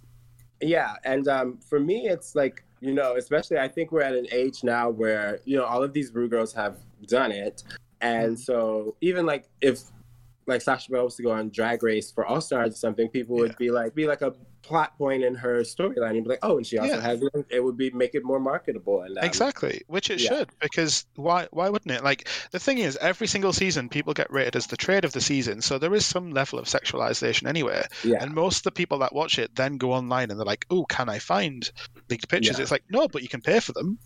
Yeah, 0.62 0.96
and 1.04 1.28
um, 1.28 1.60
for 1.70 1.80
me, 1.80 2.08
it's 2.08 2.34
like 2.36 2.64
you 2.82 2.94
know, 2.94 3.16
especially 3.16 3.58
I 3.58 3.68
think 3.68 3.92
we're 3.92 4.02
at 4.02 4.14
an 4.16 4.28
age 4.32 4.64
now 4.64 4.90
where 4.90 5.40
you 5.46 5.58
know 5.58 5.64
all 5.66 5.82
of 5.84 5.94
these 5.94 6.12
Ru 6.14 6.28
girls 6.28 6.54
have 6.54 6.78
done 7.06 7.32
it, 7.32 7.64
and 8.02 8.40
so 8.40 8.96
even 9.02 9.26
like 9.26 9.50
if 9.62 9.80
like 10.48 10.62
Sasha 10.62 10.92
Belle 10.92 11.06
was 11.06 11.16
to 11.16 11.24
go 11.24 11.32
on 11.32 11.50
Drag 11.50 11.82
Race 11.82 12.12
for 12.12 12.24
All 12.24 12.40
Stars 12.40 12.74
or 12.74 12.76
something, 12.78 13.10
people 13.10 13.36
would 13.38 13.52
Yeah. 13.52 13.56
be 13.58 13.72
like 13.72 13.96
be 13.96 14.06
like 14.06 14.22
a 14.22 14.34
plot 14.62 14.98
point 14.98 15.24
in 15.24 15.34
her 15.36 15.62
storyline 15.62 16.12
and 16.12 16.24
be 16.24 16.30
like, 16.30 16.40
oh, 16.44 16.58
and 16.58 16.66
she 16.66 16.78
also 16.78 16.96
Yeah. 16.96 17.02
has 17.02 17.24
it 17.50 17.64
would 17.64 17.78
be 17.78 17.90
make 17.92 18.14
it 18.16 18.24
more 18.24 18.40
marketable 18.40 19.02
and 19.02 19.18
um, 19.18 19.24
Exactly, 19.24 19.82
which 19.88 20.10
it 20.12 20.20
yeah. 20.22 20.30
should, 20.30 20.50
because 20.62 21.06
why 21.16 21.48
why 21.52 21.70
wouldn't 21.70 21.92
it? 21.92 22.04
Like 22.04 22.28
the 22.52 22.60
thing 22.60 22.78
is, 22.78 22.96
every 22.98 23.26
single 23.28 23.54
season, 23.54 23.90
people 23.90 24.14
get 24.14 24.32
rated 24.32 24.56
as 24.56 24.68
the 24.68 24.78
trade 24.78 25.04
of 25.04 25.14
the 25.14 25.22
season, 25.22 25.62
so 25.62 25.80
there 25.80 25.96
is 25.96 26.06
some 26.06 26.30
level 26.32 26.60
of 26.60 26.66
sexualization 26.66 27.48
anywhere. 27.48 27.88
Yeah, 28.04 28.22
And 28.22 28.34
most 28.36 28.58
of 28.58 28.64
the 28.66 28.72
people 28.72 29.00
that 29.00 29.16
watch 29.16 29.40
it 29.40 29.56
then 29.56 29.78
go 29.78 29.94
online 29.94 30.30
and 30.30 30.40
they're 30.40 30.46
like, 30.46 30.66
"Oh, 30.70 30.86
can 30.86 31.10
I 31.10 31.18
find 31.18 31.68
leaked 32.10 32.30
pictures?" 32.30 32.60
It's 32.60 32.72
like, 32.72 32.84
no, 32.90 33.08
but 33.08 33.24
you 33.24 33.30
can 33.30 33.42
pay 33.42 33.60
for 33.60 33.74
them. 33.74 33.98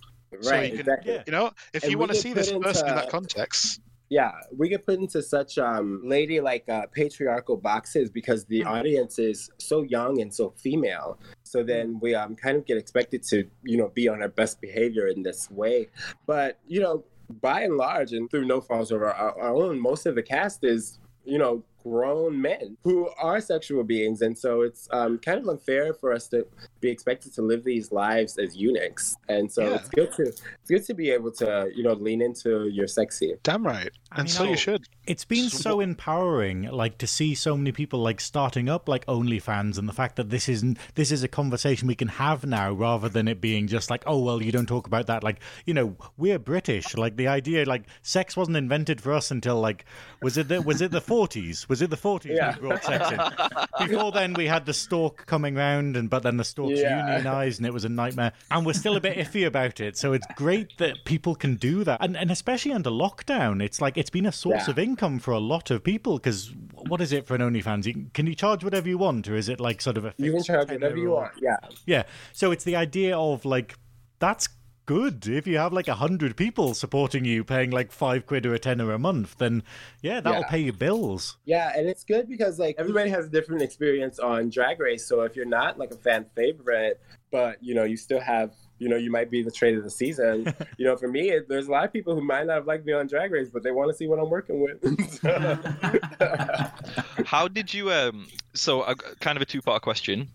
So 0.42 0.50
right, 0.52 0.64
you 0.66 0.70
can- 0.72 0.80
exactly. 0.82 1.14
yeah. 1.14 1.24
You 1.26 1.32
know, 1.32 1.52
if 1.74 1.84
And 1.84 1.92
you 1.92 1.98
want 1.98 2.12
to 2.12 2.18
see 2.18 2.30
put 2.30 2.36
this 2.38 2.52
person 2.52 2.88
in 2.88 2.94
into- 2.94 3.02
that 3.02 3.10
context, 3.10 3.82
Yeah, 4.12 4.32
we 4.58 4.70
get 4.70 4.84
put 4.88 4.98
into 5.00 5.22
such 5.22 5.60
um, 5.60 6.02
lady 6.04 6.40
like 6.42 6.68
uh, 6.68 6.88
patriarchal 6.92 7.58
boxes 7.58 8.10
because 8.10 8.44
the 8.46 8.62
Mhm. 8.62 8.66
audience 8.66 9.20
is 9.20 9.52
so 9.60 9.84
young 9.84 10.20
and 10.20 10.34
so 10.34 10.50
female. 10.58 11.20
So 11.44 11.62
then 11.62 12.00
we 12.02 12.16
um, 12.16 12.36
kind 12.36 12.58
of 12.58 12.66
get 12.66 12.78
expected 12.78 13.22
to, 13.30 13.48
you 13.64 13.78
know, 13.78 13.90
be 13.90 14.08
on 14.08 14.24
our 14.24 14.28
best 14.30 14.62
behavior 14.62 15.06
in 15.08 15.22
this 15.22 15.52
way. 15.52 15.90
But 16.26 16.58
you 16.68 16.80
know, 16.82 17.04
by 17.40 17.62
and 17.62 17.78
large, 17.78 18.14
and 18.14 18.28
through 18.32 18.46
no 18.46 18.62
fault 18.62 18.90
of 18.90 19.04
our, 19.04 19.14
our 19.14 19.42
own, 19.54 19.80
most 19.80 20.08
of 20.08 20.16
the 20.16 20.24
cast 20.24 20.64
is, 20.64 20.98
you 21.24 21.38
know, 21.38 21.64
grown 21.84 22.42
men 22.42 22.78
who 22.84 23.10
are 23.22 23.40
sexual 23.42 23.84
beings, 23.84 24.22
and 24.22 24.38
so 24.38 24.62
it's 24.62 24.88
um, 24.92 25.18
kind 25.20 25.40
of 25.40 25.48
unfair 25.48 25.94
for 25.94 26.12
us 26.14 26.28
to 26.30 26.46
be 26.82 26.90
expected 26.90 27.34
to 27.36 27.42
live 27.42 27.64
these 27.64 27.92
lives 27.92 28.38
as 28.38 28.56
eunuchs. 28.56 29.16
And 29.28 29.52
so 29.52 29.64
Yeah. 29.64 29.76
it's 29.76 29.90
good 29.90 30.12
to 30.14 30.24
it's 30.24 30.42
good 30.70 30.86
to 30.86 30.94
be 30.94 31.10
able 31.12 31.32
to, 31.34 31.70
you 31.76 31.84
know, 31.84 31.94
lean 31.94 32.22
into 32.22 32.68
your 32.70 32.88
sexy. 32.88 33.34
damn 33.44 33.66
right, 33.66 33.90
I 34.12 34.20
and 34.20 34.24
mean, 34.26 34.28
so 34.34 34.44
I'll- 34.44 34.50
you 34.52 34.58
should. 34.58 34.84
It's 35.08 35.26
been 35.26 35.50
So 35.50 35.58
so 35.70 35.80
empowering, 35.80 36.64
like 36.64 36.98
to 37.00 37.08
see 37.08 37.34
so 37.36 37.56
many 37.58 37.72
people 37.72 38.00
like 38.00 38.20
starting 38.22 38.70
up 38.70 38.88
like 38.90 39.06
OnlyFans, 39.08 39.78
and 39.78 39.88
the 39.88 39.94
fact 39.94 40.16
that 40.18 40.30
this 40.30 40.48
isn't 40.50 40.78
this 40.96 41.12
is 41.12 41.24
a 41.24 41.28
conversation 41.28 41.88
we 41.88 41.96
can 41.96 42.08
have 42.10 42.46
now, 42.46 42.72
rather 42.74 43.10
than 43.10 43.28
it 43.28 43.42
being 43.42 43.68
just 43.68 43.90
like, 43.90 44.04
oh 44.06 44.20
well, 44.20 44.42
you 44.42 44.52
don't 44.52 44.66
talk 44.68 44.88
about 44.88 45.08
that. 45.08 45.24
Like, 45.24 45.40
you 45.66 45.74
know, 45.74 45.96
we're 46.18 46.40
British. 46.40 46.96
Like 46.96 47.16
the 47.18 47.28
idea, 47.28 47.66
like 47.66 47.84
sex 48.02 48.36
wasn't 48.38 48.58
invented 48.58 49.02
for 49.02 49.14
us 49.14 49.32
until 49.32 49.60
like 49.60 49.86
was 50.22 50.38
it 50.38 50.48
the 50.48 50.62
was 50.62 50.82
it 50.82 50.92
the 50.92 51.02
forties? 51.02 51.68
Was 51.70 51.82
it 51.82 51.90
the 51.90 51.96
forties 51.98 52.34
Yeah. 52.36 52.56
we 52.60 52.68
brought 52.68 52.84
sex 52.84 53.12
in? 53.12 53.88
Before 53.88 54.12
then, 54.12 54.34
we 54.34 54.48
had 54.48 54.66
the 54.66 54.74
stork 54.74 55.26
coming 55.26 55.56
round, 55.56 55.96
and 55.96 56.10
but 56.10 56.24
then 56.24 56.36
the 56.38 56.44
stork's 56.44 56.80
Yeah. 56.82 57.06
unionized, 57.16 57.60
and 57.60 57.66
it 57.68 57.72
was 57.74 57.86
a 57.86 57.90
nightmare. 57.90 58.34
And 58.52 58.66
we're 58.66 58.74
still 58.74 58.96
a 58.98 59.00
bit 59.02 59.18
iffy 59.18 59.46
about 59.48 59.80
it. 59.80 59.96
So 59.96 60.12
it's 60.14 60.26
great 60.36 60.78
that 60.80 61.06
people 61.06 61.36
can 61.36 61.56
do 61.56 61.84
that, 61.86 62.04
and 62.04 62.18
and 62.18 62.30
especially 62.32 62.74
under 62.74 62.90
lockdown, 62.90 63.64
it's 63.64 63.80
like 63.80 63.98
it's 63.98 64.10
been 64.10 64.26
a 64.26 64.32
source 64.32 64.66
Yeah. 64.68 64.72
of 64.72 64.80
income 64.80 65.20
for 65.20 65.32
a 65.32 65.40
lot 65.40 65.72
of 65.72 65.84
people. 65.84 66.18
Because 66.18 66.52
what 66.88 67.00
is 67.02 67.14
it 67.14 67.26
for 67.28 67.36
an 67.36 67.42
OnlyFans? 67.42 67.86
You, 67.86 68.08
can 68.14 68.26
you 68.28 68.36
charge 68.36 68.64
whatever 68.64 68.90
you 68.90 68.98
want, 68.98 69.28
or 69.30 69.36
is 69.36 69.48
it 69.48 69.60
like 69.60 69.80
sort 69.82 69.96
of 69.98 70.06
a 70.06 70.14
You 70.18 70.32
can 70.34 70.44
charge 70.44 70.70
whatever 70.72 70.98
you 70.98 71.12
want. 71.12 71.34
Yeah. 71.42 71.58
Yeah. 71.86 72.04
So 72.34 72.52
it's 72.52 72.64
the 72.64 72.76
idea 72.76 73.18
of 73.18 73.46
like 73.46 73.76
that's 74.20 74.50
good 74.90 75.28
if 75.28 75.46
you 75.46 75.60
have 75.60 75.72
like 75.72 75.88
a 75.88 75.94
hundred 75.94 76.36
people 76.36 76.74
supporting 76.74 77.24
you, 77.24 77.44
paying 77.44 77.70
like 77.70 77.92
five 77.92 78.26
quid 78.26 78.44
or 78.48 78.56
a 78.56 78.60
tenner 78.60 78.92
a 78.92 78.98
month. 78.98 79.38
Then 79.38 79.62
yeah, 80.02 80.20
that'll 80.20 80.42
Yeah. 80.42 80.48
pay 80.50 80.58
your 80.62 80.74
bills. 80.74 81.38
Yeah, 81.46 81.72
and 81.78 81.88
it's 81.88 82.04
good 82.04 82.28
because 82.28 82.58
like 82.58 82.74
everybody 82.80 83.12
has 83.12 83.28
a 83.28 83.30
different 83.30 83.62
experience 83.62 84.18
on 84.18 84.50
Drag 84.50 84.80
Race. 84.80 85.06
So 85.06 85.22
if 85.22 85.36
you're 85.36 85.46
not 85.46 85.78
like 85.78 85.92
a 85.92 85.98
fan 85.98 86.26
favorite, 86.36 87.00
but 87.32 87.62
you 87.62 87.76
know 87.76 87.84
you 87.84 87.98
still 87.98 88.20
have, 88.20 88.56
you 88.80 88.90
know, 88.90 88.96
you 88.98 89.12
might 89.12 89.30
be 89.30 89.44
the 89.44 89.52
trade 89.52 89.78
of 89.78 89.84
the 89.84 89.92
season. 89.92 90.52
you 90.80 90.86
know, 90.88 90.98
for 90.98 91.08
me, 91.08 91.30
it, 91.30 91.48
there's 91.48 91.68
a 91.68 91.72
lot 91.72 91.86
of 91.86 91.94
people 91.94 92.16
who 92.16 92.24
might 92.24 92.48
not 92.48 92.56
have 92.56 92.66
liked 92.66 92.84
me 92.84 92.94
on 92.94 93.06
Drag 93.06 93.32
Race, 93.32 93.50
but 93.54 93.62
they 93.62 93.72
want 93.72 93.92
to 93.92 93.96
see 93.96 94.08
what 94.08 94.18
I'm 94.18 94.32
working 94.32 94.60
with. 94.60 95.22
How 97.28 97.48
did 97.48 97.72
you? 97.74 97.92
Um, 97.92 98.28
so, 98.56 98.82
uh, 98.82 98.96
kind 99.20 99.38
of 99.38 99.44
a 99.44 99.46
two-part 99.46 99.84
question. 99.84 100.30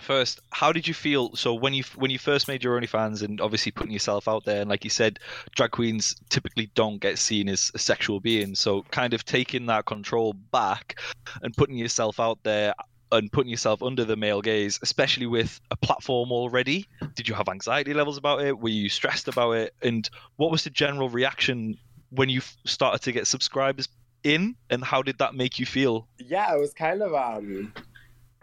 First, 0.00 0.40
how 0.50 0.72
did 0.72 0.86
you 0.86 0.94
feel? 0.94 1.34
So 1.36 1.54
when 1.54 1.74
you 1.74 1.84
when 1.96 2.10
you 2.10 2.18
first 2.18 2.48
made 2.48 2.62
your 2.62 2.80
OnlyFans 2.80 3.22
and 3.22 3.40
obviously 3.40 3.72
putting 3.72 3.92
yourself 3.92 4.28
out 4.28 4.44
there, 4.44 4.60
and 4.60 4.70
like 4.70 4.84
you 4.84 4.90
said, 4.90 5.18
drag 5.54 5.70
queens 5.70 6.16
typically 6.28 6.70
don't 6.74 6.98
get 6.98 7.18
seen 7.18 7.48
as 7.48 7.70
a 7.74 7.78
sexual 7.78 8.20
beings. 8.20 8.60
So 8.60 8.82
kind 8.90 9.14
of 9.14 9.24
taking 9.24 9.66
that 9.66 9.86
control 9.86 10.32
back 10.52 11.00
and 11.42 11.56
putting 11.56 11.76
yourself 11.76 12.20
out 12.20 12.38
there 12.42 12.74
and 13.12 13.30
putting 13.30 13.50
yourself 13.50 13.82
under 13.82 14.04
the 14.04 14.16
male 14.16 14.42
gaze, 14.42 14.78
especially 14.82 15.26
with 15.26 15.60
a 15.70 15.76
platform 15.76 16.32
already. 16.32 16.86
Did 17.14 17.28
you 17.28 17.34
have 17.34 17.48
anxiety 17.48 17.94
levels 17.94 18.16
about 18.16 18.42
it? 18.42 18.58
Were 18.58 18.68
you 18.68 18.88
stressed 18.88 19.28
about 19.28 19.52
it? 19.52 19.74
And 19.82 20.08
what 20.36 20.50
was 20.50 20.64
the 20.64 20.70
general 20.70 21.08
reaction 21.08 21.76
when 22.10 22.28
you 22.28 22.40
started 22.64 23.02
to 23.02 23.12
get 23.12 23.26
subscribers 23.26 23.88
in? 24.24 24.56
And 24.70 24.82
how 24.82 25.02
did 25.02 25.18
that 25.18 25.34
make 25.34 25.58
you 25.58 25.66
feel? 25.66 26.08
yeah, 26.18 26.52
it 26.54 26.58
was 26.58 26.72
kind 26.74 27.02
of 27.02 27.14
um 27.14 27.72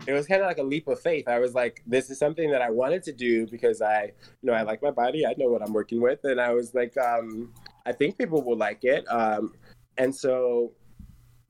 it 0.07 0.13
was 0.13 0.25
kind 0.25 0.41
of 0.41 0.47
like 0.47 0.57
a 0.57 0.63
leap 0.63 0.87
of 0.87 0.99
faith. 0.99 1.27
I 1.27 1.39
was 1.39 1.53
like, 1.53 1.83
this 1.85 2.09
is 2.09 2.17
something 2.17 2.49
that 2.51 2.61
I 2.61 2.69
wanted 2.69 3.03
to 3.03 3.11
do 3.11 3.47
because 3.47 3.81
I, 3.81 4.05
you 4.05 4.11
know, 4.43 4.53
I 4.53 4.63
like 4.63 4.81
my 4.81 4.91
body. 4.91 5.25
I 5.25 5.33
know 5.37 5.49
what 5.49 5.61
I'm 5.61 5.73
working 5.73 6.01
with, 6.01 6.19
and 6.23 6.41
I 6.41 6.53
was 6.53 6.73
like, 6.73 6.97
um, 6.97 7.53
I 7.85 7.91
think 7.91 8.17
people 8.17 8.43
will 8.43 8.57
like 8.57 8.83
it. 8.83 9.05
Um, 9.09 9.53
and 9.97 10.15
so 10.15 10.73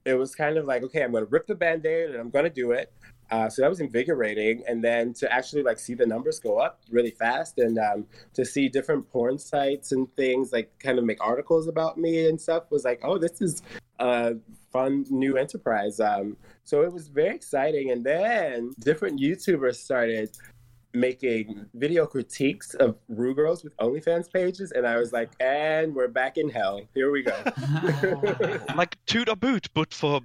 it 0.06 0.16
was 0.16 0.36
kind 0.36 0.58
of 0.58 0.66
like, 0.66 0.84
okay, 0.84 1.04
I'm 1.04 1.12
going 1.12 1.24
to 1.24 1.30
rip 1.30 1.47
the 1.47 1.56
band-aid 1.56 2.10
and 2.10 2.20
I'm 2.20 2.30
going 2.30 2.45
to 2.45 2.49
do 2.49 2.72
it. 2.72 2.91
Uh, 3.32 3.49
so 3.49 3.61
that 3.61 3.69
was 3.69 3.79
invigorating, 3.79 4.61
and 4.67 4.84
then 4.84 5.13
to 5.13 5.32
actually 5.32 5.63
like 5.63 5.79
see 5.79 5.93
the 5.93 6.05
numbers 6.05 6.39
go 6.39 6.57
up 6.57 6.82
really 6.89 7.11
fast, 7.11 7.57
and 7.59 7.79
um, 7.79 8.05
to 8.34 8.43
see 8.43 8.67
different 8.67 9.09
porn 9.09 9.38
sites 9.38 9.93
and 9.93 10.13
things 10.17 10.51
like 10.51 10.71
kind 10.79 10.99
of 10.99 11.05
make 11.05 11.17
articles 11.21 11.67
about 11.67 11.97
me 11.97 12.27
and 12.27 12.39
stuff 12.39 12.63
was 12.69 12.84
like, 12.84 12.99
oh, 13.03 13.17
this 13.17 13.41
is 13.41 13.61
a 13.99 14.36
fun 14.71 15.05
new 15.09 15.38
enterprise. 15.38 16.01
Um, 16.01 16.36
so 16.65 16.82
it 16.82 16.91
was 16.91 17.07
very 17.07 17.34
exciting, 17.34 17.91
and 17.91 18.03
then 18.03 18.73
different 18.79 19.19
YouTubers 19.19 19.75
started 19.75 20.29
making 20.93 21.65
video 21.73 22.05
critiques 22.05 22.73
of 22.73 22.97
Ru 23.07 23.34
girls 23.34 23.63
with 23.63 23.75
OnlyFans 23.77 24.32
pages, 24.32 24.73
and 24.73 24.86
I 24.86 24.97
was 24.97 25.13
like, 25.13 25.29
and 25.39 25.95
we're 25.95 26.09
back 26.09 26.38
in 26.38 26.49
hell. 26.49 26.82
Here 26.93 27.11
we 27.11 27.23
go. 27.23 27.36
like 28.75 28.97
toot 29.05 29.29
or 29.29 29.38
boot, 29.38 29.69
but 29.73 29.93
for 29.93 30.19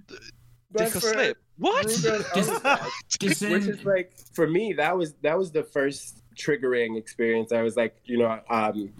But 0.72 0.78
dick 0.78 0.96
or 0.96 1.00
for 1.00 1.12
slip. 1.12 1.38
What? 1.58 1.86
Ru 1.86 2.02
girls 2.02 2.30
Does- 2.34 2.48
OnlyFans. 2.50 3.50
Which 3.50 3.66
is 3.66 3.84
like 3.84 4.12
for 4.34 4.46
me 4.46 4.72
that 4.74 4.96
was 4.96 5.14
that 5.22 5.38
was 5.38 5.52
the 5.52 5.62
first 5.64 6.22
triggering 6.36 6.98
experience. 6.98 7.52
I 7.52 7.62
was 7.62 7.76
like 7.76 7.96
you 8.04 8.18
know 8.18 8.40
um 8.50 8.92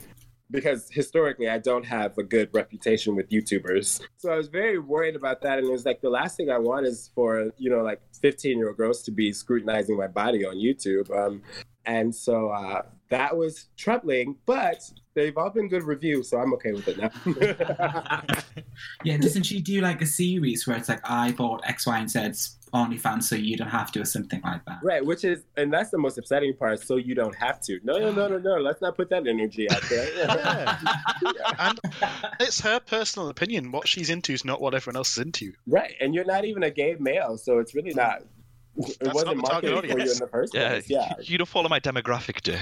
because 0.49 0.89
historically 0.93 1.49
i 1.49 1.59
don't 1.59 1.85
have 1.85 2.17
a 2.19 2.23
good 2.23 2.49
reputation 2.55 3.17
with 3.17 3.29
youtubers. 3.31 4.01
So 4.17 4.31
i 4.33 4.37
was 4.37 4.49
very 4.49 4.79
worried 4.79 5.17
about 5.17 5.43
that. 5.43 5.59
And 5.59 5.67
it 5.67 5.73
was 5.73 5.85
like 5.85 6.01
the 6.01 6.11
last 6.11 6.37
thing 6.37 6.51
i 6.51 6.59
want 6.59 6.87
is 6.87 7.11
for 7.15 7.51
you 7.59 7.69
know 7.69 7.83
like 7.83 8.01
15 8.23 8.57
year 8.59 8.69
old 8.69 8.77
girls 8.77 9.03
to 9.03 9.11
be 9.11 9.33
scrutinizing 9.33 9.97
my 9.97 10.07
body 10.07 10.45
on 10.47 10.57
youtube. 10.57 11.11
Um 11.11 11.43
and 11.85 12.15
so 12.15 12.49
uh 12.49 12.83
that 13.09 13.37
was 13.37 13.67
troubling 13.77 14.37
but 14.47 14.83
they've 15.15 15.37
all 15.37 15.51
been 15.51 15.69
good 15.69 15.83
reviews 15.83 16.31
so 16.31 16.39
i'm 16.39 16.53
okay 16.55 16.73
with 16.73 16.89
it 16.89 16.99
now 16.99 17.11
yeah, 19.05 19.17
doesn't 19.17 19.45
she 19.45 19.61
do 19.61 19.81
like 19.81 20.01
a 20.03 20.07
series 20.07 20.67
where 20.67 20.77
it's 20.77 20.89
like 20.89 21.01
I 21.05 21.33
bought 21.33 21.63
X, 21.65 21.87
Y, 21.87 21.99
and 21.99 22.11
Z 22.11 22.21
OnlyFans 22.75 23.25
so 23.25 23.37
you 23.37 23.57
don't 23.57 23.69
have 23.69 23.93
to, 23.93 24.01
or 24.01 24.05
something 24.05 24.41
like 24.43 24.65
that. 24.67 24.79
Right, 24.83 25.05
which 25.05 25.25
is, 25.25 25.45
and 25.57 25.73
that's 25.73 25.91
the 25.91 25.99
most 25.99 26.19
upsetting 26.19 26.55
part. 26.57 26.81
So 26.81 26.97
you 26.97 27.15
don't 27.15 27.35
have 27.37 27.61
to. 27.63 27.79
No, 27.85 27.99
no, 27.99 28.13
no, 28.13 28.29
no, 28.29 28.39
no. 28.39 28.57
Let's 28.57 28.83
not 28.83 28.97
put 28.97 29.09
that 29.11 29.27
energy 29.27 29.71
out 29.71 29.83
there. 29.89 30.79
And 31.59 31.81
it's 32.41 32.61
her 32.61 32.81
personal 32.81 33.29
opinion. 33.29 33.73
What 33.73 33.89
she's 33.89 34.11
into 34.11 34.33
is 34.33 34.45
not 34.45 34.61
what 34.61 34.75
everyone 34.75 34.97
else 34.97 35.13
is 35.13 35.19
into. 35.25 35.53
right, 35.67 35.95
and 36.01 36.15
you're 36.15 36.25
not 36.25 36.45
even 36.45 36.63
a 36.65 36.71
gay 36.71 36.97
male, 36.99 37.39
so 37.39 37.59
it's 37.59 37.75
really 37.75 37.95
not. 37.95 38.23
It 38.79 38.99
That's 39.01 39.15
wasn't 39.15 39.37
not 39.39 39.45
the 39.45 39.51
target 39.51 39.73
marketed 39.73 39.73
for 39.73 39.87
you 39.87 39.93
audience. 40.03 40.13
in 40.21 40.25
the 40.27 40.31
first 40.31 40.55
Yeah, 40.55 40.69
place. 40.71 40.91
Yeah, 40.91 41.13
you 41.23 41.39
don't 41.39 41.47
follow 41.49 41.69
my 41.69 41.81
demographic, 41.81 42.43
dear. 42.43 42.61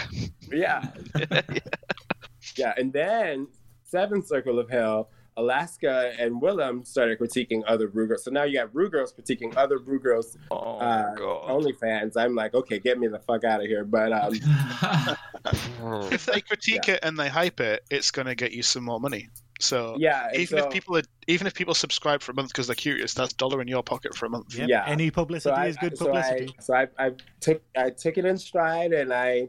yeah, 0.53 0.85
yeah. 2.57 2.73
And 2.77 2.93
then 2.93 3.49
Seventh 3.85 4.27
Circle 4.29 4.59
of 4.59 4.71
Hell, 4.71 5.11
Alaska 5.37 6.13
and 6.19 6.41
Willam 6.41 6.87
started 6.87 7.19
critiquing 7.19 7.63
other 7.67 7.89
Ru 7.89 8.07
Girls. 8.07 8.25
So 8.25 8.31
now 8.31 8.45
you 8.45 8.55
got 8.59 8.73
Ru 8.75 8.89
Girls 8.89 9.13
critiquing 9.13 9.57
other 9.57 9.79
Ru 9.79 9.99
Girls 9.99 10.37
Oh 10.51 10.79
uh. 10.79 11.15
OnlyFans. 11.17 12.17
I'm 12.17 12.35
like, 12.37 12.55
okay, 12.55 12.79
get 12.79 12.99
me 12.99 13.09
the 13.09 13.19
fuck 13.19 13.43
out 13.45 13.61
of 13.61 13.67
here. 13.67 13.85
But 13.85 14.13
um, 14.13 14.35
If 16.13 16.27
they 16.27 16.41
critique 16.41 16.89
it 16.89 17.01
and 17.03 17.19
they 17.19 17.29
hype 17.29 17.61
it, 17.61 17.85
it's 17.91 18.11
going 18.11 18.27
to 18.27 18.35
get 18.35 18.53
you 18.53 18.63
some 18.63 18.85
more 18.85 19.01
money. 19.01 19.29
So 19.61 19.97
yeah, 19.99 20.31
even 20.35 20.59
so- 20.59 20.67
if 20.67 20.73
people 20.73 20.97
are, 20.97 21.03
even 21.27 21.47
if 21.47 21.55
people 21.55 21.75
subscribe 21.75 22.23
for 22.23 22.33
a 22.33 22.35
month 22.35 22.49
because 22.49 22.67
they're 22.67 22.75
curious, 22.75 23.15
that's 23.15 23.33
dollar 23.33 23.63
in 23.63 23.69
your 23.69 23.83
pocket 23.83 24.15
for 24.17 24.27
a 24.27 24.31
month. 24.31 24.55
Yep, 24.55 24.69
Yeah. 24.69 24.85
Any 24.87 25.11
publicity 25.11 25.55
so 25.55 25.61
I, 25.61 25.67
is 25.67 25.77
good 25.77 25.97
so 25.97 26.07
publicity. 26.07 26.55
I, 26.59 26.63
so 26.63 26.75
I, 26.75 26.89
I 26.99 27.13
took 27.41 27.63
I 27.77 27.91
took 27.91 28.19
it 28.19 28.25
in 28.25 28.37
stride 28.37 28.93
and 28.93 29.13
I 29.13 29.49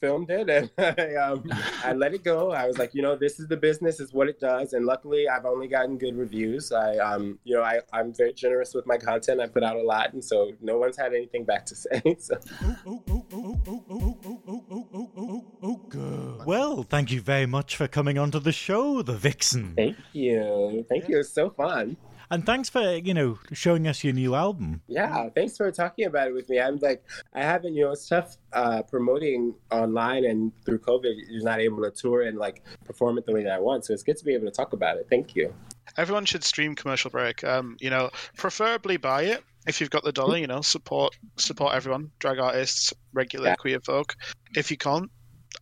filmed 0.00 0.30
it 0.30 0.48
and 0.50 0.70
I, 0.78 1.14
um, 1.14 1.44
I 1.84 1.92
let 1.92 2.14
it 2.14 2.24
go. 2.24 2.52
I 2.52 2.66
was 2.66 2.78
like, 2.78 2.94
you 2.94 3.02
know, 3.02 3.16
this 3.16 3.38
is 3.40 3.48
the 3.48 3.56
business, 3.56 4.00
is 4.00 4.12
what 4.12 4.28
it 4.28 4.40
does, 4.40 4.72
and 4.72 4.84
luckily 4.84 5.28
I've 5.28 5.44
only 5.44 5.68
gotten 5.68 5.98
good 5.98 6.16
reviews. 6.16 6.72
I 6.72 6.96
um, 6.98 7.38
you 7.44 7.54
know, 7.56 7.62
I 7.62 7.80
I'm 7.92 8.12
very 8.12 8.32
generous 8.32 8.74
with 8.74 8.86
my 8.86 8.96
content. 8.96 9.40
I 9.40 9.46
put 9.46 9.62
out 9.62 9.76
a 9.76 9.82
lot, 9.82 10.12
and 10.12 10.24
so 10.24 10.52
no 10.60 10.78
one's 10.78 10.96
had 10.96 11.14
anything 11.14 11.44
back 11.44 11.66
to 11.66 11.74
say. 11.76 12.16
So 12.18 12.36
Well, 16.46 16.82
thank 16.82 17.10
you 17.10 17.20
very 17.20 17.46
much 17.46 17.76
for 17.76 17.88
coming 17.88 18.18
onto 18.18 18.38
the 18.38 18.52
show, 18.52 19.02
the 19.02 19.14
Vixen. 19.14 19.74
thank 19.74 19.96
you, 20.12 20.84
thank 20.88 21.08
you. 21.08 21.18
It's 21.20 21.32
so 21.32 21.50
fun. 21.50 21.96
And 22.30 22.44
thanks 22.44 22.68
for, 22.68 22.80
you 22.96 23.14
know, 23.14 23.38
showing 23.52 23.86
us 23.86 24.02
your 24.02 24.12
new 24.12 24.34
album. 24.34 24.82
Yeah, 24.88 25.28
thanks 25.34 25.56
for 25.56 25.70
talking 25.70 26.06
about 26.06 26.28
it 26.28 26.34
with 26.34 26.48
me. 26.48 26.60
I'm 26.60 26.76
like, 26.78 27.04
I 27.34 27.42
haven't, 27.42 27.74
you 27.74 27.84
know, 27.84 27.92
it's 27.92 28.08
tough 28.08 28.36
uh, 28.52 28.82
promoting 28.82 29.54
online 29.70 30.24
and 30.24 30.52
through 30.64 30.80
COVID, 30.80 31.14
you're 31.28 31.44
not 31.44 31.60
able 31.60 31.82
to 31.82 31.90
tour 31.90 32.22
and 32.22 32.38
like 32.38 32.62
perform 32.84 33.18
it 33.18 33.26
the 33.26 33.32
way 33.32 33.42
that 33.44 33.52
I 33.52 33.58
want. 33.58 33.84
So 33.84 33.92
it's 33.92 34.02
good 34.02 34.16
to 34.16 34.24
be 34.24 34.34
able 34.34 34.46
to 34.46 34.50
talk 34.52 34.72
about 34.72 34.96
it. 34.96 35.06
Thank 35.08 35.36
you. 35.36 35.54
Everyone 35.96 36.24
should 36.24 36.42
stream 36.44 36.74
commercial 36.74 37.10
break. 37.10 37.44
Um, 37.44 37.76
you 37.80 37.90
know, 37.90 38.10
preferably 38.36 38.96
buy 38.96 39.22
it 39.22 39.44
if 39.66 39.80
you've 39.80 39.90
got 39.90 40.02
the 40.04 40.12
dollar. 40.12 40.36
You 40.36 40.48
know, 40.48 40.60
support 40.60 41.16
support 41.36 41.74
everyone, 41.74 42.10
drag 42.18 42.38
artists, 42.38 42.92
regular 43.12 43.50
Yeah. 43.50 43.54
queer 43.56 43.80
folk. 43.80 44.16
If 44.56 44.70
you 44.70 44.76
can't, 44.76 45.10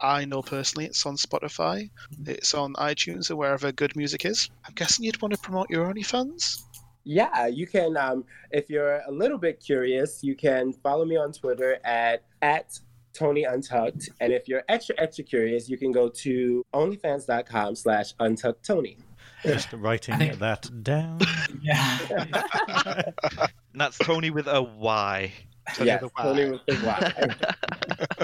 I 0.00 0.24
know 0.24 0.42
personally 0.42 0.86
it's 0.86 1.04
on 1.06 1.16
Spotify, 1.16 1.90
it's 2.26 2.54
on 2.54 2.74
iTunes, 2.74 3.30
or 3.30 3.36
wherever 3.36 3.70
good 3.72 3.94
music 3.96 4.24
is. 4.24 4.50
I'm 4.66 4.74
guessing 4.74 5.04
you'd 5.04 5.20
want 5.22 5.34
to 5.34 5.40
promote 5.40 5.70
your 5.70 5.86
OnlyFans. 5.92 6.62
Yeah, 7.04 7.46
you 7.46 7.66
can. 7.66 7.96
Um, 7.96 8.24
if 8.50 8.70
you're 8.70 9.00
a 9.06 9.10
little 9.10 9.38
bit 9.38 9.60
curious, 9.60 10.22
you 10.24 10.34
can 10.34 10.72
follow 10.72 11.04
me 11.04 11.16
on 11.16 11.32
Twitter 11.32 11.78
at 11.84 12.22
at 12.40 12.78
Tony 13.12 13.44
Untucked, 13.44 14.08
and 14.20 14.32
if 14.32 14.48
you're 14.48 14.62
extra 14.68 14.94
extra 14.98 15.22
curious, 15.24 15.68
you 15.68 15.76
can 15.76 15.92
go 15.92 16.08
to 16.08 16.64
OnlyFans.com/slash 16.74 18.14
Untucked 18.20 18.64
Tony. 18.64 18.96
Just 19.44 19.72
writing 19.74 20.16
think- 20.16 20.38
that 20.38 20.70
down. 20.82 21.20
yeah. 21.60 21.98
And 22.10 22.34
that's 23.74 23.98
Tony 23.98 24.30
with 24.30 24.46
a 24.46 24.62
Y. 24.62 25.30
Tony 25.74 25.86
Yes, 25.86 26.00
the 26.00 26.10
Y. 26.16 26.22
Tony 26.22 26.50
with 26.50 26.60
the 26.66 26.74
Y. 26.86 28.23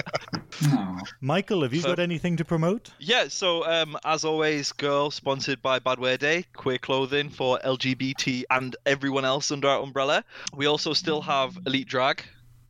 Oh. 0.63 0.99
Michael, 1.21 1.63
have 1.63 1.73
you 1.73 1.81
So- 1.81 1.89
got 1.89 1.99
anything 1.99 2.37
to 2.37 2.45
promote? 2.45 2.91
Yeah, 2.99 3.27
so 3.29 3.65
um, 3.65 3.97
as 4.03 4.23
always, 4.25 4.71
Girl, 4.71 5.09
sponsored 5.11 5.61
by 5.61 5.79
Bad 5.79 5.99
Wear 5.99 6.17
Day, 6.17 6.45
queer 6.53 6.77
clothing 6.77 7.29
for 7.29 7.59
LGBT 7.63 8.43
and 8.49 8.75
everyone 8.85 9.25
else 9.25 9.51
under 9.51 9.67
our 9.67 9.81
umbrella. 9.81 10.23
We 10.55 10.67
also 10.67 10.93
still 10.93 11.21
have 11.21 11.57
Elite 11.65 11.87
Drag 11.87 12.23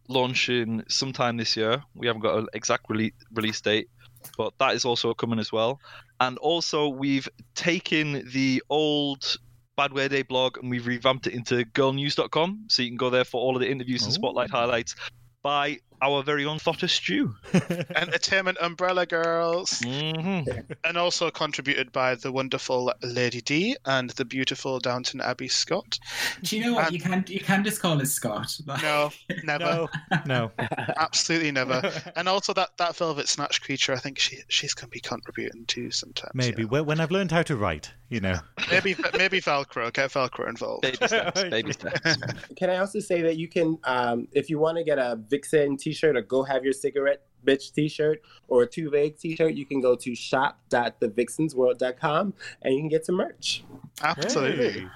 launching 0.07 0.83
sometime 0.87 1.37
this 1.37 1.55
year. 1.57 1.83
We 1.95 2.07
haven't 2.07 2.21
got 2.21 2.37
an 2.39 2.47
exact 2.53 2.87
rele- 2.89 3.13
release 3.33 3.61
date, 3.61 3.89
but 4.37 4.53
that 4.59 4.75
is 4.75 4.85
also 4.85 5.13
coming 5.13 5.39
as 5.39 5.51
well. 5.51 5.79
And 6.19 6.37
also, 6.37 6.87
we've 6.87 7.27
taken 7.55 8.29
the 8.31 8.61
old 8.69 9.37
Bad 9.75 9.93
Wear 9.93 10.07
Day 10.09 10.21
blog 10.21 10.57
and 10.59 10.69
we've 10.69 10.85
revamped 10.85 11.27
it 11.27 11.33
into 11.33 11.65
girlnews.com, 11.65 12.65
so 12.67 12.81
you 12.83 12.89
can 12.89 12.97
go 12.97 13.09
there 13.09 13.23
for 13.25 13.41
all 13.41 13.55
of 13.55 13.61
the 13.61 13.69
interviews 13.69 14.03
and 14.03 14.11
Ooh. 14.11 14.15
spotlight 14.15 14.49
highlights 14.49 14.95
by 15.41 15.79
our 16.01 16.23
very 16.23 16.45
own 16.45 16.57
Thotter 16.57 16.89
Stu. 16.89 17.33
Entertainment 17.95 18.57
Umbrella 18.61 19.05
Girls, 19.05 19.79
hmm 19.79 20.41
and 20.83 20.97
also 20.97 21.29
contributed 21.29 21.91
by 21.91 22.15
the 22.15 22.31
wonderful 22.31 22.91
Lady 23.03 23.41
D 23.41 23.75
and 23.85 24.09
the 24.11 24.25
beautiful 24.25 24.79
Downton 24.79 25.21
Abbey 25.21 25.47
Scott. 25.47 25.99
Do 26.43 26.57
you 26.57 26.65
know 26.65 26.73
what? 26.73 26.85
And- 26.87 26.93
You 26.93 26.99
can 27.01 27.25
you 27.27 27.39
can 27.39 27.63
just 27.63 27.81
call 27.81 28.01
us 28.01 28.11
Scott. 28.11 28.57
Like- 28.65 28.81
No, 28.81 29.11
never, 29.43 29.87
No, 30.25 30.25
no. 30.25 30.51
absolutely 30.97 31.51
never. 31.51 31.81
And 32.15 32.27
also 32.27 32.53
that 32.53 32.69
that 32.77 32.95
Velvet 32.95 33.27
Snatch 33.27 33.61
creature, 33.61 33.93
I 33.93 33.97
think 33.97 34.17
she 34.19 34.39
she's 34.47 34.73
gonna 34.73 34.89
be 34.89 34.99
contributing 34.99 35.65
too 35.65 35.91
sometimes. 35.91 36.31
Maybe 36.33 36.61
you 36.63 36.67
know. 36.67 36.71
when 36.71 36.85
when 36.85 36.99
I've 36.99 37.11
learned 37.11 37.31
how 37.31 37.43
to 37.43 37.55
write, 37.55 37.91
you 38.09 38.19
know. 38.19 38.39
maybe 38.71 38.95
maybe 39.17 39.39
Velcro, 39.41 39.91
get 39.93 40.11
Velcro 40.11 40.47
involved. 40.49 40.81
Baby 40.83 40.97
steps, 41.07 41.43
baby 41.43 41.73
steps. 41.73 42.17
Can 42.55 42.69
I 42.69 42.77
also 42.77 42.99
say 42.99 43.21
that 43.21 43.37
you 43.37 43.47
can, 43.47 43.77
um, 43.85 44.27
if 44.31 44.49
you 44.49 44.59
want 44.59 44.77
to 44.77 44.83
get 44.83 44.97
a 44.99 45.19
Vixen 45.29 45.77
T-shirt 45.91 46.15
or 46.15 46.21
Go 46.21 46.43
Have 46.43 46.63
Your 46.63 46.71
Cigarette 46.73 47.21
Bitch 47.45 47.73
T-shirt 47.73 48.21
or 48.47 48.63
a 48.63 48.67
Too 48.67 48.89
Vague 48.89 49.17
T-shirt, 49.17 49.53
you 49.53 49.65
can 49.65 49.81
go 49.81 49.95
to 49.95 50.15
shop.thevixensworld.com 50.15 52.33
and 52.61 52.73
you 52.73 52.79
can 52.79 52.87
get 52.87 53.05
some 53.05 53.15
merch. 53.15 53.65
Absolutely. 54.01 54.81
Hey. 54.81 54.87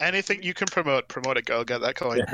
Anything 0.00 0.42
you 0.42 0.54
can 0.54 0.66
promote, 0.66 1.08
promote 1.08 1.36
it, 1.36 1.44
girl. 1.44 1.64
Get 1.64 1.82
that 1.82 1.96
coin. 1.96 2.16
Get 2.18 2.32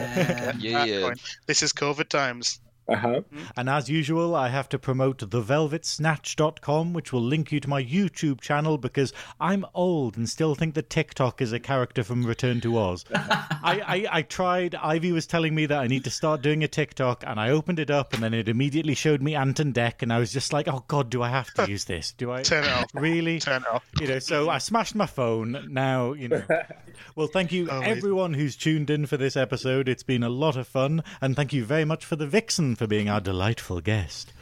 Yeah, 0.60 0.78
that 0.78 0.88
yeah. 0.88 1.00
coin. 1.00 1.14
This 1.46 1.62
is 1.62 1.72
COVID 1.72 2.08
times. 2.08 2.60
Uh 2.88 2.96
huh. 2.96 3.20
And 3.56 3.68
as 3.68 3.88
usual, 3.90 4.34
I 4.34 4.48
have 4.48 4.68
to 4.70 4.78
promote 4.78 5.18
thevelvetsnatch.com, 5.18 6.92
which 6.92 7.12
will 7.12 7.22
link 7.22 7.52
you 7.52 7.60
to 7.60 7.68
my 7.68 7.82
YouTube 7.82 8.40
channel 8.40 8.78
because 8.78 9.12
I'm 9.40 9.64
old 9.74 10.16
and 10.16 10.28
still 10.28 10.54
think 10.54 10.74
that 10.74 10.90
TikTok 10.90 11.40
is 11.42 11.52
a 11.52 11.60
character 11.60 12.02
from 12.02 12.24
Return 12.24 12.60
to 12.62 12.78
Oz. 12.78 13.04
I, 13.14 14.06
I, 14.10 14.18
I 14.18 14.22
tried, 14.22 14.74
Ivy 14.74 15.12
was 15.12 15.26
telling 15.26 15.54
me 15.54 15.66
that 15.66 15.78
I 15.78 15.86
need 15.86 16.04
to 16.04 16.10
start 16.10 16.42
doing 16.42 16.64
a 16.64 16.68
TikTok, 16.68 17.24
and 17.26 17.38
I 17.38 17.50
opened 17.50 17.78
it 17.78 17.90
up, 17.90 18.14
and 18.14 18.22
then 18.22 18.34
it 18.34 18.48
immediately 18.48 18.94
showed 18.94 19.20
me 19.22 19.34
Anton 19.34 19.72
Deck, 19.72 20.02
and 20.02 20.12
I 20.12 20.18
was 20.18 20.32
just 20.32 20.52
like, 20.52 20.68
oh 20.68 20.84
God, 20.88 21.10
do 21.10 21.22
I 21.22 21.28
have 21.28 21.52
to 21.54 21.68
use 21.68 21.84
this? 21.84 22.12
Do 22.12 22.32
I? 22.32 22.42
Turn 22.42 22.64
it 22.64 22.70
off. 22.70 22.90
Really? 22.94 23.38
Turn 23.40 23.62
it 23.62 23.68
off. 23.68 23.84
you 24.00 24.06
know 24.06 24.18
so 24.18 24.48
i 24.50 24.58
smashed 24.58 24.94
my 24.94 25.06
phone 25.06 25.66
now 25.70 26.12
you 26.12 26.28
know 26.28 26.42
well 27.16 27.26
thank 27.26 27.52
you 27.52 27.68
Oh, 27.70 27.80
everyone 27.80 28.34
who's 28.34 28.56
tuned 28.56 28.90
in 28.90 29.06
for 29.06 29.16
this 29.16 29.36
episode 29.36 29.88
it's 29.88 30.02
been 30.02 30.22
a 30.22 30.28
lot 30.28 30.56
of 30.56 30.66
fun 30.68 31.02
and 31.20 31.34
thank 31.36 31.52
you 31.52 31.64
very 31.64 31.84
much 31.84 32.04
for 32.04 32.16
the 32.16 32.26
vixen 32.26 32.74
for 32.78 32.86
being 32.86 33.08
our 33.08 33.20
delightful 33.20 33.80
guest 33.80 34.32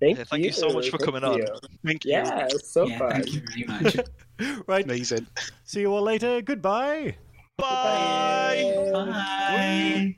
Thank, 0.00 0.18
Yeah, 0.18 0.24
thank 0.24 0.44
you 0.44 0.52
so 0.52 0.68
much 0.68 0.90
for 0.90 0.98
Thank 0.98 1.14
coming 1.14 1.24
on. 1.24 1.40
Thank 1.86 2.04
you. 2.04 2.12
Yeah, 2.12 2.46
it's 2.50 2.70
so 2.70 2.86
yeah, 2.86 2.98
fun. 2.98 3.10
thank 3.12 3.32
you 3.32 3.42
very 3.48 3.64
much. 3.82 3.96
right 4.66 4.84
Amazing. 4.84 5.26
see 5.64 5.80
you 5.80 5.92
all 5.94 6.02
later 6.02 6.42
goodbye 6.42 7.16
Bye. 7.56 8.62
Bye. 8.92 10.16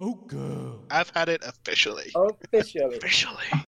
oh 0.00 0.14
girl 0.26 0.80
I've 0.90 1.10
had 1.10 1.28
it 1.28 1.42
officially. 1.44 2.10
Officially. 2.14 2.96
Officially. 2.96 3.64